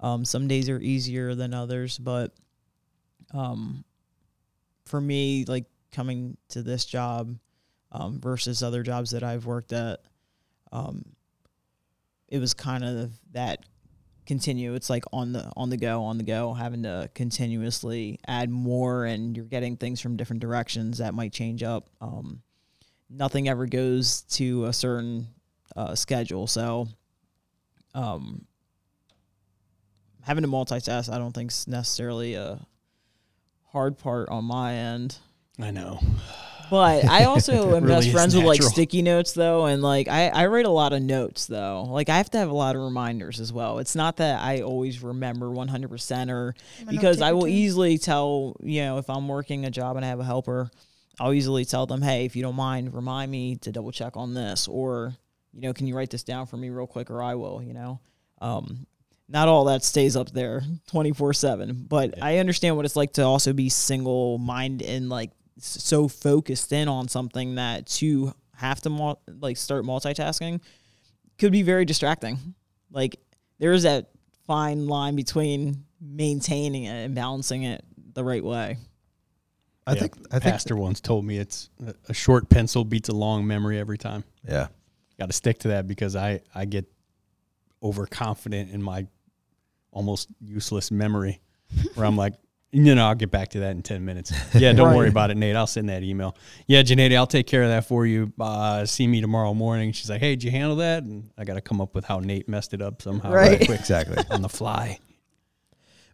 Um, 0.00 0.22
some 0.26 0.48
days 0.48 0.68
are 0.68 0.80
easier 0.80 1.34
than 1.34 1.54
others, 1.54 1.96
but 1.96 2.34
um, 3.32 3.84
for 4.84 5.00
me, 5.00 5.46
like 5.48 5.64
coming 5.92 6.36
to 6.50 6.62
this 6.62 6.84
job 6.84 7.34
um, 7.90 8.20
versus 8.20 8.62
other 8.62 8.82
jobs 8.82 9.12
that 9.12 9.22
I've 9.22 9.46
worked 9.46 9.72
at, 9.72 10.00
um, 10.72 11.06
it 12.28 12.38
was 12.38 12.52
kind 12.52 12.84
of 12.84 13.12
that 13.32 13.64
continue. 14.26 14.74
It's 14.74 14.90
like 14.90 15.04
on 15.12 15.32
the 15.32 15.50
on 15.56 15.70
the 15.70 15.76
go, 15.76 16.04
on 16.04 16.18
the 16.18 16.24
go, 16.24 16.52
having 16.52 16.82
to 16.84 17.10
continuously 17.14 18.18
add 18.26 18.50
more, 18.50 19.04
and 19.04 19.36
you're 19.36 19.46
getting 19.46 19.76
things 19.76 20.00
from 20.00 20.16
different 20.16 20.40
directions 20.40 20.98
that 20.98 21.14
might 21.14 21.32
change 21.32 21.62
up. 21.62 21.88
Um, 22.00 22.42
nothing 23.10 23.48
ever 23.48 23.66
goes 23.66 24.22
to 24.22 24.66
a 24.66 24.72
certain 24.72 25.28
uh, 25.76 25.94
schedule, 25.94 26.46
so 26.46 26.88
um, 27.94 28.46
having 30.22 30.42
to 30.42 30.48
multitask, 30.48 31.12
I 31.12 31.18
don't 31.18 31.32
think 31.32 31.50
is 31.50 31.66
necessarily 31.66 32.34
a 32.34 32.66
hard 33.72 33.98
part 33.98 34.28
on 34.28 34.44
my 34.44 34.74
end. 34.74 35.18
I 35.60 35.70
know. 35.70 36.00
But 36.72 37.04
I 37.04 37.24
also 37.24 37.52
am 37.76 37.84
really 37.84 37.96
best 37.96 38.06
is 38.06 38.12
friends 38.14 38.34
with 38.34 38.44
like 38.46 38.62
sticky 38.62 39.02
notes 39.02 39.34
though, 39.34 39.66
and 39.66 39.82
like 39.82 40.08
I, 40.08 40.28
I 40.28 40.46
write 40.46 40.64
a 40.64 40.70
lot 40.70 40.94
of 40.94 41.02
notes 41.02 41.44
though. 41.44 41.82
Like 41.82 42.08
I 42.08 42.16
have 42.16 42.30
to 42.30 42.38
have 42.38 42.48
a 42.48 42.54
lot 42.54 42.76
of 42.76 42.80
reminders 42.80 43.40
as 43.40 43.52
well. 43.52 43.78
It's 43.78 43.94
not 43.94 44.16
that 44.16 44.40
I 44.40 44.62
always 44.62 45.02
remember 45.02 45.48
100% 45.50 46.30
or 46.30 46.54
because 46.88 47.20
I 47.20 47.32
will 47.32 47.46
easily 47.46 47.98
tell, 47.98 48.56
you 48.62 48.80
know, 48.80 48.96
if 48.96 49.10
I'm 49.10 49.28
working 49.28 49.66
a 49.66 49.70
job 49.70 49.96
and 49.96 50.04
I 50.04 50.08
have 50.08 50.20
a 50.20 50.24
helper, 50.24 50.70
I'll 51.20 51.34
easily 51.34 51.66
tell 51.66 51.84
them, 51.84 52.00
hey, 52.00 52.24
if 52.24 52.34
you 52.36 52.42
don't 52.42 52.56
mind, 52.56 52.94
remind 52.94 53.30
me 53.30 53.56
to 53.56 53.70
double 53.70 53.92
check 53.92 54.16
on 54.16 54.32
this, 54.32 54.66
or 54.66 55.14
you 55.52 55.60
know, 55.60 55.74
can 55.74 55.86
you 55.86 55.94
write 55.94 56.08
this 56.08 56.22
down 56.22 56.46
for 56.46 56.56
me 56.56 56.70
real 56.70 56.86
quick, 56.86 57.10
or 57.10 57.22
I 57.22 57.34
will, 57.34 57.62
you 57.62 57.74
know. 57.74 58.00
Um, 58.40 58.86
not 59.28 59.46
all 59.46 59.66
that 59.66 59.84
stays 59.84 60.16
up 60.16 60.30
there 60.30 60.62
24 60.88 61.32
7 61.32 61.86
but 61.88 62.20
i 62.22 62.38
understand 62.38 62.76
what 62.76 62.84
it's 62.84 62.96
like 62.96 63.12
to 63.14 63.22
also 63.22 63.52
be 63.52 63.68
single 63.68 64.36
mind 64.38 64.82
and 64.82 65.08
like 65.08 65.30
s- 65.30 65.41
so 65.64 66.08
focused 66.08 66.72
in 66.72 66.88
on 66.88 67.08
something 67.08 67.54
that 67.56 67.86
to 67.86 68.34
have 68.56 68.80
to 68.80 68.90
mul- 68.90 69.20
like 69.40 69.56
start 69.56 69.84
multitasking 69.84 70.60
could 71.38 71.52
be 71.52 71.62
very 71.62 71.84
distracting 71.84 72.38
like 72.90 73.16
there 73.58 73.72
is 73.72 73.82
that 73.84 74.10
fine 74.46 74.86
line 74.86 75.14
between 75.16 75.84
maintaining 76.00 76.84
it 76.84 77.04
and 77.06 77.14
balancing 77.14 77.62
it 77.64 77.84
the 78.14 78.22
right 78.24 78.44
way 78.44 78.76
I 79.86 79.94
Yeah, 79.94 80.00
think 80.00 80.14
I 80.30 80.38
think 80.38 80.52
Pastor 80.54 80.76
once 80.76 81.00
told 81.00 81.24
me 81.24 81.38
it's 81.38 81.68
a- 81.84 81.94
a 82.10 82.14
short 82.14 82.48
pencil 82.48 82.84
beats 82.84 83.08
a 83.08 83.12
long 83.14 83.46
memory 83.46 83.78
every 83.80 83.98
time. 83.98 84.22
yeah. 84.46 84.68
Got 85.18 85.26
to 85.26 85.32
stick 85.32 85.58
to 85.60 85.68
that 85.68 85.86
because 85.88 86.14
I 86.16 86.40
I 86.54 86.64
get 86.66 86.86
overconfident 87.82 88.70
in 88.70 88.82
my 88.82 89.06
almost 89.92 90.28
useless 90.40 90.90
memory, 90.90 91.40
where 91.94 92.06
I'm 92.06 92.16
like, 92.16 92.34
you 92.72 92.94
no, 92.94 93.06
I'll 93.06 93.14
get 93.14 93.30
back 93.30 93.50
to 93.50 93.60
that 93.60 93.72
in 93.72 93.82
ten 93.82 94.04
minutes. 94.04 94.32
Yeah, 94.54 94.72
don't 94.72 94.96
worry 94.96 95.08
about 95.08 95.30
it, 95.30 95.36
Nate. 95.36 95.54
I'll 95.56 95.66
send 95.66 95.88
that 95.90 96.02
email. 96.02 96.36
Yeah, 96.66 96.82
Janae, 96.82 97.14
I'll 97.16 97.26
take 97.26 97.46
care 97.46 97.62
of 97.62 97.68
that 97.68 97.84
for 97.86 98.06
you. 98.06 98.32
Uh, 98.40 98.86
see 98.86 99.06
me 99.06 99.20
tomorrow 99.20 99.52
morning. 99.54 99.92
She's 99.92 100.08
like, 100.10 100.20
hey, 100.20 100.30
did 100.36 100.42
you 100.44 100.50
handle 100.50 100.76
that? 100.76 101.02
And 101.02 101.30
I 101.36 101.44
got 101.44 101.54
to 101.54 101.60
come 101.60 101.80
up 101.80 101.94
with 101.94 102.04
how 102.06 102.20
Nate 102.20 102.48
messed 102.48 102.72
it 102.74 102.80
up 102.82 103.02
somehow, 103.02 103.30
Right. 103.32 103.60
right 103.68 103.70
Exactly. 103.78 104.24
on 104.30 104.40
the 104.42 104.48
fly. 104.48 104.98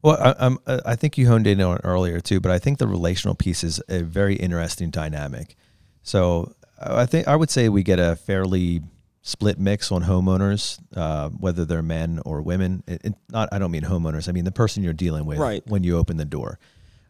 Well, 0.03 0.17
I, 0.21 0.35
I'm, 0.47 0.59
uh, 0.67 0.81
I 0.87 0.95
think 0.97 1.19
you 1.19 1.27
honed 1.29 1.47
in 1.47 1.61
on 1.61 1.77
it 1.77 1.81
earlier 1.85 2.21
too, 2.21 2.41
but 2.41 2.53
I 2.53 2.59
think 2.59 2.79
the 2.79 2.87
relational 2.87 3.35
piece 3.35 3.65
is 3.65 3.81
a 3.89 4.03
very 4.03 4.37
interesting 4.37 4.91
dynamic. 4.91 5.57
So 6.03 6.55
uh, 6.81 6.95
I 6.97 7.07
think 7.07 7.27
I 7.29 7.35
would 7.37 7.51
say 7.51 7.69
we 7.69 7.83
get 7.83 7.99
a 7.99 8.15
fairly 8.17 8.81
split 9.23 9.59
mix 9.59 9.91
on 9.93 10.05
homeowners, 10.05 10.79
uh, 10.97 11.29
whether 11.31 11.65
they're 11.65 11.83
men 11.83 12.21
or 12.25 12.41
women. 12.43 12.83
It, 12.87 13.01
it- 13.05 13.15
not, 13.31 13.49
I 13.53 13.59
don't 13.59 13.71
mean 13.71 13.83
homeowners. 13.83 14.29
I 14.29 14.33
mean 14.33 14.45
the 14.45 14.53
person 14.53 14.83
you're 14.83 14.93
dealing 14.93 15.25
with 15.27 15.39
Right. 15.39 15.63
when 15.67 15.85
you 15.85 15.97
open 15.99 16.17
the 16.17 16.25
door. 16.25 16.59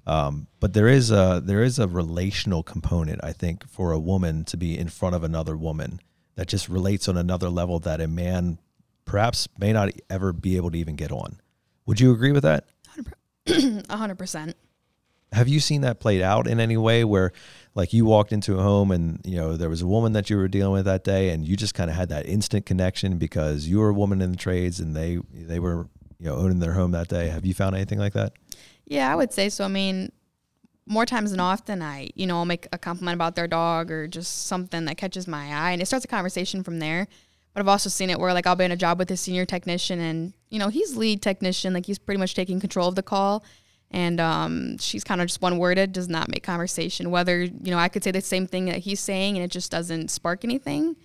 Um, 0.06 0.46
but 0.58 0.72
there 0.72 0.88
is 0.88 1.10
a 1.10 1.42
there 1.44 1.62
is 1.62 1.78
a 1.78 1.86
relational 1.86 2.62
component, 2.62 3.20
I 3.22 3.32
think, 3.32 3.68
for 3.68 3.92
a 3.92 3.98
woman 3.98 4.44
to 4.44 4.56
be 4.56 4.78
in 4.78 4.88
front 4.88 5.14
of 5.14 5.22
another 5.22 5.54
woman 5.56 6.00
that 6.36 6.48
just 6.48 6.68
relates 6.68 7.08
on 7.08 7.16
another 7.18 7.50
level 7.50 7.78
that 7.80 8.00
a 8.00 8.08
man 8.08 8.58
perhaps 9.04 9.48
may 9.58 9.72
not 9.72 9.90
ever 10.08 10.32
be 10.32 10.56
able 10.56 10.70
to 10.70 10.78
even 10.78 10.96
get 10.96 11.12
on. 11.12 11.40
Would 11.84 12.00
you 12.00 12.12
agree 12.12 12.32
with 12.32 12.42
that? 12.44 12.64
Hundred 13.90 14.16
percent. 14.18 14.56
have 15.32 15.48
you 15.48 15.60
seen 15.60 15.82
that 15.82 16.00
played 16.00 16.22
out 16.22 16.46
in 16.46 16.58
any 16.58 16.76
way 16.78 17.04
where 17.04 17.32
like 17.74 17.92
you 17.92 18.04
walked 18.04 18.32
into 18.32 18.58
a 18.58 18.62
home 18.62 18.90
and 18.90 19.20
you 19.24 19.36
know 19.36 19.56
there 19.56 19.68
was 19.68 19.82
a 19.82 19.86
woman 19.86 20.12
that 20.12 20.30
you 20.30 20.36
were 20.36 20.48
dealing 20.48 20.72
with 20.72 20.84
that 20.84 21.04
day 21.04 21.30
and 21.30 21.46
you 21.46 21.56
just 21.56 21.74
kind 21.74 21.90
of 21.90 21.96
had 21.96 22.08
that 22.08 22.26
instant 22.26 22.66
connection 22.66 23.18
because 23.18 23.66
you 23.68 23.78
were 23.78 23.90
a 23.90 23.94
woman 23.94 24.20
in 24.20 24.32
the 24.32 24.36
trades 24.38 24.80
and 24.80 24.96
they 24.96 25.18
they 25.32 25.58
were 25.58 25.88
you 26.18 26.26
know 26.26 26.36
owning 26.36 26.58
their 26.58 26.72
home 26.72 26.90
that 26.90 27.08
day 27.08 27.28
have 27.28 27.44
you 27.46 27.54
found 27.54 27.76
anything 27.76 27.98
like 27.98 28.12
that 28.12 28.32
Yeah, 28.86 29.12
I 29.12 29.14
would 29.16 29.32
say 29.32 29.50
so. 29.50 29.64
I 29.64 29.68
mean, 29.68 30.10
more 30.86 31.04
times 31.04 31.30
than 31.30 31.40
often, 31.40 31.82
I, 31.82 32.08
you 32.14 32.26
know, 32.26 32.38
I'll 32.38 32.46
make 32.46 32.66
a 32.72 32.78
compliment 32.78 33.14
about 33.14 33.36
their 33.36 33.46
dog 33.46 33.90
or 33.90 34.08
just 34.08 34.46
something 34.46 34.86
that 34.86 34.96
catches 34.96 35.28
my 35.28 35.52
eye, 35.52 35.72
and 35.72 35.82
it 35.82 35.86
starts 35.86 36.06
a 36.06 36.08
conversation 36.08 36.62
from 36.64 36.78
there. 36.78 37.06
But 37.52 37.60
I've 37.60 37.68
also 37.68 37.90
seen 37.90 38.08
it 38.08 38.18
where, 38.18 38.32
like, 38.32 38.46
I'll 38.46 38.56
be 38.56 38.64
in 38.64 38.72
a 38.72 38.76
job 38.76 38.98
with 38.98 39.10
a 39.10 39.16
senior 39.16 39.44
technician, 39.44 40.00
and 40.00 40.32
you 40.48 40.58
know, 40.58 40.68
he's 40.68 40.96
lead 40.96 41.20
technician, 41.20 41.74
like 41.74 41.84
he's 41.84 41.98
pretty 41.98 42.18
much 42.18 42.34
taking 42.34 42.60
control 42.60 42.88
of 42.88 42.94
the 42.94 43.02
call, 43.02 43.44
and 43.90 44.20
um, 44.20 44.78
she's 44.78 45.04
kind 45.04 45.20
of 45.20 45.28
just 45.28 45.40
one 45.40 45.58
worded, 45.58 45.92
does 45.92 46.08
not 46.08 46.28
make 46.28 46.42
conversation. 46.42 47.10
Whether 47.10 47.42
you 47.42 47.70
know, 47.70 47.78
I 47.78 47.88
could 47.88 48.04
say 48.04 48.10
the 48.10 48.20
same 48.20 48.46
thing 48.46 48.66
that 48.66 48.78
he's 48.78 49.00
saying, 49.00 49.36
and 49.36 49.44
it 49.44 49.50
just 49.50 49.70
doesn't 49.70 50.10
spark 50.10 50.44
anything. 50.44 50.96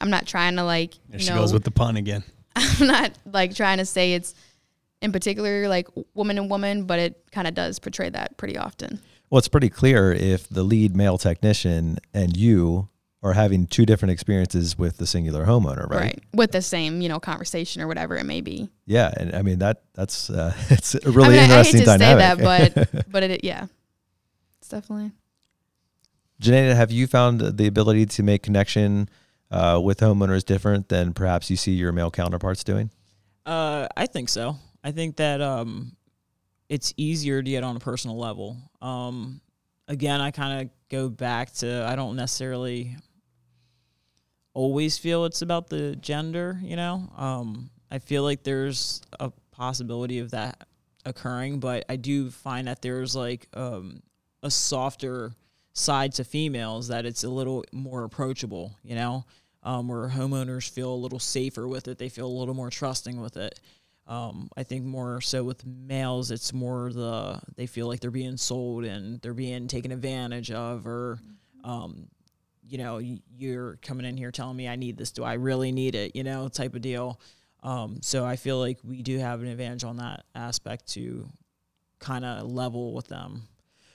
I'm 0.00 0.10
not 0.10 0.26
trying 0.26 0.56
to 0.56 0.64
like, 0.64 0.94
There 1.08 1.20
you 1.20 1.24
she 1.26 1.30
know, 1.30 1.36
goes 1.38 1.52
with 1.52 1.64
the 1.64 1.70
pun 1.70 1.96
again. 1.96 2.24
I'm 2.56 2.86
not 2.86 3.12
like 3.24 3.54
trying 3.54 3.78
to 3.78 3.86
say 3.86 4.14
it's 4.14 4.34
in 5.00 5.12
particular 5.12 5.68
like 5.68 5.88
woman 6.14 6.38
and 6.38 6.50
woman, 6.50 6.84
but 6.84 6.98
it 6.98 7.24
kind 7.32 7.46
of 7.46 7.54
does 7.54 7.78
portray 7.78 8.08
that 8.10 8.36
pretty 8.36 8.56
often. 8.58 9.00
well 9.30 9.38
it's 9.38 9.48
pretty 9.48 9.68
clear 9.70 10.12
if 10.12 10.48
the 10.48 10.62
lead 10.62 10.96
male 10.96 11.18
technician 11.18 11.98
and 12.12 12.36
you 12.36 12.88
are 13.22 13.32
having 13.34 13.66
two 13.68 13.86
different 13.86 14.10
experiences 14.10 14.76
with 14.76 14.96
the 14.96 15.06
singular 15.06 15.44
homeowner 15.46 15.88
right, 15.88 16.00
Right. 16.00 16.24
With 16.34 16.50
the 16.52 16.60
same, 16.62 17.00
you 17.00 17.08
know, 17.08 17.20
conversation 17.20 17.80
or 17.80 17.86
whatever 17.86 18.16
it 18.16 18.24
may 18.24 18.40
be. 18.40 18.68
yeah 18.86 19.12
and 19.16 19.34
i 19.34 19.42
mean 19.42 19.58
that 19.60 19.82
that's 19.94 20.28
uh, 20.30 20.52
it's 20.70 20.94
a 20.96 21.10
really 21.10 21.38
I 21.38 21.42
mean, 21.42 21.50
I- 21.50 21.60
I 21.60 21.62
hate 21.62 21.74
interesting 21.74 21.80
to 21.80 21.86
dynamic 21.86 22.38
say 22.38 22.74
that, 22.74 22.94
but 23.04 23.12
but 23.12 23.22
it 23.30 23.44
yeah. 23.44 23.66
It's 24.58 24.68
definitely 24.68 25.12
Janae, 26.40 26.74
have 26.74 26.90
you 26.90 27.06
found 27.06 27.40
the 27.40 27.66
ability 27.66 28.06
to 28.06 28.22
make 28.24 28.42
connection 28.42 29.08
uh, 29.50 29.80
with 29.82 30.00
homeowners 30.00 30.44
different 30.44 30.88
than 30.88 31.12
perhaps 31.12 31.50
you 31.50 31.56
see 31.56 31.72
your 31.72 31.92
male 31.92 32.10
counterparts 32.10 32.64
doing? 32.64 32.90
Uh, 33.46 33.86
I 33.96 34.06
think 34.06 34.28
so. 34.28 34.56
I 34.82 34.90
think 34.90 35.16
that 35.16 35.40
um, 35.40 35.94
it's 36.68 36.92
easier 36.96 37.40
to 37.42 37.48
get 37.50 37.62
on 37.62 37.76
a 37.76 37.80
personal 37.80 38.18
level. 38.18 38.56
Um, 38.80 39.40
again, 39.86 40.20
I 40.20 40.32
kind 40.32 40.62
of 40.62 40.70
go 40.90 41.08
back 41.08 41.52
to 41.54 41.86
I 41.88 41.94
don't 41.94 42.16
necessarily 42.16 42.96
always 44.54 44.98
feel 44.98 45.24
it's 45.24 45.42
about 45.42 45.68
the 45.68 45.96
gender. 45.96 46.58
You 46.62 46.76
know, 46.76 47.10
um, 47.16 47.70
I 47.90 47.98
feel 47.98 48.22
like 48.22 48.42
there's 48.42 49.02
a 49.18 49.32
possibility 49.50 50.18
of 50.18 50.30
that 50.30 50.66
occurring, 51.04 51.60
but 51.60 51.84
I 51.88 51.96
do 51.96 52.30
find 52.30 52.68
that 52.68 52.82
there's 52.82 53.14
like 53.16 53.48
um, 53.54 54.02
a 54.42 54.50
softer 54.50 55.32
side 55.72 56.12
to 56.14 56.24
females 56.24 56.88
that 56.88 57.06
it's 57.06 57.24
a 57.24 57.30
little 57.30 57.64
more 57.72 58.04
approachable. 58.04 58.76
You 58.82 58.94
know, 58.94 59.24
um, 59.62 59.88
where 59.88 60.08
homeowners 60.08 60.68
feel 60.68 60.92
a 60.92 60.94
little 60.94 61.18
safer 61.18 61.66
with 61.68 61.88
it. 61.88 61.98
They 61.98 62.08
feel 62.08 62.26
a 62.26 62.38
little 62.38 62.54
more 62.54 62.70
trusting 62.70 63.20
with 63.20 63.36
it. 63.36 63.60
Um, 64.06 64.50
I 64.56 64.64
think 64.64 64.84
more 64.84 65.20
so 65.20 65.44
with 65.44 65.64
males, 65.64 66.32
it's 66.32 66.52
more 66.52 66.92
the 66.92 67.40
they 67.56 67.66
feel 67.66 67.86
like 67.86 68.00
they're 68.00 68.10
being 68.10 68.36
sold 68.36 68.84
and 68.84 69.20
they're 69.22 69.32
being 69.32 69.68
taken 69.68 69.92
advantage 69.92 70.50
of, 70.50 70.86
or 70.86 71.20
um, 71.62 72.08
you 72.66 72.78
know, 72.78 72.98
you're 72.98 73.76
coming 73.82 74.06
in 74.06 74.16
here 74.16 74.30
telling 74.30 74.56
me 74.56 74.68
I 74.68 74.76
need 74.76 74.96
this. 74.96 75.10
Do 75.12 75.24
I 75.24 75.34
really 75.34 75.72
need 75.72 75.94
it? 75.94 76.14
You 76.16 76.22
know, 76.24 76.48
type 76.48 76.74
of 76.74 76.80
deal. 76.82 77.20
Um, 77.62 77.98
so 78.02 78.24
I 78.24 78.36
feel 78.36 78.58
like 78.58 78.78
we 78.82 79.02
do 79.02 79.18
have 79.18 79.40
an 79.42 79.48
advantage 79.48 79.84
on 79.84 79.96
that 79.98 80.24
aspect 80.34 80.88
to 80.94 81.28
kind 82.00 82.24
of 82.24 82.50
level 82.50 82.92
with 82.94 83.08
them. 83.08 83.42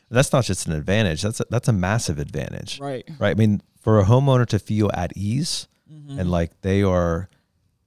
That's 0.10 0.32
not 0.32 0.46
just 0.46 0.68
an 0.68 0.74
advantage. 0.74 1.22
That's 1.22 1.42
a, 1.42 1.46
that's 1.50 1.68
a 1.68 1.74
massive 1.74 2.18
advantage, 2.18 2.80
Right. 2.80 3.04
right? 3.20 3.32
I 3.32 3.34
mean, 3.34 3.62
for 3.82 4.00
a 4.00 4.06
homeowner 4.06 4.46
to 4.48 4.60
feel 4.60 4.90
at 4.94 5.12
ease 5.18 5.68
Mm-hmm. 5.92 6.20
and 6.20 6.30
like 6.30 6.52
they 6.64 6.84
are 6.84 7.30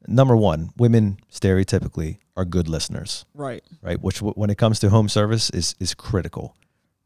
number 0.09 0.35
one, 0.35 0.71
women 0.79 1.19
stereotypically 1.31 2.17
are 2.35 2.47
good 2.47 2.67
listeners, 2.69 3.27
Right. 3.35 3.63
right? 3.83 4.01
Which 4.01 4.23
when 4.23 4.49
it 4.49 4.57
comes 4.57 4.79
to 4.81 4.89
home 4.91 5.09
service 5.11 5.51
is 5.51 5.75
is 5.81 5.93
critical, 5.95 6.57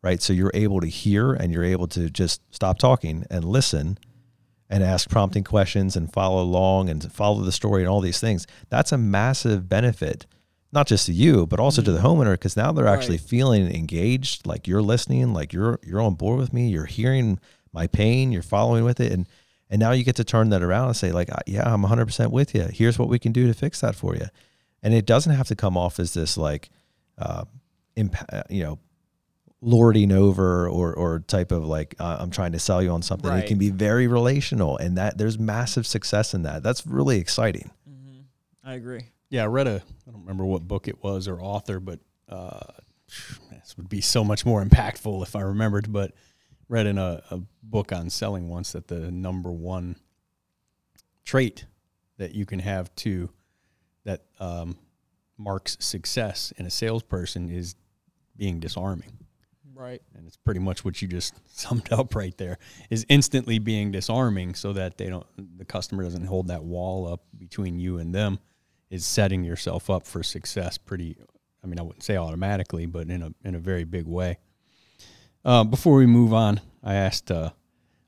right? 0.05 0.21
So 0.23 0.33
you're 0.35 0.51
able 0.55 0.81
to 0.81 0.87
hear 0.87 1.33
and 1.33 1.51
you're 1.53 1.65
able 1.65 1.89
to 1.89 2.11
just 2.11 2.43
stop 2.55 2.79
talking 2.79 3.25
and 3.31 3.45
listen 3.45 3.99
and 4.69 4.85
ask 4.85 5.09
prompting 5.09 5.45
questions 5.45 5.97
and 5.97 6.13
follow 6.13 6.43
along 6.43 6.91
and 6.91 7.11
follow 7.13 7.43
the 7.43 7.53
story 7.53 7.83
and 7.83 7.89
all 7.89 8.01
these 8.03 8.21
things. 8.21 8.47
That's 8.69 8.93
a 8.93 8.99
massive 8.99 9.69
benefit, 9.69 10.27
not 10.73 10.87
just 10.87 11.07
to 11.07 11.13
you, 11.13 11.47
but 11.47 11.59
also 11.59 11.81
to 11.83 11.91
the 11.93 12.01
homeowner 12.01 12.33
because 12.35 12.57
now 12.57 12.71
they're 12.73 12.87
actually 12.87 13.17
Right. 13.17 13.27
feeling 13.29 13.75
engaged, 13.75 14.47
like 14.47 14.69
you're 14.69 14.83
listening, 14.83 15.33
like 15.33 15.53
you're 15.53 15.81
you're 15.83 16.01
on 16.03 16.15
board 16.15 16.39
with 16.39 16.53
me, 16.53 16.69
you're 16.69 16.87
hearing 16.87 17.39
my 17.73 17.87
pain, 17.87 18.31
you're 18.31 18.43
following 18.43 18.85
with 18.85 19.01
it 19.01 19.11
and 19.11 19.27
and 19.71 19.81
now 19.81 19.93
you 19.93 20.05
get 20.05 20.17
to 20.17 20.25
turn 20.25 20.51
that 20.51 20.63
around 20.63 20.89
and 20.89 20.97
say 20.97 21.11
like, 21.13 21.31
yeah, 21.47 21.73
I'm 21.73 21.83
100% 21.83 22.31
with 22.31 22.55
you. 22.55 22.69
Here's 22.73 22.99
what 22.99 23.09
we 23.09 23.19
can 23.19 23.33
do 23.33 23.47
to 23.47 23.55
fix 23.55 23.81
that 23.81 23.95
for 23.95 24.15
you. 24.15 24.27
And 24.83 24.93
it 24.93 25.07
doesn't 25.07 25.33
have 25.35 25.49
to 25.49 25.57
come 25.57 25.77
off 25.77 25.99
as 25.99 26.13
this 26.13 26.37
like 26.37 26.69
uh, 27.19 27.45
impa- 27.97 28.43
you 28.51 28.63
know, 28.63 28.79
lording 29.65 30.12
over 30.12 30.69
or 30.69 30.95
or 30.95 31.21
type 31.21 31.51
of 31.51 31.65
like 31.65 31.95
uh, 31.99 32.19
I'm 32.21 32.31
trying 32.31 32.53
to 32.53 32.59
sell 32.59 32.83
you 32.83 32.91
on 32.91 33.03
something. 33.03 33.33
It 33.33 33.47
can 33.47 33.59
be 33.59 33.71
very 33.71 34.07
relational, 34.07 34.77
and 34.77 34.99
that 34.99 35.19
there's 35.19 35.39
massive 35.39 35.87
success 35.87 36.35
in 36.35 36.43
that. 36.43 36.62
That's 36.62 36.87
really 36.87 37.19
exciting. 37.19 37.71
Mm-hmm. 37.89 38.21
I 38.62 38.75
agree. 38.75 39.07
Yeah, 39.31 39.45
I 39.45 39.47
read 39.47 39.67
a 39.67 39.83
I 40.07 40.11
don't 40.11 40.21
remember 40.21 40.45
what 40.45 40.69
book 40.69 40.87
it 40.87 41.03
was 41.03 41.27
or 41.27 41.41
author, 41.41 41.81
but 41.81 41.99
uh, 42.29 42.61
this 43.51 43.77
would 43.77 43.89
be 43.89 44.01
so 44.01 44.23
much 44.23 44.45
more 44.45 44.62
impactful 44.62 45.23
if 45.23 45.35
I 45.35 45.41
remembered. 45.41 45.93
But 45.93 46.12
read 46.69 46.87
in 46.87 46.99
a, 46.99 47.23
a 47.31 47.41
book 47.62 47.93
on 47.93 48.11
selling 48.11 48.49
once 48.49 48.73
that 48.73 48.89
the 48.89 49.11
number 49.11 49.51
one 49.51 49.97
trait 51.25 51.65
that 52.19 52.35
you 52.35 52.45
can 52.47 52.59
have 52.59 52.95
to 52.97 53.31
that 54.05 54.23
um, 54.39 54.77
marks 55.39 55.79
success 55.81 56.53
in 56.59 56.67
a 56.67 56.71
salesperson 56.71 57.49
is 57.49 57.75
being 58.37 58.61
disarming 58.61 59.24
Right. 59.75 60.01
and 60.14 60.27
it's 60.27 60.37
pretty 60.37 60.61
much 60.61 60.85
what 60.85 61.03
you 61.03 61.09
just 61.09 61.35
summed 61.59 61.93
up 61.93 62.14
right 62.14 62.37
there 62.39 62.59
is 62.91 63.05
instantly 63.09 63.59
being 63.59 63.93
disarming 63.93 64.55
so 64.55 64.72
that 64.72 64.99
they 64.99 65.09
don't 65.09 65.27
the 65.59 65.64
customer 65.64 66.03
doesn't 66.03 66.27
hold 66.27 66.49
that 66.49 66.64
wall 66.64 67.07
up 67.07 67.22
between 67.37 67.79
you 67.79 67.99
and 67.99 68.14
them 68.14 68.39
is 68.91 69.05
setting 69.05 69.45
yourself 69.45 69.91
up 69.91 70.07
for 70.07 70.22
success 70.22 70.79
pretty 70.79 71.16
i 71.62 71.66
mean 71.66 71.79
i 71.79 71.83
wouldn't 71.83 72.05
say 72.05 72.16
automatically 72.16 72.87
but 72.87 73.09
in 73.09 73.22
a 73.22 73.33
in 73.45 73.55
a 73.55 73.59
very 73.59 73.85
big 73.85 74.07
way 74.07 74.39
uh, 75.45 75.64
before 75.64 75.97
we 75.97 76.07
move 76.07 76.33
on 76.33 76.61
i 76.83 76.95
asked 76.95 77.31
uh, 77.31 77.51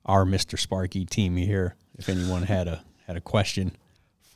our 0.04 0.24
mr 0.24 0.58
sparky 0.58 1.04
team 1.04 1.36
here 1.36 1.74
if 1.98 2.08
anyone 2.08 2.42
had 2.44 2.68
a 2.68 2.84
had 3.06 3.16
a 3.16 3.20
question 3.20 3.76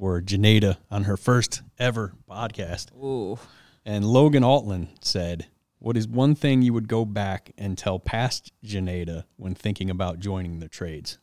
for 0.01 0.21
Janeda 0.23 0.79
on 0.91 1.05
her 1.05 1.17
first 1.17 1.61
ever 1.79 2.15
podcast. 2.29 2.87
Ooh. 2.97 3.39
And 3.85 4.05
Logan 4.05 4.43
Altland 4.43 4.89
said, 5.05 5.47
What 5.81 5.97
is 5.97 6.07
one 6.07 6.35
thing 6.35 6.63
you 6.63 6.73
would 6.73 6.89
go 6.89 7.05
back 7.05 7.53
and 7.59 7.77
tell 7.77 7.99
past 7.99 8.53
Janeda 8.65 9.25
when 9.37 9.55
thinking 9.55 9.91
about 9.91 10.21
joining 10.21 10.61
the 10.61 10.69
trades? 10.69 11.19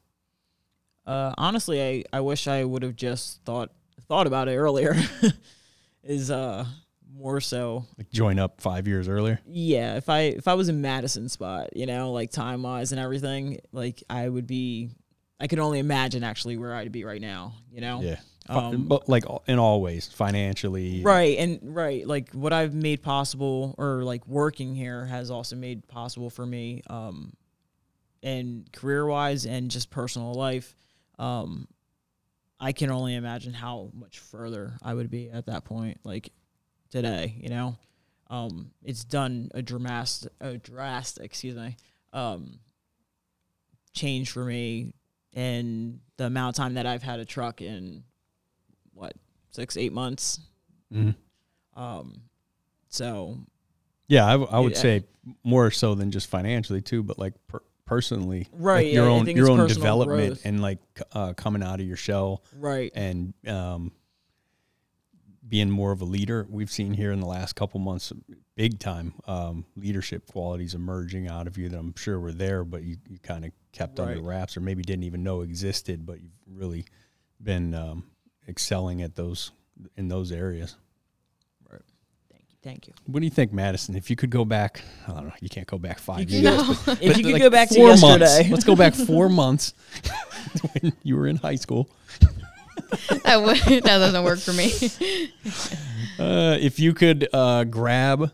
Uh, 1.05 1.33
honestly, 1.37 1.81
I, 1.81 2.03
I 2.17 2.19
wish 2.21 2.47
I 2.47 2.63
would 2.65 2.83
have 2.83 2.95
just 2.95 3.41
thought 3.43 3.71
thought 4.07 4.27
about 4.27 4.47
it 4.49 4.57
earlier. 4.57 4.95
is 6.03 6.31
uh 6.31 6.65
more 7.13 7.39
so 7.41 7.85
Like 7.97 8.09
join 8.11 8.37
up 8.39 8.59
five 8.61 8.87
years 8.87 9.07
earlier? 9.07 9.39
yeah. 9.47 9.95
If 9.95 10.09
I 10.09 10.21
if 10.21 10.47
I 10.47 10.55
was 10.55 10.69
in 10.69 10.81
Madison 10.81 11.29
spot, 11.29 11.75
you 11.75 11.85
know, 11.85 12.11
like 12.11 12.31
time 12.31 12.61
wise 12.63 12.91
and 12.91 12.99
everything, 12.99 13.59
like 13.71 14.03
I 14.09 14.27
would 14.27 14.47
be. 14.47 14.89
I 15.39 15.45
could 15.45 15.59
only 15.59 15.77
imagine 15.77 16.23
actually 16.23 16.57
where 16.57 16.73
I'd 16.73 16.91
be 16.91 17.03
right 17.03 17.21
now. 17.21 17.53
You 17.71 17.81
know. 17.81 18.01
Yeah. 18.01 18.17
Um, 18.49 18.87
but 18.87 19.09
like 19.09 19.25
in 19.47 19.59
all 19.59 19.81
ways, 19.81 20.07
financially. 20.07 21.03
Right 21.03 21.37
and 21.37 21.59
right, 21.63 22.05
like 22.07 22.31
what 22.31 22.53
I've 22.53 22.73
made 22.73 23.01
possible, 23.01 23.75
or 23.77 24.03
like 24.03 24.27
working 24.27 24.75
here, 24.75 25.05
has 25.05 25.29
also 25.31 25.55
made 25.55 25.87
possible 25.87 26.29
for 26.29 26.45
me, 26.45 26.81
um, 26.89 27.33
and 28.23 28.71
career 28.71 29.05
wise 29.05 29.45
and 29.45 29.69
just 29.69 29.89
personal 29.89 30.33
life. 30.33 30.75
Um, 31.19 31.67
I 32.59 32.71
can 32.71 32.89
only 32.89 33.15
imagine 33.15 33.53
how 33.53 33.91
much 33.93 34.19
further 34.19 34.77
I 34.81 34.93
would 34.93 35.09
be 35.09 35.29
at 35.29 35.45
that 35.47 35.65
point, 35.65 35.99
like 36.03 36.31
today. 36.89 37.35
You 37.39 37.49
know, 37.49 37.77
um, 38.29 38.71
it's 38.83 39.03
done 39.03 39.49
a 39.53 39.61
drastic, 39.61 40.31
a 40.41 40.57
drastic, 40.57 41.25
excuse 41.25 41.55
me, 41.55 41.75
um, 42.13 42.59
change 43.93 44.31
for 44.31 44.43
me 44.45 44.93
in 45.33 45.99
the 46.17 46.25
amount 46.25 46.57
of 46.57 46.63
time 46.63 46.73
that 46.75 46.85
I've 46.85 47.03
had 47.03 47.19
a 47.19 47.25
truck 47.25 47.61
in 47.61 48.03
what 48.97 49.13
six, 49.51 49.77
eight 49.77 49.93
months. 49.93 50.39
Mhm. 50.93 51.15
Um, 51.75 52.21
so 52.89 53.37
Yeah, 54.07 54.25
I, 54.25 54.31
w- 54.33 54.49
I 54.51 54.59
would 54.59 54.73
Yeah. 54.73 54.77
say 54.81 55.03
more 55.43 55.69
so 55.71 55.93
than 55.95 56.11
just 56.11 56.27
financially 56.27 56.81
too, 56.81 57.03
but 57.03 57.17
like 57.19 57.33
per- 57.47 57.61
personally, 57.85 58.39
like 58.39 58.49
Right, 58.53 58.87
your 58.93 59.05
yeah, 59.05 59.11
own 59.11 59.27
your 59.27 59.49
own 59.49 59.67
development 59.67 60.29
growth. 60.29 60.41
and 60.45 60.61
like 60.61 60.79
uh, 61.11 61.33
coming 61.33 61.61
out 61.63 61.79
of 61.81 61.85
your 61.87 61.97
shell 61.97 62.43
right, 62.57 62.91
and 62.95 63.33
um, 63.47 63.91
being 65.47 65.69
more 65.69 65.91
of 65.91 66.01
a 66.01 66.05
leader. 66.05 66.45
We've 66.49 66.71
seen 66.71 66.93
here 66.93 67.11
in 67.11 67.19
the 67.19 67.25
last 67.27 67.55
couple 67.55 67.79
months, 67.79 68.11
big 68.55 68.79
time 68.79 69.13
um, 69.27 69.65
leadership 69.75 70.25
qualities 70.27 70.73
emerging 70.73 71.27
out 71.29 71.47
of 71.47 71.57
you 71.57 71.69
that 71.69 71.77
I'm 71.77 71.95
sure 71.95 72.19
were 72.19 72.33
there, 72.33 72.63
but 72.65 72.83
you, 72.83 72.97
you 73.07 73.17
kind 73.19 73.45
of 73.45 73.51
kept 73.71 73.99
under 73.99 74.21
wraps 74.21 74.57
or 74.57 74.61
maybe 74.61 74.83
didn't 74.83 75.03
even 75.05 75.23
know 75.23 75.41
existed, 75.41 76.05
but 76.05 76.19
you've 76.21 76.31
really 76.49 76.85
been 77.41 77.73
um, 77.73 78.03
excelling 78.47 79.01
at 79.01 79.15
those 79.15 79.51
in 79.95 80.07
those 80.07 80.31
areas. 80.31 80.75
thank 82.31 82.43
you, 82.49 82.55
thank 82.63 82.87
you. 82.87 82.93
What 83.05 83.19
do 83.19 83.25
you 83.25 83.29
think, 83.31 83.53
Madison? 83.53 83.95
If 83.95 84.09
you 84.09 84.15
could 84.15 84.29
go 84.31 84.43
back, 84.45 84.81
I 85.07 85.11
don't 85.13 85.25
know, 85.27 85.33
you 85.41 85.49
can't 85.49 85.67
go 85.67 85.77
back 85.77 85.99
five 85.99 86.29
You 86.29 86.39
years. 86.41 86.65
could- 86.65 86.77
but- 86.85 87.01
If 87.01 87.07
but 87.13 87.17
you 87.17 87.23
could 87.23 87.33
like 87.33 87.41
go 87.41 87.49
back 87.49 87.69
to 87.69 87.75
four 87.75 87.87
months. 87.89 88.03
yesterday. 88.21 88.49
Let's 88.49 88.63
go 88.65 88.75
back 88.75 88.93
four 88.95 89.29
months 89.43 89.73
when 90.81 90.93
you 91.03 91.15
were 91.15 91.27
in 91.27 91.35
high 91.37 91.55
school. 91.55 91.89
that, 93.23 93.41
would, 93.43 93.57
that 93.83 93.97
doesn't 93.97 94.23
work 94.23 94.39
for 94.39 94.53
me. 94.53 94.71
Uh, 96.19 96.57
if 96.59 96.79
you 96.79 96.93
could 96.93 97.27
uh, 97.33 97.63
grab 97.65 98.31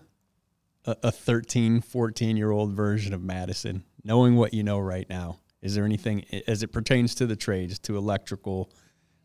a, 0.85 0.95
a 1.03 1.11
13, 1.11 1.81
14 1.81 2.37
year 2.37 2.51
old 2.51 2.71
version 2.73 3.13
of 3.13 3.21
Madison, 3.23 3.83
knowing 4.03 4.35
what 4.35 4.53
you 4.53 4.63
know 4.63 4.79
right 4.79 5.09
now, 5.09 5.39
is 5.61 5.75
there 5.75 5.85
anything, 5.85 6.25
as 6.47 6.61
it 6.63 6.67
pertains 6.73 7.15
to 7.15 7.25
the 7.25 7.35
trades, 7.35 7.79
to 7.79 7.97
electrical, 7.97 8.69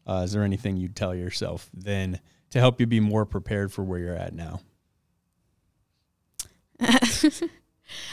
uh, 0.08 0.22
is 0.24 0.32
there 0.32 0.42
anything 0.42 0.76
you'd 0.76 0.96
tell 0.96 1.14
yourself 1.14 1.68
then 1.74 2.18
to 2.50 2.58
help 2.58 2.80
you 2.80 2.86
be 2.86 2.98
more 3.00 3.24
prepared 3.26 3.70
for 3.72 3.84
where 3.84 3.98
you're 3.98 4.16
at 4.16 4.32
now? 4.34 4.60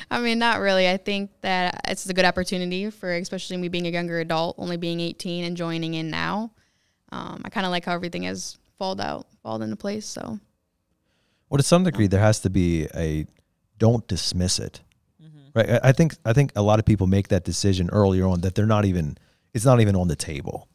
I 0.09 0.19
mean, 0.21 0.39
not 0.39 0.59
really. 0.59 0.89
I 0.89 0.97
think 0.97 1.31
that 1.41 1.81
it's 1.89 2.07
a 2.09 2.13
good 2.13 2.25
opportunity 2.25 2.89
for, 2.89 3.11
especially 3.13 3.57
me 3.57 3.67
being 3.67 3.87
a 3.87 3.89
younger 3.89 4.19
adult, 4.19 4.55
only 4.57 4.77
being 4.77 4.99
18 4.99 5.43
and 5.43 5.57
joining 5.57 5.93
in 5.95 6.09
now. 6.09 6.51
Um, 7.11 7.41
I 7.45 7.49
kind 7.49 7.65
of 7.65 7.71
like 7.71 7.85
how 7.85 7.93
everything 7.93 8.23
has 8.23 8.57
falled 8.77 9.01
out, 9.01 9.27
fallen 9.43 9.61
into 9.61 9.75
place. 9.75 10.05
So 10.05 10.39
Well, 11.49 11.57
to 11.57 11.63
some 11.63 11.83
degree, 11.83 12.07
there 12.07 12.21
has 12.21 12.39
to 12.41 12.49
be 12.49 12.87
a 12.95 13.25
don't 13.77 14.07
dismiss 14.07 14.59
it, 14.59 14.81
Mm-hmm. 15.21 15.39
right? 15.53 15.69
I 15.83 15.89
I 15.89 15.91
think 15.91 16.15
I 16.25 16.33
think 16.33 16.51
a 16.55 16.61
lot 16.61 16.79
of 16.79 16.85
people 16.85 17.07
make 17.07 17.27
that 17.29 17.43
decision 17.43 17.89
earlier 17.91 18.25
on 18.27 18.41
that 18.41 18.55
they're 18.55 18.65
not 18.65 18.85
even 18.85 19.17
it's 19.53 19.65
not 19.65 19.81
even 19.81 19.95
on 19.95 20.07
the 20.07 20.15
table. 20.15 20.67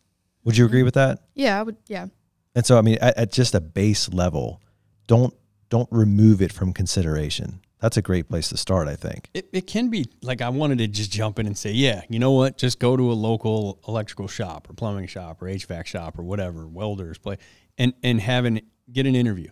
Would 0.45 0.57
you 0.57 0.65
Mm-hmm. 0.65 0.71
agree 0.71 0.83
with 0.83 0.95
that? 0.95 1.21
yeah, 1.35 1.59
I 1.59 1.63
would. 1.63 1.77
Yeah, 1.87 2.07
And 2.55 2.65
so, 2.67 2.79
I 2.79 2.81
mean, 2.83 2.99
at, 3.01 3.17
at 3.17 3.33
just 3.33 3.55
a 3.55 3.61
base 3.61 4.09
level, 4.13 4.61
don't 5.07 5.35
don't 5.69 5.89
remove 5.93 6.43
it 6.43 6.53
from 6.53 6.73
consideration. 6.73 7.61
That's 7.79 7.97
a 7.97 8.03
great 8.03 8.29
place 8.29 8.49
to 8.51 8.57
start, 8.57 8.89
I 8.89 8.97
think. 8.97 9.31
It, 9.33 9.49
it 9.53 9.67
can 9.67 9.89
be 9.89 10.07
like 10.23 10.43
I 10.43 10.49
wanted 10.51 10.79
to 10.79 10.87
just 10.89 11.11
jump 11.13 11.39
in 11.39 11.47
and 11.47 11.57
say, 11.57 11.71
yeah, 11.73 12.03
you 12.11 12.19
know 12.19 12.33
what? 12.33 12.59
Just 12.59 12.79
go 12.79 12.97
to 12.97 13.11
a 13.11 13.15
local 13.15 13.81
electrical 13.89 14.29
shop 14.29 14.69
or 14.69 14.75
plumbing 14.75 15.07
shop 15.07 15.41
or 15.41 15.47
HVAC 15.47 15.87
shop 15.87 16.19
or 16.19 16.23
whatever, 16.23 16.67
welders 16.67 17.19
play, 17.19 17.37
and 17.79 17.95
and 18.03 18.21
have 18.21 18.45
an 18.45 18.61
get 18.93 19.07
an 19.07 19.15
interview 19.15 19.49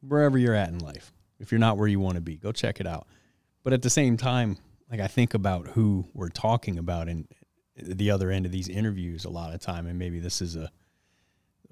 wherever 0.00 0.38
you're 0.38 0.54
at 0.54 0.68
in 0.68 0.78
life. 0.78 1.12
If 1.38 1.50
you're 1.52 1.58
not 1.58 1.76
where 1.78 1.88
you 1.88 2.00
want 2.00 2.14
to 2.16 2.20
be, 2.20 2.36
go 2.36 2.52
check 2.52 2.80
it 2.80 2.86
out. 2.86 3.06
But 3.62 3.72
at 3.72 3.82
the 3.82 3.90
same 3.90 4.16
time, 4.16 4.56
like 4.90 5.00
I 5.00 5.06
think 5.08 5.34
about 5.34 5.68
who 5.68 6.06
we're 6.14 6.28
talking 6.28 6.78
about 6.78 7.08
and 7.08 7.26
the 7.82 8.10
other 8.10 8.30
end 8.30 8.46
of 8.46 8.52
these 8.52 8.68
interviews 8.68 9.24
a 9.24 9.30
lot 9.30 9.54
of 9.54 9.60
time, 9.60 9.86
and 9.86 9.98
maybe 9.98 10.20
this 10.20 10.40
is 10.40 10.56
a 10.56 10.70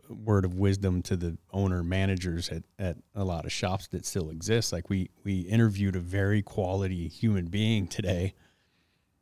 word 0.09 0.45
of 0.45 0.55
wisdom 0.55 1.03
to 1.03 1.17
the 1.17 1.37
owner 1.53 1.83
managers 1.83 2.49
at, 2.49 2.63
at 2.79 2.97
a 3.15 3.25
lot 3.25 3.45
of 3.45 3.53
shops 3.53 3.89
that 3.89 4.07
still 4.07 4.31
exist. 4.31 4.73
Like 4.73 4.89
we 4.89 5.11
we 5.25 5.41
interviewed 5.41 5.97
a 5.97 6.01
very 6.01 6.43
quality 6.43 7.09
human 7.09 7.47
being 7.47 7.87
today, 7.87 8.35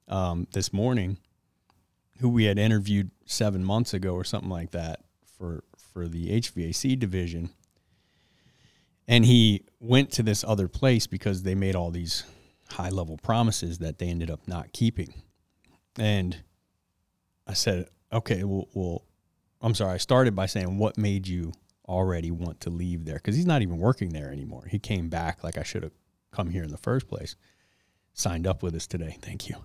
um, 0.08 0.46
this 0.52 0.72
morning, 0.72 1.18
who 2.20 2.28
we 2.28 2.44
had 2.44 2.58
interviewed 2.58 3.10
seven 3.24 3.64
months 3.64 3.94
ago 3.94 4.14
or 4.14 4.24
something 4.24 4.50
like 4.50 4.70
that 4.72 5.00
for 5.38 5.64
for 5.76 6.08
the 6.08 6.28
HVAC 6.40 6.98
division. 6.98 7.50
And 9.08 9.24
he 9.24 9.64
went 9.78 10.10
to 10.12 10.22
this 10.22 10.42
other 10.42 10.66
place 10.66 11.06
because 11.06 11.42
they 11.42 11.54
made 11.54 11.76
all 11.76 11.90
these 11.90 12.24
high 12.70 12.88
level 12.88 13.16
promises 13.16 13.78
that 13.78 13.98
they 13.98 14.08
ended 14.08 14.30
up 14.30 14.48
not 14.48 14.72
keeping. 14.72 15.14
And 15.96 16.38
I 17.46 17.54
said, 17.54 17.88
okay, 18.12 18.44
well, 18.44 18.68
well 18.74 19.04
I'm 19.60 19.74
sorry. 19.74 19.94
I 19.94 19.98
started 19.98 20.34
by 20.34 20.46
saying, 20.46 20.78
what 20.78 20.98
made 20.98 21.26
you 21.26 21.52
already 21.88 22.30
want 22.30 22.60
to 22.62 22.70
leave 22.70 23.04
there? 23.04 23.16
Because 23.16 23.36
he's 23.36 23.46
not 23.46 23.62
even 23.62 23.78
working 23.78 24.10
there 24.10 24.30
anymore. 24.32 24.66
He 24.68 24.78
came 24.78 25.08
back 25.08 25.44
like 25.44 25.56
I 25.56 25.62
should 25.62 25.82
have 25.82 25.92
come 26.32 26.50
here 26.50 26.64
in 26.64 26.70
the 26.70 26.76
first 26.76 27.08
place. 27.08 27.36
Signed 28.12 28.46
up 28.46 28.62
with 28.62 28.74
us 28.74 28.86
today. 28.86 29.16
Thank 29.20 29.48
you. 29.48 29.56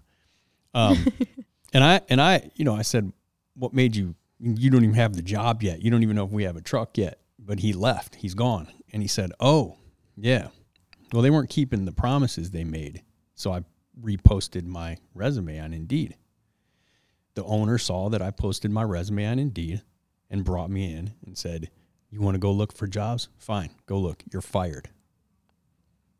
Um, 0.74 1.08
and 1.74 1.84
I 1.84 2.02
and 2.10 2.22
I, 2.22 2.52
you 2.56 2.66
know, 2.66 2.76
I 2.76 2.82
said, 2.82 3.12
what 3.56 3.74
made 3.74 3.96
you? 3.96 4.16
You 4.40 4.70
don't 4.70 4.84
even 4.84 4.96
have 4.96 5.14
the 5.14 5.22
job 5.22 5.64
yet. 5.64 5.82
You 5.82 5.92
don't 5.92 6.04
even 6.04 6.16
know 6.16 6.26
if 6.26 6.32
we 6.32 6.44
have 6.44 6.58
a 6.58 6.62
truck 6.62 6.98
yet. 6.98 7.20
But 7.40 7.60
he 7.60 7.74
left. 7.74 8.16
He's 8.16 8.34
gone. 8.34 8.68
And 8.94 9.02
he 9.02 9.08
said, 9.08 9.32
oh, 9.40 9.78
yeah. 10.16 10.50
Well, 11.12 11.22
they 11.22 11.30
weren't 11.30 11.50
keeping 11.50 11.86
the 11.86 11.92
promises 11.92 12.52
they 12.52 12.64
made. 12.64 13.04
So 13.36 13.52
I 13.52 13.64
reposted 14.00 14.66
my 14.66 14.98
resume 15.14 15.60
on 15.60 15.74
Indeed 15.74 16.16
the 17.36 17.44
owner 17.46 17.78
saw 17.78 18.10
that 18.10 18.22
I 18.22 18.32
posted 18.32 18.72
my 18.72 18.84
resume 18.84 19.26
on 19.26 19.40
Indeed 19.40 19.82
and 20.30 20.44
brought 20.44 20.70
me 20.70 20.94
in 20.94 21.14
and 21.26 21.38
said, 21.38 21.70
You 22.10 22.22
want 22.22 22.36
to 22.36 22.40
go 22.40 22.52
look 22.52 22.74
for 22.74 22.88
jobs? 22.88 23.30
Fine, 23.38 23.72
go 23.86 24.00
look. 24.00 24.24
You're 24.32 24.42
fired. 24.42 24.90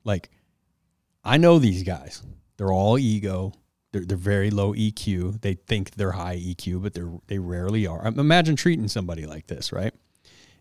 Like, 0.04 0.30
I 1.24 1.38
know 1.38 1.60
these 1.60 1.84
guys. 1.84 2.24
They're 2.58 2.72
all 2.72 2.98
ego. 2.98 3.54
They're, 3.92 4.06
they're 4.06 4.18
very 4.18 4.52
low 4.52 4.74
EQ. 4.74 5.42
They 5.42 5.56
think 5.56 5.92
they're 5.92 6.12
high 6.12 6.38
EQ, 6.38 6.82
but 6.82 6.94
they're 6.94 7.12
they 7.28 7.40
rarely 7.40 7.86
are. 7.88 8.06
Imagine 8.06 8.56
treating 8.56 8.88
somebody 8.88 9.26
like 9.26 9.48
this, 9.48 9.72
right? 9.72 9.94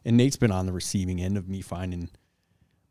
And 0.05 0.17
Nate's 0.17 0.37
been 0.37 0.51
on 0.51 0.67
the 0.67 0.73
receiving 0.73 1.21
end 1.21 1.37
of 1.37 1.49
me 1.49 1.61
finding 1.61 2.11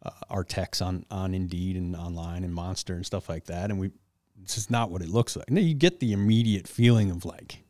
uh, 0.03 0.11
our 0.29 0.43
techs 0.43 0.81
on 0.81 1.05
on 1.11 1.33
Indeed 1.33 1.75
and 1.75 1.95
online 1.95 2.43
and 2.43 2.53
Monster 2.53 2.93
and 2.95 3.05
stuff 3.05 3.27
like 3.29 3.45
that, 3.45 3.69
and 3.69 3.79
we 3.79 3.91
this 4.41 4.57
is 4.57 4.69
not 4.69 4.89
what 4.91 5.01
it 5.01 5.09
looks 5.09 5.35
like. 5.35 5.49
No, 5.49 5.61
you 5.61 5.73
get 5.73 5.99
the 5.99 6.13
immediate 6.13 6.67
feeling 6.67 7.11
of 7.11 7.25
like, 7.25 7.63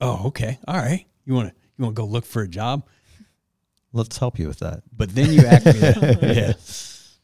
oh, 0.00 0.26
okay, 0.28 0.58
all 0.66 0.76
right, 0.76 1.06
you 1.24 1.34
want 1.34 1.48
to 1.50 1.54
you 1.76 1.84
want 1.84 1.96
to 1.96 2.02
go 2.02 2.06
look 2.06 2.24
for 2.24 2.42
a 2.42 2.48
job, 2.48 2.84
Let's 3.94 4.16
help 4.16 4.38
you 4.38 4.48
with 4.48 4.60
that. 4.60 4.82
but 4.96 5.14
then 5.14 5.32
you 5.32 5.40
act, 5.46 5.66
yeah, 5.66 6.16
yeah. 6.22 6.52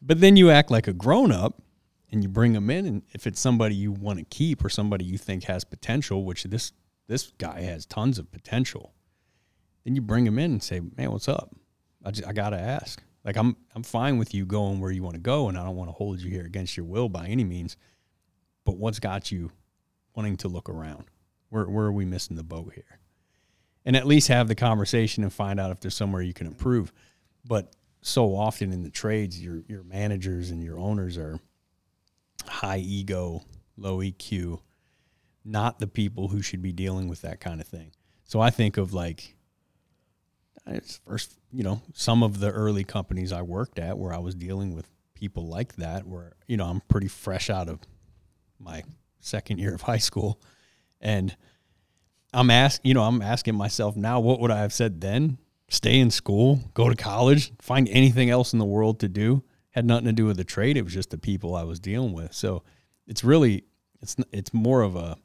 but 0.03 0.21
then 0.21 0.37
you 0.37 0.51
act 0.51 0.71
like 0.71 0.87
a 0.87 0.93
grown 0.93 1.33
up, 1.33 1.63
and 2.11 2.23
you 2.23 2.29
bring 2.29 2.53
them 2.53 2.71
in, 2.71 2.87
and 2.87 3.03
if 3.13 3.27
it's 3.27 3.41
somebody 3.41 3.75
you 3.75 3.93
want 3.93 4.19
to 4.19 4.25
keep 4.27 4.65
or 4.65 4.69
somebody 4.69 5.05
you 5.05 5.19
think 5.19 5.45
has 5.45 5.65
potential, 5.65 6.25
which 6.25 6.45
this 6.45 6.73
this 7.07 7.33
guy 7.39 7.63
has 7.63 7.87
tons 7.87 8.19
of 8.19 8.31
potential, 8.31 8.93
then 9.85 9.95
you 9.95 10.03
bring 10.03 10.27
him 10.27 10.39
in 10.39 10.53
and 10.53 10.63
say, 10.63 10.81
man, 10.97 11.11
what's 11.11 11.29
up? 11.29 11.55
I 12.05 12.11
just, 12.11 12.29
I 12.29 12.33
gotta 12.33 12.59
ask. 12.59 13.03
Like 13.25 13.37
I'm 13.37 13.57
I'm 13.75 13.83
fine 13.83 14.19
with 14.19 14.35
you 14.35 14.45
going 14.45 14.81
where 14.81 14.91
you 14.91 15.03
want 15.03 15.15
to 15.15 15.21
go, 15.21 15.49
and 15.49 15.57
I 15.59 15.65
don't 15.65 15.77
want 15.77 15.89
to 15.89 15.95
hold 15.95 16.21
you 16.21 16.31
here 16.31 16.45
against 16.45 16.77
your 16.77 16.87
will 16.87 17.09
by 17.09 17.27
any 17.27 17.45
means 17.45 17.77
but 18.69 18.77
what's 18.77 18.99
got 18.99 19.33
you 19.33 19.51
wanting 20.15 20.37
to 20.37 20.49
look 20.49 20.69
around? 20.69 21.07
Where 21.49 21.65
where 21.65 21.87
are 21.87 21.93
we 21.93 22.05
missing 22.05 22.37
the 22.37 22.45
boat 22.45 22.73
here? 22.75 23.01
and 23.89 23.97
at 23.97 24.07
least 24.07 24.29
have 24.29 24.49
the 24.49 24.55
conversation 24.55 25.23
and 25.23 25.33
find 25.33 25.59
out 25.59 25.71
if 25.71 25.81
there's 25.81 25.97
somewhere 25.97 26.21
you 26.21 26.35
can 26.35 26.47
improve. 26.47 26.93
But 27.47 27.73
so 28.03 28.37
often 28.37 28.71
in 28.71 28.83
the 28.83 28.91
trades, 28.91 29.43
your 29.43 29.63
your 29.67 29.83
managers 29.83 30.51
and 30.51 30.63
your 30.63 30.79
owners 30.79 31.17
are 31.17 31.41
high 32.47 32.83
ego, 32.85 33.47
low 33.79 34.01
EQ, 34.01 34.61
not 35.43 35.79
the 35.79 35.87
people 35.87 36.29
who 36.29 36.43
should 36.43 36.61
be 36.61 36.71
dealing 36.71 37.09
with 37.09 37.23
that 37.23 37.41
kind 37.41 37.63
of 37.63 37.67
thing. 37.67 37.93
So 38.25 38.43
I 38.43 38.51
think 38.51 38.77
of 38.77 38.93
like 38.93 39.37
it's 40.67 41.01
first, 41.07 41.39
you 41.51 41.63
know, 41.63 41.81
some 41.95 42.23
of 42.23 42.41
the 42.41 42.51
early 42.51 42.85
companies 42.85 43.33
I 43.33 43.41
worked 43.41 43.79
at 43.79 43.97
where 43.97 44.13
I 44.13 44.19
was 44.19 44.35
dealing 44.35 44.75
with 44.75 44.87
people 45.15 45.49
like 45.49 45.77
that, 45.77 46.07
where 46.07 46.35
you 46.47 46.59
know 46.59 46.67
I'm 46.67 46.83
pretty 46.83 47.09
fresh 47.09 47.49
out 47.49 47.71
of 47.71 47.81
my 48.59 48.83
second 49.21 49.59
year 49.59 49.75
of 49.75 49.83
high 49.83 49.99
school, 49.99 50.41
and 51.01 51.37
I'm 52.33 52.51
ask, 52.51 52.81
you 52.85 52.95
know, 52.95 53.03
I'm 53.03 53.23
asking 53.23 53.55
myself 53.55 53.97
now, 53.97 54.21
what 54.21 54.41
would 54.41 54.51
I 54.51 54.59
have 54.59 54.73
said 54.73 55.01
then? 55.01 55.39
Stay 55.69 55.99
in 55.99 56.11
school, 56.11 56.61
go 56.75 56.89
to 56.89 56.95
college, 56.95 57.53
find 57.61 57.89
anything 57.91 58.31
else 58.31 58.53
in 58.53 58.59
the 58.59 58.65
world 58.65 59.01
to 59.01 59.09
do. 59.09 59.43
Had 59.71 59.85
nothing 59.85 60.07
to 60.07 60.13
do 60.13 60.25
with 60.25 60.37
the 60.37 60.45
trade. 60.45 60.77
It 60.77 60.83
was 60.83 60.95
just 60.95 61.11
the 61.11 61.19
people 61.19 61.55
I 61.55 61.63
was 61.63 61.79
dealing 61.79 62.13
with. 62.13 62.33
So 62.33 62.63
it's 63.07 63.23
really, 63.23 63.65
it's 64.01 64.17
it's 64.33 64.53
more 64.53 64.83
of 64.83 64.97
a 64.97 65.17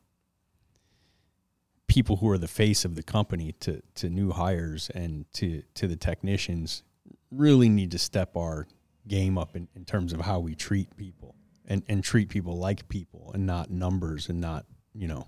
people 1.88 2.18
who 2.18 2.30
are 2.30 2.38
the 2.38 2.48
face 2.48 2.86
of 2.86 2.96
the 2.96 3.04
company 3.04 3.54
to 3.62 3.82
to 3.96 4.10
new 4.10 4.32
hires 4.32 4.90
and 4.94 5.26
to 5.34 5.64
to 5.76 5.88
the 5.88 5.96
technicians 5.96 6.84
really 7.32 7.70
need 7.70 7.92
to 7.92 8.00
step 8.00 8.36
our 8.36 8.68
game 9.08 9.38
up 9.38 9.56
in, 9.56 9.68
in 9.76 9.86
terms 9.86 10.14
of 10.14 10.22
how 10.22 10.40
we 10.40 10.56
treat 10.56 10.96
people 10.98 11.36
and, 11.66 11.84
and 11.88 12.04
treat 12.04 12.30
people 12.30 12.58
like 12.58 12.90
people 12.90 13.32
and 13.34 13.46
not 13.46 13.70
numbers 13.70 14.30
and 14.30 14.42
not, 14.42 14.66
you 14.94 15.08
know, 15.08 15.28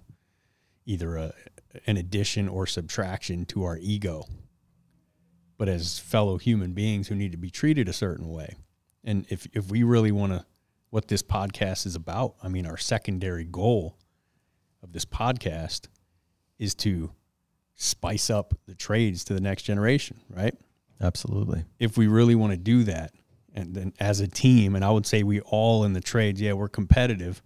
either 0.86 1.16
a, 1.16 1.34
an 1.88 1.98
addition 1.98 2.48
or 2.48 2.68
subtraction 2.68 3.46
to 3.46 3.64
our 3.64 3.78
ego, 3.82 4.26
but 5.58 5.68
as 5.68 6.00
fellow 6.00 6.38
human 6.38 6.74
beings 6.74 7.08
who 7.08 7.16
need 7.16 7.32
to 7.32 7.38
be 7.38 7.50
treated 7.50 7.88
a 7.88 7.94
certain 7.94 8.30
way. 8.30 8.56
And 9.04 9.26
if, 9.30 9.48
if 9.54 9.70
we 9.70 9.84
really 9.84 10.12
want 10.12 10.34
to, 10.34 10.46
what 10.90 11.08
this 11.08 11.24
podcast 11.24 11.86
is 11.86 11.96
about, 11.96 12.36
I 12.42 12.48
mean, 12.48 12.66
our 12.66 12.78
secondary 12.78 13.44
goal 13.44 13.98
of 14.82 14.94
this 14.94 15.06
podcast 15.06 15.88
is 16.58 16.74
to 16.76 17.12
spice 17.76 18.30
up 18.30 18.54
the 18.66 18.76
trades 18.76 19.24
to 19.26 19.34
the 19.34 19.42
next 19.42 19.64
generation, 19.64 20.22
right? 20.30 20.56
Absolutely. 21.02 21.66
If 21.80 21.98
we 21.98 22.08
really 22.08 22.36
want 22.36 22.52
to 22.52 22.58
do 22.58 22.84
that, 22.86 23.12
and 23.56 23.74
then 23.74 23.94
as 24.00 24.20
a 24.20 24.28
team, 24.28 24.76
and 24.76 24.84
I 24.84 24.92
would 24.92 25.06
say 25.06 25.24
we 25.24 25.40
all 25.40 25.86
in 25.86 25.94
the 25.94 26.02
trades, 26.02 26.42
yeah, 26.42 26.54
we're 26.54 26.68
competitive 26.68 27.42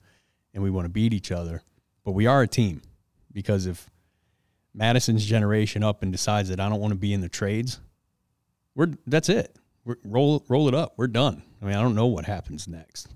and 0.53 0.63
we 0.63 0.71
want 0.71 0.85
to 0.85 0.89
beat 0.89 1.13
each 1.13 1.31
other, 1.31 1.61
but 2.03 2.11
we 2.11 2.25
are 2.25 2.41
a 2.41 2.47
team 2.47 2.81
because 3.31 3.67
if 3.67 3.89
Madison's 4.73 5.23
generation 5.23 5.83
up 5.83 6.01
and 6.01 6.11
decides 6.11 6.49
that 6.49 6.59
I 6.59 6.67
don't 6.67 6.79
want 6.79 6.91
to 6.91 6.99
be 6.99 7.13
in 7.13 7.21
the 7.21 7.29
trades, 7.29 7.79
we're 8.75 8.93
that's 9.05 9.29
it. 9.29 9.55
We're, 9.85 9.97
roll 10.03 10.43
roll 10.49 10.67
it 10.67 10.73
up. 10.73 10.93
We're 10.97 11.07
done. 11.07 11.43
I 11.61 11.65
mean, 11.65 11.75
I 11.75 11.81
don't 11.81 11.95
know 11.95 12.07
what 12.07 12.25
happens 12.25 12.67
next. 12.67 13.07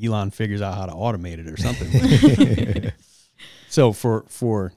Elon 0.00 0.30
figures 0.30 0.62
out 0.62 0.74
how 0.74 0.86
to 0.86 0.92
automate 0.92 1.38
it 1.38 1.48
or 1.48 1.56
something. 1.56 2.92
so 3.68 3.92
for 3.92 4.24
for 4.28 4.72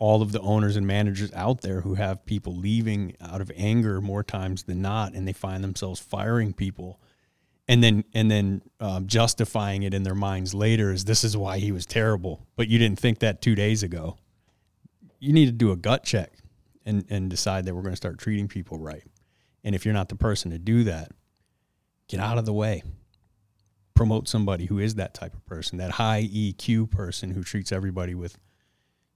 all 0.00 0.22
of 0.22 0.32
the 0.32 0.40
owners 0.40 0.76
and 0.76 0.86
managers 0.86 1.30
out 1.34 1.60
there 1.60 1.82
who 1.82 1.94
have 1.94 2.24
people 2.24 2.56
leaving 2.56 3.14
out 3.20 3.42
of 3.42 3.52
anger 3.54 4.00
more 4.00 4.24
times 4.24 4.62
than 4.64 4.80
not, 4.80 5.12
and 5.12 5.28
they 5.28 5.32
find 5.32 5.62
themselves 5.62 6.00
firing 6.00 6.54
people, 6.54 6.98
and 7.68 7.84
then 7.84 8.02
and 8.14 8.30
then 8.30 8.62
um, 8.80 9.06
justifying 9.06 9.82
it 9.82 9.92
in 9.92 10.02
their 10.02 10.14
minds 10.14 10.54
later 10.54 10.90
as 10.90 11.04
this 11.04 11.22
is 11.22 11.36
why 11.36 11.58
he 11.58 11.70
was 11.70 11.84
terrible, 11.84 12.46
but 12.56 12.66
you 12.66 12.78
didn't 12.78 12.98
think 12.98 13.20
that 13.20 13.40
two 13.42 13.54
days 13.54 13.82
ago. 13.84 14.16
You 15.22 15.34
need 15.34 15.46
to 15.46 15.52
do 15.52 15.70
a 15.70 15.76
gut 15.76 16.02
check 16.02 16.32
and 16.86 17.04
and 17.10 17.28
decide 17.28 17.66
that 17.66 17.74
we're 17.74 17.82
going 17.82 17.92
to 17.92 17.96
start 17.96 18.18
treating 18.18 18.48
people 18.48 18.78
right. 18.78 19.04
And 19.62 19.74
if 19.74 19.84
you're 19.84 19.92
not 19.92 20.08
the 20.08 20.16
person 20.16 20.50
to 20.50 20.58
do 20.58 20.84
that, 20.84 21.12
get 22.08 22.20
out 22.20 22.38
of 22.38 22.46
the 22.46 22.54
way. 22.54 22.82
Promote 23.92 24.28
somebody 24.28 24.64
who 24.64 24.78
is 24.78 24.94
that 24.94 25.12
type 25.12 25.34
of 25.34 25.44
person, 25.44 25.76
that 25.76 25.90
high 25.90 26.22
EQ 26.22 26.90
person 26.90 27.32
who 27.32 27.44
treats 27.44 27.70
everybody 27.70 28.14
with 28.14 28.38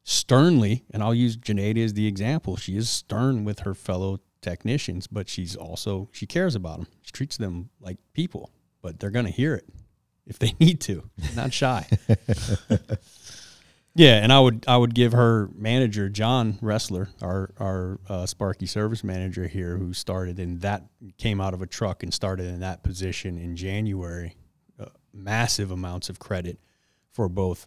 sternly, 0.05 0.85
and 0.93 1.03
I'll 1.03 1.15
use 1.15 1.37
Janeda 1.37 1.83
as 1.83 1.95
the 1.95 2.07
example. 2.07 2.57
She 2.57 2.77
is 2.77 2.89
stern 2.89 3.45
with 3.45 3.61
her 3.61 3.75
fellow 3.75 4.21
technicians, 4.43 5.07
but 5.07 5.29
she's 5.29 5.57
also 5.57 6.09
she 6.13 6.27
cares 6.27 6.55
about 6.55 6.79
them. 6.79 6.87
She 7.03 7.11
treats 7.11 7.37
them 7.37 7.71
like 7.81 7.99
people, 8.13 8.51
but 8.83 9.01
they're 9.01 9.11
going 9.11 9.25
to 9.27 9.33
hear 9.33 9.55
it 9.55 9.67
if 10.27 10.39
they 10.39 10.55
need 10.61 10.81
to. 10.83 11.03
Not 11.35 11.53
shy. 11.53 11.89
yeah, 13.95 14.23
and 14.23 14.33
I 14.33 14.39
would 14.39 14.65
I 14.69 14.77
would 14.77 14.95
give 14.95 15.13
her 15.13 15.49
manager 15.55 16.09
John 16.11 16.55
Ressler, 16.63 17.09
our 17.23 17.51
our 17.59 17.99
uh, 18.09 18.27
Sparky 18.27 18.67
service 18.67 19.03
manager 19.03 19.49
here, 19.49 19.79
who 19.79 19.95
started 19.95 20.39
in 20.39 20.59
that 20.61 20.85
came 21.17 21.41
out 21.41 21.55
of 21.55 21.63
a 21.63 21.67
truck 21.67 22.03
and 22.03 22.13
started 22.13 22.47
in 22.47 22.61
that 22.61 22.83
position 22.83 23.39
in 23.39 23.57
January, 23.57 24.37
uh, 24.79 24.87
massive 25.15 25.71
amounts 25.71 26.11
of 26.11 26.19
credit 26.19 26.59
for 27.11 27.29
both 27.29 27.67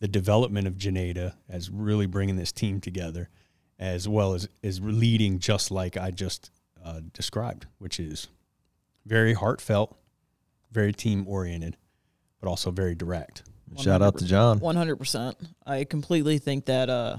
the 0.00 0.08
development 0.08 0.66
of 0.66 0.74
Janeda 0.74 1.34
as 1.48 1.70
really 1.70 2.06
bringing 2.06 2.36
this 2.36 2.52
team 2.52 2.80
together, 2.80 3.28
as 3.78 4.08
well 4.08 4.34
as 4.34 4.48
is 4.62 4.80
leading 4.80 5.38
just 5.38 5.70
like 5.70 5.96
I 5.96 6.10
just 6.10 6.50
uh, 6.84 7.00
described, 7.12 7.66
which 7.78 7.98
is 7.98 8.28
very 9.06 9.34
heartfelt, 9.34 9.96
very 10.72 10.92
team 10.92 11.26
oriented, 11.28 11.76
but 12.40 12.48
also 12.48 12.70
very 12.70 12.94
direct. 12.94 13.42
Shout 13.78 14.02
out 14.02 14.18
to 14.18 14.24
John. 14.24 14.60
One 14.60 14.76
hundred 14.76 14.96
percent. 14.96 15.36
I 15.66 15.84
completely 15.84 16.38
think 16.38 16.66
that 16.66 16.88
uh, 16.88 17.16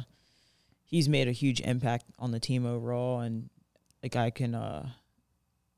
he's 0.83 1.09
made 1.09 1.27
a 1.27 1.31
huge 1.33 1.59
impact 1.59 2.05
on 2.19 2.31
the 2.31 2.39
team 2.39 2.65
overall, 2.65 3.19
and 3.19 3.49
like 4.01 4.15
I 4.15 4.29
can, 4.29 4.55
uh, 4.55 4.87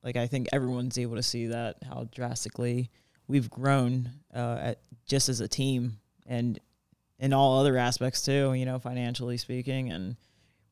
like 0.03 0.18
I 0.18 0.28
think 0.28 0.49
everyone's 0.52 0.98
able 0.98 1.15
to 1.15 1.24
see 1.24 1.48
that 1.48 1.78
how 1.88 2.07
drastically 2.11 2.91
we've 3.28 3.49
grown 3.49 4.11
uh, 4.36 4.57
at, 4.61 4.82
just 5.07 5.30
as 5.30 5.40
a 5.40 5.48
team, 5.48 5.98
and 6.28 6.60
in 7.19 7.34
all 7.34 7.60
other 7.60 7.77
aspects 7.77 8.22
too, 8.22 8.53
you 8.53 8.65
know, 8.65 8.80
financially 8.80 9.38
speaking 9.38 9.91
and 9.91 10.15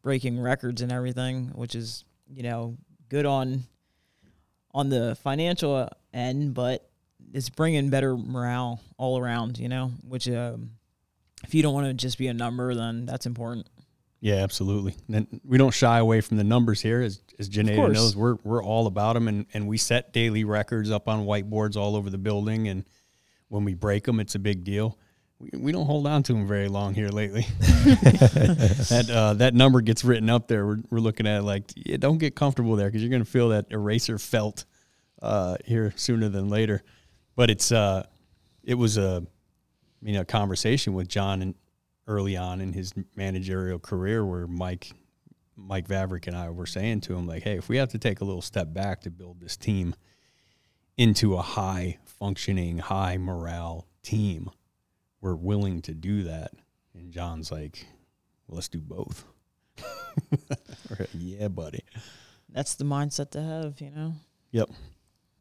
breaking 0.02 0.40
records 0.40 0.82
and 0.82 0.92
everything, 0.92 1.48
which 1.56 1.76
is, 1.76 2.04
you 2.28 2.44
know, 2.44 2.78
good 3.10 3.26
on 3.26 3.64
on 4.74 4.90
the 4.90 5.16
financial 5.16 5.90
end, 6.14 6.54
but 6.54 6.90
it's 7.34 7.50
bringing 7.50 7.90
better 7.90 8.16
morale 8.16 8.82
all 8.98 9.18
around, 9.18 9.58
you 9.58 9.70
know, 9.70 9.92
which 10.08 10.28
um, 10.28 10.72
if 11.44 11.56
you 11.56 11.64
don't 11.64 11.74
want 11.74 11.88
to 11.88 11.94
just 11.94 12.18
be 12.18 12.28
a 12.28 12.34
number, 12.34 12.76
then 12.76 13.06
that's 13.06 13.26
important. 13.26 13.68
Yeah, 14.20 14.36
absolutely. 14.36 14.96
And 15.12 15.40
we 15.44 15.58
don't 15.58 15.74
shy 15.74 16.00
away 16.00 16.22
from 16.22 16.38
the 16.38 16.44
numbers 16.44 16.82
here, 16.82 17.02
as 17.02 17.22
as 17.38 17.50
Janeda 17.50 17.94
knows. 17.94 18.16
We're 18.16 18.36
we're 18.44 18.64
all 18.64 18.88
about 18.88 19.14
them, 19.14 19.28
and 19.28 19.46
and 19.54 19.68
we 19.68 19.78
set 19.78 20.14
daily 20.14 20.44
records 20.44 20.92
up 20.92 21.08
on 21.08 21.26
whiteboards 21.26 21.76
all 21.76 21.96
over 21.96 22.10
the 22.10 22.18
building, 22.18 22.68
and 22.68 22.86
when 23.50 23.64
we 23.66 23.74
break 23.74 24.06
them, 24.06 24.20
it's 24.20 24.36
a 24.36 24.40
big 24.40 24.64
deal 24.64 24.98
we, 25.40 25.50
we 25.58 25.72
don't 25.72 25.86
hold 25.86 26.08
on 26.08 26.24
to 26.24 26.34
them 26.34 26.48
very 26.48 26.68
long 26.68 26.94
here 26.94 27.10
lately. 27.10 27.46
that 27.60 29.10
uh, 29.12 29.34
that 29.36 29.54
number 29.54 29.82
gets 29.82 30.04
written 30.04 30.30
up 30.30 30.48
there. 30.48 30.66
We're, 30.66 30.80
we're 30.90 31.00
looking 31.00 31.28
at 31.28 31.44
like, 31.44 31.64
yeah, 31.76 31.98
don't 31.98 32.18
get 32.18 32.36
comfortable 32.36 32.76
there 32.76 32.88
because 32.88 33.02
you're 33.02 33.10
going 33.10 33.24
to 33.24 33.30
feel 33.30 33.50
that 33.50 33.68
eraser 33.70 34.18
felt 34.18 34.66
uh, 35.22 35.58
here 35.66 35.94
sooner 35.96 36.30
than 36.30 36.50
later. 36.50 36.84
But 37.36 37.50
it's 37.50 37.72
uh, 37.72 38.06
it 38.64 38.76
was 38.76 38.98
a 38.98 39.26
you 40.02 40.14
know 40.14 40.24
conversation 40.24 40.94
with 40.94 41.08
John 41.08 41.42
and 41.42 41.56
early 42.08 42.38
on 42.38 42.62
in 42.62 42.72
his 42.72 42.94
managerial 43.16 43.80
career 43.80 44.26
where 44.26 44.48
Mike 44.48 44.92
Mike 45.58 45.88
Vavrick 45.88 46.28
and 46.28 46.36
I 46.36 46.50
were 46.50 46.66
saying 46.66 47.02
to 47.02 47.16
him 47.16 47.28
like, 47.28 47.44
hey, 47.44 47.58
if 47.58 47.70
we 47.70 47.78
have 47.78 47.90
to 47.90 47.98
take 47.98 48.22
a 48.22 48.26
little 48.26 48.42
step 48.42 48.74
back 48.74 49.02
to 49.02 49.12
build 49.12 49.40
this 49.40 49.58
team 49.58 49.96
into 50.98 51.36
a 51.36 51.42
high 51.42 51.98
functioning, 52.06 52.78
high 52.78 53.18
morale 53.18 53.88
team 54.04 54.50
we're 55.26 55.34
willing 55.34 55.82
to 55.82 55.92
do 55.96 56.22
that. 56.22 56.52
And 56.94 57.12
John's 57.12 57.52
like, 57.52 57.84
well, 58.48 58.58
let's 58.58 58.68
do 58.68 58.80
both. 58.80 59.26
yeah, 61.16 61.48
buddy. 61.48 61.84
That's 62.50 62.76
the 62.76 62.86
mindset 62.86 63.32
to 63.32 63.42
have, 63.42 63.82
you 63.82 63.90
know. 63.90 64.14
Yep. 64.52 64.70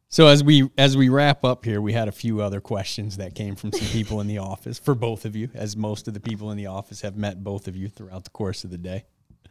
So 0.09 0.25
as 0.25 0.43
we 0.43 0.71
as 0.75 0.97
we 0.97 1.09
wrap 1.09 1.45
up 1.45 1.63
here, 1.63 1.81
we 1.81 1.93
had 1.93 2.07
a 2.07 2.11
few 2.11 2.41
other 2.41 2.61
questions 2.61 3.17
that 3.17 3.35
came 3.35 3.55
from 3.55 3.71
some 3.71 3.87
people 3.89 4.21
in 4.21 4.27
the 4.27 4.37
office 4.53 4.79
for 4.79 4.95
both 4.95 5.23
of 5.23 5.35
you, 5.35 5.49
as 5.53 5.77
most 5.77 6.07
of 6.07 6.15
the 6.15 6.19
people 6.19 6.49
in 6.49 6.57
the 6.57 6.65
office 6.65 7.01
have 7.01 7.15
met 7.15 7.43
both 7.43 7.67
of 7.67 7.75
you 7.75 7.87
throughout 7.87 8.23
the 8.23 8.31
course 8.31 8.63
of 8.63 8.71
the 8.71 8.79
day. 8.79 9.03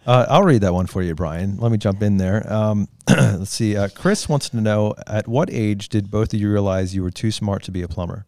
Uh, 0.05 0.27
I'll 0.29 0.43
read 0.43 0.63
that 0.63 0.75
one 0.75 0.87
for 0.87 1.03
you, 1.03 1.15
Brian. 1.15 1.59
Let 1.59 1.71
me 1.71 1.79
jump 1.79 2.03
in 2.03 2.17
there. 2.17 2.53
Um, 2.53 2.89
let's 3.09 3.53
see. 3.53 3.77
Uh, 3.77 3.89
Chris 3.95 4.29
wants 4.29 4.49
to 4.49 4.61
know: 4.61 4.95
At 5.07 5.29
what 5.29 5.49
age 5.53 5.91
did 5.91 6.11
both 6.11 6.35
of 6.35 6.41
you 6.41 6.51
realize 6.51 6.93
you 6.93 7.05
were 7.05 7.13
too 7.13 7.31
smart 7.31 7.63
to 7.65 7.71
be 7.71 7.83
a 7.83 7.89
plumber? 7.89 8.25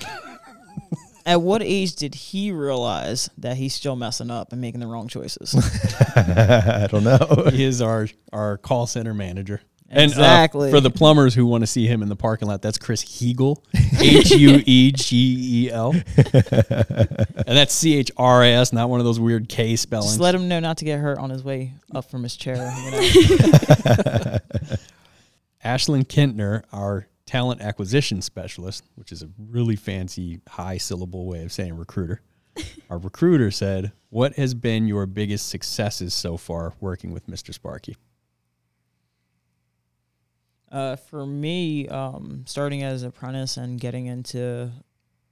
At 1.26 1.42
what 1.42 1.60
age 1.60 1.96
did 1.96 2.14
he 2.14 2.52
realize 2.52 3.28
that 3.38 3.56
he's 3.56 3.74
still 3.74 3.96
messing 3.96 4.30
up 4.30 4.52
and 4.52 4.60
making 4.60 4.78
the 4.80 4.86
wrong 4.86 5.08
choices? 5.08 5.54
I 6.16 6.86
don't 6.88 7.02
know. 7.04 7.50
he 7.52 7.64
is 7.64 7.82
our 7.82 8.06
our 8.32 8.56
call 8.58 8.86
center 8.86 9.12
manager. 9.12 9.60
And 9.88 10.10
uh, 10.10 10.14
Exactly. 10.14 10.70
for 10.70 10.80
the 10.80 10.90
plumbers 10.90 11.34
who 11.34 11.46
want 11.46 11.62
to 11.62 11.66
see 11.66 11.86
him 11.86 12.02
in 12.02 12.08
the 12.08 12.16
parking 12.16 12.48
lot, 12.48 12.60
that's 12.62 12.76
Chris 12.78 13.04
Huegel, 13.04 13.62
H 14.00 14.30
U 14.32 14.60
E 14.66 14.90
G 14.92 15.66
E 15.66 15.70
L, 15.70 15.92
and 16.16 17.56
that's 17.56 17.72
C 17.74 17.96
H 17.96 18.10
R 18.16 18.42
A 18.42 18.48
S, 18.54 18.72
not 18.72 18.88
one 18.90 18.98
of 19.00 19.06
those 19.06 19.20
weird 19.20 19.48
K 19.48 19.76
spellings. 19.76 20.10
Just 20.12 20.20
let 20.20 20.34
him 20.34 20.48
know 20.48 20.58
not 20.60 20.78
to 20.78 20.84
get 20.84 20.98
hurt 20.98 21.18
on 21.18 21.30
his 21.30 21.44
way 21.44 21.72
up 21.94 22.10
from 22.10 22.22
his 22.24 22.36
chair. 22.36 22.56
You 22.56 22.90
know? 22.90 22.98
Ashlyn 25.64 26.04
Kintner, 26.04 26.62
our 26.72 27.06
talent 27.26 27.60
acquisition 27.60 28.22
specialist, 28.22 28.84
which 28.94 29.12
is 29.12 29.22
a 29.22 29.28
really 29.38 29.76
fancy 29.76 30.40
high 30.48 30.78
syllable 30.78 31.26
way 31.26 31.42
of 31.42 31.52
saying 31.52 31.76
recruiter. 31.76 32.22
our 32.90 32.98
recruiter 32.98 33.50
said, 33.50 33.92
"What 34.08 34.34
has 34.36 34.54
been 34.54 34.86
your 34.86 35.06
biggest 35.06 35.48
successes 35.48 36.14
so 36.14 36.36
far 36.36 36.74
working 36.80 37.12
with 37.12 37.26
Mr. 37.26 37.52
Sparky?" 37.52 37.96
Uh, 40.70 40.96
for 40.96 41.26
me, 41.26 41.86
um, 41.88 42.44
starting 42.46 42.82
as 42.82 43.02
an 43.02 43.08
apprentice 43.08 43.56
and 43.56 43.78
getting 43.78 44.06
into 44.06 44.70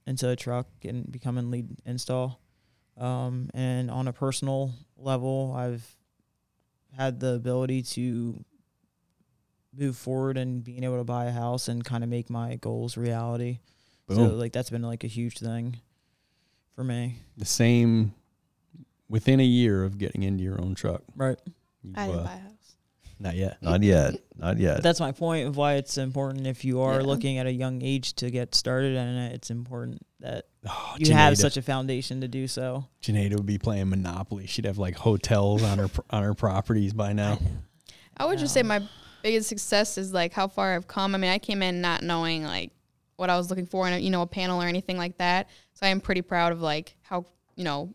into 0.05 0.29
a 0.29 0.35
truck 0.35 0.67
and 0.83 1.11
becoming 1.11 1.49
lead 1.49 1.67
install, 1.85 2.39
um, 2.97 3.49
and 3.53 3.89
on 3.89 4.07
a 4.07 4.13
personal 4.13 4.73
level, 4.97 5.53
I've 5.55 5.85
had 6.95 7.19
the 7.19 7.33
ability 7.33 7.81
to 7.83 8.43
move 9.77 9.97
forward 9.97 10.37
and 10.37 10.63
being 10.63 10.83
able 10.83 10.97
to 10.97 11.03
buy 11.03 11.25
a 11.25 11.31
house 11.31 11.67
and 11.67 11.83
kind 11.83 12.03
of 12.03 12.09
make 12.09 12.29
my 12.29 12.55
goals 12.55 12.97
reality. 12.97 13.59
So 14.09 14.21
like 14.23 14.53
that's 14.53 14.69
been 14.69 14.83
like 14.83 15.03
a 15.03 15.07
huge 15.07 15.39
thing 15.39 15.77
for 16.75 16.83
me. 16.83 17.19
the 17.37 17.45
same 17.45 18.13
within 19.09 19.39
a 19.39 19.43
year 19.43 19.83
of 19.83 19.97
getting 19.97 20.23
into 20.23 20.43
your 20.43 20.61
own 20.61 20.75
truck. 20.75 21.01
Right. 21.15 21.37
You, 21.83 21.93
I 21.95 22.05
didn't 22.07 22.19
uh, 22.21 22.23
buy 22.23 22.33
a 22.33 22.37
house. 22.37 22.51
Not 23.19 23.35
yet. 23.35 23.57
Not 23.61 23.81
yet. 23.81 24.15
Not 24.37 24.57
yet. 24.57 24.83
That's 24.83 24.99
my 24.99 25.11
point 25.13 25.47
of 25.47 25.55
why 25.57 25.75
it's 25.75 25.97
important 25.97 26.45
if 26.47 26.65
you 26.65 26.81
are 26.81 26.99
Yeah. 26.99 27.07
looking 27.07 27.37
at 27.37 27.47
a 27.47 27.51
young 27.51 27.81
age 27.81 28.13
to 28.15 28.29
get 28.29 28.53
started, 28.53 28.95
and 28.97 29.33
it's 29.33 29.49
important 29.49 30.05
that 30.19 30.45
Oh, 30.67 30.95
you 30.97 31.13
have 31.13 31.37
such 31.37 31.55
a 31.57 31.61
foundation 31.61 32.21
to 32.21 32.27
do 32.27 32.47
so. 32.47 32.85
Janaida 33.01 33.35
would 33.37 33.45
be 33.45 33.57
playing 33.57 33.89
Monopoly. 33.89 34.47
She'd 34.47 34.65
have 34.65 34.77
like 34.77 34.95
hotels 34.97 35.63
on 35.63 35.77
her 35.77 35.89
on 36.09 36.23
her 36.23 36.33
properties 36.33 36.91
by 36.93 37.13
now. 37.13 37.39
I 38.17 38.25
would 38.25 38.37
just 38.37 38.53
say 38.53 38.63
my 38.63 38.81
biggest 39.25 39.49
success 39.49 39.97
is 39.97 40.13
like 40.13 40.33
how 40.33 40.47
far 40.47 40.75
I've 40.75 40.87
come. 40.87 41.15
I 41.15 41.17
mean, 41.17 41.31
I 41.31 41.39
came 41.39 41.63
in 41.63 41.81
not 41.81 42.03
knowing 42.03 42.43
like 42.43 42.71
what 43.15 43.31
I 43.31 43.37
was 43.37 43.49
looking 43.49 43.65
for 43.65 43.87
in 43.87 43.93
a, 43.93 43.97
you 43.97 44.11
know 44.11 44.21
a 44.21 44.27
panel 44.27 44.61
or 44.61 44.67
anything 44.67 44.97
like 44.99 45.17
that. 45.17 45.49
So 45.73 45.87
I 45.87 45.89
am 45.89 45.99
pretty 45.99 46.21
proud 46.21 46.51
of 46.51 46.61
like 46.61 46.95
how 47.01 47.25
you 47.55 47.63
know 47.63 47.91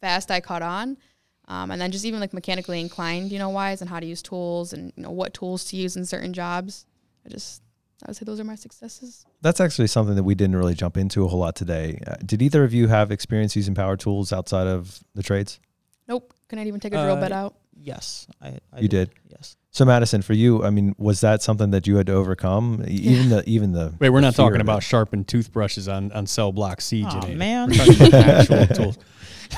fast 0.00 0.28
I 0.28 0.40
caught 0.40 0.62
on. 0.62 0.98
Um, 1.46 1.70
and 1.70 1.80
then 1.80 1.92
just 1.92 2.04
even 2.04 2.18
like 2.18 2.32
mechanically 2.32 2.80
inclined, 2.80 3.30
you 3.30 3.38
know, 3.38 3.48
wise 3.48 3.80
and 3.80 3.88
how 3.88 4.00
to 4.00 4.06
use 4.06 4.22
tools 4.22 4.72
and 4.72 4.92
you 4.96 5.04
know 5.04 5.12
what 5.12 5.34
tools 5.34 5.64
to 5.66 5.76
use 5.76 5.96
in 5.96 6.04
certain 6.04 6.32
jobs. 6.32 6.84
I 7.24 7.28
just 7.28 7.62
I 8.02 8.08
would 8.08 8.16
say 8.16 8.24
those 8.24 8.40
are 8.40 8.44
my 8.44 8.56
successes. 8.56 9.24
That's 9.42 9.60
actually 9.60 9.86
something 9.86 10.16
that 10.16 10.24
we 10.24 10.34
didn't 10.34 10.56
really 10.56 10.74
jump 10.74 10.96
into 10.96 11.24
a 11.24 11.28
whole 11.28 11.38
lot 11.38 11.54
today. 11.54 12.00
Uh, 12.04 12.16
did 12.26 12.42
either 12.42 12.64
of 12.64 12.74
you 12.74 12.88
have 12.88 13.12
experience 13.12 13.54
using 13.54 13.76
power 13.76 13.96
tools 13.96 14.32
outside 14.32 14.66
of 14.66 14.98
the 15.14 15.22
trades? 15.22 15.60
Nope, 16.08 16.34
couldn't 16.50 16.66
even 16.66 16.80
take 16.80 16.92
a 16.92 17.02
drill 17.02 17.16
Uh, 17.16 17.20
bit 17.20 17.32
out. 17.32 17.54
Yes, 17.82 18.26
I. 18.42 18.58
I 18.72 18.80
You 18.80 18.88
did? 18.88 19.10
Yes. 19.30 19.56
So 19.70 19.84
Madison, 19.86 20.20
for 20.20 20.34
you, 20.34 20.62
I 20.64 20.70
mean, 20.70 20.94
was 20.98 21.20
that 21.22 21.40
something 21.42 21.70
that 21.70 21.86
you 21.86 21.96
had 21.96 22.06
to 22.08 22.12
overcome? 22.12 22.84
Even 22.88 23.30
the 23.30 23.42
even 23.48 23.72
the 23.72 23.94
Wait, 23.98 24.10
we're 24.10 24.20
the 24.20 24.26
not 24.26 24.34
talking 24.34 24.60
about 24.60 24.82
sharpened 24.82 25.28
toothbrushes 25.28 25.88
on 25.88 26.12
on 26.12 26.26
cell 26.26 26.52
block 26.52 26.80
C, 26.82 27.04
Aw, 27.04 27.10
Janaida. 27.10 27.36
man. 27.36 27.70
We're 27.70 28.14
actual 28.14 28.66
tools. 28.76 28.98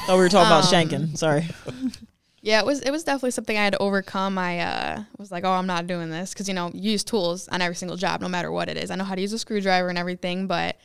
Oh, 0.09 0.17
we 0.17 0.23
were 0.23 0.29
talking 0.29 0.47
about 0.47 0.73
Um, 0.73 0.89
shanking. 0.89 1.19
Sorry. 1.19 1.49
Yeah, 2.45 2.59
it 2.59 2.67
was 2.67 2.81
it 2.81 2.91
was 2.91 3.05
definitely 3.05 3.31
something 3.31 3.57
I 3.57 3.63
had 3.63 3.75
to 3.75 3.79
overcome. 3.79 4.37
I 4.37 4.59
uh, 4.59 5.03
was 5.17 5.31
like, 5.31 5.45
oh, 5.45 5.53
I'm 5.53 5.69
not 5.69 5.87
doing 5.87 6.11
this 6.11 6.33
because 6.33 6.49
you 6.49 6.55
know 6.55 6.73
you 6.75 6.91
use 6.91 7.05
tools 7.05 7.47
on 7.47 7.63
every 7.63 7.77
single 7.77 7.97
job, 7.97 8.21
no 8.21 8.27
matter 8.29 8.51
what 8.51 8.69
it 8.69 8.77
is. 8.77 8.91
I 8.91 8.97
know 8.97 9.05
how 9.05 9.15
to 9.15 9.21
use 9.21 9.33
a 9.33 9.39
screwdriver 9.39 9.89
and 9.89 9.97
everything, 9.97 10.49
but 10.49 10.77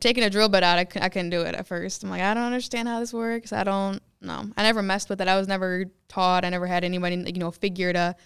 taking 0.00 0.24
a 0.24 0.30
drill 0.30 0.48
bit 0.48 0.62
out, 0.62 0.78
I, 0.78 0.84
cou- 0.84 1.00
I 1.00 1.08
couldn't 1.08 1.30
do 1.30 1.42
it 1.42 1.54
at 1.54 1.66
first. 1.66 2.02
I'm 2.02 2.10
like, 2.10 2.22
I 2.22 2.34
don't 2.34 2.44
understand 2.44 2.88
how 2.88 3.00
this 3.00 3.12
works. 3.12 3.52
I 3.52 3.64
don't 3.64 4.02
know. 4.20 4.50
I 4.56 4.62
never 4.62 4.82
messed 4.82 5.08
with 5.08 5.20
it. 5.20 5.28
I 5.28 5.36
was 5.36 5.48
never 5.48 5.86
taught. 6.08 6.44
I 6.44 6.50
never 6.50 6.66
had 6.66 6.84
anybody 6.84 7.16
you 7.16 7.40
know 7.40 7.50
figure 7.50 7.92
to, 7.92 8.16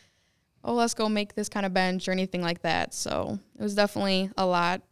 oh, 0.64 0.74
let's 0.74 0.94
go 0.94 1.08
make 1.08 1.34
this 1.34 1.48
kind 1.48 1.66
of 1.66 1.74
bench 1.74 2.08
or 2.08 2.12
anything 2.12 2.42
like 2.42 2.62
that. 2.62 2.94
So 2.94 3.38
it 3.58 3.62
was 3.62 3.74
definitely 3.74 4.30
a 4.36 4.46
lot. 4.46 4.82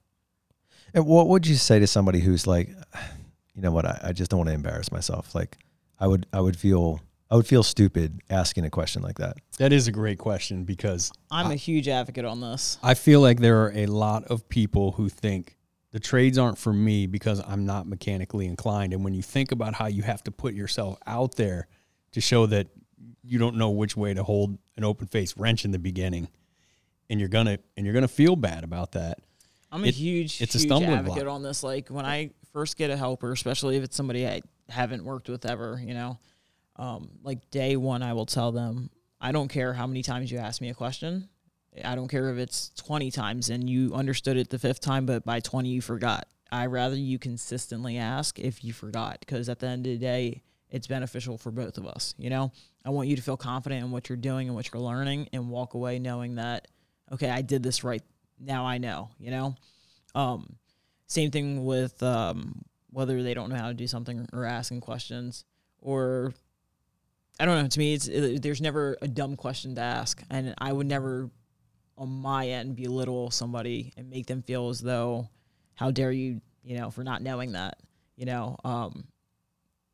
And 0.94 1.06
what 1.06 1.28
would 1.28 1.46
you 1.46 1.56
say 1.56 1.78
to 1.78 1.86
somebody 1.86 2.20
who's 2.20 2.46
like, 2.46 2.68
you 3.54 3.62
know 3.62 3.72
what, 3.72 3.86
I, 3.86 4.00
I 4.04 4.12
just 4.12 4.30
don't 4.30 4.38
want 4.38 4.48
to 4.48 4.54
embarrass 4.54 4.92
myself. 4.92 5.34
Like 5.34 5.58
I 5.98 6.06
would 6.06 6.26
I 6.32 6.40
would 6.40 6.56
feel 6.56 7.00
I 7.30 7.36
would 7.36 7.46
feel 7.46 7.62
stupid 7.62 8.20
asking 8.30 8.64
a 8.64 8.70
question 8.70 9.02
like 9.02 9.18
that. 9.18 9.36
That 9.58 9.72
is 9.72 9.88
a 9.88 9.92
great 9.92 10.18
question 10.18 10.64
because 10.64 11.10
I'm 11.30 11.50
a 11.50 11.56
huge 11.56 11.88
advocate 11.88 12.24
on 12.24 12.40
this. 12.40 12.78
I 12.82 12.94
feel 12.94 13.20
like 13.20 13.40
there 13.40 13.64
are 13.64 13.72
a 13.74 13.86
lot 13.86 14.24
of 14.24 14.48
people 14.48 14.92
who 14.92 15.08
think 15.08 15.56
the 15.92 16.00
trades 16.00 16.36
aren't 16.38 16.58
for 16.58 16.72
me 16.72 17.06
because 17.06 17.40
I'm 17.46 17.64
not 17.64 17.86
mechanically 17.86 18.46
inclined. 18.46 18.92
And 18.92 19.02
when 19.04 19.14
you 19.14 19.22
think 19.22 19.52
about 19.52 19.74
how 19.74 19.86
you 19.86 20.02
have 20.02 20.22
to 20.24 20.30
put 20.30 20.54
yourself 20.54 20.98
out 21.06 21.36
there 21.36 21.68
to 22.12 22.20
show 22.20 22.46
that 22.46 22.68
you 23.22 23.38
don't 23.38 23.56
know 23.56 23.70
which 23.70 23.96
way 23.96 24.12
to 24.14 24.22
hold 24.22 24.58
an 24.76 24.84
open 24.84 25.06
face 25.06 25.36
wrench 25.36 25.64
in 25.64 25.70
the 25.70 25.78
beginning, 25.78 26.28
and 27.08 27.20
you're 27.20 27.28
gonna 27.28 27.58
and 27.76 27.86
you're 27.86 27.94
gonna 27.94 28.08
feel 28.08 28.36
bad 28.36 28.64
about 28.64 28.92
that. 28.92 29.18
I'm 29.72 29.84
a 29.84 29.88
It- 29.88 29.94
huge, 29.94 30.40
it's 30.40 30.54
a 30.54 30.58
huge 30.58 30.68
stumbling 30.68 30.92
advocate 30.98 31.24
block. 31.24 31.34
on 31.34 31.42
this. 31.42 31.62
Like 31.62 31.88
when 31.88 32.04
I 32.06 32.30
first 32.52 32.76
get 32.76 32.90
a 32.90 32.96
helper, 32.96 33.32
especially 33.32 33.76
if 33.76 33.84
it's 33.84 33.96
somebody 33.96 34.26
I 34.26 34.42
haven't 34.68 35.04
worked 35.04 35.28
with 35.28 35.44
ever, 35.46 35.80
you 35.84 35.94
know, 35.94 36.18
um, 36.76 37.10
like 37.22 37.50
day 37.50 37.76
one, 37.76 38.02
I 38.02 38.12
will 38.12 38.26
tell 38.26 38.52
them, 38.52 38.90
I 39.20 39.32
don't 39.32 39.48
care 39.48 39.72
how 39.72 39.86
many 39.86 40.02
times 40.02 40.30
you 40.30 40.38
ask 40.38 40.60
me 40.60 40.68
a 40.70 40.74
question. 40.74 41.28
I 41.84 41.94
don't 41.94 42.08
care 42.08 42.30
if 42.30 42.38
it's 42.38 42.70
20 42.76 43.10
times 43.10 43.50
and 43.50 43.68
you 43.68 43.94
understood 43.94 44.36
it 44.36 44.50
the 44.50 44.58
fifth 44.58 44.80
time, 44.80 45.06
but 45.06 45.24
by 45.24 45.40
20 45.40 45.68
you 45.68 45.80
forgot. 45.80 46.28
I 46.50 46.66
rather 46.66 46.96
you 46.96 47.18
consistently 47.18 47.98
ask 47.98 48.38
if 48.38 48.62
you 48.62 48.72
forgot 48.72 49.20
because 49.20 49.48
at 49.48 49.58
the 49.58 49.66
end 49.66 49.86
of 49.86 49.92
the 49.92 49.98
day, 49.98 50.42
it's 50.70 50.86
beneficial 50.86 51.38
for 51.38 51.50
both 51.50 51.78
of 51.78 51.86
us. 51.86 52.14
You 52.18 52.30
know, 52.30 52.52
I 52.84 52.90
want 52.90 53.08
you 53.08 53.16
to 53.16 53.22
feel 53.22 53.36
confident 53.36 53.84
in 53.84 53.90
what 53.90 54.08
you're 54.08 54.16
doing 54.16 54.48
and 54.48 54.54
what 54.54 54.72
you're 54.72 54.82
learning 54.82 55.28
and 55.32 55.48
walk 55.48 55.74
away 55.74 55.98
knowing 55.98 56.36
that, 56.36 56.68
okay, 57.12 57.30
I 57.30 57.42
did 57.42 57.62
this 57.62 57.84
right. 57.84 58.02
Now 58.38 58.66
I 58.66 58.78
know, 58.78 59.10
you 59.18 59.30
know? 59.30 59.54
Um, 60.14 60.56
same 61.06 61.30
thing 61.30 61.64
with 61.64 62.02
um, 62.02 62.62
whether 62.90 63.22
they 63.22 63.34
don't 63.34 63.50
know 63.50 63.56
how 63.56 63.68
to 63.68 63.74
do 63.74 63.86
something 63.86 64.28
or 64.32 64.44
asking 64.44 64.80
questions 64.80 65.44
or 65.80 66.32
I 67.38 67.44
don't 67.44 67.62
know. 67.62 67.68
To 67.68 67.78
me, 67.78 67.94
it's 67.94 68.08
it, 68.08 68.42
there's 68.42 68.60
never 68.60 68.96
a 69.02 69.08
dumb 69.08 69.36
question 69.36 69.74
to 69.74 69.80
ask, 69.80 70.22
and 70.30 70.54
I 70.58 70.72
would 70.72 70.86
never, 70.86 71.30
on 71.98 72.10
my 72.10 72.48
end, 72.48 72.76
belittle 72.76 73.30
somebody 73.30 73.92
and 73.96 74.10
make 74.10 74.26
them 74.26 74.42
feel 74.42 74.68
as 74.68 74.80
though, 74.80 75.28
how 75.74 75.90
dare 75.90 76.12
you, 76.12 76.40
you 76.62 76.76
know, 76.78 76.90
for 76.90 77.02
not 77.04 77.22
knowing 77.22 77.52
that, 77.52 77.78
you 78.16 78.26
know. 78.26 78.56
Um, 78.64 79.06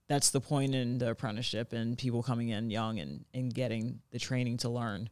that's 0.08 0.30
the 0.30 0.40
point 0.40 0.74
in 0.74 0.98
the 0.98 1.10
apprenticeship 1.10 1.72
and 1.72 1.96
people 1.96 2.22
coming 2.22 2.48
in 2.50 2.70
young 2.70 2.98
and 2.98 3.24
and 3.34 3.52
getting 3.54 4.00
the 4.10 4.18
training 4.18 4.58
to 4.58 4.68
learn. 4.68 5.08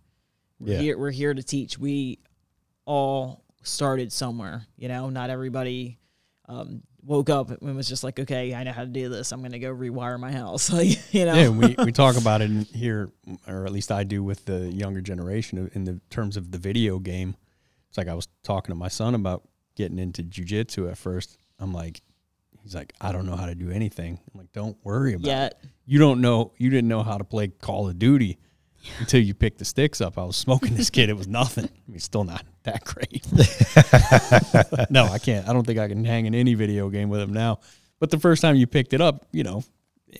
We're 0.59 0.75
Yeah. 0.75 0.81
here. 0.81 0.99
We're 0.99 1.11
here 1.11 1.33
to 1.33 1.43
teach. 1.43 1.79
We 1.79 2.19
all 2.85 3.45
started 3.63 4.13
somewhere, 4.13 4.67
you 4.77 4.89
know. 4.89 5.09
Not 5.11 5.31
everybody. 5.31 5.99
Um, 6.49 6.83
woke 7.05 7.31
up 7.31 7.51
and 7.51 7.77
was 7.77 7.89
just 7.89 8.05
like, 8.05 8.19
okay, 8.19 8.55
I 8.55 8.63
know 8.63 8.73
how 8.73 8.83
to 8.83 8.89
do 8.89 9.09
this. 9.09 9.33
I'm 9.33 9.43
gonna 9.43 9.59
go 9.59 9.75
rewire 9.75 10.19
my 10.19 10.33
house, 10.33 10.71
like 10.73 11.13
you 11.13 11.25
know. 11.25 11.35
Yeah, 11.35 11.49
we, 11.49 11.75
we 11.85 11.93
talk 11.93 12.17
about 12.17 12.43
it 12.43 12.51
in 12.51 12.65
here, 12.67 13.11
or 13.47 13.67
at 13.67 13.73
least 13.73 13.93
I 13.93 14.05
do 14.05 14.23
with 14.23 14.45
the 14.45 14.71
younger 14.71 15.01
generation 15.01 15.71
in 15.75 15.85
the 15.85 16.01
terms 16.11 16.37
of 16.37 16.51
the 16.51 16.59
video 16.59 16.99
game. 16.99 17.37
It's 17.89 17.99
like 17.99 18.09
I 18.09 18.15
was 18.15 18.29
talking 18.43 18.73
to 18.73 18.77
my 18.77 18.89
son 18.89 19.15
about 19.15 19.49
getting 19.75 19.99
into 19.99 20.23
jujitsu 20.23 20.91
at 20.91 20.99
first. 20.99 21.39
I'm 21.59 21.73
like, 21.73 22.01
he's 22.63 22.75
like, 22.75 22.93
I 23.01 23.13
don't 23.13 23.27
know 23.27 23.37
how 23.37 23.47
to 23.47 23.55
do 23.55 23.71
anything. 23.71 24.21
I'm 24.33 24.39
like, 24.39 24.53
don't 24.53 24.77
worry 24.85 25.15
about 25.15 25.29
it. 25.47 25.59
You 25.87 25.99
don't 25.99 26.21
know, 26.21 26.53
you 26.57 26.71
didn't 26.71 26.89
know 26.89 27.03
how 27.03 27.19
to 27.19 27.25
play 27.25 27.49
Call 27.49 27.89
of 27.89 27.99
Duty 27.99 28.39
until 28.99 29.21
you 29.21 29.35
picked 29.35 29.59
the 29.59 29.65
sticks 29.65 30.01
up. 30.01 30.19
I 30.19 30.25
was 30.25 30.37
smoking 30.37 30.75
this 30.75 30.91
kid. 30.91 31.09
It 31.09 31.17
was 31.17 31.29
nothing. 31.29 31.65
I 31.89 31.91
mean, 31.91 32.01
still 32.01 32.25
not 32.25 32.45
that 32.65 32.85
great. 32.85 33.27
no, 34.91 35.05
I 35.05 35.19
can't. 35.19 35.49
I 35.49 35.53
don't 35.53 35.67
think 35.67 35.79
I 35.79 35.89
can 35.89 36.05
hang 36.05 36.27
in 36.27 36.35
any 36.35 36.55
video 36.55 36.89
game 36.89 37.09
with 37.09 37.21
him 37.21 37.33
now. 37.33 37.61
But 37.99 38.11
the 38.11 38.19
first 38.19 38.43
time 38.43 38.57
you 38.57 38.67
picked 38.67 38.93
it 38.93 39.01
up, 39.01 39.27
you 39.33 39.43
know, 39.43 39.65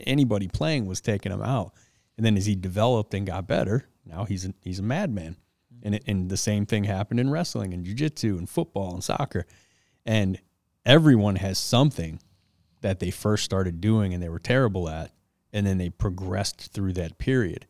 anybody 0.07 0.49
playing 0.49 0.87
was 0.87 1.01
taking 1.01 1.33
him 1.33 1.43
out. 1.43 1.73
And 2.17 2.27
then 2.27 2.37
as 2.37 2.47
he 2.47 2.55
developed 2.55 3.15
and 3.15 3.27
got 3.27 3.47
better, 3.47 3.87
now 4.05 4.25
he's 4.25 4.45
a, 4.45 4.53
he's 4.63 4.79
a 4.79 4.83
madman. 4.83 5.37
And 5.83 5.95
it, 5.95 6.05
and 6.07 6.29
the 6.29 6.37
same 6.37 6.67
thing 6.67 6.85
happened 6.85 7.21
in 7.21 7.31
wrestling 7.31 7.73
and 7.73 7.85
jiu-jitsu 7.85 8.37
and 8.37 8.49
football 8.49 8.93
and 8.93 9.03
soccer. 9.03 9.47
And 10.05 10.39
everyone 10.85 11.37
has 11.37 11.59
something 11.59 12.21
that 12.83 13.01
they 13.01 13.11
first 13.11 13.45
started 13.45 13.81
doing 13.81 14.13
and 14.13 14.23
they 14.23 14.29
were 14.29 14.39
terrible 14.39 14.89
at 14.89 15.13
and 15.53 15.67
then 15.67 15.79
they 15.79 15.91
progressed 15.91 16.73
through 16.73 16.93
that 16.95 17.19
period. 17.19 17.67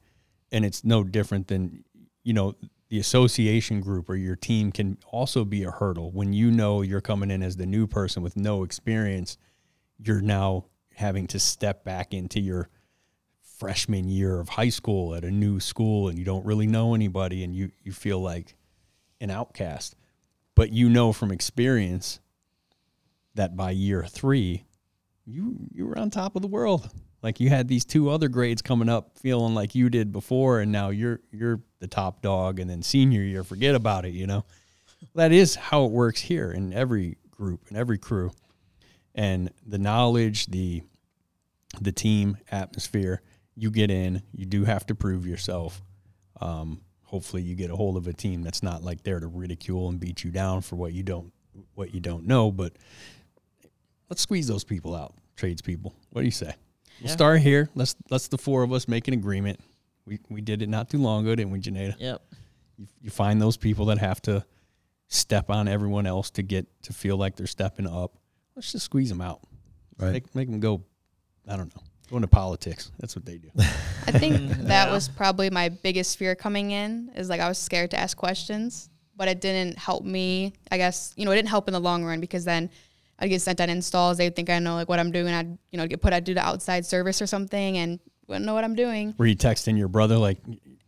And 0.53 0.65
it's 0.65 0.85
no 0.85 1.05
different 1.05 1.49
than 1.49 1.85
you 2.23 2.33
know 2.33 2.55
the 2.89 2.99
association 2.99 3.81
group 3.81 4.11
or 4.11 4.17
your 4.17 4.37
team 4.37 4.73
can 4.73 4.99
also 5.07 5.45
be 5.45 5.63
a 5.63 5.71
hurdle 5.71 6.11
when 6.11 6.33
you 6.33 6.51
know 6.51 6.83
you're 6.83 7.01
coming 7.01 7.31
in 7.31 7.43
as 7.43 7.57
the 7.57 7.67
new 7.67 7.87
person 7.87 8.23
with 8.23 8.37
no 8.37 8.65
experience 8.65 9.39
you're 10.03 10.21
now 10.21 10.65
having 10.95 11.27
to 11.29 11.39
step 11.39 11.85
back 11.85 12.13
into 12.13 12.41
your 12.41 12.69
freshman 13.59 14.09
year 14.09 14.41
of 14.41 14.49
high 14.49 14.69
school 14.69 15.15
at 15.15 15.25
a 15.25 15.31
new 15.31 15.61
school 15.61 16.09
and 16.09 16.19
you 16.19 16.25
don't 16.25 16.47
really 16.47 16.67
know 16.67 16.95
anybody 16.95 17.45
and 17.45 17.55
you 17.55 17.71
you 17.83 17.93
feel 17.93 18.21
like 18.21 18.55
an 19.21 19.31
outcast. 19.31 19.95
But 20.55 20.73
you 20.73 20.89
know 20.89 21.13
from 21.13 21.31
experience 21.31 22.21
that 23.35 23.57
by 23.57 23.71
year 23.71 24.05
3 24.05 24.65
you 25.27 25.57
you 25.73 25.87
were 25.87 25.99
on 25.99 26.11
top 26.11 26.37
of 26.37 26.43
the 26.43 26.49
world. 26.49 26.91
Like 27.23 27.41
you 27.41 27.51
had 27.51 27.69
these 27.69 27.85
two 27.85 28.11
other 28.11 28.29
grades 28.29 28.63
coming 28.63 28.89
up 28.89 29.19
feeling 29.19 29.55
like 29.55 29.75
you 29.75 29.91
did 29.91 30.13
before 30.13 30.61
and 30.61 30.73
now 30.73 30.89
you're 30.89 31.21
you're 31.31 31.61
the 31.81 31.87
top 31.87 32.23
dog 32.23 32.59
and 32.59 32.69
then 32.71 32.83
senior 32.83 33.23
year 33.23 33.45
forget 33.45 33.75
about 33.75 34.05
it, 34.05 34.13
you 34.13 34.27
know. 34.27 34.45
That 35.15 35.33
is 35.33 35.55
how 35.55 35.85
it 35.85 35.91
works 35.91 36.21
here 36.21 36.51
in 36.53 36.73
every 36.73 37.17
group 37.31 37.69
and 37.69 37.77
every 37.77 37.99
crew. 37.99 38.33
And 39.15 39.51
the 39.67 39.79
knowledge, 39.79 40.47
the 40.47 40.83
the 41.81 41.93
team 41.93 42.37
atmosphere, 42.51 43.23
you 43.55 43.71
get 43.71 43.91
in, 43.91 44.23
you 44.33 44.47
do 44.47 44.65
have 44.65 44.87
to 44.87 44.95
prove 44.95 45.27
yourself. 45.27 45.83
Um, 46.41 46.81
hopefully 47.05 47.43
you 47.43 47.55
get 47.55 47.71
a 47.71 47.77
hold 47.77 47.97
of 47.97 48.07
a 48.07 48.13
team 48.13 48.43
that's 48.43 48.63
not 48.63 48.83
like 48.83 49.03
there 49.03 49.21
to 49.21 49.27
ridicule 49.27 49.89
and 49.89 49.99
beat 49.99 50.25
you 50.25 50.31
down 50.31 50.63
for 50.63 50.77
what 50.77 50.93
you 50.93 51.03
don't 51.03 51.33
what 51.75 51.93
you 51.93 52.01
don't 52.01 52.27
know, 52.27 52.51
but 52.51 52.73
let's 54.09 54.23
squeeze 54.23 54.47
those 54.47 54.65
people 54.65 54.95
out, 54.95 55.15
tradespeople. 55.37 55.95
What 56.11 56.23
do 56.23 56.25
you 56.25 56.31
say? 56.31 56.55
We'll 57.01 57.09
Yeah. 57.09 57.13
start 57.15 57.41
here. 57.41 57.69
Let's 57.75 57.97
let's 58.11 58.29
the 58.29 58.39
four 58.39 58.63
of 58.63 58.73
us 58.73 58.87
make 58.89 59.09
an 59.09 59.15
agreement. 59.15 59.61
We 60.07 60.19
we 60.29 60.41
did 60.41 60.63
it 60.63 60.69
not 60.69 60.91
too 60.91 60.99
long 60.99 61.25
ago, 61.25 61.35
didn't 61.35 61.51
we, 61.53 61.61
Janeda? 61.61 61.95
Yep. 61.99 62.23
You, 62.79 62.87
you 63.03 63.11
find 63.11 63.41
those 63.41 63.57
people 63.57 63.87
that 63.87 63.99
have 63.99 64.21
to 64.23 64.45
step 65.09 65.51
on 65.51 65.69
everyone 65.69 66.07
else 66.07 66.31
to 66.31 66.43
get 66.43 66.67
to 66.85 66.93
feel 66.93 67.17
like 67.17 67.37
they're 67.37 67.47
stepping 67.47 67.87
up. 67.87 68.13
Let's 68.55 68.73
just 68.73 68.85
squeeze 68.85 69.09
them 69.09 69.21
out. 69.21 69.41
Right. 69.99 70.13
Make 70.13 70.35
make 70.35 70.51
them 70.51 70.61
go. 70.61 70.83
I 71.49 71.57
don't 71.57 71.75
know. 71.75 71.83
Go 72.11 72.17
into 72.17 72.29
politics. 72.29 72.91
That's 72.99 73.15
what 73.15 73.25
they 73.25 73.39
do. 73.39 73.51
I 73.59 74.13
think 74.13 74.51
that 74.67 74.89
Yeah. 74.89 74.93
was 74.93 75.09
probably 75.09 75.49
my 75.51 75.69
biggest 75.69 76.19
fear 76.19 76.35
coming 76.35 76.71
in 76.73 77.11
is 77.15 77.29
like 77.29 77.41
I 77.41 77.49
was 77.49 77.59
scared 77.59 77.91
to 77.93 77.99
ask 77.99 78.17
questions, 78.17 78.89
but 79.17 79.29
it 79.29 79.41
didn't 79.41 79.79
help 79.79 80.05
me. 80.05 80.53
I 80.71 80.77
guess 80.77 81.13
you 81.17 81.25
know 81.25 81.31
it 81.33 81.37
didn't 81.37 81.49
help 81.51 81.69
in 81.69 81.73
the 81.73 81.81
long 81.81 82.05
run 82.05 82.21
because 82.21 82.45
then 82.45 82.71
I'd 83.21 83.29
get 83.29 83.43
sent 83.43 83.61
on 83.61 83.69
installs. 83.71 84.17
They'd 84.19 84.35
think 84.35 84.49
I 84.51 84.59
know 84.59 84.75
like 84.75 84.89
what 84.89 84.99
I'm 84.99 85.13
doing. 85.13 85.33
I'd 85.35 85.59
you 85.71 85.79
know 85.79 85.87
get 85.87 86.01
put. 86.01 86.13
I'd 86.13 86.25
do 86.25 86.35
the 86.35 86.41
outside 86.45 86.87
service 86.87 87.21
or 87.21 87.27
something 87.27 87.77
and 87.79 88.01
wouldn't 88.27 88.47
know 88.47 88.55
what 88.55 88.65
I'm 88.65 88.75
doing. 88.75 89.15
Were 89.19 89.27
you 89.27 89.37
texting 89.37 89.77
your 89.77 89.89
brother 89.89 90.17
like 90.17 90.39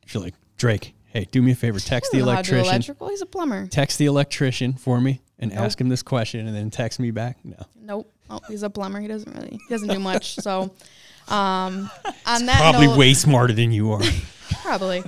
you're 0.09 0.23
like 0.23 0.35
Drake? 0.57 0.95
Hey, 1.07 1.27
do 1.31 1.43
me 1.43 1.53
a 1.53 1.55
favor. 1.55 1.79
Text 1.79 2.11
the 2.11 2.19
I 2.19 2.21
don't 2.21 2.27
know 2.29 2.35
how 2.37 2.43
to 2.43 2.49
do 2.49 2.55
electrician. 2.55 2.75
electrical. 2.75 3.09
He's 3.09 3.21
a 3.21 3.27
plumber. 3.27 3.67
Text 3.67 3.99
the 3.99 4.07
electrician 4.07 4.73
for 4.73 4.99
me 5.01 5.21
and 5.39 5.51
Nope. 5.51 5.61
ask 5.61 5.79
him 5.79 5.91
this 5.91 6.03
question, 6.03 6.47
and 6.47 6.57
then 6.57 6.71
text 6.71 6.99
me 7.01 7.11
back. 7.11 7.37
No. 7.45 7.57
Nope. 7.79 8.13
Oh, 8.31 8.41
he's 8.49 8.63
a 8.63 8.71
plumber. 8.71 8.99
He 9.01 9.09
doesn't 9.09 9.31
really. 9.35 9.51
He 9.51 9.69
doesn't 9.69 9.89
do 9.89 9.99
much. 9.99 10.37
So, 10.43 10.73
um, 11.29 11.91
on 12.27 12.47
that 12.47 12.59
Probably 12.61 12.87
note, 12.87 12.99
way 12.99 13.13
smarter 13.15 13.53
than 13.53 13.73
you 13.73 13.93
are. 13.93 14.01
Probably. 14.63 15.03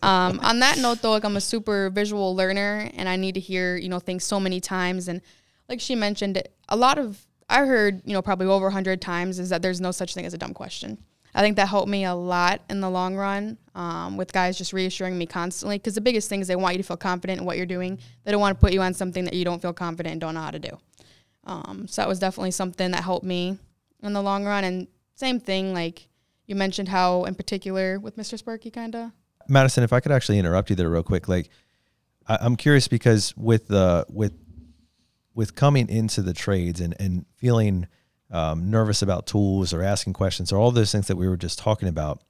um, 0.00 0.38
on 0.40 0.60
that 0.60 0.78
note, 0.78 1.02
though, 1.02 1.10
like 1.10 1.24
I'm 1.24 1.36
a 1.36 1.40
super 1.40 1.90
visual 1.90 2.34
learner, 2.36 2.88
and 2.94 3.08
I 3.08 3.16
need 3.16 3.34
to 3.34 3.40
hear 3.40 3.76
you 3.76 3.88
know 3.88 3.98
things 3.98 4.22
so 4.24 4.38
many 4.38 4.60
times. 4.60 5.08
And 5.08 5.20
like 5.68 5.80
she 5.80 5.94
mentioned, 5.94 6.42
a 6.68 6.76
lot 6.76 6.98
of 6.98 7.24
I 7.48 7.66
heard 7.66 8.02
you 8.04 8.12
know 8.12 8.22
probably 8.22 8.46
over 8.46 8.68
a 8.68 8.72
hundred 8.72 9.00
times 9.00 9.38
is 9.38 9.50
that 9.50 9.62
there's 9.62 9.80
no 9.80 9.90
such 9.90 10.14
thing 10.14 10.26
as 10.26 10.34
a 10.34 10.38
dumb 10.38 10.54
question. 10.54 10.98
I 11.34 11.40
think 11.40 11.56
that 11.56 11.68
helped 11.68 11.88
me 11.88 12.04
a 12.04 12.14
lot 12.14 12.60
in 12.68 12.80
the 12.80 12.90
long 12.90 13.16
run 13.16 13.56
um, 13.74 14.18
with 14.18 14.32
guys 14.32 14.58
just 14.58 14.74
reassuring 14.74 15.16
me 15.16 15.24
constantly 15.24 15.78
because 15.78 15.94
the 15.94 16.02
biggest 16.02 16.28
thing 16.28 16.40
is 16.40 16.48
they 16.48 16.56
want 16.56 16.74
you 16.74 16.82
to 16.82 16.86
feel 16.86 16.98
confident 16.98 17.40
in 17.40 17.46
what 17.46 17.56
you're 17.56 17.64
doing. 17.64 17.98
They 18.24 18.32
don't 18.32 18.40
want 18.40 18.58
to 18.58 18.60
put 18.60 18.74
you 18.74 18.82
on 18.82 18.92
something 18.92 19.24
that 19.24 19.32
you 19.32 19.44
don't 19.44 19.62
feel 19.62 19.72
confident 19.72 20.12
and 20.12 20.20
don't 20.20 20.34
know 20.34 20.42
how 20.42 20.50
to 20.50 20.58
do. 20.58 20.78
Um, 21.44 21.86
so 21.88 22.02
that 22.02 22.08
was 22.08 22.18
definitely 22.18 22.50
something 22.50 22.90
that 22.90 23.02
helped 23.02 23.24
me 23.24 23.58
in 24.02 24.12
the 24.12 24.22
long 24.22 24.44
run. 24.44 24.64
And 24.64 24.88
same 25.14 25.40
thing, 25.40 25.72
like 25.72 26.08
you 26.46 26.54
mentioned 26.54 26.88
how 26.88 27.24
in 27.24 27.34
particular 27.34 27.98
with 27.98 28.16
Mr. 28.16 28.38
Sparky, 28.38 28.70
kind 28.70 28.94
of. 28.94 29.10
Madison, 29.48 29.84
if 29.84 29.92
I 29.92 30.00
could 30.00 30.12
actually 30.12 30.38
interrupt 30.38 30.70
you 30.70 30.76
there 30.76 30.90
real 30.90 31.02
quick, 31.02 31.28
like 31.28 31.48
I, 32.28 32.38
I'm 32.40 32.56
curious 32.56 32.88
because 32.88 33.34
with 33.36 33.68
the 33.68 34.06
with 34.10 34.32
with 35.34 35.54
coming 35.54 35.88
into 35.88 36.22
the 36.22 36.34
trades 36.34 36.80
and 36.80 36.94
and 37.00 37.26
feeling 37.36 37.86
um, 38.30 38.70
nervous 38.70 39.02
about 39.02 39.26
tools 39.26 39.72
or 39.72 39.82
asking 39.82 40.14
questions 40.14 40.52
or 40.52 40.58
all 40.58 40.70
those 40.70 40.90
things 40.90 41.06
that 41.06 41.16
we 41.16 41.28
were 41.28 41.36
just 41.36 41.58
talking 41.58 41.88
about, 41.88 42.22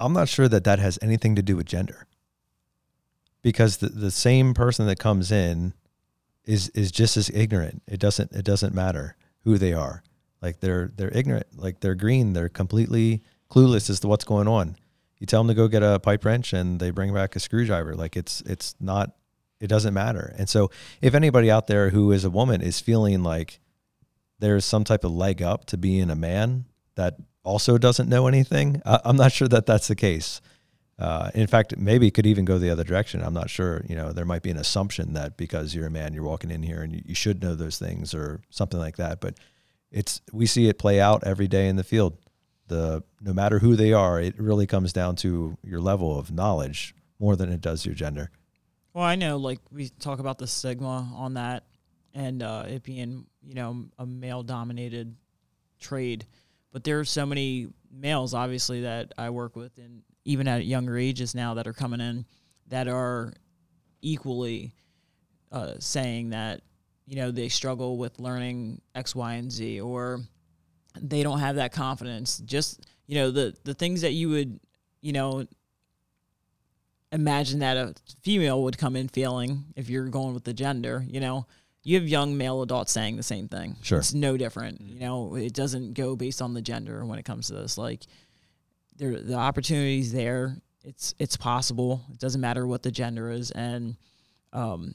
I'm 0.00 0.14
not 0.14 0.28
sure 0.28 0.48
that 0.48 0.64
that 0.64 0.78
has 0.78 0.98
anything 1.02 1.36
to 1.36 1.42
do 1.42 1.56
with 1.56 1.66
gender. 1.66 2.06
Because 3.42 3.76
the, 3.76 3.88
the 3.88 4.10
same 4.10 4.54
person 4.54 4.86
that 4.86 4.98
comes 4.98 5.30
in 5.30 5.74
is 6.44 6.68
is 6.70 6.90
just 6.90 7.16
as 7.16 7.30
ignorant. 7.30 7.82
It 7.86 8.00
doesn't 8.00 8.32
it 8.32 8.44
doesn't 8.44 8.74
matter 8.74 9.16
who 9.44 9.58
they 9.58 9.72
are. 9.72 10.02
Like 10.40 10.60
they're 10.60 10.90
they're 10.96 11.16
ignorant. 11.16 11.46
Like 11.56 11.80
they're 11.80 11.94
green. 11.94 12.32
They're 12.32 12.48
completely 12.48 13.22
clueless 13.50 13.90
as 13.90 14.00
to 14.00 14.08
what's 14.08 14.24
going 14.24 14.48
on. 14.48 14.76
You 15.18 15.26
tell 15.26 15.40
them 15.40 15.48
to 15.48 15.54
go 15.54 15.68
get 15.68 15.82
a 15.82 16.00
pipe 16.00 16.24
wrench 16.24 16.52
and 16.52 16.80
they 16.80 16.90
bring 16.90 17.14
back 17.14 17.36
a 17.36 17.40
screwdriver. 17.40 17.94
Like 17.94 18.16
it's 18.16 18.40
it's 18.42 18.74
not 18.80 19.14
it 19.62 19.68
doesn't 19.68 19.94
matter. 19.94 20.34
And 20.36 20.48
so 20.48 20.72
if 21.00 21.14
anybody 21.14 21.48
out 21.48 21.68
there 21.68 21.90
who 21.90 22.10
is 22.10 22.24
a 22.24 22.30
woman 22.30 22.60
is 22.60 22.80
feeling 22.80 23.22
like 23.22 23.60
there's 24.40 24.64
some 24.64 24.82
type 24.82 25.04
of 25.04 25.12
leg 25.12 25.40
up 25.40 25.66
to 25.66 25.76
being 25.76 26.10
a 26.10 26.16
man 26.16 26.64
that 26.96 27.14
also 27.44 27.78
doesn't 27.78 28.08
know 28.08 28.26
anything, 28.26 28.82
I, 28.84 28.98
I'm 29.04 29.16
not 29.16 29.30
sure 29.30 29.46
that 29.46 29.64
that's 29.64 29.86
the 29.86 29.94
case. 29.94 30.40
Uh, 30.98 31.30
in 31.32 31.46
fact, 31.46 31.78
maybe 31.78 32.08
it 32.08 32.10
could 32.10 32.26
even 32.26 32.44
go 32.44 32.58
the 32.58 32.70
other 32.70 32.82
direction. 32.82 33.22
I'm 33.22 33.34
not 33.34 33.50
sure. 33.50 33.84
You 33.88 33.94
know, 33.94 34.12
there 34.12 34.24
might 34.24 34.42
be 34.42 34.50
an 34.50 34.56
assumption 34.56 35.12
that 35.14 35.36
because 35.36 35.76
you're 35.76 35.86
a 35.86 35.90
man, 35.90 36.12
you're 36.12 36.24
walking 36.24 36.50
in 36.50 36.64
here 36.64 36.82
and 36.82 36.92
you, 36.92 37.02
you 37.06 37.14
should 37.14 37.40
know 37.40 37.54
those 37.54 37.78
things 37.78 38.14
or 38.14 38.40
something 38.50 38.80
like 38.80 38.96
that. 38.96 39.20
But 39.20 39.38
it's 39.92 40.20
we 40.32 40.46
see 40.46 40.68
it 40.68 40.76
play 40.76 41.00
out 41.00 41.22
every 41.24 41.46
day 41.46 41.68
in 41.68 41.76
the 41.76 41.84
field. 41.84 42.18
The 42.66 43.04
no 43.20 43.32
matter 43.32 43.60
who 43.60 43.76
they 43.76 43.92
are, 43.92 44.20
it 44.20 44.40
really 44.40 44.66
comes 44.66 44.92
down 44.92 45.14
to 45.16 45.56
your 45.62 45.80
level 45.80 46.18
of 46.18 46.32
knowledge 46.32 46.96
more 47.20 47.36
than 47.36 47.52
it 47.52 47.60
does 47.60 47.86
your 47.86 47.94
gender. 47.94 48.30
Well, 48.94 49.04
I 49.04 49.14
know, 49.14 49.38
like 49.38 49.60
we 49.70 49.88
talk 49.88 50.18
about 50.18 50.38
the 50.38 50.46
stigma 50.46 51.10
on 51.14 51.34
that, 51.34 51.64
and 52.14 52.42
uh, 52.42 52.64
it 52.68 52.82
being 52.82 53.26
you 53.42 53.54
know 53.54 53.86
a 53.98 54.04
male-dominated 54.04 55.16
trade, 55.80 56.26
but 56.72 56.84
there 56.84 57.00
are 57.00 57.04
so 57.04 57.24
many 57.24 57.68
males, 57.90 58.34
obviously, 58.34 58.82
that 58.82 59.12
I 59.16 59.30
work 59.30 59.56
with, 59.56 59.78
and 59.78 60.02
even 60.24 60.46
at 60.46 60.66
younger 60.66 60.98
ages 60.98 61.34
now 61.34 61.54
that 61.54 61.66
are 61.66 61.72
coming 61.72 62.00
in, 62.00 62.26
that 62.68 62.86
are 62.86 63.32
equally 64.02 64.74
uh, 65.50 65.74
saying 65.78 66.30
that 66.30 66.60
you 67.06 67.16
know 67.16 67.30
they 67.30 67.48
struggle 67.48 67.96
with 67.96 68.18
learning 68.20 68.82
X, 68.94 69.14
Y, 69.14 69.34
and 69.34 69.50
Z, 69.50 69.80
or 69.80 70.20
they 71.00 71.22
don't 71.22 71.38
have 71.40 71.56
that 71.56 71.72
confidence. 71.72 72.38
Just 72.44 72.86
you 73.06 73.14
know 73.14 73.30
the 73.30 73.54
the 73.64 73.72
things 73.72 74.02
that 74.02 74.12
you 74.12 74.28
would 74.28 74.60
you 75.00 75.14
know 75.14 75.46
imagine 77.12 77.60
that 77.60 77.76
a 77.76 77.94
female 78.22 78.62
would 78.64 78.78
come 78.78 78.96
in 78.96 79.08
feeling 79.08 79.64
if 79.76 79.88
you're 79.88 80.08
going 80.08 80.34
with 80.34 80.44
the 80.44 80.54
gender, 80.54 81.04
you 81.06 81.20
know. 81.20 81.46
You 81.84 81.98
have 81.98 82.08
young 82.08 82.36
male 82.36 82.62
adults 82.62 82.92
saying 82.92 83.16
the 83.16 83.24
same 83.24 83.48
thing. 83.48 83.76
Sure. 83.82 83.98
It's 83.98 84.14
no 84.14 84.36
different. 84.36 84.80
You 84.80 85.00
know, 85.00 85.34
it 85.34 85.52
doesn't 85.52 85.94
go 85.94 86.14
based 86.14 86.40
on 86.40 86.54
the 86.54 86.62
gender 86.62 87.04
when 87.04 87.18
it 87.18 87.24
comes 87.24 87.48
to 87.48 87.54
this. 87.54 87.76
Like 87.76 88.04
there 88.96 89.18
the 89.20 89.34
opportunities 89.34 90.12
there. 90.12 90.56
It's 90.84 91.14
it's 91.18 91.36
possible. 91.36 92.02
It 92.12 92.20
doesn't 92.20 92.40
matter 92.40 92.66
what 92.66 92.84
the 92.84 92.92
gender 92.92 93.30
is 93.30 93.50
and 93.50 93.96
um 94.52 94.94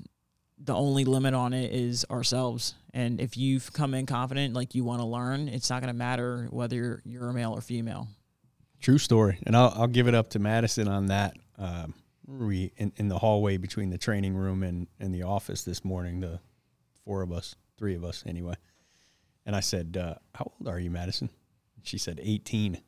the 0.58 0.74
only 0.74 1.06
limit 1.06 1.34
on 1.34 1.54
it 1.54 1.72
is 1.72 2.06
ourselves. 2.10 2.74
And 2.94 3.22
if 3.22 3.38
you've 3.38 3.72
come 3.74 3.94
in 3.94 4.06
confident, 4.06 4.54
like 4.54 4.74
you 4.74 4.84
want 4.84 5.02
to 5.02 5.06
learn, 5.06 5.50
it's 5.50 5.70
not 5.70 5.82
going 5.82 5.94
to 5.94 5.98
matter 5.98 6.48
whether 6.50 6.76
you're, 6.76 7.02
you're 7.06 7.30
a 7.30 7.34
male 7.34 7.54
or 7.54 7.62
female. 7.62 8.08
True 8.80 8.98
story, 8.98 9.40
and 9.46 9.56
I'll 9.56 9.74
I'll 9.76 9.88
give 9.88 10.08
it 10.08 10.14
up 10.16 10.30
to 10.32 10.40
Madison 10.40 10.88
on 10.88 11.08
that. 11.08 11.36
Um, 11.58 11.96
we 12.28 12.74
in, 12.78 12.92
in 12.98 13.08
the 13.08 13.20
hallway 13.20 13.58
between 13.58 13.90
the 13.90 13.98
training 13.98 14.36
room 14.36 14.64
and, 14.64 14.88
and 15.00 15.14
the 15.14 15.24
office 15.24 15.64
this 15.64 15.86
morning, 15.86 16.20
the 16.20 16.40
four 17.06 17.22
of 17.22 17.32
us, 17.32 17.56
three 17.78 17.96
of 17.96 18.04
us 18.04 18.24
anyway. 18.28 18.56
And 19.46 19.56
I 19.56 19.62
said, 19.62 19.98
uh, 20.00 20.16
"How 20.36 20.52
old 20.60 20.68
are 20.68 20.80
you, 20.80 20.92
Madison?" 20.92 21.30
She 21.84 21.98
said, 21.98 22.20
18. 22.22 22.82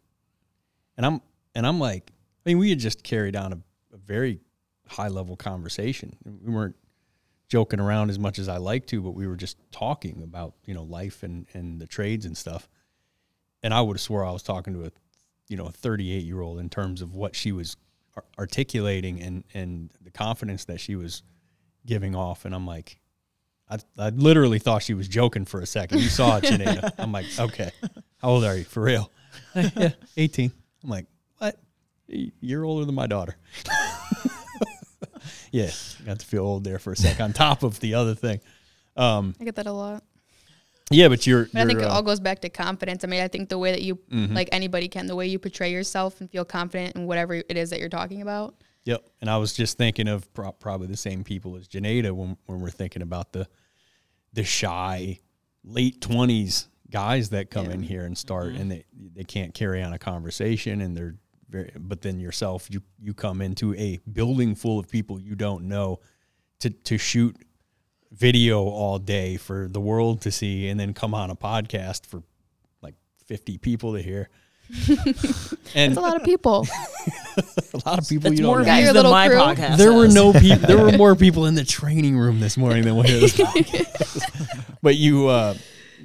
And 0.97 1.05
I'm 1.05 1.21
and 1.55 1.65
I'm 1.65 1.79
like, 1.79 2.11
I 2.45 2.49
mean, 2.49 2.57
we 2.57 2.69
had 2.69 2.79
just 2.79 3.03
carried 3.03 3.35
on 3.35 3.53
a, 3.53 3.57
a 3.93 3.97
very 3.97 4.41
high 4.87 5.07
level 5.07 5.35
conversation. 5.35 6.17
We 6.25 6.53
weren't 6.53 6.75
joking 7.47 7.79
around 7.79 8.09
as 8.09 8.19
much 8.19 8.37
as 8.39 8.49
I 8.49 8.57
like 8.57 8.85
to, 8.87 9.01
but 9.01 9.11
we 9.11 9.25
were 9.25 9.37
just 9.37 9.57
talking 9.71 10.21
about 10.21 10.53
you 10.65 10.73
know 10.73 10.83
life 10.83 11.23
and 11.23 11.47
and 11.53 11.79
the 11.79 11.87
trades 11.87 12.25
and 12.25 12.35
stuff. 12.35 12.67
And 13.63 13.73
I 13.73 13.81
would 13.81 13.95
have 13.95 14.01
swore 14.01 14.25
I 14.25 14.31
was 14.31 14.43
talking 14.43 14.73
to 14.73 14.85
a 14.85 14.91
you 15.47 15.55
know 15.55 15.65
a 15.65 15.71
38 15.71 16.23
year 16.25 16.41
old 16.41 16.59
in 16.59 16.69
terms 16.69 17.01
of 17.01 17.15
what 17.15 17.35
she 17.35 17.53
was 17.53 17.77
articulating 18.37 19.21
and 19.21 19.43
and 19.53 19.89
the 20.01 20.11
confidence 20.11 20.65
that 20.65 20.79
she 20.79 20.95
was 20.95 21.23
giving 21.85 22.15
off. 22.15 22.45
And 22.45 22.53
i'm 22.53 22.65
like 22.67 22.99
i, 23.69 23.77
I 23.97 24.09
literally 24.09 24.59
thought 24.59 24.83
she 24.83 24.93
was 24.93 25.07
joking 25.07 25.45
for 25.45 25.61
a 25.61 25.65
second. 25.65 25.99
You 25.99 26.09
saw 26.09 26.37
it 26.37 26.43
Janeda. 26.45 26.93
i'm 26.99 27.11
like 27.11 27.25
okay. 27.39 27.71
How 28.17 28.29
old 28.29 28.43
are 28.43 28.57
you? 28.57 28.63
For 28.63 28.81
real? 28.81 29.11
Yeah. 29.55 29.91
18 30.17 30.51
i'm 30.83 30.89
like 30.89 31.05
what? 31.37 31.57
You're 32.07 32.65
older 32.65 32.85
than 32.85 32.95
my 32.95 33.07
daughter. 33.07 33.35
Yeah. 35.51 35.71
Got 36.05 36.19
to 36.19 36.25
feel 36.25 36.45
old 36.45 36.63
there 36.63 36.79
for 36.79 36.93
a 36.93 36.95
sec 36.95 37.19
on 37.19 37.33
top 37.33 37.63
of 37.63 37.79
the 37.79 37.95
other 37.95 38.15
thing. 38.15 38.39
Um 38.95 39.35
I 39.39 39.43
get 39.43 39.55
that 39.55 39.67
a 39.67 39.71
lot. 39.71 40.03
Yeah, 40.91 41.07
but 41.07 41.27
you're. 41.27 41.45
But 41.53 41.61
I 41.61 41.65
think 41.65 41.79
you're, 41.79 41.87
it 41.87 41.91
uh, 41.91 41.95
all 41.95 42.01
goes 42.01 42.19
back 42.19 42.39
to 42.41 42.49
confidence. 42.49 43.03
I 43.03 43.07
mean, 43.07 43.21
I 43.21 43.27
think 43.27 43.49
the 43.49 43.57
way 43.57 43.71
that 43.71 43.81
you, 43.81 43.95
Mm-hmm. 44.11 44.33
like 44.33 44.49
anybody 44.51 44.87
can, 44.87 45.05
the 45.05 45.15
way 45.15 45.27
you 45.27 45.37
portray 45.39 45.71
yourself 45.71 46.19
and 46.19 46.29
feel 46.29 46.45
confident 46.45 46.95
in 46.95 47.05
whatever 47.05 47.35
it 47.35 47.57
is 47.57 47.69
that 47.69 47.79
you're 47.79 47.89
talking 47.89 48.21
about. 48.21 48.55
Yep. 48.85 49.07
And 49.21 49.29
I 49.29 49.37
was 49.37 49.53
just 49.53 49.77
thinking 49.77 50.07
of 50.07 50.33
pro- 50.33 50.51
probably 50.51 50.87
the 50.87 50.97
same 50.97 51.23
people 51.23 51.55
as 51.57 51.67
Janeda 51.67 52.11
when 52.11 52.37
when 52.47 52.59
we're 52.59 52.71
thinking 52.71 53.01
about 53.01 53.33
the 53.33 53.47
the 54.33 54.43
shy 54.43 55.19
late 55.63 56.01
twenties 56.01 56.67
guys 56.89 57.29
that 57.29 57.51
come 57.51 57.69
in 57.69 57.83
here 57.83 58.05
and 58.05 58.17
start 58.17 58.53
and 58.53 58.71
they 58.71 58.85
they 59.13 59.23
can't 59.23 59.53
carry 59.53 59.83
on 59.83 59.93
a 59.93 59.99
conversation 59.99 60.81
and 60.81 60.97
they're 60.97 61.15
very 61.49 61.71
but 61.77 62.01
then 62.01 62.19
yourself 62.19 62.67
you 62.71 62.81
you 62.99 63.13
come 63.13 63.41
into 63.41 63.75
a 63.75 63.99
building 64.11 64.55
full 64.55 64.79
of 64.79 64.89
people 64.89 65.19
you 65.19 65.35
don't 65.35 65.65
know 65.65 65.99
to 66.59 66.69
to 66.71 66.97
shoot 66.97 67.35
video 68.11 68.63
all 68.63 68.97
day 68.99 69.37
for 69.37 69.67
the 69.67 69.79
world 69.79 70.21
to 70.21 70.31
see 70.31 70.67
and 70.67 70.79
then 70.79 70.93
come 70.93 71.13
on 71.13 71.29
a 71.29 71.35
podcast 71.35 72.05
for 72.05 72.23
like 72.81 72.95
50 73.27 73.57
people 73.59 73.93
to 73.93 74.01
hear 74.01 74.29
and 75.73 75.91
It's 75.93 75.97
a 75.97 75.99
lot 76.01 76.15
of 76.15 76.23
people. 76.23 76.67
a 77.37 77.87
lot 77.87 77.97
of 77.97 78.07
people 78.07 78.29
That's 78.29 78.39
you 78.39 78.45
more 78.45 78.57
don't 78.57 78.65
know. 78.65 78.71
Got 78.71 78.75
views 78.77 78.93
your 78.93 79.03
than 79.03 79.11
my 79.11 79.27
crew. 79.27 79.37
podcast. 79.37 79.77
There 79.77 79.93
were 79.93 80.07
no 80.07 80.31
people. 80.31 80.59
There 80.67 80.77
were 80.77 80.91
more 80.91 81.15
people 81.15 81.47
in 81.47 81.55
the 81.55 81.63
training 81.65 82.17
room 82.19 82.39
this 82.39 82.55
morning 82.55 82.83
than 82.83 82.95
what 82.95 83.09
is. 83.09 83.35
but 84.83 84.95
you, 84.95 85.27
uh, 85.27 85.55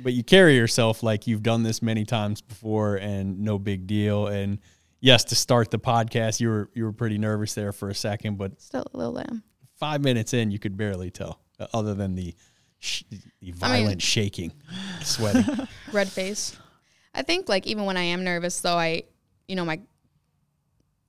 but 0.02 0.14
you 0.14 0.24
carry 0.24 0.56
yourself 0.56 1.02
like 1.02 1.26
you've 1.26 1.42
done 1.42 1.62
this 1.62 1.82
many 1.82 2.06
times 2.06 2.40
before, 2.40 2.96
and 2.96 3.40
no 3.40 3.58
big 3.58 3.86
deal. 3.86 4.28
And 4.28 4.58
yes, 5.00 5.24
to 5.24 5.34
start 5.34 5.70
the 5.70 5.78
podcast, 5.78 6.40
you 6.40 6.48
were 6.48 6.70
you 6.74 6.84
were 6.84 6.92
pretty 6.92 7.18
nervous 7.18 7.52
there 7.52 7.72
for 7.72 7.90
a 7.90 7.94
second, 7.94 8.38
but 8.38 8.58
Still 8.62 8.86
a 8.94 8.96
little 8.96 9.12
lamb. 9.12 9.42
five 9.78 10.00
minutes 10.02 10.32
in, 10.32 10.50
you 10.50 10.58
could 10.58 10.76
barely 10.78 11.10
tell, 11.10 11.38
Uh, 11.58 11.66
other 11.72 11.94
than 11.94 12.14
the 12.14 12.34
sh- 12.78 13.04
the 13.40 13.52
violent 13.52 14.02
shaking, 14.02 14.52
sweating. 15.02 15.44
Red 15.92 16.08
face. 16.08 16.56
I 17.14 17.22
think 17.22 17.48
like 17.48 17.66
even 17.66 17.84
when 17.84 17.96
I 17.96 18.02
am 18.02 18.24
nervous 18.24 18.60
though, 18.60 18.76
I, 18.76 19.04
you 19.46 19.56
know, 19.56 19.64
my 19.64 19.80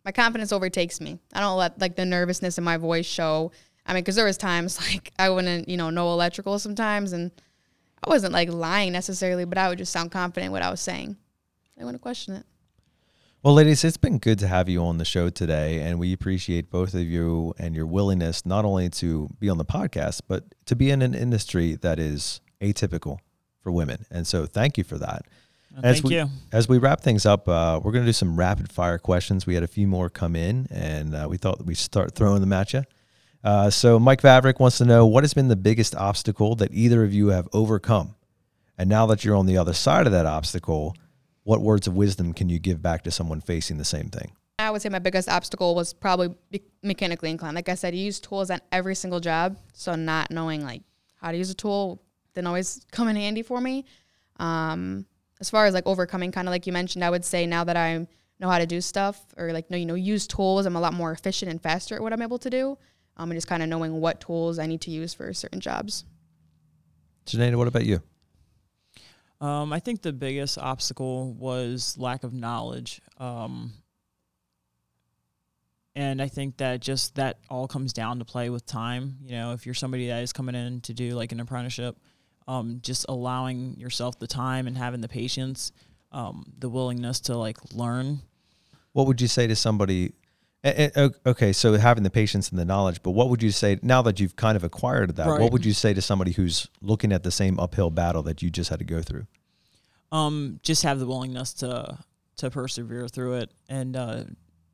my 0.03 0.11
confidence 0.11 0.51
overtakes 0.51 1.01
me. 1.01 1.19
I 1.33 1.39
don't 1.39 1.57
let 1.57 1.79
like 1.81 1.95
the 1.95 2.05
nervousness 2.05 2.57
in 2.57 2.63
my 2.63 2.77
voice 2.77 3.07
show. 3.07 3.51
I 3.87 3.93
mean, 3.93 4.03
because 4.03 4.15
there 4.15 4.25
was 4.25 4.37
times 4.37 4.79
like 4.91 5.11
I 5.17 5.29
wouldn't, 5.29 5.67
you 5.67 5.77
know, 5.77 5.89
know 5.89 6.11
electrical 6.11 6.59
sometimes, 6.59 7.11
and 7.11 7.31
I 8.03 8.09
wasn't 8.09 8.33
like 8.33 8.49
lying 8.51 8.93
necessarily, 8.93 9.45
but 9.45 9.57
I 9.57 9.69
would 9.69 9.79
just 9.79 9.91
sound 9.91 10.11
confident 10.11 10.51
what 10.51 10.61
I 10.61 10.69
was 10.69 10.81
saying. 10.81 11.17
I 11.79 11.83
wouldn't 11.83 12.01
question 12.01 12.35
it. 12.35 12.45
Well, 13.45 13.53
ladies, 13.53 13.83
it's 13.83 13.95
been 13.95 14.17
good 14.17 14.39
to 14.39 14.47
have 14.47 14.67
you 14.69 14.83
on 14.83 14.97
the 14.97 15.05
show 15.05 15.29
today, 15.29 15.79
and 15.81 15.99
we 15.99 16.13
appreciate 16.13 16.71
both 16.71 16.95
of 16.95 17.01
you 17.01 17.53
and 17.59 17.75
your 17.75 17.85
willingness 17.85 18.43
not 18.43 18.65
only 18.65 18.89
to 18.89 19.29
be 19.39 19.49
on 19.49 19.59
the 19.59 19.63
podcast, 19.63 20.21
but 20.27 20.45
to 20.65 20.75
be 20.75 20.89
in 20.89 21.03
an 21.03 21.13
industry 21.13 21.75
that 21.75 21.99
is 21.99 22.41
atypical 22.59 23.19
for 23.61 23.71
women. 23.71 24.07
And 24.09 24.25
so, 24.25 24.47
thank 24.47 24.79
you 24.79 24.83
for 24.83 24.97
that. 24.97 25.27
As 25.83 25.97
Thank 25.97 26.05
we, 26.05 26.15
you. 26.15 26.29
As 26.51 26.67
we 26.67 26.79
wrap 26.79 27.01
things 27.01 27.27
up, 27.27 27.47
uh, 27.47 27.79
we're 27.83 27.91
going 27.91 28.03
to 28.03 28.09
do 28.09 28.13
some 28.13 28.35
rapid 28.35 28.71
fire 28.71 28.97
questions. 28.97 29.45
We 29.45 29.53
had 29.53 29.61
a 29.61 29.67
few 29.67 29.85
more 29.85 30.09
come 30.09 30.35
in, 30.35 30.65
and 30.71 31.13
uh, 31.13 31.27
we 31.29 31.37
thought 31.37 31.63
we'd 31.63 31.77
start 31.77 32.15
throwing 32.15 32.41
them 32.41 32.51
at 32.51 32.73
you. 32.73 32.81
Uh, 33.43 33.69
so, 33.69 33.99
Mike 33.99 34.23
Vavrick 34.23 34.59
wants 34.59 34.79
to 34.79 34.85
know 34.85 35.05
what 35.05 35.23
has 35.23 35.35
been 35.35 35.49
the 35.49 35.55
biggest 35.55 35.93
obstacle 35.93 36.55
that 36.55 36.73
either 36.73 37.03
of 37.03 37.13
you 37.13 37.27
have 37.27 37.47
overcome? 37.53 38.15
And 38.75 38.89
now 38.89 39.05
that 39.05 39.23
you're 39.23 39.35
on 39.35 39.45
the 39.45 39.59
other 39.59 39.73
side 39.73 40.07
of 40.07 40.13
that 40.13 40.25
obstacle, 40.25 40.95
what 41.45 41.61
words 41.61 41.87
of 41.87 41.95
wisdom 41.95 42.33
can 42.33 42.49
you 42.49 42.59
give 42.59 42.81
back 42.81 43.03
to 43.03 43.11
someone 43.11 43.39
facing 43.39 43.77
the 43.77 43.85
same 43.85 44.09
thing? 44.09 44.31
I 44.57 44.71
would 44.71 44.81
say 44.81 44.89
my 44.89 44.99
biggest 44.99 45.29
obstacle 45.29 45.75
was 45.75 45.93
probably 45.93 46.35
be- 46.49 46.63
mechanically 46.81 47.29
inclined. 47.29 47.55
Like 47.55 47.69
I 47.69 47.75
said, 47.75 47.95
you 47.95 48.03
use 48.03 48.19
tools 48.19 48.49
on 48.49 48.59
every 48.71 48.95
single 48.95 49.19
job, 49.19 49.57
so 49.73 49.95
not 49.95 50.31
knowing 50.31 50.63
like 50.63 50.81
how 51.21 51.31
to 51.31 51.37
use 51.37 51.49
a 51.49 51.53
tool 51.53 52.01
didn't 52.33 52.47
always 52.47 52.85
come 52.91 53.07
in 53.07 53.15
handy 53.15 53.43
for 53.43 53.61
me. 53.61 53.85
Um, 54.37 55.05
as 55.39 55.49
far 55.49 55.65
as 55.65 55.73
like 55.73 55.85
overcoming, 55.85 56.31
kind 56.31 56.47
of 56.47 56.51
like 56.51 56.65
you 56.67 56.73
mentioned, 56.73 57.03
I 57.03 57.09
would 57.09 57.23
say 57.23 57.45
now 57.45 57.63
that 57.63 57.77
I 57.77 58.07
know 58.39 58.49
how 58.49 58.57
to 58.57 58.65
do 58.65 58.81
stuff 58.81 59.23
or 59.37 59.53
like 59.53 59.69
know 59.69 59.77
you 59.77 59.85
know 59.85 59.95
use 59.95 60.25
tools, 60.25 60.65
I'm 60.65 60.75
a 60.75 60.81
lot 60.81 60.93
more 60.93 61.11
efficient 61.11 61.51
and 61.51 61.61
faster 61.61 61.95
at 61.95 62.01
what 62.01 62.11
I'm 62.11 62.21
able 62.21 62.39
to 62.39 62.49
do. 62.49 62.77
Um, 63.17 63.31
and 63.31 63.37
just 63.37 63.47
kind 63.47 63.63
of 63.63 63.69
knowing 63.69 64.01
what 64.01 64.19
tools 64.19 64.59
I 64.59 64.65
need 64.65 64.81
to 64.81 64.91
use 64.91 65.13
for 65.13 65.31
certain 65.33 65.61
jobs. 65.61 66.03
Janae, 67.25 67.55
what 67.55 67.67
about 67.67 67.85
you? 67.85 68.01
Um, 69.41 69.73
I 69.73 69.79
think 69.79 70.01
the 70.01 70.13
biggest 70.13 70.57
obstacle 70.57 71.33
was 71.33 71.97
lack 71.97 72.23
of 72.23 72.33
knowledge. 72.33 73.01
Um, 73.17 73.73
and 75.95 76.21
I 76.21 76.27
think 76.27 76.57
that 76.57 76.81
just 76.81 77.15
that 77.15 77.39
all 77.49 77.67
comes 77.67 77.93
down 77.93 78.19
to 78.19 78.25
play 78.25 78.49
with 78.49 78.65
time. 78.65 79.17
You 79.23 79.31
know, 79.35 79.53
if 79.53 79.65
you're 79.65 79.75
somebody 79.75 80.07
that 80.07 80.23
is 80.23 80.33
coming 80.33 80.55
in 80.55 80.81
to 80.81 80.93
do 80.93 81.11
like 81.11 81.31
an 81.31 81.39
apprenticeship, 81.39 81.97
um, 82.47 82.79
just 82.81 83.05
allowing 83.07 83.79
yourself 83.79 84.19
the 84.19 84.27
time 84.27 84.67
and 84.67 84.77
having 84.77 85.01
the 85.01 85.07
patience, 85.07 85.71
um, 86.11 86.45
the 86.59 86.69
willingness 86.69 87.19
to 87.21 87.37
like 87.37 87.57
learn. 87.73 88.21
What 88.93 89.07
would 89.07 89.21
you 89.21 89.27
say 89.27 89.47
to 89.47 89.55
somebody? 89.55 90.13
Okay, 90.65 91.53
so 91.53 91.73
having 91.73 92.03
the 92.03 92.09
patience 92.09 92.49
and 92.49 92.57
the 92.57 92.65
knowledge, 92.65 93.03
but 93.03 93.11
what 93.11 93.29
would 93.29 93.43
you 93.43 93.51
say 93.51 93.79
now 93.81 94.01
that 94.01 94.19
you've 94.19 94.35
kind 94.35 94.55
of 94.55 94.63
acquired 94.63 95.15
that? 95.17 95.27
What 95.27 95.51
would 95.51 95.65
you 95.65 95.73
say 95.73 95.93
to 95.93 96.01
somebody 96.01 96.31
who's 96.31 96.67
looking 96.81 97.11
at 97.11 97.23
the 97.23 97.31
same 97.31 97.59
uphill 97.59 97.91
battle 97.91 98.23
that 98.23 98.41
you 98.41 98.49
just 98.49 98.69
had 98.69 98.79
to 98.79 98.85
go 98.85 99.01
through? 99.01 99.27
um, 100.11 100.59
just 100.63 100.83
have 100.83 100.99
the 100.99 101.05
willingness 101.05 101.53
to 101.53 101.97
to 102.37 102.49
persevere 102.49 103.07
through 103.07 103.35
it 103.35 103.51
and 103.69 103.95
uh, 103.95 104.23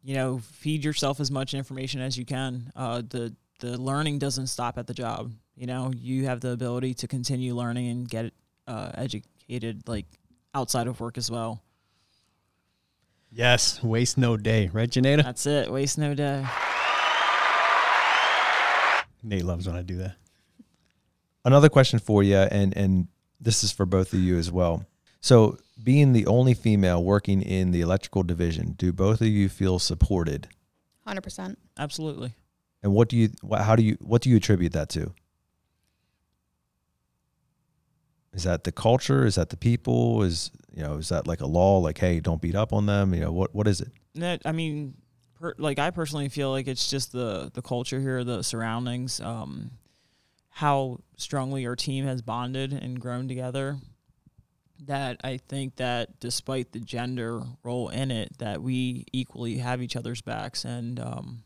you 0.03 0.15
know 0.15 0.39
feed 0.39 0.83
yourself 0.83 1.19
as 1.19 1.29
much 1.29 1.53
information 1.53 2.01
as 2.01 2.17
you 2.17 2.25
can 2.25 2.71
uh, 2.75 3.01
the 3.09 3.35
the 3.59 3.77
learning 3.79 4.17
doesn't 4.19 4.47
stop 4.47 4.77
at 4.77 4.87
the 4.87 4.93
job 4.93 5.31
you 5.55 5.67
know 5.67 5.91
you 5.95 6.25
have 6.25 6.41
the 6.41 6.49
ability 6.49 6.93
to 6.93 7.07
continue 7.07 7.53
learning 7.55 7.87
and 7.89 8.09
get 8.09 8.33
uh, 8.67 8.91
educated 8.95 9.87
like 9.87 10.05
outside 10.53 10.87
of 10.87 10.99
work 10.99 11.17
as 11.17 11.29
well 11.29 11.61
yes, 13.31 13.81
waste 13.83 14.17
no 14.17 14.37
day, 14.37 14.69
right, 14.73 14.89
Janeda? 14.89 15.23
that's 15.23 15.45
it 15.45 15.71
waste 15.71 15.97
no 15.97 16.13
day 16.13 16.45
Nate 19.23 19.45
loves 19.45 19.67
when 19.67 19.75
I 19.75 19.83
do 19.83 19.97
that. 19.97 20.15
Another 21.45 21.69
question 21.69 21.99
for 21.99 22.23
you, 22.23 22.37
and 22.37 22.75
and 22.75 23.07
this 23.39 23.63
is 23.63 23.71
for 23.71 23.85
both 23.85 24.13
of 24.13 24.19
you 24.19 24.37
as 24.37 24.51
well. 24.51 24.85
So, 25.19 25.57
being 25.83 26.13
the 26.13 26.25
only 26.25 26.53
female 26.53 27.03
working 27.03 27.41
in 27.41 27.71
the 27.71 27.81
electrical 27.81 28.23
division, 28.23 28.73
do 28.77 28.91
both 28.91 29.21
of 29.21 29.27
you 29.27 29.49
feel 29.49 29.77
supported? 29.79 30.47
Hundred 31.05 31.21
percent. 31.21 31.57
absolutely 31.77 32.33
And 32.83 32.93
what 32.93 33.09
do 33.09 33.17
you, 33.17 33.29
wh- 33.47 33.61
how 33.61 33.75
do 33.75 33.83
you, 33.83 33.97
what 34.01 34.21
do 34.21 34.29
you 34.29 34.37
attribute 34.37 34.73
that 34.73 34.89
to? 34.89 35.13
Is 38.33 38.43
that 38.43 38.63
the 38.63 38.71
culture? 38.71 39.25
Is 39.25 39.35
that 39.35 39.49
the 39.49 39.57
people? 39.57 40.23
Is 40.23 40.51
you 40.73 40.83
know, 40.83 40.95
is 40.95 41.09
that 41.09 41.27
like 41.27 41.41
a 41.41 41.47
law? 41.47 41.79
Like, 41.79 41.97
hey, 41.97 42.19
don't 42.19 42.41
beat 42.41 42.55
up 42.55 42.71
on 42.71 42.85
them. 42.85 43.13
You 43.13 43.21
know, 43.21 43.31
what 43.31 43.53
what 43.53 43.67
is 43.67 43.81
it? 43.81 43.89
That 44.15 44.41
I 44.45 44.51
mean, 44.53 44.95
per, 45.39 45.53
like 45.57 45.79
I 45.79 45.91
personally 45.91 46.29
feel 46.29 46.49
like 46.49 46.67
it's 46.67 46.89
just 46.89 47.11
the 47.11 47.51
the 47.53 47.61
culture 47.61 47.99
here, 47.99 48.23
the 48.23 48.41
surroundings, 48.41 49.19
um, 49.19 49.71
how 50.49 50.99
strongly 51.17 51.65
our 51.65 51.75
team 51.75 52.05
has 52.05 52.21
bonded 52.21 52.71
and 52.71 52.99
grown 52.99 53.27
together. 53.27 53.77
That 54.85 55.21
I 55.23 55.37
think 55.37 55.75
that 55.75 56.19
despite 56.19 56.71
the 56.71 56.79
gender 56.79 57.41
role 57.63 57.89
in 57.89 58.11
it, 58.11 58.37
that 58.39 58.61
we 58.61 59.05
equally 59.11 59.57
have 59.57 59.81
each 59.81 59.95
other's 59.95 60.21
backs, 60.21 60.63
and 60.63 60.99
um, 60.99 61.43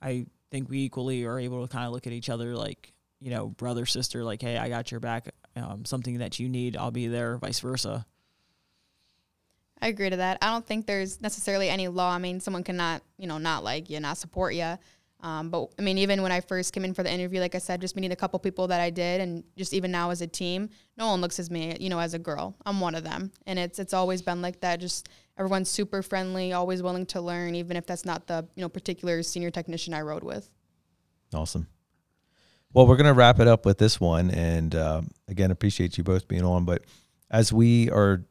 I 0.00 0.26
think 0.50 0.70
we 0.70 0.82
equally 0.84 1.24
are 1.24 1.38
able 1.38 1.66
to 1.66 1.72
kind 1.72 1.86
of 1.86 1.92
look 1.92 2.06
at 2.06 2.12
each 2.12 2.30
other 2.30 2.54
like 2.54 2.92
you 3.20 3.30
know 3.30 3.48
brother 3.48 3.86
sister, 3.86 4.22
like 4.22 4.40
hey, 4.40 4.56
I 4.56 4.68
got 4.68 4.90
your 4.90 5.00
back. 5.00 5.28
Um, 5.56 5.84
something 5.84 6.18
that 6.18 6.38
you 6.38 6.48
need, 6.48 6.76
I'll 6.76 6.90
be 6.90 7.08
there. 7.08 7.36
Vice 7.38 7.60
versa. 7.60 8.06
I 9.82 9.88
agree 9.88 10.10
to 10.10 10.16
that. 10.16 10.38
I 10.42 10.46
don't 10.46 10.66
think 10.66 10.86
there's 10.86 11.20
necessarily 11.20 11.68
any 11.68 11.88
law. 11.88 12.10
I 12.10 12.18
mean, 12.18 12.40
someone 12.40 12.64
cannot, 12.64 13.02
you 13.16 13.26
know, 13.26 13.38
not 13.38 13.64
like 13.64 13.88
you, 13.88 13.98
not 13.98 14.18
support 14.18 14.54
you. 14.54 14.76
Um, 15.22 15.50
but 15.50 15.68
I 15.78 15.82
mean, 15.82 15.98
even 15.98 16.22
when 16.22 16.32
I 16.32 16.40
first 16.40 16.72
came 16.72 16.84
in 16.84 16.94
for 16.94 17.02
the 17.02 17.12
interview, 17.12 17.40
like 17.40 17.54
I 17.54 17.58
said, 17.58 17.80
just 17.80 17.94
meeting 17.94 18.12
a 18.12 18.16
couple 18.16 18.38
people 18.38 18.68
that 18.68 18.80
I 18.80 18.90
did, 18.90 19.20
and 19.20 19.44
just 19.56 19.74
even 19.74 19.90
now 19.90 20.10
as 20.10 20.22
a 20.22 20.26
team, 20.26 20.70
no 20.96 21.08
one 21.08 21.20
looks 21.20 21.38
at 21.38 21.50
me, 21.50 21.76
you 21.78 21.90
know, 21.90 21.98
as 21.98 22.14
a 22.14 22.18
girl. 22.18 22.56
I'm 22.64 22.80
one 22.80 22.94
of 22.94 23.04
them, 23.04 23.30
and 23.46 23.58
it's 23.58 23.78
it's 23.78 23.92
always 23.92 24.22
been 24.22 24.40
like 24.40 24.60
that. 24.60 24.80
Just 24.80 25.10
everyone's 25.38 25.68
super 25.68 26.02
friendly, 26.02 26.52
always 26.54 26.82
willing 26.82 27.04
to 27.06 27.20
learn, 27.20 27.54
even 27.54 27.76
if 27.76 27.86
that's 27.86 28.06
not 28.06 28.26
the 28.26 28.46
you 28.54 28.62
know 28.62 28.68
particular 28.68 29.22
senior 29.22 29.50
technician 29.50 29.92
I 29.92 30.00
rode 30.00 30.24
with. 30.24 30.48
Awesome. 31.34 31.66
Well, 32.72 32.86
we're 32.86 32.96
going 32.96 33.06
to 33.06 33.14
wrap 33.14 33.40
it 33.40 33.48
up 33.48 33.66
with 33.66 33.78
this 33.78 34.00
one. 34.00 34.30
And 34.30 34.74
um, 34.74 35.08
again, 35.28 35.50
appreciate 35.50 35.98
you 35.98 36.04
both 36.04 36.28
being 36.28 36.44
on. 36.44 36.64
But 36.64 36.84
as 37.30 37.52
we 37.52 37.90
are 37.90 38.24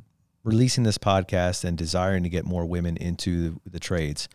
releasing 0.44 0.84
this 0.84 0.98
podcast 0.98 1.64
and 1.64 1.78
desiring 1.78 2.24
to 2.24 2.30
get 2.30 2.46
more 2.46 2.66
women 2.66 2.96
into 2.98 3.60
the 3.66 3.80
trades, 3.80 4.30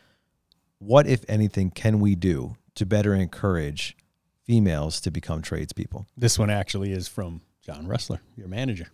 what, 0.79 1.07
if 1.07 1.25
anything, 1.29 1.71
can 1.71 2.01
we 2.01 2.15
do 2.15 2.57
to 2.75 2.85
better 2.85 3.15
encourage 3.15 3.97
females 4.45 5.01
to 5.01 5.11
become 5.11 5.41
tradespeople? 5.41 6.07
This 6.17 6.39
one 6.39 6.51
actually 6.51 6.93
is 6.93 7.09
from 7.09 7.41
John 7.63 7.87
Ressler, 7.87 8.19
your 8.37 8.49
manager. 8.49 8.89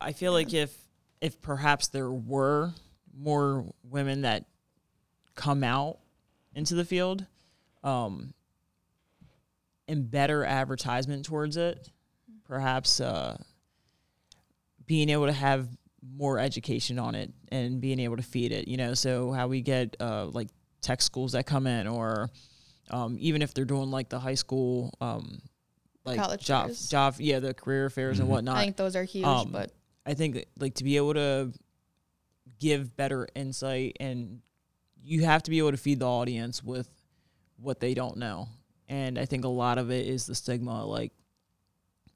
I 0.00 0.12
feel 0.12 0.32
like 0.32 0.52
if 0.54 0.76
if 1.20 1.40
perhaps 1.40 1.88
there 1.88 2.10
were 2.10 2.72
more 3.18 3.64
women 3.82 4.22
that 4.22 4.44
come 5.34 5.64
out 5.64 5.98
into 6.54 6.74
the 6.74 6.84
field, 6.84 7.26
um, 7.82 8.34
and 9.88 10.10
better 10.10 10.44
advertisement 10.44 11.24
towards 11.24 11.56
it, 11.56 11.90
perhaps 12.44 13.00
uh, 13.00 13.36
being 14.86 15.08
able 15.08 15.26
to 15.26 15.32
have 15.32 15.68
more 16.16 16.38
education 16.38 16.98
on 16.98 17.14
it 17.14 17.32
and 17.50 17.80
being 17.80 17.98
able 17.98 18.16
to 18.16 18.22
feed 18.22 18.52
it. 18.52 18.68
You 18.68 18.76
know, 18.76 18.94
so 18.94 19.32
how 19.32 19.48
we 19.48 19.60
get 19.60 19.96
uh, 20.00 20.26
like 20.26 20.48
tech 20.80 21.02
schools 21.02 21.32
that 21.32 21.46
come 21.46 21.66
in, 21.66 21.86
or 21.86 22.30
um, 22.90 23.16
even 23.20 23.42
if 23.42 23.54
they're 23.54 23.64
doing 23.64 23.90
like 23.90 24.08
the 24.08 24.18
high 24.18 24.34
school. 24.34 24.92
Um, 25.00 25.40
like 26.04 26.20
College 26.20 26.44
job, 26.46 26.66
fairs. 26.66 26.88
job, 26.88 27.14
yeah, 27.18 27.40
the 27.40 27.52
career 27.52 27.90
fairs 27.90 28.20
and 28.20 28.28
whatnot. 28.28 28.56
I 28.56 28.62
think 28.62 28.76
those 28.76 28.94
are 28.94 29.02
huge, 29.02 29.24
Um, 29.24 29.50
but 29.50 29.72
I 30.06 30.14
think 30.14 30.46
like 30.56 30.74
to 30.76 30.84
be 30.84 30.96
able 30.98 31.14
to 31.14 31.52
give 32.60 32.96
better 32.96 33.26
insight 33.34 33.96
and 33.98 34.40
you 35.02 35.24
have 35.24 35.42
to 35.42 35.50
be 35.50 35.58
able 35.58 35.72
to 35.72 35.76
feed 35.76 35.98
the 35.98 36.06
audience 36.06 36.62
with 36.62 36.88
what 37.56 37.80
they 37.80 37.92
don't 37.92 38.18
know. 38.18 38.48
And 38.88 39.18
I 39.18 39.24
think 39.24 39.44
a 39.44 39.48
lot 39.48 39.78
of 39.78 39.90
it 39.90 40.06
is 40.06 40.26
the 40.26 40.34
stigma 40.34 40.84
like 40.84 41.12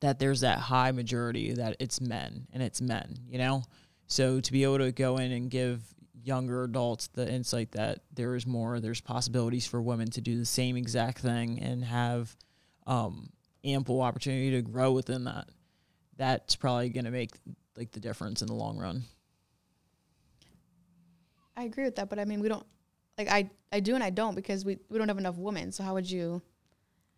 that 0.01 0.19
there's 0.19 0.41
that 0.41 0.59
high 0.59 0.93
majority 0.93 1.53
that 1.55 1.77
it's 1.79 2.01
men 2.01 2.47
and 2.53 2.63
it's 2.63 2.81
men, 2.81 3.19
you 3.29 3.39
know? 3.39 3.63
So 4.07 4.41
to 4.41 4.53
be 4.53 4.65
able 4.65 4.79
to 4.79 4.93
go 4.93 5.19
in 5.19 5.31
and 5.33 5.51
give 5.51 5.83
younger 6.23 6.65
adults 6.65 7.09
the 7.09 7.31
insight 7.31 7.73
that 7.73 8.01
there 8.15 8.35
is 8.35 8.47
more, 8.47 8.81
there's 8.81 9.01
possibilities 9.01 9.67
for 9.67 9.81
women 9.81 10.11
to 10.13 10.21
do 10.21 10.39
the 10.39 10.47
same 10.47 10.77
exact 10.77 11.19
thing 11.19 11.61
and 11.61 11.85
have 11.85 12.35
um, 12.87 13.31
ample 13.65 14.01
opportunity 14.01 14.51
to 14.53 14.63
grow 14.63 14.93
within 14.93 15.25
that 15.25 15.49
that's 16.21 16.55
probably 16.55 16.91
going 16.91 17.07
to 17.07 17.11
make 17.11 17.31
like 17.77 17.91
the 17.93 17.99
difference 17.99 18.43
in 18.43 18.47
the 18.47 18.55
long 18.55 18.77
run. 18.77 19.03
I 21.57 21.65
agree 21.65 21.85
with 21.85 21.97
that. 21.97 22.11
But 22.11 22.19
I 22.19 22.27
mean, 22.27 22.41
we 22.41 22.49
don't 22.49 22.67
like 23.17 23.29
I 23.29 23.51
I 23.73 23.81
do 23.81 23.95
and 23.95 24.05
I 24.05 24.11
don't 24.11 24.35
because 24.35 24.65
we 24.65 24.79
we 24.91 24.99
don't 24.99 25.09
have 25.09 25.19
enough 25.19 25.39
women. 25.39 25.73
So 25.73 25.83
how 25.83 25.95
would 25.95 26.09
you? 26.09 26.43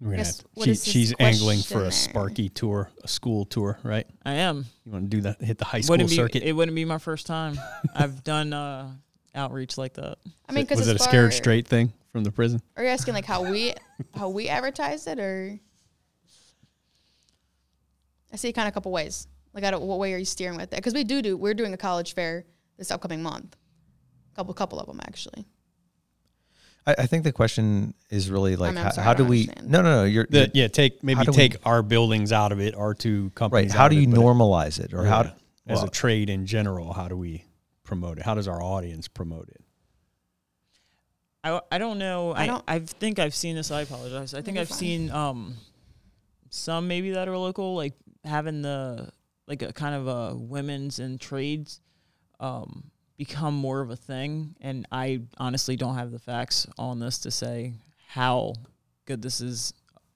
We're 0.02 0.10
gonna 0.10 0.16
Guess 0.16 0.38
have- 0.38 0.46
what 0.54 0.64
she- 0.64 0.70
is 0.72 0.84
this 0.84 0.92
she's 0.92 1.14
angling 1.20 1.60
for 1.62 1.84
a? 1.84 1.92
Sparky 1.92 2.48
tour, 2.48 2.90
a 3.04 3.06
school 3.08 3.44
tour, 3.44 3.78
right? 3.84 4.04
I 4.24 4.32
am. 4.34 4.66
You 4.84 4.90
want 4.90 5.04
to 5.04 5.16
do 5.16 5.20
that? 5.22 5.40
Hit 5.40 5.58
the 5.58 5.64
high 5.64 5.80
school 5.80 5.92
Wouldn't 5.94 6.10
be, 6.10 6.16
circuit. 6.16 6.42
it 6.42 6.52
wouldn't 6.54 6.74
be 6.74 6.84
my 6.84 6.98
first 6.98 7.24
time. 7.26 7.56
I've 7.94 8.24
done 8.24 8.52
uh, 8.52 8.90
outreach 9.32 9.78
like 9.78 9.94
that. 9.94 10.18
I 10.48 10.52
mean, 10.52 10.64
because 10.64 10.78
was 10.80 10.88
it 10.88 10.96
a 10.96 10.98
scared 10.98 11.32
straight 11.32 11.68
thing 11.68 11.92
from 12.10 12.24
the 12.24 12.32
prison? 12.32 12.60
Are 12.76 12.82
you 12.82 12.88
asking 12.90 13.14
like 13.14 13.24
how 13.26 13.48
we 13.48 13.74
how 14.12 14.28
we 14.28 14.48
advertise 14.48 15.06
it, 15.06 15.20
or 15.20 15.56
I 18.32 18.36
see 18.36 18.48
it 18.48 18.54
kind 18.54 18.66
of 18.66 18.72
a 18.72 18.74
couple 18.74 18.90
ways. 18.90 19.28
Like, 19.54 19.62
I 19.64 19.70
don't, 19.70 19.82
what 19.84 19.98
way 19.98 20.14
are 20.14 20.18
you 20.18 20.24
steering 20.24 20.56
with 20.56 20.72
it? 20.72 20.76
Because 20.76 20.94
we 20.94 21.04
do 21.04 21.22
do 21.22 21.36
we're 21.36 21.54
doing 21.54 21.74
a 21.74 21.76
college 21.76 22.14
fair 22.14 22.44
this 22.76 22.90
upcoming 22.90 23.22
month. 23.22 23.54
Couple 24.34 24.52
couple 24.54 24.80
of 24.80 24.86
them 24.86 24.98
actually. 25.06 25.44
I, 26.86 26.94
I 26.98 27.06
think 27.06 27.24
the 27.24 27.32
question 27.32 27.94
is 28.10 28.30
really 28.30 28.56
like, 28.56 28.68
I'm- 28.70 28.78
I'm 28.78 28.84
how, 28.84 28.90
sorry, 28.90 29.04
how 29.04 29.10
I 29.10 29.14
do 29.14 29.18
don't 29.24 29.28
we? 29.30 29.40
understand. 29.42 29.70
No, 29.70 29.82
no, 29.82 29.96
no. 30.02 30.04
You're, 30.04 30.26
The, 30.28 30.38
you're- 30.38 30.50
yeah, 30.54 30.68
take 30.68 31.02
maybe 31.04 31.18
how 31.18 31.24
do 31.24 31.30
we- 31.32 31.36
take 31.36 31.56
our 31.64 31.82
buildings 31.82 32.32
out 32.32 32.50
of 32.52 32.60
it, 32.60 32.74
our 32.74 32.94
two 32.94 33.30
companies. 33.34 33.70
right. 33.70 33.76
How 33.78 33.84
out 33.84 33.88
do 33.90 33.96
of 33.96 34.02
you 34.02 34.08
it, 34.08 34.14
but- 34.14 34.20
normalize 34.20 34.80
it, 34.80 34.92
or 34.94 35.04
how? 35.04 35.22
Yeah. 35.22 35.30
as 35.68 35.78
well, 35.78 35.86
a 35.86 35.90
trade 35.90 36.28
in 36.28 36.44
general? 36.46 36.92
How 36.92 37.06
do 37.08 37.16
we 37.16 37.44
promote 37.84 38.18
it? 38.18 38.24
How 38.24 38.34
does 38.34 38.48
our 38.48 38.60
audience 38.62 39.06
promote 39.06 39.48
it? 39.48 39.60
I, 41.44 41.60
I 41.72 41.78
don't 41.78 41.98
know. 41.98 42.32
I 42.32 42.42
I, 42.42 42.46
don't- 42.46 42.64
I 42.68 42.78
think 42.80 43.18
I've 43.18 43.34
seen 43.34 43.56
this. 43.56 43.70
I 43.70 43.82
apologize. 43.82 44.34
I 44.34 44.42
think 44.42 44.56
you're 44.56 44.62
I've 44.62 44.68
fine. 44.68 44.78
seen 44.78 45.10
um 45.10 45.54
some 46.50 46.86
maybe 46.88 47.10
that 47.12 47.28
are 47.28 47.36
local, 47.38 47.74
like 47.74 47.94
having 48.24 48.62
the 48.62 49.08
like 49.48 49.62
a 49.62 49.72
kind 49.72 49.94
of 49.94 50.06
a 50.08 50.36
women's 50.36 50.98
and 51.00 51.20
trades 51.20 51.80
um 52.40 52.90
become 53.16 53.54
more 53.54 53.80
of 53.80 53.90
a 53.90 53.96
thing. 53.96 54.56
And 54.60 54.86
I 54.90 55.22
honestly 55.38 55.76
don't 55.76 55.96
have 55.96 56.10
the 56.10 56.18
facts 56.18 56.66
on 56.78 56.98
this 56.98 57.18
to 57.20 57.30
say 57.30 57.74
how 58.06 58.54
good 59.04 59.22
this 59.22 59.40
is 59.40 59.74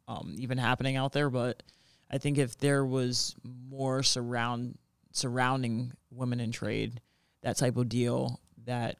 um 0.08 0.34
even 0.38 0.58
happening 0.58 0.96
out 0.96 1.12
there. 1.12 1.30
But 1.30 1.62
I 2.10 2.18
think 2.18 2.38
if 2.38 2.56
there 2.58 2.84
was 2.84 3.34
more 3.44 4.02
surround 4.02 4.78
surrounding 5.12 5.92
women 6.10 6.40
in 6.40 6.52
trade, 6.52 7.00
that 7.42 7.56
type 7.56 7.76
of 7.76 7.88
deal, 7.88 8.40
that 8.64 8.96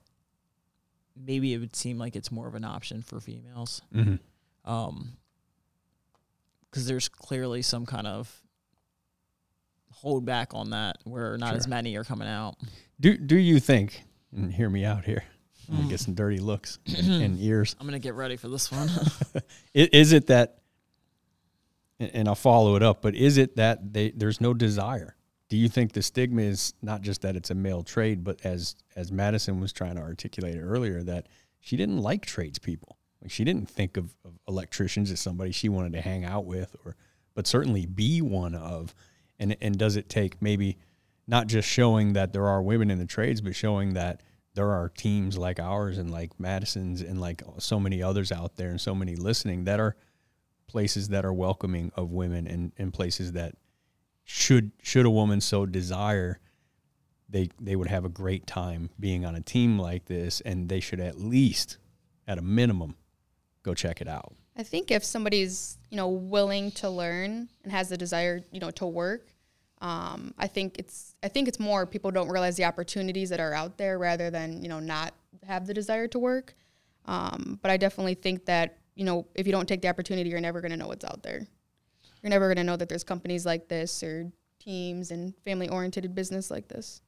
maybe 1.16 1.52
it 1.55 1.59
would 1.59 1.77
seem 1.77 1.98
like 1.98 2.16
it's 2.16 2.31
more 2.31 2.47
of 2.47 2.55
an 2.55 2.64
option 2.64 3.02
for 3.02 3.20
females. 3.20 3.82
Mm-hmm. 3.94 4.70
Um, 4.70 5.16
because 6.70 6.86
there's 6.86 7.09
clearly 7.09 7.62
some 7.62 7.86
kind 7.86 8.06
of 8.06 8.43
hold 9.93 10.27
back 10.27 10.52
on 10.52 10.70
that 10.70 10.98
where 11.05 11.39
not 11.39 11.55
as 11.55 11.66
many 11.66 11.97
are 11.97 12.05
coming 12.05 12.28
out. 12.28 12.56
Do 13.01 13.16
Do 13.16 13.36
you 13.36 13.60
think? 13.60 14.05
And 14.35 14.52
hear 14.52 14.68
me 14.70 14.85
out 14.85 15.05
here. 15.05 15.24
I'm 15.68 15.74
Mm. 15.74 15.78
gonna 15.78 15.90
get 15.90 16.01
some 16.01 16.14
dirty 16.14 16.39
looks 16.39 16.78
and, 16.86 17.23
and 17.23 17.40
ears. 17.40 17.74
I'm 17.81 17.86
gonna 17.86 17.98
get 17.98 18.14
ready 18.14 18.36
for 18.36 18.48
this 18.48 18.70
one. 18.70 18.89
Is 19.74 20.12
it 20.12 20.28
that? 20.28 20.59
and- 21.98 22.10
And 22.14 22.28
I'll 22.28 22.35
follow 22.35 22.77
it 22.77 22.82
up. 22.82 23.02
But 23.02 23.14
is 23.14 23.36
it 23.39 23.56
that 23.56 23.93
they 23.93 24.10
there's 24.10 24.40
no 24.40 24.55
desire? 24.55 25.16
Do 25.48 25.56
you 25.56 25.68
think 25.68 25.93
the 25.93 26.02
stigma 26.02 26.43
is 26.43 26.74
not 26.82 27.02
just 27.02 27.23
that 27.23 27.36
it's 27.36 27.51
a 27.51 27.55
male 27.55 27.82
trade, 27.82 28.24
but 28.24 28.44
as 28.44 28.77
as 28.97 29.10
Madison 29.12 29.60
was 29.60 29.73
trying 29.73 29.94
to 29.97 30.02
articulate 30.02 30.56
earlier, 30.60 31.02
that 31.05 31.28
she 31.60 31.77
didn't 31.77 31.98
like 31.98 32.24
tradespeople. 32.27 32.98
Like 33.23 33.31
she 33.31 33.44
didn't 33.44 33.68
think 33.70 33.97
of, 33.97 34.14
of 34.24 34.39
electricians 34.48 35.10
as 35.10 35.20
somebody 35.20 35.52
she 35.52 35.68
wanted 35.68 35.93
to 35.94 36.01
hang 36.01 36.24
out 36.24 36.44
with, 36.47 36.74
or 36.85 36.97
but 37.35 37.47
certainly 37.47 37.86
be 37.86 38.20
one 38.23 38.55
of. 38.55 38.94
And 39.39 39.56
and 39.60 39.77
does 39.78 39.97
it 39.97 40.09
take 40.09 40.40
maybe 40.43 40.78
not 41.27 41.47
just 41.47 41.69
showing 41.69 42.12
that 42.12 42.32
there 42.32 42.47
are 42.47 42.62
women 42.62 42.90
in 42.90 42.98
the 42.98 43.07
trades, 43.07 43.40
but 43.40 43.55
showing 43.55 43.94
that 43.94 44.23
there 44.55 44.70
are 44.70 44.89
teams 44.89 45.36
like 45.36 45.61
ours 45.61 45.98
and 45.98 46.11
like 46.11 46.39
Madison's 46.40 47.03
and 47.03 47.20
like 47.20 47.43
so 47.59 47.78
many 47.78 48.03
others 48.03 48.32
out 48.32 48.57
there 48.57 48.70
and 48.70 48.81
so 48.81 48.94
many 48.94 49.15
listening 49.15 49.65
that 49.65 49.81
are 49.81 49.97
places 50.66 51.09
that 51.09 51.24
are 51.24 51.32
welcoming 51.32 51.93
of 51.94 52.11
women 52.11 52.47
and, 52.47 52.73
and 52.78 52.93
places 52.93 53.32
that 53.32 53.55
should 54.24 54.73
should 54.82 55.07
a 55.07 55.11
woman 55.11 55.40
so 55.40 55.66
desire 55.66 56.40
they 57.28 57.48
they 57.61 57.77
would 57.77 57.86
have 57.86 58.05
a 58.05 58.09
great 58.09 58.47
time 58.47 58.90
being 58.98 59.24
on 59.24 59.35
a 59.35 59.40
team 59.40 59.78
like 59.78 60.07
this 60.07 60.40
and 60.40 60.69
they 60.69 60.81
should 60.81 61.01
at 61.01 61.20
least 61.20 61.78
at 62.27 62.39
a 62.39 62.43
minimum 62.43 62.97
go 63.62 63.74
check 63.74 64.01
it 64.01 64.09
out. 64.09 64.35
I 64.57 64.62
think 64.62 64.90
if 64.90 65.05
somebody's 65.05 65.78
you 65.90 65.97
know 65.97 66.09
willing 66.09 66.70
to 66.73 66.89
learn 66.89 67.48
and 67.62 67.73
has 67.73 67.89
the 67.89 67.97
desire 67.97 68.40
you 68.51 68.61
know 68.61 68.70
to 68.73 68.86
work, 68.86 69.28
um, 69.81 70.32
I 70.39 70.47
think 70.47 70.78
it's 70.78 71.15
I 71.23 71.28
think 71.28 71.48
it's 71.48 71.61
more 71.61 71.86
people 71.86 72.11
don't 72.11 72.28
realize 72.28 72.57
the 72.57 72.65
opportunities 72.65 73.28
that 73.31 73.40
are 73.40 73.53
out 73.53 73.77
there 73.77 73.98
rather 73.98 74.31
than 74.31 74.62
you 74.62 74.69
know 74.69 74.81
not 74.81 75.15
have 75.47 75.66
the 75.66 75.74
desire 75.74 76.09
to 76.09 76.19
work. 76.19 76.55
Um, 77.05 77.59
but 77.62 77.70
I 77.70 77.77
definitely 77.77 78.15
think 78.15 78.47
that 78.47 78.78
you 78.94 79.05
know 79.05 79.27
if 79.35 79.47
you 79.47 79.53
don't 79.53 79.69
take 79.69 79.82
the 79.82 79.89
opportunity, 79.89 80.31
you're 80.31 80.40
never 80.40 80.61
going 80.61 80.70
to 80.70 80.77
know 80.77 80.89
what's 80.89 81.05
out 81.05 81.23
there. 81.23 81.47
You're 82.23 82.31
never 82.31 82.47
going 82.47 82.57
to 82.57 82.65
know 82.65 82.77
that 82.77 82.89
there's 82.89 83.05
companies 83.05 83.44
like 83.44 83.69
this 83.69 84.03
or 84.03 84.31
teams 84.59 85.11
and 85.11 85.35
family 85.44 85.69
oriented 85.69 86.12
business 86.15 86.51
like 86.51 86.69
this. 86.69 87.03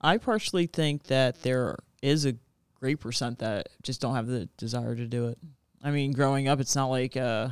I 0.00 0.18
partially 0.18 0.66
think 0.66 1.04
that 1.04 1.40
there 1.42 1.76
is 2.02 2.26
a 2.26 2.34
great 2.74 2.98
percent 2.98 3.38
that 3.38 3.68
just 3.82 4.00
don't 4.00 4.16
have 4.16 4.26
the 4.26 4.48
desire 4.56 4.96
to 4.96 5.06
do 5.06 5.28
it. 5.28 5.38
I 5.84 5.92
mean, 5.92 6.12
growing 6.12 6.48
up, 6.48 6.58
it's 6.60 6.74
not 6.74 6.88
like 6.88 7.16
uh, 7.16 7.50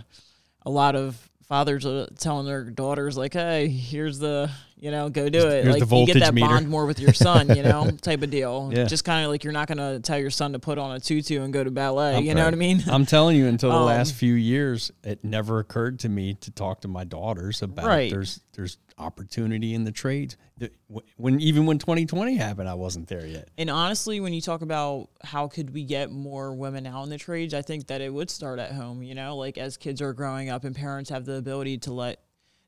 a 0.66 0.70
lot 0.70 0.96
of 0.96 1.29
fathers 1.50 1.84
are 1.84 2.06
telling 2.18 2.46
their 2.46 2.62
daughters 2.64 3.16
like, 3.18 3.34
"Hey, 3.34 3.68
here's 3.68 4.18
the 4.20 4.48
you 4.78 4.90
know, 4.90 5.10
go 5.10 5.28
do 5.28 5.46
it." 5.48 5.64
Here's 5.64 5.78
like 5.78 5.90
you 5.90 6.06
get 6.06 6.20
that 6.20 6.32
meter. 6.32 6.46
bond 6.46 6.68
more 6.70 6.86
with 6.86 7.00
your 7.00 7.12
son, 7.12 7.54
you 7.54 7.62
know, 7.62 7.90
type 8.00 8.22
of 8.22 8.30
deal. 8.30 8.70
Yeah. 8.72 8.84
Just 8.84 9.04
kind 9.04 9.24
of 9.26 9.30
like 9.30 9.44
you're 9.44 9.52
not 9.52 9.68
gonna 9.68 10.00
tell 10.00 10.18
your 10.18 10.30
son 10.30 10.52
to 10.54 10.58
put 10.58 10.78
on 10.78 10.96
a 10.96 11.00
tutu 11.00 11.42
and 11.42 11.52
go 11.52 11.62
to 11.62 11.70
ballet. 11.70 12.14
I'm- 12.14 12.24
you 12.24 12.34
know 12.34 12.44
what 12.46 12.54
I 12.54 12.56
mean? 12.56 12.82
i'm 12.88 13.04
telling 13.04 13.36
you 13.36 13.46
until 13.46 13.70
the 13.70 13.76
Um, 13.76 13.84
last 13.84 14.14
few 14.14 14.32
years 14.34 14.90
it 15.04 15.22
never 15.24 15.58
occurred 15.58 15.98
to 16.00 16.08
me 16.08 16.34
to 16.34 16.50
talk 16.50 16.80
to 16.82 16.88
my 16.88 17.04
daughters 17.04 17.60
about 17.62 17.84
Right. 17.84 18.10
there's 18.10 18.40
there's 18.54 18.78
opportunity 19.00 19.74
in 19.74 19.84
the 19.84 19.92
trades 19.92 20.36
when 21.16 21.40
even 21.40 21.64
when 21.66 21.78
2020 21.78 22.36
happened 22.36 22.68
i 22.68 22.74
wasn't 22.74 23.08
there 23.08 23.26
yet 23.26 23.48
And 23.56 23.70
honestly, 23.70 24.20
when 24.20 24.32
you 24.32 24.40
talk 24.40 24.62
about 24.62 25.08
how 25.22 25.48
could 25.48 25.72
we 25.72 25.84
get 25.84 26.10
more 26.10 26.54
women 26.54 26.86
out 26.86 27.04
in 27.04 27.10
the 27.10 27.18
trades, 27.18 27.54
I 27.54 27.62
think 27.62 27.86
that 27.88 28.00
it 28.00 28.12
would 28.12 28.30
start 28.30 28.58
at 28.58 28.72
home, 28.72 29.02
you 29.02 29.14
know, 29.14 29.36
like 29.36 29.58
as 29.58 29.76
kids 29.76 30.00
are 30.00 30.12
growing 30.12 30.48
up 30.48 30.64
and 30.64 30.74
parents 30.74 31.10
have 31.10 31.24
the 31.24 31.34
ability 31.34 31.78
to 31.78 31.92
let 31.92 32.22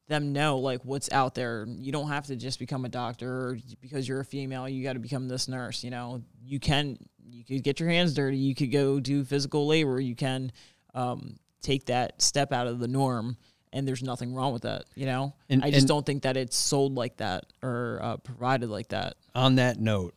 them 0.08 0.32
know 0.32 0.58
like 0.58 0.84
what's 0.84 1.10
out 1.12 1.34
there. 1.34 1.66
You 1.66 1.92
don't 1.92 2.08
have 2.08 2.26
to 2.26 2.36
just 2.36 2.58
become 2.58 2.84
a 2.84 2.88
doctor 2.88 3.48
or 3.48 3.58
because 3.80 4.06
you're 4.06 4.20
a 4.20 4.24
female, 4.24 4.68
you 4.68 4.82
got 4.82 4.94
to 4.94 4.98
become 4.98 5.28
this 5.28 5.48
nurse, 5.48 5.82
you 5.82 5.90
know. 5.90 6.22
You 6.44 6.60
can 6.60 6.98
you 7.24 7.44
could 7.44 7.62
get 7.62 7.80
your 7.80 7.88
hands 7.88 8.14
dirty, 8.14 8.36
you 8.36 8.54
could 8.54 8.70
go 8.70 9.00
do 9.00 9.24
physical 9.24 9.66
labor, 9.66 10.00
you 10.00 10.14
can 10.14 10.52
um, 10.94 11.36
take 11.62 11.86
that 11.86 12.20
step 12.20 12.52
out 12.52 12.66
of 12.66 12.78
the 12.78 12.88
norm 12.88 13.36
and 13.72 13.86
there's 13.86 14.02
nothing 14.02 14.34
wrong 14.34 14.52
with 14.52 14.62
that, 14.62 14.84
you 14.94 15.06
know. 15.06 15.34
And- 15.48 15.64
I 15.64 15.70
just 15.70 15.86
don't 15.88 16.04
think 16.04 16.22
that 16.22 16.36
it's 16.36 16.56
sold 16.56 16.94
like 16.94 17.16
that 17.18 17.44
or 17.62 18.00
uh, 18.02 18.16
provided 18.18 18.68
like 18.70 18.88
that. 18.88 19.14
on 19.34 19.56
that 19.56 19.78
note, 19.80 20.14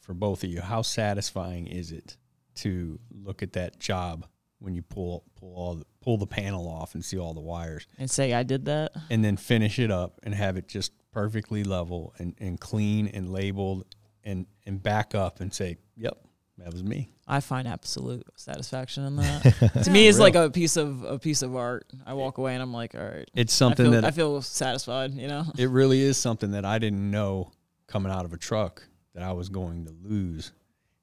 for 0.00 0.14
both 0.14 0.42
of 0.44 0.50
you, 0.50 0.60
how 0.60 0.82
satisfying 0.82 1.66
is 1.66 1.92
it 1.92 2.16
to 2.56 2.98
look 3.12 3.42
at 3.42 3.52
that 3.54 3.78
job 3.78 4.26
when 4.58 4.74
you 4.74 4.82
pull 4.82 5.24
pull 5.36 5.54
all 5.54 5.74
the, 5.76 5.84
pull 6.02 6.18
the 6.18 6.26
panel 6.26 6.68
off 6.68 6.94
and 6.94 7.02
see 7.04 7.18
all 7.18 7.32
the 7.32 7.40
wires, 7.40 7.86
And 7.98 8.10
say 8.10 8.34
I 8.34 8.42
did 8.42 8.64
that. 8.66 8.92
and 9.10 9.24
then 9.24 9.36
finish 9.36 9.78
it 9.78 9.90
up 9.90 10.18
and 10.22 10.34
have 10.34 10.56
it 10.56 10.68
just 10.68 10.92
perfectly 11.12 11.64
level 11.64 12.14
and, 12.18 12.34
and 12.38 12.60
clean 12.60 13.06
and 13.08 13.30
labeled 13.32 13.84
and 14.22 14.46
and 14.66 14.82
back 14.82 15.14
up 15.14 15.40
and 15.40 15.52
say, 15.54 15.78
"Yep, 15.96 16.18
that 16.60 16.72
was 16.72 16.82
me. 16.82 17.08
I 17.26 17.40
find 17.40 17.66
absolute 17.66 18.26
satisfaction 18.36 19.04
in 19.04 19.16
that. 19.16 19.80
to 19.84 19.90
me, 19.90 20.08
it's 20.08 20.18
like 20.18 20.34
a 20.34 20.50
piece 20.50 20.76
of 20.76 21.02
a 21.04 21.18
piece 21.18 21.42
of 21.42 21.56
art. 21.56 21.86
I 22.04 22.14
walk 22.14 22.38
away 22.38 22.54
and 22.54 22.62
I'm 22.62 22.72
like, 22.72 22.94
all 22.94 23.04
right, 23.04 23.28
It's 23.34 23.54
I 23.54 23.56
something 23.56 23.86
feel, 23.86 23.92
that 23.92 24.04
I 24.04 24.10
feel 24.10 24.42
satisfied. 24.42 25.14
You 25.14 25.28
know, 25.28 25.44
it 25.56 25.70
really 25.70 26.00
is 26.00 26.16
something 26.18 26.50
that 26.52 26.64
I 26.64 26.78
didn't 26.78 27.10
know 27.10 27.52
coming 27.86 28.12
out 28.12 28.24
of 28.24 28.32
a 28.32 28.36
truck 28.36 28.82
that 29.14 29.22
I 29.22 29.32
was 29.32 29.48
going 29.48 29.86
to 29.86 29.94
lose 30.02 30.52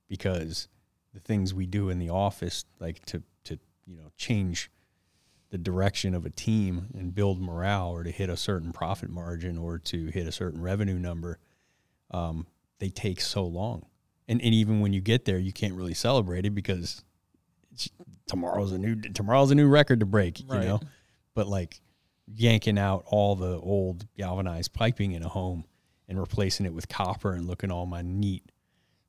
because 0.07 0.67
the 1.13 1.19
things 1.19 1.53
we 1.53 1.65
do 1.65 1.89
in 1.89 1.99
the 1.99 2.09
office, 2.09 2.65
like 2.79 3.03
to 3.05 3.23
to 3.45 3.57
you 3.85 3.97
know 3.97 4.11
change 4.17 4.69
the 5.49 5.57
direction 5.57 6.13
of 6.13 6.25
a 6.25 6.29
team 6.29 6.88
and 6.93 7.15
build 7.15 7.41
morale, 7.41 7.89
or 7.89 8.03
to 8.03 8.11
hit 8.11 8.29
a 8.29 8.38
certain 8.38 8.73
profit 8.73 9.09
margin, 9.09 9.57
or 9.57 9.79
to 9.79 10.07
hit 10.07 10.27
a 10.27 10.31
certain 10.31 10.61
revenue 10.61 10.99
number, 10.99 11.39
um, 12.11 12.45
they 12.79 12.89
take 12.89 13.21
so 13.21 13.45
long. 13.45 13.85
And 14.28 14.41
and 14.41 14.54
even 14.54 14.80
when 14.82 14.94
you 14.94 15.02
get 15.02 15.26
there, 15.26 15.38
you 15.38 15.54
can't 15.54 15.74
really 15.74 15.94
celebrate 15.94 16.45
it 16.45 16.52
because 16.52 17.04
it's, 17.72 17.90
tomorrow's 18.28 18.72
a 18.72 18.78
new 18.78 18.95
tomorrow's 18.95 19.52
a 19.52 19.56
new 19.56 19.68
record 19.68 19.99
to 20.02 20.06
break. 20.06 20.40
You 20.62 20.68
know, 20.68 20.80
but 21.34 21.48
like 21.48 21.80
yanking 22.34 22.78
out 22.78 23.04
all 23.08 23.36
the 23.36 23.60
old 23.60 24.06
galvanized 24.18 24.74
piping 24.74 25.14
in 25.14 25.24
a 25.24 25.30
home 25.30 25.64
and 26.10 26.20
replacing 26.20 26.66
it 26.66 26.74
with 26.74 26.90
copper 26.90 27.34
and 27.34 27.48
looking 27.48 27.72
all 27.72 27.86
my 27.86 28.02
neat 28.02 28.44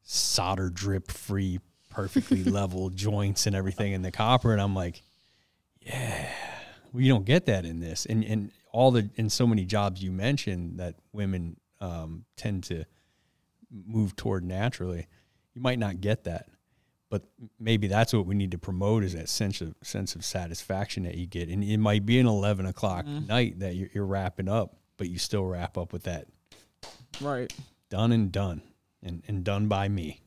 solder 0.02 0.70
drip 0.70 1.10
free 1.10 1.58
perfectly 1.90 2.44
level 2.50 2.90
joints 2.90 3.46
and 3.46 3.56
everything 3.56 3.92
in 3.92 4.02
the 4.02 4.12
copper. 4.12 4.52
And 4.52 4.60
I'm 4.60 4.74
like 4.74 5.02
yeah 5.80 6.28
you 6.94 7.12
don't 7.12 7.24
get 7.24 7.46
that 7.46 7.64
in 7.64 7.80
this. 7.80 8.06
And 8.06 8.24
and 8.24 8.50
all 8.72 8.90
the 8.90 9.10
in 9.16 9.30
so 9.30 9.46
many 9.46 9.64
jobs 9.64 10.02
you 10.02 10.12
mentioned 10.12 10.78
that 10.78 10.96
women 11.12 11.56
um, 11.80 12.24
tend 12.36 12.64
to 12.64 12.84
move 13.70 14.14
toward 14.16 14.44
naturally 14.44 15.06
you 15.54 15.60
might 15.60 15.78
not 15.78 16.00
get 16.00 16.24
that 16.24 16.46
but 17.10 17.22
maybe 17.58 17.86
that's 17.88 18.12
what 18.12 18.26
we 18.26 18.34
need 18.34 18.50
to 18.50 18.58
promote 18.58 19.02
is 19.04 19.14
that 19.14 19.28
sense 19.28 19.60
of 19.60 19.74
sense 19.82 20.14
of 20.14 20.24
satisfaction 20.24 21.02
that 21.04 21.14
you 21.16 21.26
get 21.26 21.48
and 21.48 21.62
it 21.64 21.78
might 21.78 22.04
be 22.06 22.18
an 22.18 22.26
11 22.26 22.66
o'clock 22.66 23.06
night 23.06 23.58
that 23.60 23.74
you're, 23.76 23.88
you're 23.94 24.06
wrapping 24.06 24.48
up 24.48 24.76
but 24.96 25.08
you 25.08 25.18
still 25.18 25.44
wrap 25.44 25.76
up 25.78 25.92
with 25.92 26.04
that 26.04 26.26
right? 27.20 27.52
done 27.90 28.12
and 28.12 28.30
done 28.32 28.62
and, 29.02 29.22
and 29.28 29.44
done 29.44 29.68
by 29.68 29.88
me 29.88 30.20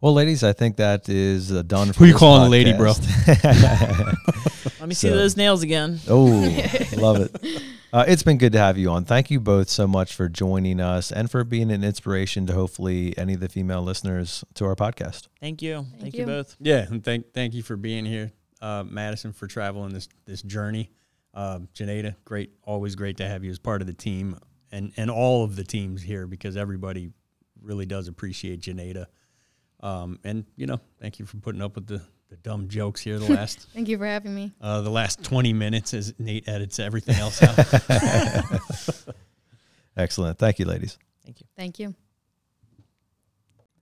Well, 0.00 0.14
ladies, 0.14 0.42
I 0.42 0.52
think 0.52 0.78
that 0.78 1.08
is 1.08 1.52
uh, 1.52 1.62
done. 1.62 1.92
For 1.92 2.00
Who 2.00 2.06
you 2.06 2.14
calling 2.16 2.44
a 2.44 2.48
lady, 2.48 2.72
bro? 2.72 2.92
Let 3.28 4.88
me 4.88 4.94
see 4.94 5.08
So- 5.08 5.16
those 5.16 5.36
nails 5.36 5.62
again. 5.62 6.00
oh, 6.08 6.26
love 6.96 7.20
it. 7.20 7.62
Uh, 7.92 8.06
it's 8.08 8.22
been 8.22 8.38
good 8.38 8.52
to 8.52 8.58
have 8.58 8.78
you 8.78 8.88
on. 8.88 9.04
Thank 9.04 9.30
you 9.30 9.38
both 9.38 9.68
so 9.68 9.86
much 9.86 10.14
for 10.14 10.26
joining 10.26 10.80
us 10.80 11.12
and 11.12 11.30
for 11.30 11.44
being 11.44 11.70
an 11.70 11.84
inspiration 11.84 12.46
to 12.46 12.54
hopefully 12.54 13.12
any 13.18 13.34
of 13.34 13.40
the 13.40 13.50
female 13.50 13.82
listeners 13.82 14.42
to 14.54 14.64
our 14.64 14.74
podcast. 14.74 15.28
Thank 15.40 15.60
you. 15.60 15.86
Thank, 16.00 16.14
you. 16.14 16.20
you. 16.20 16.26
both. 16.26 16.56
yeah 16.58 16.86
and 16.88 17.04
thank 17.04 17.34
thank 17.34 17.52
you 17.52 17.62
for 17.62 17.76
being 17.76 18.06
here 18.06 18.32
uh, 18.62 18.82
madison 18.88 19.34
for 19.34 19.46
traveling 19.46 19.92
this 19.92 20.08
this 20.24 20.40
journey 20.40 20.90
um, 21.34 21.68
Janeda, 21.74 22.16
great 22.24 22.50
always 22.62 22.94
great 22.94 23.18
to 23.18 23.28
have 23.28 23.44
you 23.44 23.50
as 23.50 23.58
part 23.58 23.80
of 23.80 23.86
the 23.86 23.94
team 23.94 24.38
and 24.70 24.92
and 24.96 25.10
all 25.10 25.44
of 25.44 25.56
the 25.56 25.64
teams 25.64 26.02
here 26.02 26.26
because 26.26 26.56
everybody 26.56 27.10
really 27.60 27.86
does 27.86 28.08
appreciate 28.08 28.60
Janeda. 28.60 29.06
Um, 29.80 30.18
and 30.24 30.44
you 30.56 30.66
know, 30.66 30.80
thank 31.00 31.18
you 31.18 31.26
for 31.26 31.38
putting 31.38 31.60
up 31.60 31.74
with 31.74 31.86
the, 31.86 32.02
the 32.32 32.38
dumb 32.38 32.66
jokes 32.66 33.02
here 33.02 33.18
the 33.18 33.30
last 33.30 33.68
Thank 33.74 33.88
you 33.90 33.98
for 33.98 34.06
having 34.06 34.34
me. 34.34 34.52
uh, 34.58 34.80
the 34.80 34.88
last 34.88 35.22
twenty 35.22 35.52
minutes 35.52 35.92
as 35.92 36.14
Nate 36.18 36.48
edits 36.48 36.78
everything 36.78 37.16
else 37.16 37.42
out. 37.42 37.58
Excellent. 39.98 40.38
Thank 40.38 40.58
you, 40.58 40.64
ladies. 40.64 40.96
Thank 41.26 41.40
you. 41.40 41.46
Thank 41.58 41.78
you. 41.78 41.94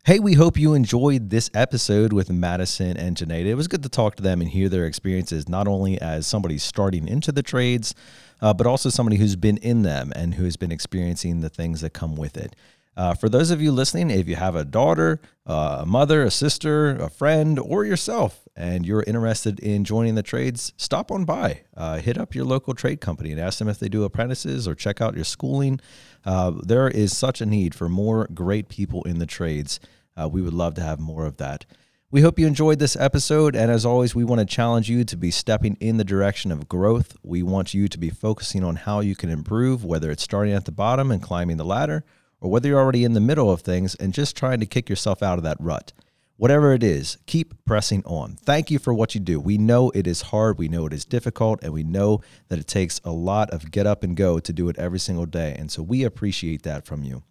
Hey, 0.05 0.19
we 0.19 0.33
hope 0.33 0.59
you 0.59 0.75
enjoyed 0.75 1.31
this 1.31 1.49
episode 1.55 2.13
with 2.13 2.29
Madison 2.29 2.97
and 2.97 3.17
Janeda. 3.17 3.47
It 3.47 3.55
was 3.55 3.69
good 3.69 3.85
to 3.85 3.89
talk 3.89 4.17
to 4.17 4.23
them 4.23 4.41
and 4.41 4.51
hear 4.51 4.69
their 4.69 4.87
experiences, 4.87 5.49
not 5.49 5.69
only 5.69 6.01
as 6.01 6.27
somebody 6.27 6.59
starting 6.59 7.07
into 7.07 7.31
the 7.31 7.45
trades, 7.45 7.95
uh, 8.43 8.53
but 8.53 8.67
also 8.67 8.89
somebody 8.89 9.19
who's 9.19 9.37
been 9.37 9.59
in 9.59 9.83
them 9.83 10.13
and 10.17 10.35
who 10.35 10.45
has 10.45 10.57
been 10.57 10.73
experiencing 10.73 11.41
the 11.41 11.51
things 11.51 11.83
that 11.83 11.91
come 11.91 12.17
with 12.17 12.37
it. 12.37 12.57
Uh, 13.01 13.15
for 13.15 13.31
those 13.31 13.51
of 13.51 13.63
you 13.63 13.73
listening, 13.73 14.11
if 14.11 14.29
you 14.29 14.37
have 14.37 14.55
a 14.55 14.63
daughter, 14.63 15.23
uh, 15.47 15.79
a 15.81 15.87
mother, 15.87 16.23
a 16.23 16.31
sister, 16.31 16.91
a 16.97 17.09
friend, 17.09 17.59
or 17.59 17.83
yourself, 17.83 18.47
and 18.55 18.85
you're 18.85 19.03
interested 19.07 19.59
in 19.61 19.85
joining 19.85 20.17
the 20.17 20.23
trades, 20.23 20.75
stop 20.77 21.11
on 21.11 21.25
by. 21.25 21.63
Uh, 21.75 21.97
hit 21.97 22.19
up 22.19 22.35
your 22.35 22.45
local 22.45 22.75
trade 22.75 23.01
company 23.01 23.33
and 23.33 23.41
ask 23.41 23.59
them 23.59 23.71
if 23.71 23.79
they 23.79 23.89
do 23.89 24.05
apprentices 24.05 24.69
or 24.69 24.75
check 24.75 25.01
out 25.01 25.15
your 25.15 25.25
schooling. 25.25 25.81
Uh, 26.27 26.53
there 26.63 26.89
is 26.89 27.17
such 27.17 27.41
a 27.41 27.47
need 27.47 27.75
for 27.75 27.89
more 27.89 28.29
great 28.35 28.69
people 28.69 29.03
in 29.05 29.19
the 29.19 29.25
trades. 29.25 29.81
Uh, 30.15 30.29
we 30.29 30.43
would 30.43 30.53
love 30.53 30.75
to 30.75 30.83
have 30.83 31.01
more 31.01 31.25
of 31.25 31.39
that. 31.39 31.65
We 32.11 32.21
hope 32.21 32.39
you 32.39 32.47
enjoyed 32.47 32.81
this 32.81 32.97
episode. 32.97 33.57
And 33.57 33.71
as 33.71 33.87
always, 33.87 34.15
we 34.15 34.25
want 34.25 34.41
to 34.41 34.45
challenge 34.45 34.91
you 34.91 35.05
to 35.05 35.17
be 35.17 35.31
stepping 35.31 35.79
in 35.81 35.97
the 35.97 36.05
direction 36.05 36.53
of 36.53 36.69
growth. 36.69 37.17
We 37.23 37.43
want 37.43 37.73
you 37.73 37.89
to 37.89 37.97
be 37.97 38.11
focusing 38.11 38.63
on 38.63 38.77
how 38.77 39.01
you 39.01 39.17
can 39.17 39.31
improve, 39.31 39.87
whether 39.87 40.11
it's 40.11 40.23
starting 40.23 40.53
at 40.53 40.67
the 40.67 40.71
bottom 40.71 41.11
and 41.11 41.23
climbing 41.23 41.57
the 41.57 41.65
ladder, 41.65 42.05
or 42.41 42.51
whether 42.51 42.69
you're 42.69 42.81
already 42.81 43.05
in 43.05 43.13
the 43.13 43.21
middle 43.21 43.51
of 43.51 43.61
things 43.61 43.95
and 43.97 44.15
just 44.15 44.37
trying 44.37 44.61
to 44.61 44.67
kick 44.67 44.89
yourself 44.89 45.23
out 45.23 45.39
of 45.39 45.45
that 45.45 45.57
rut. 45.61 45.93
Whatever 46.37 46.73
it 46.73 46.83
is, 46.83 47.19
keep 47.27 47.53
pressing 47.67 48.03
on. 48.07 48.37
Thank 48.37 48.71
you 48.71 48.79
for 48.79 48.95
what 48.95 49.15
you 49.15 49.21
do. 49.21 49.39
We 49.39 49.59
know 49.59 49.91
it 49.91 50.07
is 50.07 50.23
hard, 50.23 50.57
we 50.59 50.69
know 50.69 50.87
it 50.87 50.93
is 50.95 51.05
difficult, 51.05 51.63
and 51.63 51.71
we 51.71 51.85
know 51.85 52.23
that 52.49 52.59
it 52.59 52.67
takes 52.67 52.99
a 53.05 53.13
lot 53.13 53.51
of 53.51 53.71
get 53.71 53.87
up 53.87 54.03
and 54.03 54.17
go 54.17 54.39
to 54.41 54.53
do 54.53 54.71
it 54.71 54.79
every 54.79 54.99
single 54.99 55.27
day. 55.27 55.55
And 55.59 55.71
so 55.71 55.83
we 55.83 56.03
appreciate 56.03 56.63
that 56.63 56.87
from 56.87 57.03
you. 57.03 57.25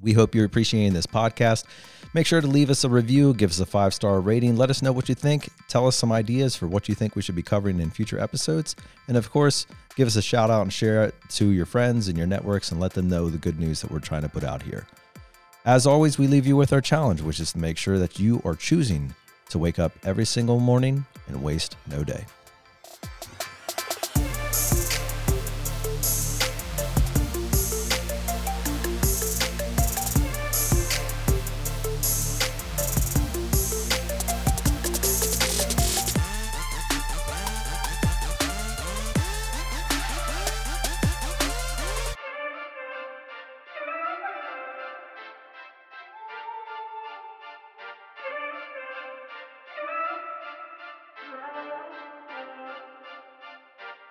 We 0.00 0.12
hope 0.12 0.34
you're 0.34 0.44
appreciating 0.44 0.92
this 0.94 1.06
podcast. 1.06 1.64
Make 2.14 2.26
sure 2.26 2.40
to 2.40 2.46
leave 2.46 2.70
us 2.70 2.84
a 2.84 2.88
review, 2.88 3.34
give 3.34 3.50
us 3.50 3.60
a 3.60 3.66
five 3.66 3.92
star 3.92 4.20
rating, 4.20 4.56
let 4.56 4.70
us 4.70 4.80
know 4.80 4.92
what 4.92 5.08
you 5.08 5.14
think, 5.14 5.48
tell 5.68 5.86
us 5.86 5.96
some 5.96 6.10
ideas 6.10 6.56
for 6.56 6.66
what 6.66 6.88
you 6.88 6.94
think 6.94 7.14
we 7.14 7.22
should 7.22 7.34
be 7.34 7.42
covering 7.42 7.80
in 7.80 7.90
future 7.90 8.18
episodes. 8.18 8.76
And 9.08 9.16
of 9.16 9.30
course, 9.30 9.66
give 9.96 10.06
us 10.06 10.16
a 10.16 10.22
shout 10.22 10.50
out 10.50 10.62
and 10.62 10.72
share 10.72 11.04
it 11.04 11.14
to 11.30 11.50
your 11.50 11.66
friends 11.66 12.08
and 12.08 12.16
your 12.16 12.26
networks 12.26 12.72
and 12.72 12.80
let 12.80 12.94
them 12.94 13.08
know 13.08 13.28
the 13.28 13.38
good 13.38 13.58
news 13.58 13.82
that 13.82 13.90
we're 13.90 13.98
trying 13.98 14.22
to 14.22 14.28
put 14.28 14.44
out 14.44 14.62
here. 14.62 14.86
As 15.64 15.86
always, 15.86 16.18
we 16.18 16.28
leave 16.28 16.46
you 16.46 16.56
with 16.56 16.72
our 16.72 16.80
challenge, 16.80 17.20
which 17.20 17.40
is 17.40 17.52
to 17.52 17.58
make 17.58 17.76
sure 17.76 17.98
that 17.98 18.18
you 18.18 18.40
are 18.44 18.54
choosing 18.54 19.14
to 19.50 19.58
wake 19.58 19.78
up 19.78 19.92
every 20.04 20.24
single 20.24 20.60
morning 20.60 21.04
and 21.26 21.42
waste 21.42 21.76
no 21.88 22.04
day. 22.04 22.24